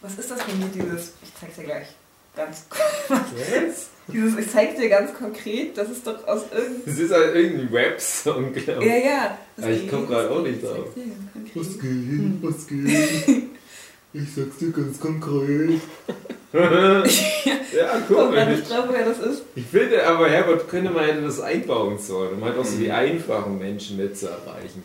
Was 0.01 0.17
ist 0.17 0.32
das 0.32 0.41
für 0.43 0.55
mir, 0.55 0.67
dieses, 0.67 1.13
ich 1.24 1.34
zeig's 1.39 1.55
dir 1.55 1.63
gleich, 1.63 1.88
ganz 2.36 2.65
Was? 3.07 3.89
Dieses, 4.11 4.38
ich 4.38 4.51
zeig's 4.51 4.76
dir 4.80 4.89
ganz 4.89 5.13
konkret, 5.13 5.78
das 5.78 5.89
ist 5.89 6.05
doch 6.05 6.28
aus 6.28 6.43
irgendeinem... 6.51 6.82
Das 6.86 6.97
ist 6.97 7.11
halt 7.11 7.36
irgendein 7.36 7.67
Rap-Song, 7.67 8.51
glaube 8.53 8.86
Ja, 8.86 8.95
ich. 8.97 9.05
ja. 9.05 9.38
Das 9.55 9.65
Aber 9.65 9.74
ich 9.74 9.89
komm 9.89 9.99
geht. 10.01 10.09
grad 10.09 10.30
auch 10.30 10.41
nicht 10.41 10.55
Ich 10.55 10.61
drauf. 10.63 10.88
Was 11.55 11.80
geht, 11.80 12.43
was 12.43 12.67
geht? 12.67 13.49
Ich 14.14 14.34
sag's 14.36 14.57
dir 14.57 14.72
ganz 14.72 14.99
konkret. 14.99 15.80
ja, 16.53 17.01
Kommt 18.07 18.09
gar 18.09 18.45
komisch. 18.45 18.47
nicht 18.59 18.70
drauf, 18.70 18.86
wer 18.91 19.05
das 19.05 19.20
ist. 19.20 19.43
Ich 19.55 19.66
finde 19.66 20.05
aber, 20.05 20.30
Herbert 20.30 20.68
könnte 20.70 20.91
man 20.91 21.05
hätte 21.05 21.22
das 21.22 21.39
einbauen 21.39 21.97
sollen, 21.97 22.34
um 22.36 22.43
halt 22.43 22.57
auch 22.57 22.66
so 22.66 22.78
die 22.78 22.91
einfachen 22.91 23.57
Menschen 23.57 23.95
mit 23.97 24.18
zu 24.18 24.28
erreichen. 24.28 24.84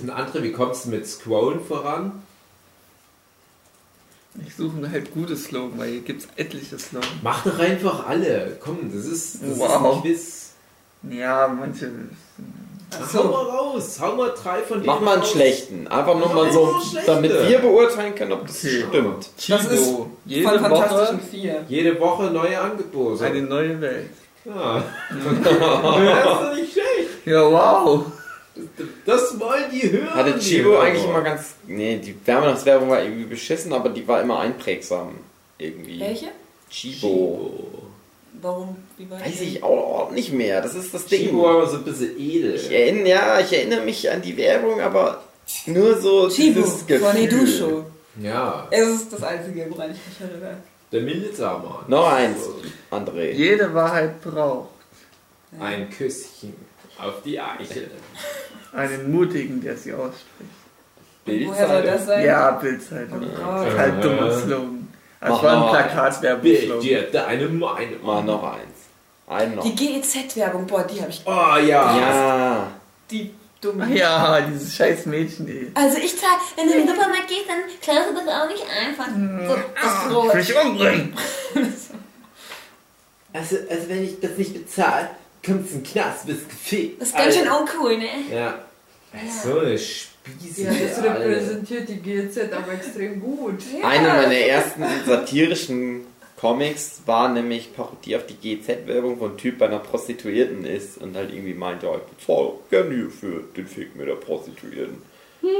Und 0.00 0.10
andere, 0.10 0.42
wie 0.42 0.50
kommst 0.52 0.86
du 0.86 0.90
mit 0.90 1.06
Scrollen 1.06 1.60
voran? 1.64 2.20
Ich 4.44 4.54
suche 4.56 4.76
mir 4.76 4.90
halt 4.90 5.14
gute 5.14 5.36
Slogan, 5.36 5.78
weil 5.78 5.90
hier 5.92 6.00
gibt 6.00 6.22
es 6.22 6.28
etliche 6.36 6.78
Slogan. 6.78 7.08
Mach 7.22 7.44
doch 7.44 7.58
einfach 7.60 8.06
alle. 8.06 8.58
Komm, 8.60 8.90
das 8.92 9.06
ist, 9.06 9.42
das 9.42 9.56
Wow. 9.56 9.68
ist 9.68 9.72
ein 9.72 10.02
Quiz. 10.02 11.16
Ja, 11.16 11.46
manche. 11.48 11.90
Ach 11.90 12.65
Hau 13.00 13.22
so. 13.22 13.28
mal 13.28 13.44
raus. 13.44 13.98
Hau 14.00 14.14
mal 14.16 14.32
drei 14.42 14.58
von 14.62 14.78
denen 14.78 14.86
Mach 14.86 15.00
mal 15.00 15.12
einen 15.14 15.22
raus. 15.22 15.30
schlechten. 15.32 15.86
Einfach 15.88 16.14
nur 16.18 16.28
mal 16.32 16.52
so, 16.52 16.74
damit 17.06 17.32
wir 17.48 17.58
beurteilen 17.58 18.14
können, 18.14 18.32
ob 18.32 18.46
das 18.46 18.64
Okay. 18.64 18.84
stimmt. 18.88 19.28
Das 19.48 19.64
ist 19.72 19.84
Chibo. 19.86 20.10
Jede 20.24 20.48
Von 20.58 20.70
Woche 20.70 21.18
Vier. 21.30 21.64
Jede 21.68 22.00
Woche 22.00 22.24
neue 22.24 22.60
Angebote. 22.60 23.24
eine 23.24 23.42
neue 23.42 23.80
Welt. 23.80 24.10
Ja. 24.44 24.82
das 25.10 25.52
ist 25.52 25.54
doch 25.54 26.54
nicht 26.54 26.72
schlecht. 26.72 27.26
Ja, 27.26 27.42
wow. 27.50 28.04
Das 29.04 29.38
wollen 29.38 29.64
die 29.72 29.90
hören. 29.90 30.14
Hatte 30.14 30.32
die 30.32 30.38
Chibo 30.40 30.78
eigentlich 30.78 31.04
immer 31.04 31.20
ganz. 31.22 31.54
Nee, 31.66 31.98
die 31.98 32.16
Werbung 32.24 32.88
war 32.88 33.02
irgendwie 33.02 33.24
beschissen, 33.24 33.72
aber 33.72 33.88
die 33.90 34.06
war 34.08 34.20
immer 34.22 34.38
einprägsam. 34.40 35.16
Irgendwie. 35.58 36.00
Welche? 36.00 36.26
Chibo. 36.70 37.85
Warum? 38.46 38.76
Wie 38.96 39.10
war 39.10 39.20
Weiß 39.20 39.38
die? 39.40 39.44
ich 39.44 39.62
auch 39.64 40.10
nicht 40.12 40.32
mehr. 40.32 40.60
Das 40.62 40.74
ist 40.76 40.94
das 40.94 41.06
Ding. 41.06 41.30
Immer 41.30 41.66
so 41.66 41.78
ein 41.78 41.84
bisschen 41.84 42.16
edel. 42.18 42.54
Ich 42.54 42.70
erinnere, 42.70 43.08
ja, 43.08 43.40
ich 43.40 43.52
erinnere 43.52 43.80
mich 43.80 44.08
an 44.10 44.22
die 44.22 44.36
Werbung, 44.36 44.80
aber 44.80 45.22
nur 45.66 45.96
so 45.98 46.28
Chibo 46.28 46.60
dieses 46.60 46.82
von 46.82 46.86
Gefühl. 46.86 47.16
Edusho. 47.24 47.84
Ja, 48.22 48.66
Es 48.70 48.86
ist 48.88 49.12
das 49.12 49.22
Einzige, 49.24 49.66
woran 49.68 49.90
ich 49.90 49.98
mich 50.08 50.20
erinnere. 50.30 50.56
der 50.92 51.00
Milizarmann. 51.02 51.84
Noch 51.88 52.10
eins, 52.12 52.38
André. 52.90 53.32
Jede 53.32 53.74
Wahrheit 53.74 54.22
braucht. 54.22 54.68
Ein 55.58 55.90
Küsschen. 55.90 56.54
Auf 56.98 57.14
die 57.24 57.38
Eichel. 57.40 57.90
Einen 58.72 59.10
mutigen, 59.12 59.60
der 59.60 59.76
sie 59.76 59.92
ausspricht. 59.92 60.50
Woher 61.48 61.68
soll 61.68 61.82
das 61.82 62.06
sein? 62.06 62.24
Ja, 62.24 62.52
Bildzeitung. 62.52 63.20
Oh 63.22 63.36
Gott. 63.44 63.76
Halt 63.76 64.04
dummer 64.04 64.30
Slogan. 64.30 64.75
Das 65.20 65.30
Mach 65.30 65.42
war 65.42 65.64
ein 65.64 65.70
Plakatwerbung-Slogan. 65.70 66.80
dir 66.80 67.02
deine 67.10 67.48
Meinung. 67.48 68.04
Mal 68.04 68.22
noch 68.24 68.42
eins. 68.42 68.62
Einen 69.26 69.56
noch. 69.56 69.64
Die 69.64 69.74
GEZ-Werbung, 69.74 70.66
boah, 70.66 70.84
die 70.84 71.00
habe 71.00 71.10
ich. 71.10 71.22
Oh 71.24 71.30
ja. 71.30 71.60
Ja. 71.98 72.66
Die 73.10 73.34
dumme. 73.60 73.92
Ja, 73.96 74.40
dieses 74.42 74.76
scheiß 74.76 75.06
Mädchen, 75.06 75.48
ey. 75.48 75.70
Also 75.74 75.98
ich 75.98 76.16
zahle, 76.18 76.32
wenn 76.56 76.68
du 76.68 76.74
in 76.74 76.86
den 76.86 76.88
Supermarkt 76.88 77.28
gehst, 77.28 77.48
dann 77.48 77.58
klaust 77.80 78.10
du 78.10 78.14
das 78.14 78.28
auch 78.28 78.48
nicht 78.48 78.64
einfach. 78.64 79.06
So, 79.48 79.56
das 79.82 80.12
Brot. 80.12 80.26
Ich 80.28 80.34
will 80.34 80.54
dich 80.54 80.64
umbringen. 80.64 81.16
Also, 83.32 83.56
also 83.68 83.88
wenn 83.88 84.02
ich 84.02 84.18
das 84.18 84.30
nicht 84.38 84.54
bezahle, 84.54 85.10
kommst 85.44 85.70
du 85.70 85.76
in 85.76 85.82
den 85.82 85.92
Knast, 85.92 86.26
bist 86.26 86.48
gefickt. 86.48 87.02
Das 87.02 87.08
ist 87.08 87.16
ganz 87.18 87.34
schön 87.34 87.46
uncool, 87.46 87.98
ne? 87.98 88.08
Ja. 88.32 88.54
So 89.44 89.58
eine 89.58 89.76
Spieße. 89.76 90.15
Ja, 90.56 90.70
das 90.70 91.02
repräsentiert 91.02 91.88
die 91.88 92.00
GZ 92.00 92.52
aber 92.52 92.72
extrem 92.72 93.20
gut. 93.20 93.62
Eine 93.82 94.08
meiner 94.08 94.34
ersten 94.34 94.82
satirischen 95.06 96.06
Comics 96.36 97.02
war 97.06 97.28
nämlich 97.28 97.74
Parodie 97.74 98.16
auf 98.16 98.26
die 98.26 98.34
GZ-Werbung, 98.34 99.20
wo 99.20 99.26
ein 99.26 99.36
Typ 99.36 99.58
bei 99.58 99.66
einer 99.66 99.78
Prostituierten 99.78 100.64
ist 100.64 100.98
und 100.98 101.16
halt 101.16 101.32
irgendwie 101.32 101.54
meint, 101.54 101.82
ja, 101.82 101.90
ich 101.94 102.02
bezahle 102.02 102.52
gerne 102.70 102.94
hier 102.94 103.10
für 103.10 103.44
den 103.56 103.66
Fick 103.66 103.96
mit 103.96 104.08
der 104.08 104.14
Prostituierten. 104.14 105.02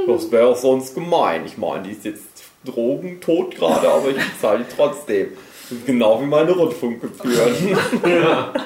Das 0.07 0.31
wäre 0.31 0.57
sonst 0.57 0.95
gemein. 0.95 1.47
Ich 1.47 1.59
meine, 1.59 1.85
die 1.85 1.93
ist 1.93 2.05
jetzt 2.05 2.45
drogentot 2.65 3.55
gerade, 3.55 3.89
aber 3.89 4.11
ich 4.11 4.17
bezahle 4.17 4.65
die 4.65 4.75
trotzdem. 4.75 5.29
Genau 5.85 6.21
wie 6.21 6.27
meine 6.27 6.53
Rundfunkgebühren. 6.53 7.79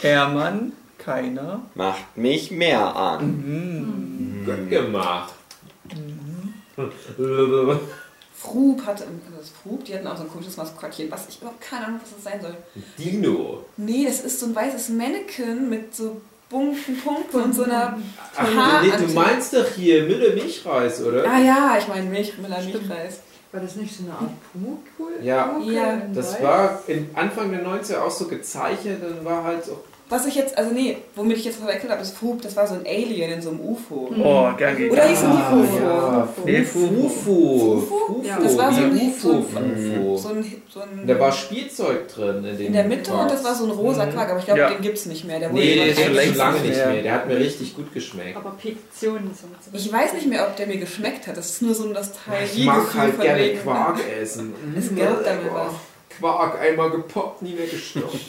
Hermann, 0.00 0.72
keiner. 1.04 1.62
Macht 1.74 2.16
mich 2.16 2.50
mehr 2.50 2.94
an. 2.94 4.44
Gut 4.46 4.70
gemacht. 4.70 5.34
Frub 8.36 8.86
hatte, 8.86 9.04
das 9.38 9.50
Frub, 9.50 9.84
die 9.84 9.94
hatten 9.94 10.06
auch 10.06 10.16
so 10.16 10.22
ein 10.22 10.30
komisches 10.30 10.56
Maskottchen, 10.56 11.10
was 11.10 11.28
ich 11.28 11.38
überhaupt 11.40 11.60
keine 11.60 11.86
Ahnung, 11.86 12.00
was 12.02 12.14
das 12.14 12.24
sein 12.24 12.40
soll. 12.40 12.54
Dino. 12.98 13.64
Nee, 13.76 14.06
das 14.06 14.20
ist 14.22 14.40
so 14.40 14.46
ein 14.46 14.54
weißes 14.54 14.88
Mannequin 14.90 15.68
mit 15.68 15.94
so 15.94 16.20
bunten 16.48 16.98
Punkten 17.00 17.36
und 17.42 17.54
so 17.54 17.64
einer 17.64 17.98
Ach, 18.36 18.82
nee, 18.82 18.92
du 19.06 19.12
meinst 19.12 19.52
doch 19.54 19.66
hier 19.76 20.04
Müller 20.04 20.34
Milchreis, 20.34 21.02
oder? 21.02 21.24
Ah 21.30 21.38
ja, 21.38 21.76
ich 21.78 21.86
meine 21.86 22.08
Milch, 22.08 22.38
Müller 22.38 22.62
Milchreis. 22.62 23.20
War 23.52 23.60
das 23.60 23.76
nicht 23.76 23.94
so 23.94 24.04
eine 24.04 24.12
Art 24.12 24.30
Pumuckl? 24.52 25.24
Ja. 25.24 25.58
Ja, 25.58 26.00
Das 26.14 26.34
Weiß? 26.34 26.42
war 26.42 26.82
im 26.86 27.10
Anfang 27.14 27.50
der 27.50 27.66
90er 27.66 27.98
auch 28.00 28.10
so 28.10 28.26
gezeichnet, 28.26 29.02
dann 29.02 29.24
war 29.24 29.42
halt 29.44 29.64
so. 29.64 29.82
Was 30.10 30.26
ich 30.26 30.34
jetzt, 30.34 30.58
also 30.58 30.72
nee, 30.72 30.96
womit 31.14 31.36
ich 31.38 31.44
jetzt 31.44 31.58
verwechselt 31.60 31.90
habe, 31.92 32.02
ist 32.02 32.16
Frub, 32.16 32.42
das 32.42 32.56
war 32.56 32.66
so 32.66 32.74
ein 32.74 32.84
Alien 32.84 33.30
in 33.30 33.40
so 33.40 33.50
einem 33.50 33.60
UFO. 33.60 34.10
Oh, 34.22 34.48
gern 34.58 34.76
geht 34.76 34.90
Oder 34.90 35.06
hießen 35.06 35.30
die 35.30 35.38
Ah, 35.38 35.50
Fufu? 35.50 35.78
ja. 35.84 36.28
Nee, 36.44 36.62
Fufu. 36.64 37.08
Fufu? 37.78 38.22
Ja. 38.24 38.38
Das 38.42 38.58
war 38.58 38.72
so 38.72 38.80
ein, 38.82 38.94
Wie 38.94 39.10
so 39.12 39.28
Ufo. 39.34 39.58
ein, 39.58 39.92
so 39.94 40.16
Fufu. 40.18 40.28
ein, 40.34 40.62
so 40.68 40.80
ein 40.80 41.06
Da 41.06 41.18
war 41.20 41.30
Spielzeug 41.30 42.08
drin 42.08 42.44
in, 42.44 42.56
dem 42.58 42.66
in 42.66 42.72
der 42.72 42.84
Mitte 42.84 43.12
und 43.12 43.30
das 43.30 43.44
war 43.44 43.54
so 43.54 43.64
ein 43.66 43.70
rosa 43.70 44.04
Mhm. 44.06 44.10
Quark, 44.10 44.30
aber 44.30 44.38
ich 44.40 44.44
glaube, 44.46 44.60
Ja. 44.60 44.70
den 44.70 44.82
gibt's 44.82 45.06
nicht 45.06 45.24
mehr. 45.24 45.38
Der 45.38 45.50
wurde 45.52 45.62
Nee, 45.62 45.74
gibt 45.84 45.98
es 45.98 46.04
schon 46.04 46.14
längst 46.14 46.36
lange 46.36 46.60
nicht 46.60 46.76
mehr. 46.76 46.86
mehr. 46.88 47.02
Der 47.02 47.12
hat 47.14 47.28
mir 47.28 47.36
richtig 47.38 47.76
gut 47.76 47.94
geschmeckt. 47.94 48.36
Aber 48.36 48.52
Fiktionen 48.58 49.30
sind 49.32 49.50
so. 49.62 49.70
Ich 49.72 49.92
weiß 49.92 50.14
nicht 50.14 50.26
mehr, 50.26 50.44
ob 50.46 50.56
der 50.56 50.66
mir 50.66 50.78
geschmeckt 50.78 51.28
hat. 51.28 51.36
Das 51.36 51.50
ist 51.50 51.62
nur 51.62 51.74
so 51.74 51.84
ein 51.84 51.92
Nostalgie. 51.92 52.60
Ich 52.62 52.64
mag 52.66 52.82
halt 52.96 53.14
von 53.14 53.24
gerne 53.24 53.40
wegen- 53.44 53.60
Quark 53.60 54.00
essen. 54.20 54.54
Es 54.76 54.90
Mhm. 54.90 54.96
gab 54.98 55.24
da 55.24 55.34
mir 55.34 55.50
Oh, 55.52 55.54
was. 55.54 55.72
Quark 56.20 56.60
einmal 56.60 56.90
gepoppt, 56.90 57.42
nie 57.42 57.54
mehr 57.54 57.66
gestoppt. 57.66 58.16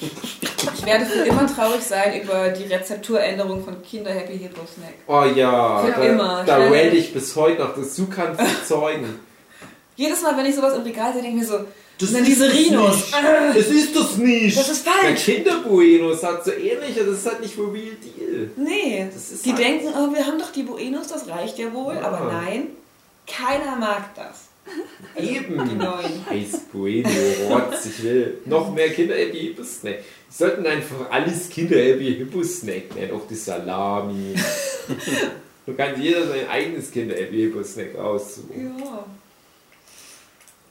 Ich 0.75 0.85
werde 0.85 1.05
für 1.07 1.21
immer 1.21 1.47
traurig 1.47 1.81
sein 1.81 2.21
über 2.21 2.49
die 2.49 2.65
Rezepturänderung 2.71 3.63
von 3.63 3.81
Kinder 3.81 4.11
Happy 4.11 4.37
Hippo 4.37 4.61
Snack. 4.71 4.93
Oh 5.07 5.23
ja, 5.35 5.79
Für 5.83 5.91
da, 5.91 6.01
immer. 6.03 6.43
da 6.45 6.57
rate 6.57 6.95
ich 6.97 7.11
bis 7.13 7.35
heute 7.35 7.61
noch, 7.63 7.75
dass 7.75 7.95
du 7.95 8.07
kannst 8.07 8.39
bezeugen. 8.39 9.19
Jedes 9.95 10.21
Mal, 10.21 10.37
wenn 10.37 10.45
ich 10.45 10.55
sowas 10.55 10.75
im 10.75 10.83
Regal 10.83 11.13
sehe, 11.13 11.23
denke 11.23 11.37
ich 11.37 11.43
mir 11.43 11.47
so, 11.47 11.65
Das 11.99 12.09
und 12.09 12.15
dann 12.15 12.23
ist 12.23 12.27
diese 12.29 12.47
das 12.47 12.55
Rhinos. 12.55 13.11
Das 13.55 13.67
ist 13.67 13.95
das 13.95 14.17
nicht. 14.17 14.57
Das 14.57 14.69
ist 14.69 14.85
Der 14.85 14.93
falsch. 14.93 15.25
Kinderbuenos 15.25 16.23
hat 16.23 16.45
so 16.45 16.51
ähnlich, 16.51 16.95
das 16.95 17.07
ist 17.07 17.25
halt 17.25 17.41
nicht 17.41 17.55
for 17.55 17.73
real 17.73 17.95
deal. 18.03 18.51
Nee, 18.55 19.09
Das 19.11 19.31
ist 19.31 19.43
die 19.45 19.53
halt- 19.53 19.63
denken, 19.63 19.87
oh, 19.95 20.13
wir 20.13 20.25
haben 20.25 20.37
doch 20.37 20.51
die 20.51 20.63
Buenos, 20.63 21.07
das 21.07 21.27
reicht 21.27 21.57
ja 21.57 21.73
wohl. 21.73 21.95
Ja. 21.95 22.01
Aber 22.03 22.31
nein, 22.31 22.67
keiner 23.27 23.75
mag 23.77 24.13
das. 24.15 24.49
Eben. 25.15 25.69
Die 25.69 25.75
neuen. 25.75 26.25
Heiß 26.29 26.61
Bueno, 26.71 27.09
Rotz, 27.49 27.85
ich 27.85 28.03
will 28.03 28.37
noch 28.45 28.73
mehr 28.73 28.89
Kinder 28.89 29.15
Happy 29.15 29.39
Hippo 29.39 29.63
Snack. 29.63 29.99
Die 30.29 30.33
sollten 30.33 30.65
einfach 30.65 31.09
alles 31.09 31.49
Kinder 31.49 31.77
Happy 31.77 32.15
Hippo 32.15 32.43
Snack 32.43 32.95
nennen, 32.95 33.13
auch 33.13 33.27
die 33.27 33.35
Salami. 33.35 34.35
Du 35.63 35.75
kannst 35.75 36.01
jeder 36.01 36.27
sein 36.27 36.49
eigenes 36.49 36.89
Kinder 36.89 37.15
Happy 37.15 37.37
Hippo 37.37 37.63
Snack 37.63 37.95
aussuchen. 37.95 38.79
Ja. 38.79 39.05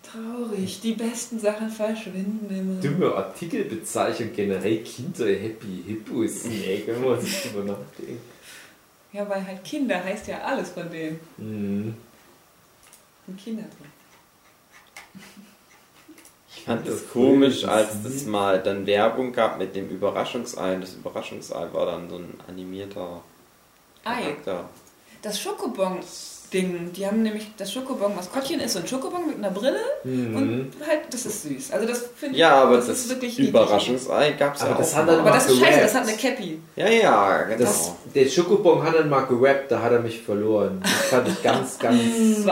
Traurig, 0.02 0.80
die 0.80 0.94
besten 0.94 1.38
Sachen 1.38 1.70
verschwinden 1.70 2.48
immer. 2.50 2.80
Dumme 2.80 3.14
Artikelbezeichnung 3.14 4.30
generell 4.34 4.78
Kinder 4.78 5.26
Happy 5.28 5.84
Hippo 5.86 6.26
Snack, 6.26 6.86
wenn 6.86 7.04
man 7.04 7.20
sich 7.20 7.42
drüber 7.42 7.64
nachdenkt. 7.64 8.20
Ja, 9.12 9.28
weil 9.28 9.46
halt 9.46 9.62
Kinder 9.62 10.02
heißt 10.02 10.26
ja 10.26 10.40
alles 10.40 10.70
von 10.70 10.90
denen. 10.90 11.20
Mhm. 11.38 11.94
Ein 13.30 13.36
Kinderbuch. 13.36 13.86
Ich 16.56 16.64
fand 16.64 16.86
es 16.86 17.08
komisch, 17.10 17.64
als 17.64 18.04
es 18.04 18.26
mal 18.26 18.60
dann 18.60 18.86
Werbung 18.86 19.32
gab 19.32 19.58
mit 19.58 19.74
dem 19.76 19.88
Überraschungsei. 19.88 20.76
Das 20.76 20.94
Überraschungsei 20.94 21.72
war 21.72 21.86
dann 21.86 22.10
so 22.10 22.16
ein 22.16 22.38
animierter 22.48 23.22
Ei. 24.04 24.22
Charakter. 24.22 24.68
Das 25.22 25.38
Schokobon-Ding, 26.50 26.92
die 26.92 27.06
haben 27.06 27.22
nämlich, 27.22 27.46
das 27.56 27.72
Schokobon-Maskottchen 27.72 28.60
ist 28.60 28.72
so 28.74 28.80
ein 28.80 28.86
Schokobon 28.86 29.26
mit 29.26 29.38
einer 29.38 29.50
Brille 29.50 29.78
Mhm. 30.04 30.36
und 30.36 30.70
halt, 30.86 31.00
das 31.10 31.26
ist 31.26 31.42
süß. 31.44 31.72
Also 31.72 31.86
das 31.86 32.04
finde 32.16 32.34
ich, 32.34 32.40
Ja, 32.40 32.62
aber 32.62 32.76
das, 32.76 32.86
das, 32.88 32.98
ist 33.00 33.08
wirklich. 33.10 33.38
Überraschungsei 33.38 34.32
gab 34.32 34.54
es 34.54 34.60
ja 34.60 34.66
Aber 34.66 34.76
auch. 34.76 34.78
das 34.80 34.96
hat 34.96 35.08
Aber 35.08 35.30
das 35.30 35.46
ist 35.50 35.58
scheiße, 35.60 35.80
das 35.80 35.94
hat 35.94 36.02
eine 36.08 36.16
Cappy. 36.16 36.58
ja, 36.76 36.88
ja, 36.88 37.42
genau. 37.44 37.58
Das, 37.58 37.92
der 38.14 38.26
Schokobon 38.28 38.82
hat 38.82 38.94
dann 38.94 39.08
mal 39.08 39.22
gerappt, 39.26 39.70
da 39.70 39.80
hat 39.82 39.92
er 39.92 40.00
mich 40.00 40.20
verloren. 40.22 40.80
Das 40.82 40.92
fand 41.08 41.28
ich 41.28 41.42
ganz, 41.42 41.78
ganz. 41.78 42.00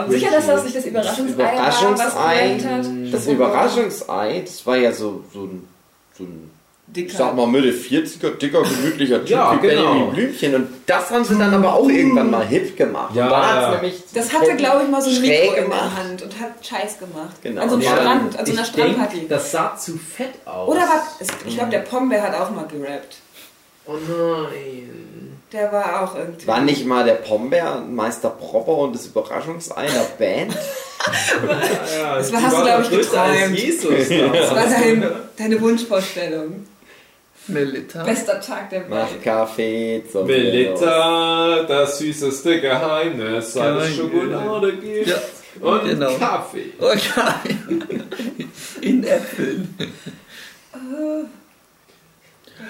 Sicher, 0.09 0.31
dass 0.31 0.47
das 0.47 0.63
nicht 0.63 0.75
das 0.75 0.85
Überraschungsei, 0.85 1.33
Überraschungsei, 1.33 2.05
war, 2.63 2.79
was 2.79 2.85
hat? 2.87 3.13
das 3.13 3.27
Überraschungsei, 3.27 4.41
das 4.45 4.65
war 4.65 4.77
ja 4.77 4.91
so, 4.91 5.23
so 5.33 5.41
ein, 5.43 5.67
so 6.17 6.23
ein 6.23 6.51
ich 6.91 7.05
Dicker. 7.05 7.17
sag 7.17 7.35
mal 7.35 7.45
Mitte 7.47 7.71
40er, 7.71 8.31
dicker, 8.37 8.63
gemütlicher 8.63 9.19
Typ 9.19 9.29
Ja, 9.29 9.53
wie 9.61 9.67
genau. 9.67 9.91
Benjamin 9.91 10.13
Blümchen. 10.13 10.55
Und 10.55 10.67
das 10.85 11.11
haben 11.11 11.23
sie 11.23 11.37
dann 11.37 11.53
aber 11.53 11.73
auch 11.75 11.87
irgendwann 11.87 12.31
mal 12.31 12.45
hip 12.45 12.75
gemacht. 12.75 13.15
Ja, 13.15 13.29
da 13.29 13.61
ja. 13.61 13.71
nämlich 13.75 14.01
Das 14.13 14.33
hatte, 14.33 14.55
glaube 14.55 14.83
ich, 14.83 14.89
mal 14.89 15.01
so 15.01 15.09
ein 15.09 15.15
schräg 15.15 15.41
Mikro 15.43 15.55
in 15.55 15.63
gemacht. 15.65 15.81
der 15.83 16.03
Hand 16.03 16.21
und 16.23 16.39
hat 16.39 16.65
Scheiß 16.65 16.97
gemacht. 16.99 17.35
Genau. 17.43 17.61
An 17.61 17.69
so 17.69 17.75
einem 17.75 17.83
Ja, 17.83 17.91
Strand, 17.95 18.39
an 18.39 18.45
so 18.45 18.51
einer 18.53 18.61
ich 18.63 18.71
denk, 18.71 18.87
Strandparty. 18.95 19.27
das 19.29 19.51
sah 19.51 19.75
zu 19.75 19.97
fett 19.97 20.33
aus. 20.45 20.67
Oder 20.69 20.81
was? 20.81 21.29
Ich 21.45 21.55
glaube, 21.55 21.69
der 21.71 21.79
Pombeer 21.79 22.23
hat 22.23 22.33
auch 22.35 22.51
mal 22.51 22.65
gerappt. 22.65 23.17
Oh 23.85 23.93
nein. 24.07 25.37
Der 25.51 25.71
war 25.71 26.03
auch 26.03 26.15
irgendwie. 26.15 26.45
War 26.45 26.61
nicht 26.61 26.85
mal 26.85 27.03
der 27.03 27.15
Pombeer, 27.15 27.81
Meister 27.89 28.29
Propper 28.29 28.77
und 28.77 28.93
das 28.93 29.07
Überraschungsei 29.07 29.85
der 29.87 30.25
Band? 30.25 30.55
Ja, 31.47 31.97
ja, 32.01 32.17
Das 32.17 32.29
die 32.29 32.35
hast 32.35 32.51
du, 32.51 32.57
war 32.57 32.63
glaub 32.65 32.83
doch 32.83 32.91
ich, 32.91 33.09
geträumt. 33.09 33.57
Jesus 33.57 34.09
Das 34.09 34.51
war 34.53 34.65
dein, 34.67 35.05
deine 35.37 35.61
Wunschvorstellung. 35.61 36.67
Melita. 37.47 38.03
Bester 38.03 38.39
Tag 38.39 38.69
der 38.69 38.81
Mach 38.87 39.09
Welt. 39.11 39.23
Kaffee 39.23 40.03
zum 40.11 40.27
Melita, 40.27 41.63
das 41.63 41.97
süßeste 41.97 42.61
Geheimnis, 42.61 43.53
seit 43.53 43.75
es. 43.81 43.95
Schokolade 43.95 44.73
gibt. 44.77 45.07
Ja, 45.07 45.17
Und 45.61 45.85
genau. 45.85 46.13
Kaffee. 46.17 46.73
Okay. 46.77 47.55
In 48.81 49.03
Äpfeln. 49.03 49.75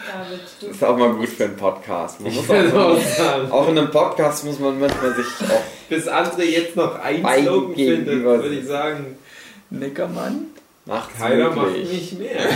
David, 0.07 0.39
Das 0.43 0.59
du 0.59 0.67
ist 0.67 0.83
auch 0.83 0.97
mal 0.97 1.13
gut 1.13 1.29
für 1.29 1.45
einen 1.45 1.57
Podcast. 1.57 2.21
Man 2.21 2.33
muss 2.33 2.49
auch, 2.49 2.73
auch 2.75 3.01
sagen, 3.01 3.51
auch 3.51 3.67
in 3.69 3.77
einem 3.77 3.91
Podcast 3.91 4.45
muss 4.45 4.59
man 4.59 4.79
manchmal 4.79 5.15
sich 5.15 5.25
auch 5.49 5.63
bis 5.89 6.07
André 6.07 6.43
jetzt 6.43 6.75
noch 6.75 6.99
ein 6.99 7.21
Beiden 7.23 7.45
Slogan 7.45 7.75
findet, 7.75 8.23
würde 8.23 8.49
ich 8.49 8.65
sagen, 8.65 9.17
Neckermann. 9.71 10.45
Macht's 10.89 11.17
keiner 11.17 11.49
macht 11.51 11.67
möglich. 11.67 11.91
nicht 11.91 12.19
mehr. 12.19 12.35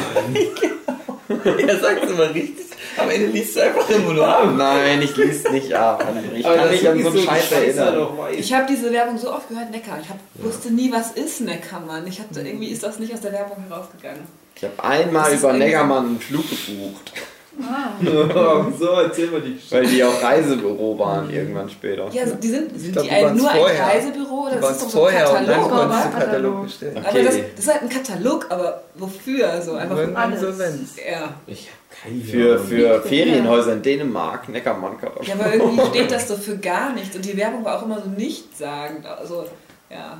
Er 1.67 1.79
sagt 1.79 2.03
immer 2.03 2.33
richtig. 2.33 2.65
Am 2.97 3.09
Ende 3.09 3.27
liest 3.27 3.55
du 3.55 3.61
einfach 3.61 3.89
immer 3.89 4.13
nur 4.13 4.27
ab. 4.27 4.49
Nein, 4.55 5.01
ich 5.01 5.15
lese 5.15 5.51
nicht 5.51 5.73
ab. 5.73 6.05
Ich 6.35 6.45
Aber 6.45 6.57
kann 6.57 6.69
mich 6.69 6.87
an 6.87 7.01
so 7.01 7.09
einen 7.09 7.19
Scheiß 7.19 7.49
Scheißer 7.49 7.85
erinnern. 7.85 8.07
Ich 8.37 8.53
habe 8.53 8.65
diese 8.69 8.91
Werbung 8.91 9.17
so 9.17 9.33
oft 9.33 9.49
gehört, 9.49 9.71
Neckar. 9.71 9.99
Ich 10.01 10.09
hab, 10.09 10.17
wusste 10.35 10.71
nie, 10.71 10.91
was 10.91 11.11
ist 11.11 11.41
Neckermann. 11.41 12.05
Ich 12.05 12.19
hab, 12.19 12.27
irgendwie 12.35 12.67
ist 12.67 12.83
das 12.83 12.99
nicht 12.99 13.13
aus 13.13 13.21
der 13.21 13.31
Werbung 13.31 13.63
herausgegangen. 13.67 14.21
Ich 14.55 14.63
habe 14.63 14.83
einmal 14.83 15.33
über 15.33 15.53
Neckermann 15.53 16.05
einen 16.05 16.19
Flug 16.19 16.45
gebucht, 16.49 17.13
so, 18.79 18.85
erzähl 19.01 19.29
mal 19.29 19.41
die 19.41 19.53
Geschichte. 19.53 19.75
weil 19.75 19.85
die 19.85 20.03
auch 20.03 20.21
Reisebüro 20.23 20.97
waren 20.97 21.29
irgendwann 21.29 21.69
später. 21.69 22.09
Ja, 22.11 22.23
also 22.23 22.35
die 22.35 22.47
sind, 22.47 22.79
sind 22.79 22.93
glaub, 22.93 23.05
die 23.05 23.11
ein, 23.11 23.35
nur 23.37 23.49
vorher. 23.49 23.85
ein 23.85 23.91
Reisebüro 23.91 24.47
oder 24.47 24.55
das 24.55 24.71
ist 24.71 24.81
doch 24.83 24.89
so 24.89 25.05
ein 25.05 25.13
vorher 25.13 25.29
und 25.29 25.35
dann 25.35 25.45
Katalog? 25.45 25.69
konntest 25.71 26.05
du 26.05 26.09
Katalog. 26.11 26.25
Katalog 26.31 26.63
bestellen. 26.63 26.97
Aber 26.97 27.07
Okay. 27.09 27.23
das, 27.23 27.35
das 27.55 27.65
ist 27.65 27.71
halt 27.73 27.81
ein 27.83 27.89
Katalog, 27.89 28.45
aber 28.49 28.83
wofür? 28.95 29.61
So 29.61 29.73
einfach 29.73 29.97
Irgendwann 29.97 30.23
alles. 30.31 30.41
Insolvenz. 30.41 30.95
ja. 30.97 31.33
Ich 31.47 31.67
habe 31.69 31.77
Keine 32.11 32.21
Für, 32.23 32.59
für 32.59 33.01
Ferienhäuser 33.03 33.73
in 33.73 33.81
Dänemark, 33.81 34.49
Neckermann 34.49 34.97
Ja, 35.21 35.35
aber 35.35 35.53
irgendwie 35.53 35.85
steht 35.87 36.11
das 36.11 36.27
so 36.27 36.35
für 36.35 36.57
gar 36.57 36.91
nichts. 36.93 37.15
Und 37.15 37.23
die 37.23 37.37
Werbung 37.37 37.63
war 37.63 37.77
auch 37.79 37.85
immer 37.85 38.01
so 38.01 38.09
nichtssagend. 38.09 39.05
Also, 39.05 39.45
ja. 39.91 40.17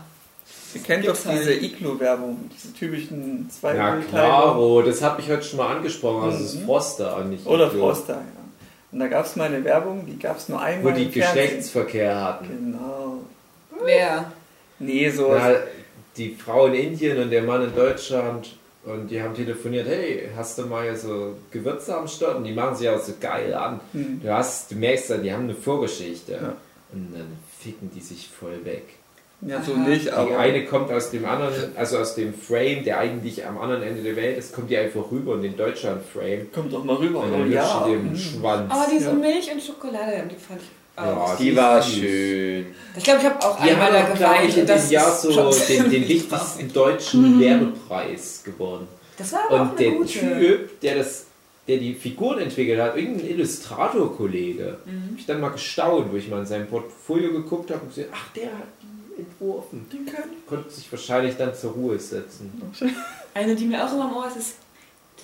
Ihr 0.74 0.82
kennt 0.82 1.08
doch 1.08 1.26
halt. 1.26 1.40
diese 1.40 1.54
Iglo-Werbung, 1.54 2.50
diese 2.56 2.74
typischen 2.74 3.50
zwei 3.50 3.76
Ja, 3.76 3.98
klaro, 4.10 4.82
das 4.82 5.02
habe 5.02 5.22
ich 5.22 5.30
heute 5.30 5.44
schon 5.44 5.58
mal 5.58 5.76
angesprochen. 5.76 6.24
Also, 6.24 6.38
das 6.40 6.54
ist 6.54 6.60
Mhm. 6.62 6.66
Froster, 6.66 7.18
und 7.18 7.30
nicht 7.32 7.46
Oder 7.46 7.68
Iglo. 7.68 7.80
Froster, 7.94 8.14
ja. 8.14 8.22
Und 8.92 9.00
da 9.00 9.08
gab 9.08 9.26
es 9.26 9.36
mal 9.36 9.46
eine 9.46 9.64
Werbung, 9.64 10.06
die 10.06 10.20
gab 10.20 10.38
es 10.38 10.50
nur 10.50 10.60
Wo 10.60 10.64
einmal 10.64 10.94
die 10.94 11.04
im 11.04 11.12
Fernsehen. 11.12 11.34
Geschlechtsverkehr 11.44 12.24
hatten. 12.24 12.48
Genau. 12.48 13.18
Wer? 13.84 14.32
Nee, 14.80 15.10
so. 15.10 15.34
Ja, 15.34 15.56
die 16.18 16.36
Frau 16.36 16.68
in 16.68 16.74
Indien 16.76 17.18
und 17.20 17.32
der 17.32 17.42
Mann 17.44 17.64
in 17.64 17.76
Deutschland 17.76 18.56
und 18.86 19.10
die 19.10 19.22
haben 19.22 19.34
telefoniert, 19.34 19.88
hey, 19.88 20.30
hast 20.36 20.58
du 20.60 20.64
mal 20.68 20.96
so 20.96 21.36
Gewürze 21.52 21.96
am 21.98 22.08
Start? 22.08 22.36
Und 22.38 22.44
die 22.44 22.52
machen 22.54 22.76
sich 22.76 22.88
auch 22.90 23.00
so 23.02 23.14
geil 23.20 23.54
an. 23.54 23.80
Hm. 23.94 24.22
Du 24.22 24.32
hast, 24.32 24.70
du 24.72 24.76
merkst 24.76 25.10
dann, 25.10 25.24
die 25.24 25.34
haben 25.34 25.46
eine 25.46 25.56
Vorgeschichte. 25.56 26.34
Ja. 26.34 26.56
Und 26.92 27.14
dann 27.14 27.38
ficken 27.60 27.90
die 27.96 28.02
sich 28.02 28.28
voll 28.30 28.64
weg. 28.64 28.84
Ja, 29.46 29.62
so 29.62 29.74
Aha. 29.74 29.88
nicht, 29.90 30.06
Die 30.06 30.12
aber. 30.12 30.38
eine 30.40 30.66
kommt 30.66 30.92
aus 30.92 31.12
dem 31.12 31.26
anderen, 31.26 31.76
also 31.76 31.98
aus 31.98 32.16
dem 32.16 32.34
Frame, 32.34 32.84
der 32.84 33.00
eigentlich 33.00 33.46
am 33.46 33.58
anderen 33.60 33.84
Ende 33.84 34.02
der 34.02 34.16
Welt 34.16 34.38
ist, 34.38 34.54
kommt 34.54 34.70
die 34.70 34.78
einfach 34.78 35.12
rüber 35.12 35.36
in 35.36 35.42
den 35.42 35.58
Deutschland-Frame. 35.58 36.52
Kommt 36.54 36.72
doch 36.74 36.84
mal 36.84 36.96
rüber. 36.96 37.20
Und 37.22 37.34
Oh, 37.34 37.38
dann 37.40 37.52
ja. 37.52 37.86
die 37.88 37.92
den 37.94 38.10
hm. 38.12 38.16
Schwanz. 38.18 38.72
Aber 38.72 38.86
diese 38.92 39.06
Ja. 39.08 39.14
Milch 39.14 39.52
und 39.52 39.62
Schokolade, 39.62 40.24
die 40.32 40.36
fand 40.36 40.62
ich 40.62 40.68
Ja, 40.96 41.14
auch. 41.18 41.36
Die 41.38 41.56
war 41.58 41.82
süß. 41.82 41.94
schön. 41.96 42.66
Ich 42.96 43.04
glaube, 43.04 43.20
ich 43.22 43.26
habe 43.26 43.42
auch 43.46 43.62
Die 43.64 43.70
einmal 43.72 43.92
da 43.92 44.04
auch, 44.04 44.14
geweint. 44.14 44.58
in 44.58 44.66
dem 44.66 44.90
Jahr 44.92 45.12
so 45.16 45.52
den, 45.68 45.90
den 45.90 46.08
wichtigsten 46.08 46.72
deutschen 46.74 47.40
Werbepreis 47.40 48.44
gewonnen. 48.46 48.88
Das 49.18 49.34
war 49.34 49.42
aber 49.50 49.56
auch 49.56 49.62
Und 49.62 49.68
eine 49.70 49.78
der 49.78 49.92
gute. 49.92 50.10
Typ, 50.20 50.80
der 50.82 50.96
das, 50.98 51.26
der 51.68 51.78
die 51.78 51.94
Figuren 51.96 52.40
entwickelt 52.40 52.80
hat, 52.80 52.96
irgendein 52.96 53.28
Illustrator-Kollege, 53.88 54.78
Mhm. 54.86 55.04
habe 55.10 55.16
ich 55.18 55.26
dann 55.26 55.42
mal 55.42 55.50
gestaunt, 55.50 56.12
wo 56.12 56.18
ich 56.18 56.30
mal 56.30 56.40
in 56.40 56.46
sein 56.46 56.68
Portfolio 56.68 57.32
geguckt 57.32 57.70
habe 57.72 57.82
und 57.82 57.90
gesehen, 57.90 58.08
ach, 58.14 58.32
der 58.36 58.46
hat 58.46 58.68
die 58.82 58.83
entworfen. 59.18 59.86
Den 59.92 60.06
kann 60.06 60.26
Konnte 60.48 60.70
sich 60.70 60.92
wahrscheinlich 60.92 61.36
dann 61.38 61.54
zur 61.54 61.72
Ruhe 61.72 62.00
setzen. 62.00 62.52
Eine, 63.34 63.56
die 63.56 63.66
mir 63.66 63.86
auch 63.86 63.92
immer 63.94 64.10
im 64.10 64.18
Ohr 64.18 64.28
ist, 64.28 64.38
ist 64.38 64.54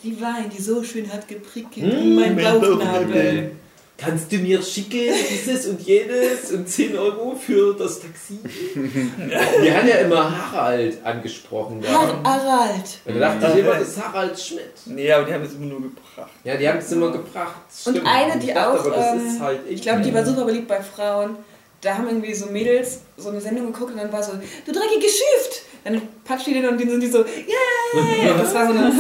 die 0.04 0.20
Wein, 0.22 0.50
die 0.56 0.62
so 0.62 0.84
schön 0.84 1.12
hat 1.12 1.28
geprickelt 1.28 1.86
Mm, 1.86 1.98
in 1.98 2.16
mein 2.16 2.36
mein 2.36 2.60
Bauchnabel. 2.62 3.52
Kannst 3.98 4.32
du 4.32 4.38
mir 4.38 4.62
schicken, 4.62 5.14
dieses 5.30 5.66
und 5.68 5.82
jenes 5.82 6.54
und 6.54 6.70
10 6.70 6.98
Euro 6.98 7.36
für 7.36 7.74
das 7.76 8.00
Taxi? 8.00 8.40
Wir 8.74 9.78
haben 9.78 9.88
ja 9.90 9.96
immer 9.96 10.52
Harald 10.54 11.06
angesprochen. 11.06 11.84
Har. 11.86 12.24
Harald. 12.24 13.00
Und 13.04 13.20
da 13.20 13.36
dachte 13.36 13.52
ich 13.60 13.66
immer, 13.66 13.76
das 13.78 13.90
ist 13.90 14.02
Harald 14.02 14.40
Schmidt. 14.40 14.72
Nee, 14.86 15.12
aber 15.12 15.26
die 15.26 15.34
haben 15.34 15.44
es 15.44 15.54
immer 15.54 15.66
nur 15.66 15.82
gebracht. 15.82 16.32
Ja, 16.46 16.56
die 16.56 16.70
haben 16.70 16.78
es 16.78 16.90
immer 16.94 17.12
gebracht. 17.12 17.56
das 17.68 17.88
Und 17.88 17.98
stimmt. 17.98 18.08
eine, 18.10 18.40
die 18.40 18.48
Ich 18.48 18.54
dachte 18.54 18.70
auch, 18.70 18.86
aber, 18.86 18.96
das 18.96 19.14
ähm, 19.16 19.28
ist 19.28 19.40
halt 19.42 19.60
Ich 19.70 19.82
glaube, 19.82 20.02
die 20.02 20.14
war 20.14 20.26
super 20.26 20.46
beliebt 20.46 20.70
bei 20.70 20.82
Frauen. 20.82 21.36
Da 21.82 21.98
haben 21.98 22.08
irgendwie 22.08 22.34
so 22.34 22.48
Mädels 22.48 23.00
so 23.16 23.30
eine 23.30 23.40
Sendung 23.40 23.72
geguckt 23.72 23.92
und 23.92 23.98
dann 23.98 24.12
war 24.12 24.22
so, 24.22 24.34
du 24.34 24.72
dreckige 24.72 25.08
Schift! 25.08 25.64
Dann 25.86 26.02
patscht 26.26 26.48
die 26.48 26.54
den 26.54 26.68
und 26.68 26.80
dann 26.80 26.90
sind 26.90 27.02
die 27.02 27.08
so, 27.08 27.20
yeah! 27.20 28.38
Das 28.38 28.54
war 28.54 28.68
so 28.68 28.74
eine... 28.74 28.92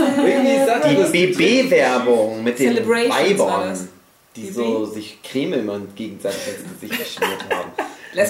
Die 1.11 1.27
BB-Werbung 1.27 2.41
mit 2.43 2.57
den 2.57 2.87
Weibern, 2.87 3.89
die 4.35 4.43
BB? 4.43 4.53
so 4.53 4.85
sich 4.85 5.17
Creme 5.21 5.53
immer 5.53 5.81
gegenseitig 5.95 6.39
ins 6.47 6.81
Gesicht 6.81 6.99
geschmiert 6.99 7.43
haben. 7.49 7.71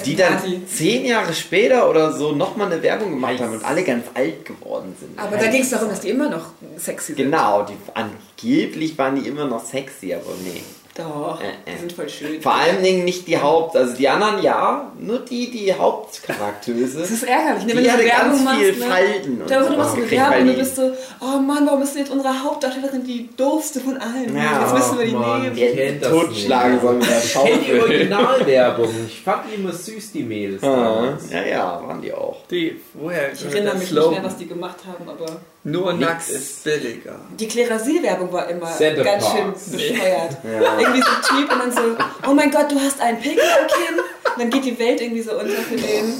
Die 0.04 0.16
dann 0.16 0.66
zehn 0.66 1.06
Jahre 1.06 1.32
später 1.32 1.88
oder 1.88 2.12
so 2.12 2.32
nochmal 2.32 2.70
eine 2.70 2.82
Werbung 2.82 3.10
gemacht 3.12 3.40
haben 3.40 3.54
und 3.54 3.64
alle 3.64 3.82
ganz 3.82 4.04
alt 4.12 4.44
geworden 4.44 4.94
sind. 5.00 5.18
Aber 5.18 5.36
da 5.36 5.46
ging 5.46 5.62
es 5.62 5.70
darum, 5.70 5.88
dass 5.88 6.00
die 6.00 6.10
immer 6.10 6.28
noch 6.28 6.50
sexy 6.76 7.14
sind. 7.14 7.24
Genau, 7.24 7.62
die, 7.62 7.72
angeblich 7.94 8.98
waren 8.98 9.14
die 9.14 9.26
immer 9.26 9.46
noch 9.46 9.64
sexy, 9.64 10.12
aber 10.12 10.34
nee. 10.44 10.60
Doch, 11.02 11.40
Äh, 11.40 11.46
äh. 11.70 11.74
die 11.74 11.80
sind 11.80 11.92
voll 11.92 12.08
schön. 12.08 12.40
Vor 12.42 12.54
allen 12.54 12.82
Dingen 12.82 13.04
nicht 13.04 13.26
die 13.26 13.38
Haupt, 13.38 13.76
also 13.76 13.94
die 13.96 14.08
anderen 14.08 14.42
ja, 14.42 14.90
nur 14.98 15.20
die, 15.20 15.50
die 15.50 15.66
Das 15.66 15.78
Hauptcharaktere. 15.78 16.76
ist 16.78 17.22
ärgerlich, 17.22 17.64
ne? 17.66 17.74
wenn 17.76 17.84
Die 17.84 17.90
hatte 17.90 18.04
Werbung 18.04 18.30
ganz 18.32 18.44
machst. 18.44 18.58
viel 18.60 18.76
ne? 18.78 18.84
Falten 18.86 19.42
und 19.42 19.50
Da 19.50 19.60
du 19.62 19.76
machst 19.76 19.96
so 19.96 20.10
Werbung 20.10 20.38
und 20.40 20.46
du 20.46 20.52
die- 20.52 20.58
bist 20.58 20.76
so, 20.76 20.92
oh 21.20 21.38
Mann, 21.40 21.66
warum 21.66 21.82
ist 21.82 21.94
denn 21.94 22.02
jetzt 22.02 22.12
unsere 22.12 22.42
Hauptdarstellerin 22.44 23.04
die 23.04 23.28
doofste 23.36 23.80
von 23.80 23.96
allen? 23.98 24.36
Ja, 24.36 24.60
jetzt 24.62 24.74
müssen 24.74 24.98
wir 24.98 25.06
die 25.06 25.12
Mann. 25.12 25.52
nehmen. 25.54 26.00
Das 26.00 26.10
Totschlagen 26.10 26.72
nicht. 26.72 26.82
sollen 26.82 26.98
mit 26.98 27.08
der 27.08 27.18
Ich 27.24 27.34
kenne 27.34 27.58
die. 27.66 27.80
Originalwerbung. 27.80 28.88
Ich 29.06 29.20
fand 29.22 29.42
die 29.50 29.54
immer 29.60 29.72
süß, 29.72 30.12
die 30.12 30.22
Mädels. 30.22 30.62
Ja, 30.62 31.42
ja, 31.48 31.82
waren 31.86 32.00
die 32.02 32.12
auch. 32.12 32.38
Dave, 32.48 32.76
woher 32.94 33.32
Ich 33.32 33.44
erinnere 33.44 33.76
mich 33.76 33.88
Slogan? 33.88 34.10
nicht 34.10 34.20
mehr, 34.22 34.30
was 34.30 34.36
die 34.38 34.46
gemacht 34.46 34.76
haben, 34.86 35.08
aber 35.08 35.26
Nur 35.62 35.92
Nix. 35.92 36.06
nackt 36.08 36.28
ist 36.30 36.64
billiger. 36.64 37.16
die 37.38 37.46
Klerasil-Werbung 37.46 38.32
war 38.32 38.48
immer 38.48 38.66
Center 38.74 39.04
ganz 39.04 39.24
Parks. 39.24 39.38
schön 39.70 39.72
bescheuert. 39.78 40.36
Ja. 40.42 40.78
Irgendwie 40.78 41.02
so 41.02 41.08
ein 41.10 41.22
Typ 41.38 41.52
und 41.52 41.58
dann 41.58 41.72
so, 41.72 41.80
oh 42.28 42.32
mein 42.34 42.50
Gott, 42.50 42.72
du 42.72 42.80
hast 42.80 42.98
einen 43.00 43.20
Pickel 43.20 43.42
am 43.42 43.66
Kinn. 43.66 43.98
Und 43.98 44.38
dann 44.38 44.50
geht 44.50 44.64
die 44.64 44.78
Welt 44.78 45.00
irgendwie 45.02 45.20
so 45.22 45.32
unter 45.32 45.52
für 45.52 45.76
den. 45.76 46.18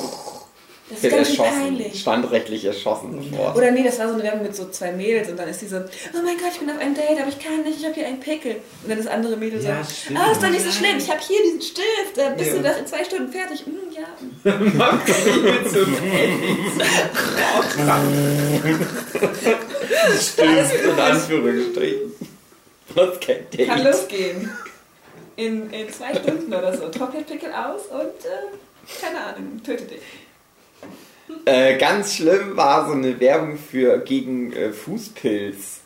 Das 0.91 1.05
ist 1.05 1.13
erschossen, 1.13 1.61
peinlich. 1.61 2.01
standrechtlich 2.01 2.65
erschossen 2.65 3.23
sofort. 3.23 3.57
Oder 3.57 3.71
nee, 3.71 3.85
das 3.85 3.99
war 4.01 4.09
so 4.09 4.15
eine 4.15 4.23
Werbung 4.25 4.43
mit 4.43 4.57
so 4.57 4.69
zwei 4.71 4.91
Mädels 4.93 5.29
und 5.31 5.39
dann 5.39 5.49
ist 5.49 5.61
die 5.63 5.67
so, 5.69 5.77
oh 5.77 6.23
mein 6.25 6.37
Gott, 6.37 6.51
ich 6.53 6.59
bin 6.59 6.69
auf 6.69 6.79
einem 6.79 6.95
Date, 6.95 7.19
aber 7.21 7.29
ich 7.29 7.39
kann 7.39 7.63
nicht, 7.63 7.79
ich 7.79 7.85
habe 7.85 7.95
hier 7.95 8.07
einen 8.07 8.19
Pickel. 8.21 8.57
Und 8.83 8.89
dann 8.91 8.99
das 8.99 9.07
andere 9.07 9.37
Mädel 9.37 9.63
Ja, 9.63 9.83
so, 9.85 9.91
stimmt. 9.91 10.19
ah, 10.19 10.33
ist 10.33 10.43
doch 10.43 10.51
nicht 10.51 10.65
so 10.65 10.71
schlimm, 10.73 10.99
ich 10.99 11.09
habe 11.09 11.21
hier 11.21 11.39
diesen 11.45 11.63
Stift, 11.63 12.17
da 12.17 12.31
bist 12.31 12.51
Ja. 12.51 12.57
du 12.57 12.63
doch 12.69 12.79
in 12.79 12.87
zwei 12.87 13.05
Stunden 13.05 13.31
fertig. 13.33 13.65
Hm, 13.65 13.75
ja. 13.95 14.53
Mach 14.75 15.05
die 15.05 15.41
mit 15.41 15.71
so 15.71 15.87
Stimmt, 20.21 20.85
in 20.85 20.99
Anführungsstrichen. 21.01 22.13
Was 22.95 23.21
kein 23.21 23.49
Date. 23.51 23.69
Kann 23.69 23.85
losgehen. 23.85 24.51
In, 25.37 25.71
in 25.71 25.89
zwei 25.93 26.15
Stunden 26.15 26.53
oder 26.53 26.77
so. 26.77 26.89
Trocknet 26.89 27.27
Pickel 27.27 27.53
aus 27.53 27.83
und, 27.91 28.25
äh, 28.25 29.01
keine 29.01 29.21
Ahnung, 29.21 29.61
tötet 29.65 29.91
dich. 29.93 30.01
Äh, 31.45 31.79
ganz 31.79 32.15
schlimm 32.15 32.57
war 32.57 32.87
so 32.87 32.93
eine 32.93 33.19
Werbung 33.21 33.57
für 33.59 33.99
gegen 33.99 34.53
äh, 34.53 34.73
Fußpilz. 34.73 35.80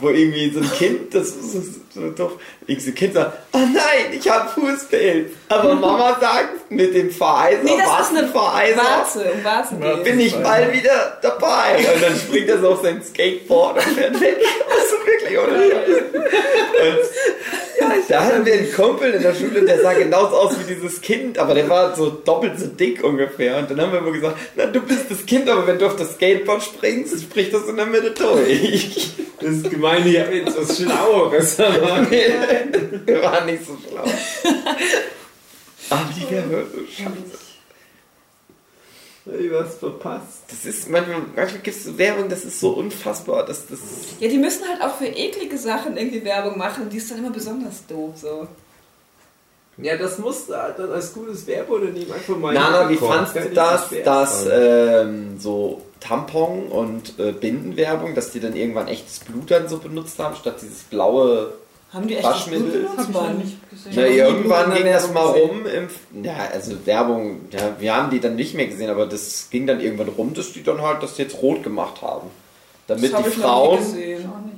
Wo 0.00 0.08
irgendwie 0.08 0.50
so 0.50 0.60
ein 0.60 0.70
Kind, 0.72 1.14
das 1.14 1.28
ist 1.28 1.52
so, 1.52 1.60
so 1.94 2.10
doof, 2.10 2.32
irgendwie 2.66 2.84
so 2.84 2.90
ein 2.90 2.94
Kind 2.94 3.14
sagt, 3.14 3.38
oh 3.52 3.58
nein, 3.58 4.18
ich 4.18 4.28
habe 4.28 4.48
Fußpilz. 4.48 5.32
Aber 5.48 5.74
Mama 5.74 6.16
sagt, 6.20 6.70
mit 6.70 6.94
dem 6.94 7.10
Vereiser, 7.10 7.62
Nee, 7.62 7.72
das 7.78 8.10
ist 8.10 8.16
eine 8.16 8.28
Vereiser, 8.28 8.76
Warze, 8.82 9.32
um 9.34 9.44
Warzen 9.44 9.80
geht. 9.80 10.04
bin 10.04 10.20
ich 10.20 10.34
bald 10.36 10.72
wieder 10.72 11.18
dabei. 11.22 11.76
Und 11.94 12.02
dann 12.02 12.16
springt 12.16 12.48
er 12.48 12.60
so 12.60 12.70
auf 12.70 12.82
sein 12.82 13.02
Skateboard 13.02 13.76
und 13.76 13.94
fährt 13.94 14.20
weg. 14.20 14.36
Also 14.70 15.06
wirklich, 15.06 15.38
oder? 15.38 15.54
Und 17.80 18.08
da 18.08 18.24
hatten 18.24 18.44
wir 18.44 18.52
einen 18.54 18.72
Kumpel 18.72 19.12
in 19.14 19.22
der 19.22 19.34
Schule, 19.34 19.62
der 19.64 19.80
sah 19.82 19.92
genauso 19.94 20.36
aus 20.36 20.52
wie 20.58 20.74
dieses 20.74 21.00
Kind, 21.00 21.38
aber 21.38 21.54
der 21.54 21.68
war 21.68 21.96
so 21.96 22.10
doppelt 22.10 22.58
so 22.58 22.66
dick 22.66 23.02
ungefähr. 23.02 23.58
Und 23.58 23.70
dann 23.70 23.80
haben 23.80 23.92
wir 23.92 23.98
immer 24.00 24.12
gesagt, 24.12 24.36
na 24.56 24.66
du 24.66 24.80
bist 24.80 25.10
das 25.10 25.24
Kind, 25.26 25.48
aber 25.48 25.66
wenn 25.66 25.78
du 25.78 25.86
auf 25.86 25.96
das 25.96 26.12
Skateboard 26.14 26.62
springst, 26.62 27.20
spricht 27.22 27.54
das 27.54 27.66
in 27.68 27.76
der 27.76 27.86
Mitte 27.86 28.10
durch. 28.12 29.10
Das 29.40 29.50
ist 29.50 29.70
gemein, 29.70 29.89
ich 29.98 30.18
habe 30.20 30.34
jetzt 30.36 30.56
was 30.58 30.76
Schlaueres. 30.76 31.60
aber- 31.60 32.10
wir 32.10 33.22
waren 33.22 33.46
nicht 33.46 33.64
so 33.66 33.76
schlau. 33.88 34.04
Aber 35.90 36.08
die 36.16 36.30
wäre 36.30 36.64
so 36.72 36.80
scheiße. 36.86 37.40
Ich 39.38 39.52
was 39.52 39.74
verpasst. 39.76 40.44
Das 40.48 40.64
ist 40.64 40.88
manchmal, 40.88 41.20
manchmal 41.36 41.60
gibt 41.62 41.76
es 41.76 41.98
Werbung, 41.98 42.28
das 42.28 42.44
ist 42.44 42.58
so 42.58 42.70
unfassbar, 42.70 43.44
dass 43.44 43.66
das. 43.66 43.78
Ja, 44.18 44.28
die 44.28 44.38
müssen 44.38 44.66
halt 44.66 44.80
auch 44.82 44.96
für 44.96 45.06
eklige 45.06 45.58
Sachen 45.58 45.96
irgendwie 45.96 46.24
Werbung 46.24 46.56
machen 46.58 46.88
die 46.90 46.96
ist 46.96 47.10
dann 47.10 47.18
immer 47.18 47.30
besonders 47.30 47.86
doof 47.86 48.14
so. 48.16 48.48
Ja, 49.76 49.96
das 49.96 50.18
musst 50.18 50.48
du 50.48 50.54
halt 50.56 50.78
dann 50.78 50.90
als 50.92 51.12
gutes 51.12 51.46
Werbeunternehmen 51.46 52.12
einfach 52.12 52.36
mal 52.36 52.52
Nana, 52.54 52.88
wie 52.88 52.96
fandst 52.96 53.36
du 53.36 53.50
das, 53.50 53.88
dass 54.04 54.46
ähm, 54.50 55.38
so 55.38 55.82
Tampon 56.00 56.66
und 56.68 57.18
äh, 57.18 57.32
Bindenwerbung, 57.32 58.14
dass 58.14 58.30
die 58.32 58.40
dann 58.40 58.56
irgendwann 58.56 58.88
echtes 58.88 59.20
Blut 59.20 59.50
dann 59.50 59.68
so 59.68 59.78
benutzt 59.78 60.18
haben, 60.18 60.34
statt 60.36 60.56
dieses 60.62 60.82
blaue. 60.84 61.52
Haben 61.92 62.06
die 62.06 62.14
echt 62.16 62.24
Waschmittel? 62.24 62.86
das 62.96 63.06
Blut 63.06 63.12
benutzt? 63.12 63.14
Hab 63.14 63.30
ich 63.30 63.36
noch 63.36 63.44
nicht 63.44 63.70
gesehen. 63.70 63.92
Na, 63.96 64.06
irgendwann 64.06 64.74
ging 64.74 64.84
das 64.86 65.12
mal 65.12 65.26
rum. 65.26 65.66
Im, 65.66 66.24
ja, 66.24 66.34
also 66.52 66.72
Werbung, 66.86 67.40
ja, 67.50 67.74
wir 67.78 67.94
haben 67.96 68.10
die 68.10 68.20
dann 68.20 68.36
nicht 68.36 68.54
mehr 68.54 68.66
gesehen, 68.66 68.90
aber 68.90 69.06
das 69.06 69.48
ging 69.50 69.66
dann 69.66 69.80
irgendwann 69.80 70.08
rum, 70.08 70.32
dass 70.34 70.52
die 70.52 70.62
dann 70.62 70.80
halt 70.82 71.02
das 71.02 71.18
jetzt 71.18 71.42
rot 71.42 71.62
gemacht 71.62 72.00
haben. 72.02 72.28
Damit 72.86 73.14
hab 73.14 73.22
die 73.24 73.30
Frauen 73.30 73.78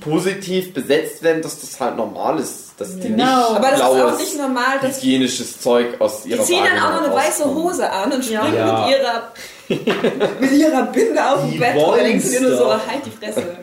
positiv 0.01 0.73
besetzt 0.73 1.23
werden, 1.23 1.43
dass 1.43 1.60
das 1.60 1.78
halt 1.81 1.97
normal 1.97 2.39
ist. 2.39 2.73
Dass 2.78 2.98
die 2.98 3.09
Genau. 3.09 3.51
nicht 3.51 3.56
Aber 3.59 3.69
das 3.70 3.78
ist 3.78 3.85
auch 3.85 3.94
blaues, 3.94 4.19
nicht 4.19 4.39
normal, 4.39 4.78
dass 4.81 4.97
hygienisches 5.02 5.60
Zeug 5.60 6.01
aus 6.01 6.23
die 6.23 6.31
ihrer 6.31 6.43
ziehen 6.44 6.64
dann 6.64 6.82
auch 6.82 7.01
noch 7.01 7.06
eine 7.09 7.14
weiße. 7.14 7.44
Hose 7.44 7.90
an 7.90 8.12
und 8.12 8.24
springen 8.24 8.55
Ja. 8.55 8.86
mit 8.86 8.97
ihrer 8.98 9.32
mit 10.40 10.53
ihrer 10.53 10.86
Binde 10.86 11.24
auf 11.24 11.49
dem 11.49 11.59
Bett 11.59 11.77
und 11.77 11.97
dann 11.97 12.05
denkst 12.05 12.24
du 12.24 12.31
dir 12.31 12.40
nur 12.40 12.57
so, 12.57 12.70
halt 12.70 13.07
die 13.07 13.11
Fresse. 13.11 13.57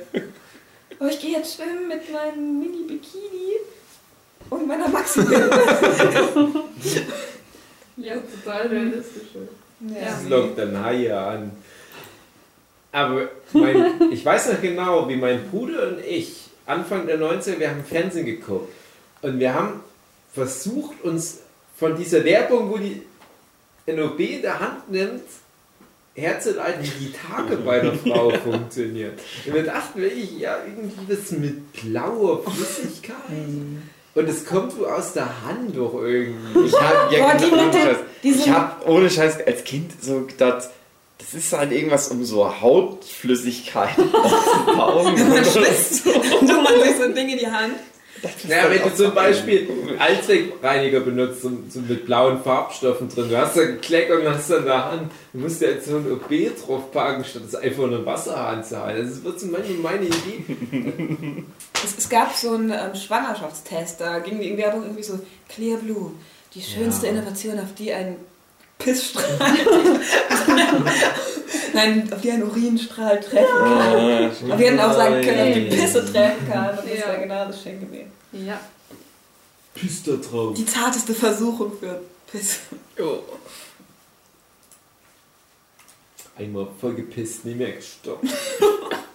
Oh, 0.99 1.05
ich 1.05 1.19
gehe 1.19 1.31
jetzt 1.31 1.55
schwimmen 1.55 1.87
mit 1.87 2.11
meinem 2.11 2.59
Mini-Bikini 2.59 3.55
und 4.49 4.67
meiner 4.67 4.87
Maxi-Binde. 4.87 5.49
Ja, 8.01 8.13
total 8.15 8.67
realistisch. 8.67 9.27
Das 9.79 10.29
lockt 10.29 10.57
dann 10.57 10.81
Haie 10.81 11.17
an. 11.17 11.51
Aber 12.91 13.29
mein, 13.51 14.11
ich 14.11 14.25
weiß 14.25 14.53
noch 14.53 14.61
genau, 14.61 15.07
wie 15.09 15.17
mein 15.17 15.49
Bruder 15.49 15.89
und 15.89 15.99
ich 16.05 16.49
Anfang 16.65 17.07
der 17.07 17.19
90er, 17.19 17.59
wir 17.59 17.69
haben 17.69 17.83
Fernsehen 17.83 18.25
geguckt. 18.25 18.71
Und 19.21 19.39
wir 19.39 19.53
haben 19.53 19.81
versucht, 20.33 21.01
uns 21.03 21.39
von 21.77 21.95
dieser 21.95 22.23
Werbung, 22.23 22.71
wo 22.71 22.77
die 22.77 23.01
NOB 23.85 24.19
in 24.19 24.41
der 24.41 24.59
Hand 24.59 24.89
nimmt, 24.89 25.23
herzuleiten, 26.19 26.83
wie 26.83 27.05
die 27.05 27.13
Tage 27.13 27.57
bei 27.57 27.81
einer 27.81 27.93
Frau 27.93 28.29
funktioniert. 28.43 29.19
Und 29.45 29.53
wir 29.53 29.63
dachten 29.63 30.01
wirklich, 30.01 30.37
ja, 30.39 30.57
irgendwie 30.65 31.13
das 31.15 31.31
mit 31.31 31.71
blauer 31.73 32.43
Flüssigkeit. 32.43 33.15
Und 34.15 34.27
es 34.29 34.45
kommt 34.45 34.73
so 34.73 34.87
aus 34.87 35.13
der 35.13 35.27
Hand 35.45 35.75
doch 35.77 35.93
irgendwie. 36.01 36.65
Ich 36.65 36.73
habe 36.81 37.15
ja, 37.15 37.23
Boah, 37.25 37.35
die 37.37 37.49
genau, 37.49 37.69
diese- 38.23 38.39
ich 38.41 38.49
hab 38.49 38.87
ohne 38.87 39.09
Scheiß 39.09 39.37
als 39.45 39.63
Kind 39.63 39.91
so 40.01 40.21
gedacht, 40.25 40.69
das 41.19 41.33
ist 41.33 41.53
halt 41.53 41.71
irgendwas 41.71 42.07
um 42.09 42.23
so 42.25 42.59
Hautflüssigkeit. 42.61 43.97
Wenn 43.97 45.29
man 45.29 45.45
schwitzt, 45.45 46.03
tut 46.05 46.47
man 46.63 46.81
sich 46.83 46.95
so 46.97 47.03
ein 47.03 47.15
Ding 47.15 47.29
in 47.29 47.37
die 47.37 47.47
Hand. 47.47 47.73
Ja, 48.47 48.69
wenn 48.69 48.81
du 48.81 48.93
zum 48.95 49.13
Beispiel 49.13 49.67
Allzweckreiniger 49.97 50.99
benutzt 51.01 51.43
und 51.45 51.71
so 51.71 51.79
mit 51.81 52.05
blauen 52.05 52.41
Farbstoffen 52.43 53.09
drin, 53.09 53.29
du 53.29 53.37
hast 53.37 53.55
da 53.57 53.65
gekleckt 53.65 54.11
und 54.11 54.27
hast 54.27 54.49
dann 54.49 54.59
in 54.59 54.65
der 54.65 54.91
Hand, 54.91 55.11
du 55.33 55.39
musst 55.39 55.61
ja 55.61 55.69
jetzt 55.69 55.87
so 55.87 55.97
ein 55.97 56.11
OB 56.11 56.29
draufpacken, 56.65 57.23
statt 57.23 57.43
es 57.47 57.55
einfach 57.55 57.83
in 57.83 57.93
einen 57.95 58.05
Wasserhahn 58.05 58.63
zu 58.63 58.81
halten. 58.81 59.07
Das 59.09 59.23
wird 59.23 59.39
zum 59.39 59.51
Beispiel 59.51 59.77
meine 59.77 60.05
Idee. 60.05 61.43
Es, 61.81 61.97
es 61.97 62.09
gab 62.09 62.33
so 62.35 62.55
einen 62.55 62.71
ähm, 62.71 62.93
Schwangerschaftstest, 62.93 64.01
da 64.01 64.19
ging 64.19 64.41
die 64.41 64.57
Werbung 64.57 64.83
irgendwie 64.83 65.03
so 65.03 65.17
Clear 65.47 65.77
Blue, 65.77 66.11
die 66.53 66.61
schönste 66.61 67.05
Ja. 67.07 67.13
Innovation, 67.13 67.57
auf 67.57 67.73
die 67.77 67.93
ein 67.93 68.17
Pissstrahl, 68.79 69.25
nein, 71.73 72.11
auf 72.13 72.21
die 72.21 72.31
ein 72.31 72.43
Urinstrahl 72.43 73.19
treffen 73.19 73.45
kann. 73.45 74.31
Und 74.51 74.57
wir 74.57 74.67
hätten 74.67 74.79
auch 74.79 74.93
sagen 74.93 75.21
können, 75.21 75.47
auf 75.49 75.53
die. 75.53 75.65
Pisse 75.75 76.11
treffen 76.11 76.49
kann. 76.49 76.69
Und 76.69 76.77
das 76.89 76.99
Ja. 76.99 77.07
wäre 77.07 77.19
genau 77.21 77.45
das 77.45 77.61
Schenk 77.61 77.81
gewesen. 77.81 78.11
Ja. 78.31 78.59
Piss 79.73 80.01
da 80.03 80.13
drauf. 80.13 80.53
Die 80.55 80.65
zarteste 80.65 81.13
Versuchung 81.13 81.73
für 81.77 82.01
Piss. 82.31 82.59
Oh. 83.01 83.19
Einmal 86.37 86.67
voll 86.79 86.93
gepisst, 86.95 87.43
nie 87.43 87.55
mehr 87.55 87.73
gestoppt. 87.73 88.25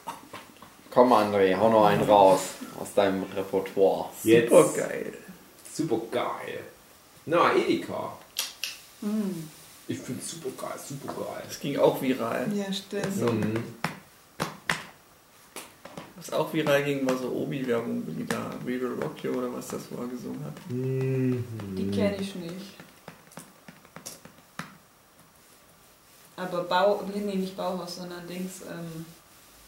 Komm 0.90 1.12
André, 1.14 1.56
hau 1.58 1.70
noch 1.70 1.86
einen 1.86 2.02
raus 2.02 2.40
aus 2.78 2.92
deinem 2.94 3.24
Repertoire. 3.34 4.10
Jetzt. 4.24 4.50
Super 4.50 4.72
geil. 4.76 5.12
Super 5.72 6.00
geil. 6.10 6.60
Na, 7.24 7.54
Edeka. 7.56 8.12
Ich 9.86 9.98
finde 9.98 10.22
super 10.22 10.48
geil, 10.60 10.78
super 10.86 11.12
geil. 11.12 11.42
Das 11.46 11.60
ging 11.60 11.78
auch 11.78 12.00
viral. 12.00 12.46
Ja, 12.54 12.72
stimmt. 12.72 13.16
Mhm. 13.20 13.62
Was 16.16 16.32
auch 16.32 16.52
viral 16.54 16.82
ging, 16.84 17.06
war 17.06 17.18
so 17.18 17.28
Obi-Werbung, 17.30 18.02
wie 18.06 18.24
da 18.24 18.50
We 18.64 18.80
Will 18.80 18.98
Rock 19.02 19.22
You 19.22 19.32
oder 19.32 19.52
was 19.52 19.68
das 19.68 19.82
vorher 19.86 20.08
gesungen 20.08 20.42
hat. 20.44 20.54
Die 20.70 21.90
kenne 21.90 22.16
ich 22.18 22.34
nicht. 22.36 22.74
Aber 26.36 26.62
Bau, 26.64 27.02
nee, 27.14 27.34
nicht 27.34 27.56
Bauhaus, 27.56 27.96
sondern 27.96 28.26
Dings, 28.26 28.62
ähm, 28.62 29.04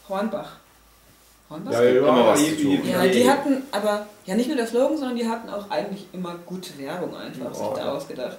Hornbach. 0.09 0.57
Hornbach? 1.49 1.71
Ja, 1.71 1.83
ja, 1.83 1.99
immer 1.99 2.27
was 2.27 2.41
ja, 2.41 2.57
zu 2.57 2.63
tun. 2.63 2.79
Ja, 2.89 3.07
die 3.07 3.29
hatten 3.29 3.63
aber, 3.71 4.07
ja 4.25 4.35
nicht 4.35 4.47
nur 4.47 4.57
der 4.57 4.67
Slogan, 4.67 4.97
sondern 4.97 5.15
die 5.15 5.27
hatten 5.27 5.49
auch 5.49 5.69
eigentlich 5.69 6.07
immer 6.11 6.35
gute 6.45 6.77
Werbung 6.77 7.15
einfach, 7.15 7.53
sich 7.53 7.63
Oh. 7.63 7.73
da 7.75 7.93
ausgedacht. 7.93 8.37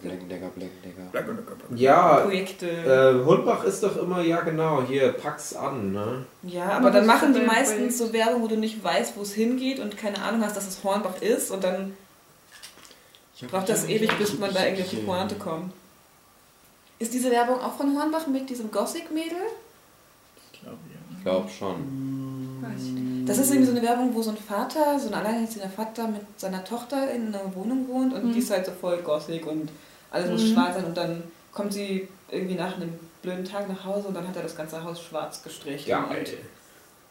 Black 0.00 0.70
Digger. 0.84 1.76
Ja, 1.76 2.16
Projekte. 2.20 2.68
äh, 2.68 3.24
Hundbach 3.24 3.64
ist 3.64 3.82
doch 3.82 3.96
immer, 3.96 4.20
ja 4.22 4.40
genau, 4.40 4.82
hier, 4.82 5.12
pack's 5.12 5.54
an, 5.54 5.92
ne? 5.92 6.26
ja, 6.42 6.70
aber 6.70 6.90
dann 6.90 7.06
machen 7.06 7.34
die 7.34 7.40
meistens 7.40 7.98
so 7.98 8.12
Werbung, 8.12 8.42
wo 8.42 8.48
du 8.48 8.56
nicht 8.56 8.82
weißt, 8.82 9.16
wo 9.16 9.22
es 9.22 9.32
hingeht 9.32 9.80
und 9.80 9.96
keine 9.96 10.22
Ahnung 10.22 10.44
hast, 10.44 10.56
dass 10.56 10.68
es 10.68 10.84
Hornbach 10.84 11.20
ist 11.20 11.50
und 11.50 11.64
dann 11.64 11.94
braucht 13.50 13.68
das 13.68 13.88
ewig, 13.88 14.16
bis 14.18 14.38
man 14.38 14.52
da 14.52 14.64
irgendwie 14.64 14.82
auf 14.82 14.90
die 14.90 14.96
Pointe 14.96 15.34
kommt. 15.36 15.72
Ist 16.98 17.14
diese 17.14 17.30
Werbung 17.30 17.60
auch 17.60 17.76
von 17.76 17.96
Hornbach 17.96 18.26
mit 18.26 18.50
diesem 18.50 18.70
Gothic-Mädel? 18.70 19.38
Ich 20.52 20.60
glaube, 20.60 20.78
ja. 20.92 21.16
Ich 21.16 21.24
glaube 21.24 21.48
schon. 21.48 22.58
Weiß 22.60 22.82
ich 22.82 22.92
nicht. 22.92 23.07
Das 23.28 23.38
ist 23.38 23.50
irgendwie 23.50 23.66
so 23.70 23.76
eine 23.76 23.82
Werbung, 23.82 24.14
wo 24.14 24.22
so 24.22 24.30
ein 24.30 24.36
Vater, 24.36 24.98
so 24.98 25.08
ein 25.08 25.14
alleinerziehender 25.14 25.68
Vater 25.70 26.08
mit 26.08 26.22
seiner 26.40 26.64
Tochter 26.64 27.10
in 27.12 27.34
einer 27.34 27.54
Wohnung 27.54 27.86
wohnt 27.88 28.14
und 28.14 28.24
Mhm. 28.26 28.32
die 28.32 28.38
ist 28.38 28.50
halt 28.50 28.66
so 28.66 28.72
voll 28.72 28.98
gothic 29.02 29.46
und 29.46 29.70
alles 30.10 30.30
muss 30.30 30.42
Mhm. 30.44 30.52
schwarz 30.54 30.74
sein 30.74 30.84
und 30.86 30.96
dann 30.96 31.22
kommt 31.52 31.72
sie 31.72 32.08
irgendwie 32.30 32.54
nach 32.54 32.76
einem 32.76 32.92
blöden 33.22 33.44
Tag 33.44 33.68
nach 33.68 33.84
Hause 33.84 34.08
und 34.08 34.14
dann 34.14 34.26
hat 34.26 34.36
er 34.36 34.42
das 34.42 34.56
ganze 34.56 34.82
Haus 34.82 35.02
schwarz 35.02 35.42
gestrichen. 35.42 35.88
Geil. 35.90 36.26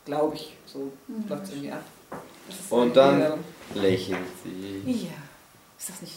Glaube 0.06 0.35
ich, 0.35 0.56
so 0.65 0.91
Mhm. 1.07 1.27
läuft 1.27 1.44
es 1.45 1.49
irgendwie 1.52 1.72
ab. 1.72 1.84
Und 2.69 2.95
dann- 2.95 3.19
Werbung. 3.19 3.39
Lächelt 3.76 4.19
sie. 4.44 4.81
Ja, 4.89 5.10
ist 5.77 5.89
das 5.89 6.02
nicht 6.02 6.14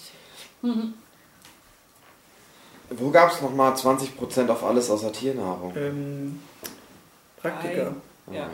Mhm. 0.62 0.94
Wo 2.90 3.10
gab 3.10 3.32
es 3.32 3.40
nochmal 3.40 3.74
20% 3.76 4.50
auf 4.50 4.62
alles 4.64 4.90
außer 4.90 5.12
Tiernahrung? 5.12 5.72
Ähm, 5.76 6.40
Praktika. 7.40 7.94
Oh, 8.26 8.32
ja. 8.32 8.40
ja. 8.42 8.48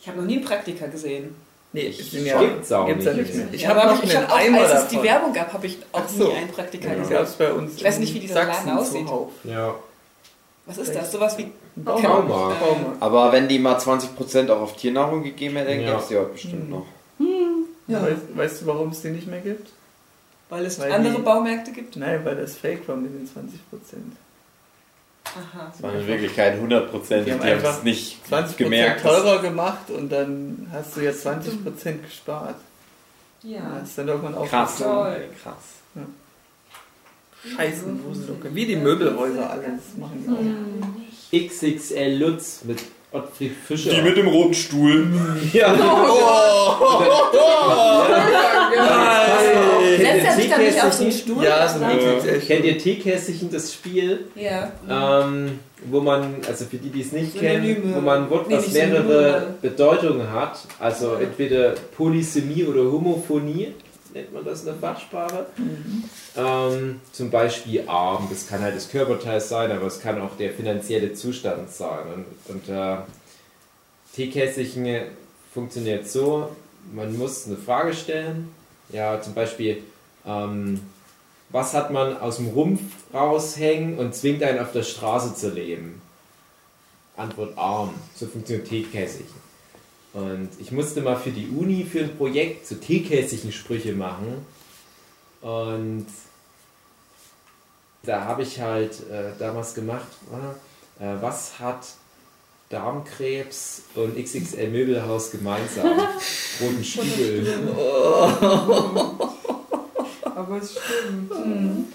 Ich 0.00 0.08
habe 0.08 0.18
noch 0.18 0.26
nie 0.26 0.36
einen 0.36 0.44
Praktika 0.44 0.86
gesehen. 0.86 1.34
Nee, 1.74 1.82
Ich- 1.86 2.12
bin 2.12 2.26
ja, 2.26 2.38
Gibt's 2.38 2.70
auch 2.70 2.86
gibt's 2.86 3.04
ja 3.06 3.12
nicht 3.14 3.28
nicht 3.28 3.36
mehr. 3.36 3.54
Ich 3.54 3.62
Ja, 3.62 3.68
habe 3.70 3.82
aber 3.82 3.92
noch 3.94 4.02
ich 4.02 4.14
einen 4.16 4.26
hab 4.28 4.32
auch, 4.34 4.38
Eimer 4.38 4.58
als 4.60 4.68
es 4.72 4.74
davon. 4.82 4.98
die 4.98 5.02
Werbung 5.04 5.32
gab, 5.32 5.52
habe 5.54 5.66
ich 5.66 5.78
auch 5.92 6.08
so. 6.08 6.28
nie 6.28 6.32
einen 6.34 6.48
Praktika 6.50 6.88
Das 6.90 6.98
gesehen. 6.98 7.12
gab 7.14 7.22
es 7.24 7.32
bei 7.32 7.52
uns 7.52 7.76
Ich 7.76 7.84
weiß 7.84 7.98
nicht, 7.98 8.14
wie 8.14 8.20
dieser 8.20 8.34
Laden 8.44 8.52
Sachsen 8.54 8.70
aussieht. 8.78 9.06
zuhauf. 9.06 9.30
Ja. 9.44 9.74
Was 10.66 10.78
ist 10.78 10.94
das? 10.94 11.10
Sowas 11.12 11.38
wie 11.38 11.50
Baumarkt. 11.76 12.28
Baumarkt. 12.28 12.60
Baumarkt. 12.60 12.96
Aber 13.02 13.32
wenn 13.32 13.48
die 13.48 13.58
mal 13.58 13.78
20% 13.78 14.50
auch 14.50 14.60
auf 14.60 14.76
Tiernahrung 14.76 15.22
gegeben 15.22 15.56
hätten, 15.56 15.80
Ja. 15.80 15.86
gäbe 15.92 15.98
es 16.02 16.08
die 16.08 16.16
heute 16.18 16.30
bestimmt 16.32 16.62
Hm. 16.64 16.70
noch. 16.70 16.86
Ja. 17.88 18.02
Weißt, 18.02 18.36
weißt 18.36 18.62
du, 18.62 18.66
warum 18.66 18.90
es 18.90 19.00
die 19.02 19.08
nicht 19.08 19.26
mehr 19.26 19.40
gibt? 19.40 19.70
Weil 20.50 20.66
es 20.66 20.78
Weil 20.78 20.92
andere 20.92 21.14
die- 21.16 21.22
Baumärkte 21.22 21.72
gibt? 21.72 21.96
Nein, 21.96 22.20
weil 22.24 22.36
das 22.36 22.54
Fake 22.54 22.86
war 22.86 22.96
mit 22.96 23.12
den 23.14 23.26
20%. 23.26 24.16
Aha. 25.24 25.70
Das 25.72 25.82
waren 25.82 26.00
in 26.00 26.06
Wirklichkeit 26.06 26.58
100%, 26.60 26.60
Die 27.20 27.24
die 27.24 27.32
haben 27.32 27.40
haben 27.40 27.48
einfach 27.48 27.78
es 27.78 27.82
nicht 27.84 28.18
20% 28.30 28.56
gemerkt. 28.56 29.02
teurer 29.02 29.40
gemacht 29.40 29.88
und 29.90 30.10
dann 30.10 30.66
hast 30.72 30.96
du 30.96 31.00
jetzt 31.00 31.26
20% 31.26 32.02
gespart. 32.02 32.56
Ja, 33.42 33.58
Ja. 33.58 33.78
das 33.80 33.88
ist 33.90 33.98
dann 33.98 34.08
irgendwann 34.08 34.34
auch 34.34 34.46
Krass. 34.48 34.78
Toll. 34.78 35.28
Krass. 35.42 35.54
Scheiße, 37.56 37.82
Wuselucke. 38.04 38.54
Wie 38.54 38.66
die 38.66 38.76
Möbelhäuser 38.76 39.50
alle. 39.50 39.62
Das 39.62 39.96
machen 39.98 40.24
die 41.32 41.38
auch. 41.40 41.48
XXL 41.50 42.16
Lutz 42.18 42.60
mit 42.64 42.78
Ottfried 43.12 43.52
Fischer. 43.66 43.92
dem 44.02 44.28
roten 44.28 44.54
Stuhl. 44.54 45.06
ja. 45.52 45.74
Einen 51.00 51.12
Stuhl? 51.12 51.44
Ja, 51.44 51.68
so 51.68 51.84
ein. 51.84 51.98
Kennt 52.46 52.64
ihr 52.64 52.78
Teekästchen, 52.78 53.50
das 53.50 53.74
Spiel? 53.74 54.26
Ja. 54.34 54.72
Ähm, 54.88 55.58
wo 55.84 56.00
man, 56.00 56.36
also 56.46 56.64
für 56.64 56.76
die, 56.76 56.90
die 56.90 57.00
es 57.02 57.12
nicht 57.12 57.32
Synonyme. 57.32 57.74
kennen, 57.74 57.94
wo 57.96 58.00
man 58.00 58.24
ein 58.24 58.30
Wort, 58.30 58.50
was 58.50 58.72
mehrere. 58.72 59.54
Bedeutungen 59.60 60.32
hat, 60.32 60.60
also 60.78 61.14
entweder 61.14 61.74
Polysemie 61.96 62.64
oder 62.64 62.82
Homophonie, 62.90 63.74
nennt 64.12 64.32
man 64.32 64.44
das 64.44 64.60
in 64.60 64.66
der 64.66 64.74
Fachsprache. 64.74 65.46
Ähm, 66.36 67.00
zum 67.12 67.30
Beispiel 67.30 67.88
arm, 67.88 68.26
das 68.30 68.46
kann 68.46 68.60
halt 68.60 68.76
das 68.76 68.90
Körperteil 68.90 69.40
sein, 69.40 69.70
aber 69.70 69.86
es 69.86 70.00
kann 70.00 70.20
auch 70.20 70.36
der 70.36 70.52
finanzielle 70.52 71.12
Zustand 71.14 71.70
sein. 71.70 72.06
Und, 72.14 72.54
und 72.54 72.68
äh, 72.68 72.96
Teekästchen 74.14 75.06
funktioniert 75.52 76.08
so, 76.08 76.54
man 76.92 77.16
muss 77.16 77.46
eine 77.46 77.56
Frage 77.56 77.94
stellen, 77.94 78.54
ja 78.90 79.20
zum 79.20 79.34
Beispiel, 79.34 79.82
ähm, 80.26 80.80
was 81.50 81.74
hat 81.74 81.90
man 81.90 82.16
aus 82.16 82.36
dem 82.36 82.48
Rumpf 82.48 82.80
raushängen 83.12 83.98
und 83.98 84.14
zwingt 84.14 84.42
einen 84.42 84.58
auf 84.58 84.72
der 84.72 84.82
Straße 84.82 85.34
zu 85.34 85.50
leben? 85.50 86.00
Antwort 87.16 87.56
arm. 87.58 87.94
So 88.14 88.26
funktioniert 88.26 88.68
Teekästchen. 88.68 89.51
Und 90.12 90.50
ich 90.60 90.72
musste 90.72 91.00
mal 91.00 91.16
für 91.16 91.30
die 91.30 91.48
Uni 91.48 91.84
für 91.84 92.00
ein 92.00 92.16
Projekt 92.16 92.66
so 92.66 92.74
Teekästchen 92.74 93.50
Sprüche 93.50 93.94
machen. 93.94 94.44
Und 95.40 96.06
da 98.02 98.24
habe 98.24 98.42
ich 98.42 98.60
halt 98.60 99.08
äh, 99.10 99.32
damals 99.38 99.74
gemacht, 99.74 100.06
äh, 101.00 101.14
was 101.20 101.58
hat 101.58 101.86
Darmkrebs 102.68 103.84
und 103.94 104.16
XXL 104.16 104.68
Möbelhaus 104.70 105.30
gemeinsam? 105.30 105.86
Roten 106.60 106.84
Stiefel. 106.84 107.46
Aber 110.34 110.58
es 110.58 110.72
stimmt. 110.72 111.30
Mhm. 111.30 111.86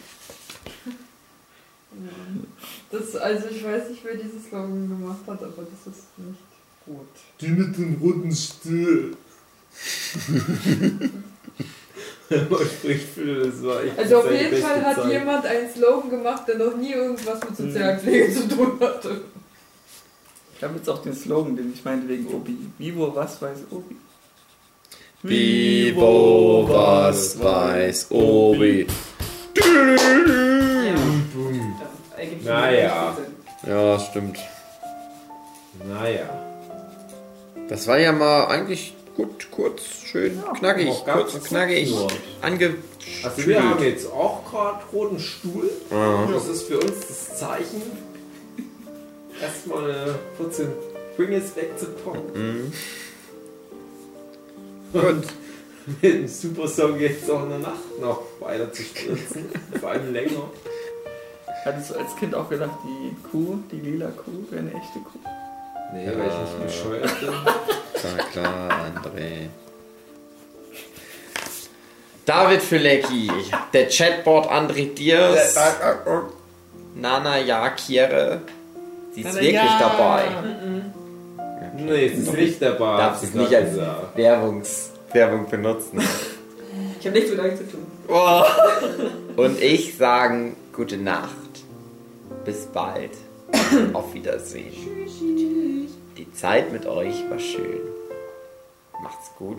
Das, 2.89 3.15
also 3.15 3.47
ich 3.49 3.63
weiß 3.63 3.89
nicht, 3.89 4.03
wer 4.03 4.15
dieses 4.15 4.45
Slogan 4.47 4.87
gemacht 4.87 5.19
hat, 5.27 5.43
aber 5.43 5.63
das 5.63 5.93
ist 5.93 6.17
nicht 6.17 6.39
gut. 6.87 7.07
Die 7.41 7.47
mit 7.49 7.77
dem 7.77 7.97
roten 8.01 8.33
Stiel. 8.35 9.15
Man 12.29 12.59
spricht 12.79 13.09
für 13.09 13.45
das 13.45 13.63
war 13.63 13.83
echt 13.83 13.97
Also 13.99 14.17
auf 14.19 14.31
jeden 14.31 14.61
Fall 14.61 14.83
hat 14.83 14.95
Zeit. 14.95 15.11
jemand 15.11 15.45
einen 15.45 15.69
Slogan 15.73 16.09
gemacht, 16.09 16.43
der 16.47 16.57
noch 16.57 16.75
nie 16.75 16.93
irgendwas 16.93 17.39
mit 17.41 17.55
Sozialpflege 17.57 18.33
zu 18.33 18.47
tun 18.49 18.79
hatte. 18.79 19.21
Da 20.59 20.67
gibt 20.67 20.81
es 20.81 20.89
auch 20.89 21.01
den 21.03 21.13
Slogan, 21.13 21.55
den 21.55 21.71
ich 21.73 21.85
meinte 21.85 22.07
wegen 22.07 22.25
Obi. 22.33 22.57
Vivo, 22.79 23.13
was 23.15 23.39
weiß 23.41 23.59
Obi? 23.69 23.95
Vivo, 25.21 26.67
was 26.67 27.39
weiß 27.39 28.07
Obi. 28.11 28.87
Naja. 32.43 33.17
Ja, 33.65 33.99
stimmt. 33.99 34.39
Naja. 35.87 36.46
Das 37.69 37.87
war 37.87 37.99
ja 37.99 38.11
mal 38.11 38.45
eigentlich 38.45 38.93
gut, 39.15 39.51
kurz, 39.51 39.81
schön, 40.05 40.41
knackig, 40.57 40.87
noch 40.87 41.05
ganz 41.05 41.21
kurz 41.21 41.33
und 41.35 41.43
knackig. 41.43 41.93
Ange 42.41 42.75
Also 43.23 43.45
wir 43.45 43.63
haben 43.63 43.83
jetzt 43.83 44.11
auch 44.11 44.49
gerade 44.49 44.83
roten 44.93 45.19
Stuhl. 45.19 45.69
Ja. 45.91 46.29
Das 46.31 46.47
ist 46.47 46.63
für 46.63 46.79
uns 46.79 47.07
das 47.07 47.39
Zeichen, 47.39 47.81
erstmal 49.41 49.91
eine 49.91 50.15
14 50.37 50.67
Pringles 51.15 51.55
wegzupacken. 51.55 52.71
Und 54.93 55.25
mit 56.01 56.03
dem 56.03 56.27
Super 56.27 56.67
Song 56.67 56.99
jetzt 56.99 57.29
auch 57.29 57.43
in 57.43 57.49
der 57.49 57.59
Nacht 57.59 57.99
noch 57.99 58.21
weiter 58.39 58.71
zu 58.71 58.83
spritzen. 58.83 59.49
Vor 59.79 59.89
allem 59.89 60.13
länger. 60.13 60.49
Hattest 61.65 61.89
du 61.89 61.95
als 61.95 62.15
Kind 62.15 62.33
auch 62.33 62.49
gedacht, 62.49 62.77
die 62.85 63.29
Kuh, 63.29 63.57
die 63.71 63.81
lila 63.81 64.07
Kuh, 64.11 64.45
wäre 64.51 64.61
eine 64.61 64.71
echte 64.71 64.99
Kuh? 64.99 65.19
Nee, 65.93 66.07
weil 66.07 66.27
ich 66.27 66.33
nicht 66.33 66.65
bescheuert 66.65 67.19
bin. 67.19 67.29
Klar, 67.97 68.29
klar, 68.31 68.69
André. 68.95 69.47
David 72.25 72.61
Fülecki, 72.61 73.31
der 73.73 73.87
Chatbot 73.89 74.47
André 74.51 74.93
Diers, 74.93 75.57
Nana 76.93 77.39
Jakiere, 77.39 78.41
sie 79.15 79.21
ist 79.21 79.33
wirklich 79.33 79.71
dabei. 79.79 80.25
Nee, 81.75 82.05
es 82.05 82.19
ist 82.19 82.33
nicht 82.33 82.61
dabei. 82.61 82.97
Darf 82.97 83.23
es 83.23 83.33
nicht 83.33 83.55
als. 83.55 83.77
Werbungs 84.15 84.91
Werbung 85.13 85.49
benutzen. 85.49 86.01
Ich 86.99 87.05
habe 87.05 87.19
nichts 87.19 87.31
mit 87.31 87.39
euch 87.39 87.55
zu 87.55 87.63
tun. 87.69 87.85
Und 89.35 89.61
ich 89.61 89.95
sagen 89.97 90.55
gute 90.73 90.97
Nacht. 90.97 91.29
Bis 92.43 92.65
bald. 92.65 93.11
Auf 93.93 94.13
Wiedersehen. 94.13 94.73
Die 96.17 96.31
Zeit 96.33 96.71
mit 96.71 96.85
euch 96.85 97.29
war 97.29 97.39
schön. 97.39 97.81
Macht's 99.03 99.31
gut. 99.37 99.57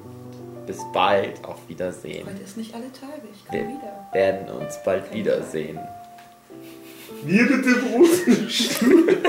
Bis 0.67 0.79
bald. 0.93 1.45
Auf 1.45 1.57
Wiedersehen. 1.69 2.27
Heute 2.27 2.43
ist 2.43 2.57
nicht 2.57 2.75
alle 2.75 2.93
Tage. 2.93 3.23
Ich 3.33 3.53
Wir 3.53 3.61
komme 3.61 3.79
wieder. 3.79 4.09
werden 4.13 4.49
uns 4.61 4.83
bald 4.85 5.13
wiedersehen. 5.15 5.79
Wir 7.25 7.43
mit 7.45 7.65
dem 7.65 7.87
roten 7.95 8.51
Stuhl. 8.51 9.19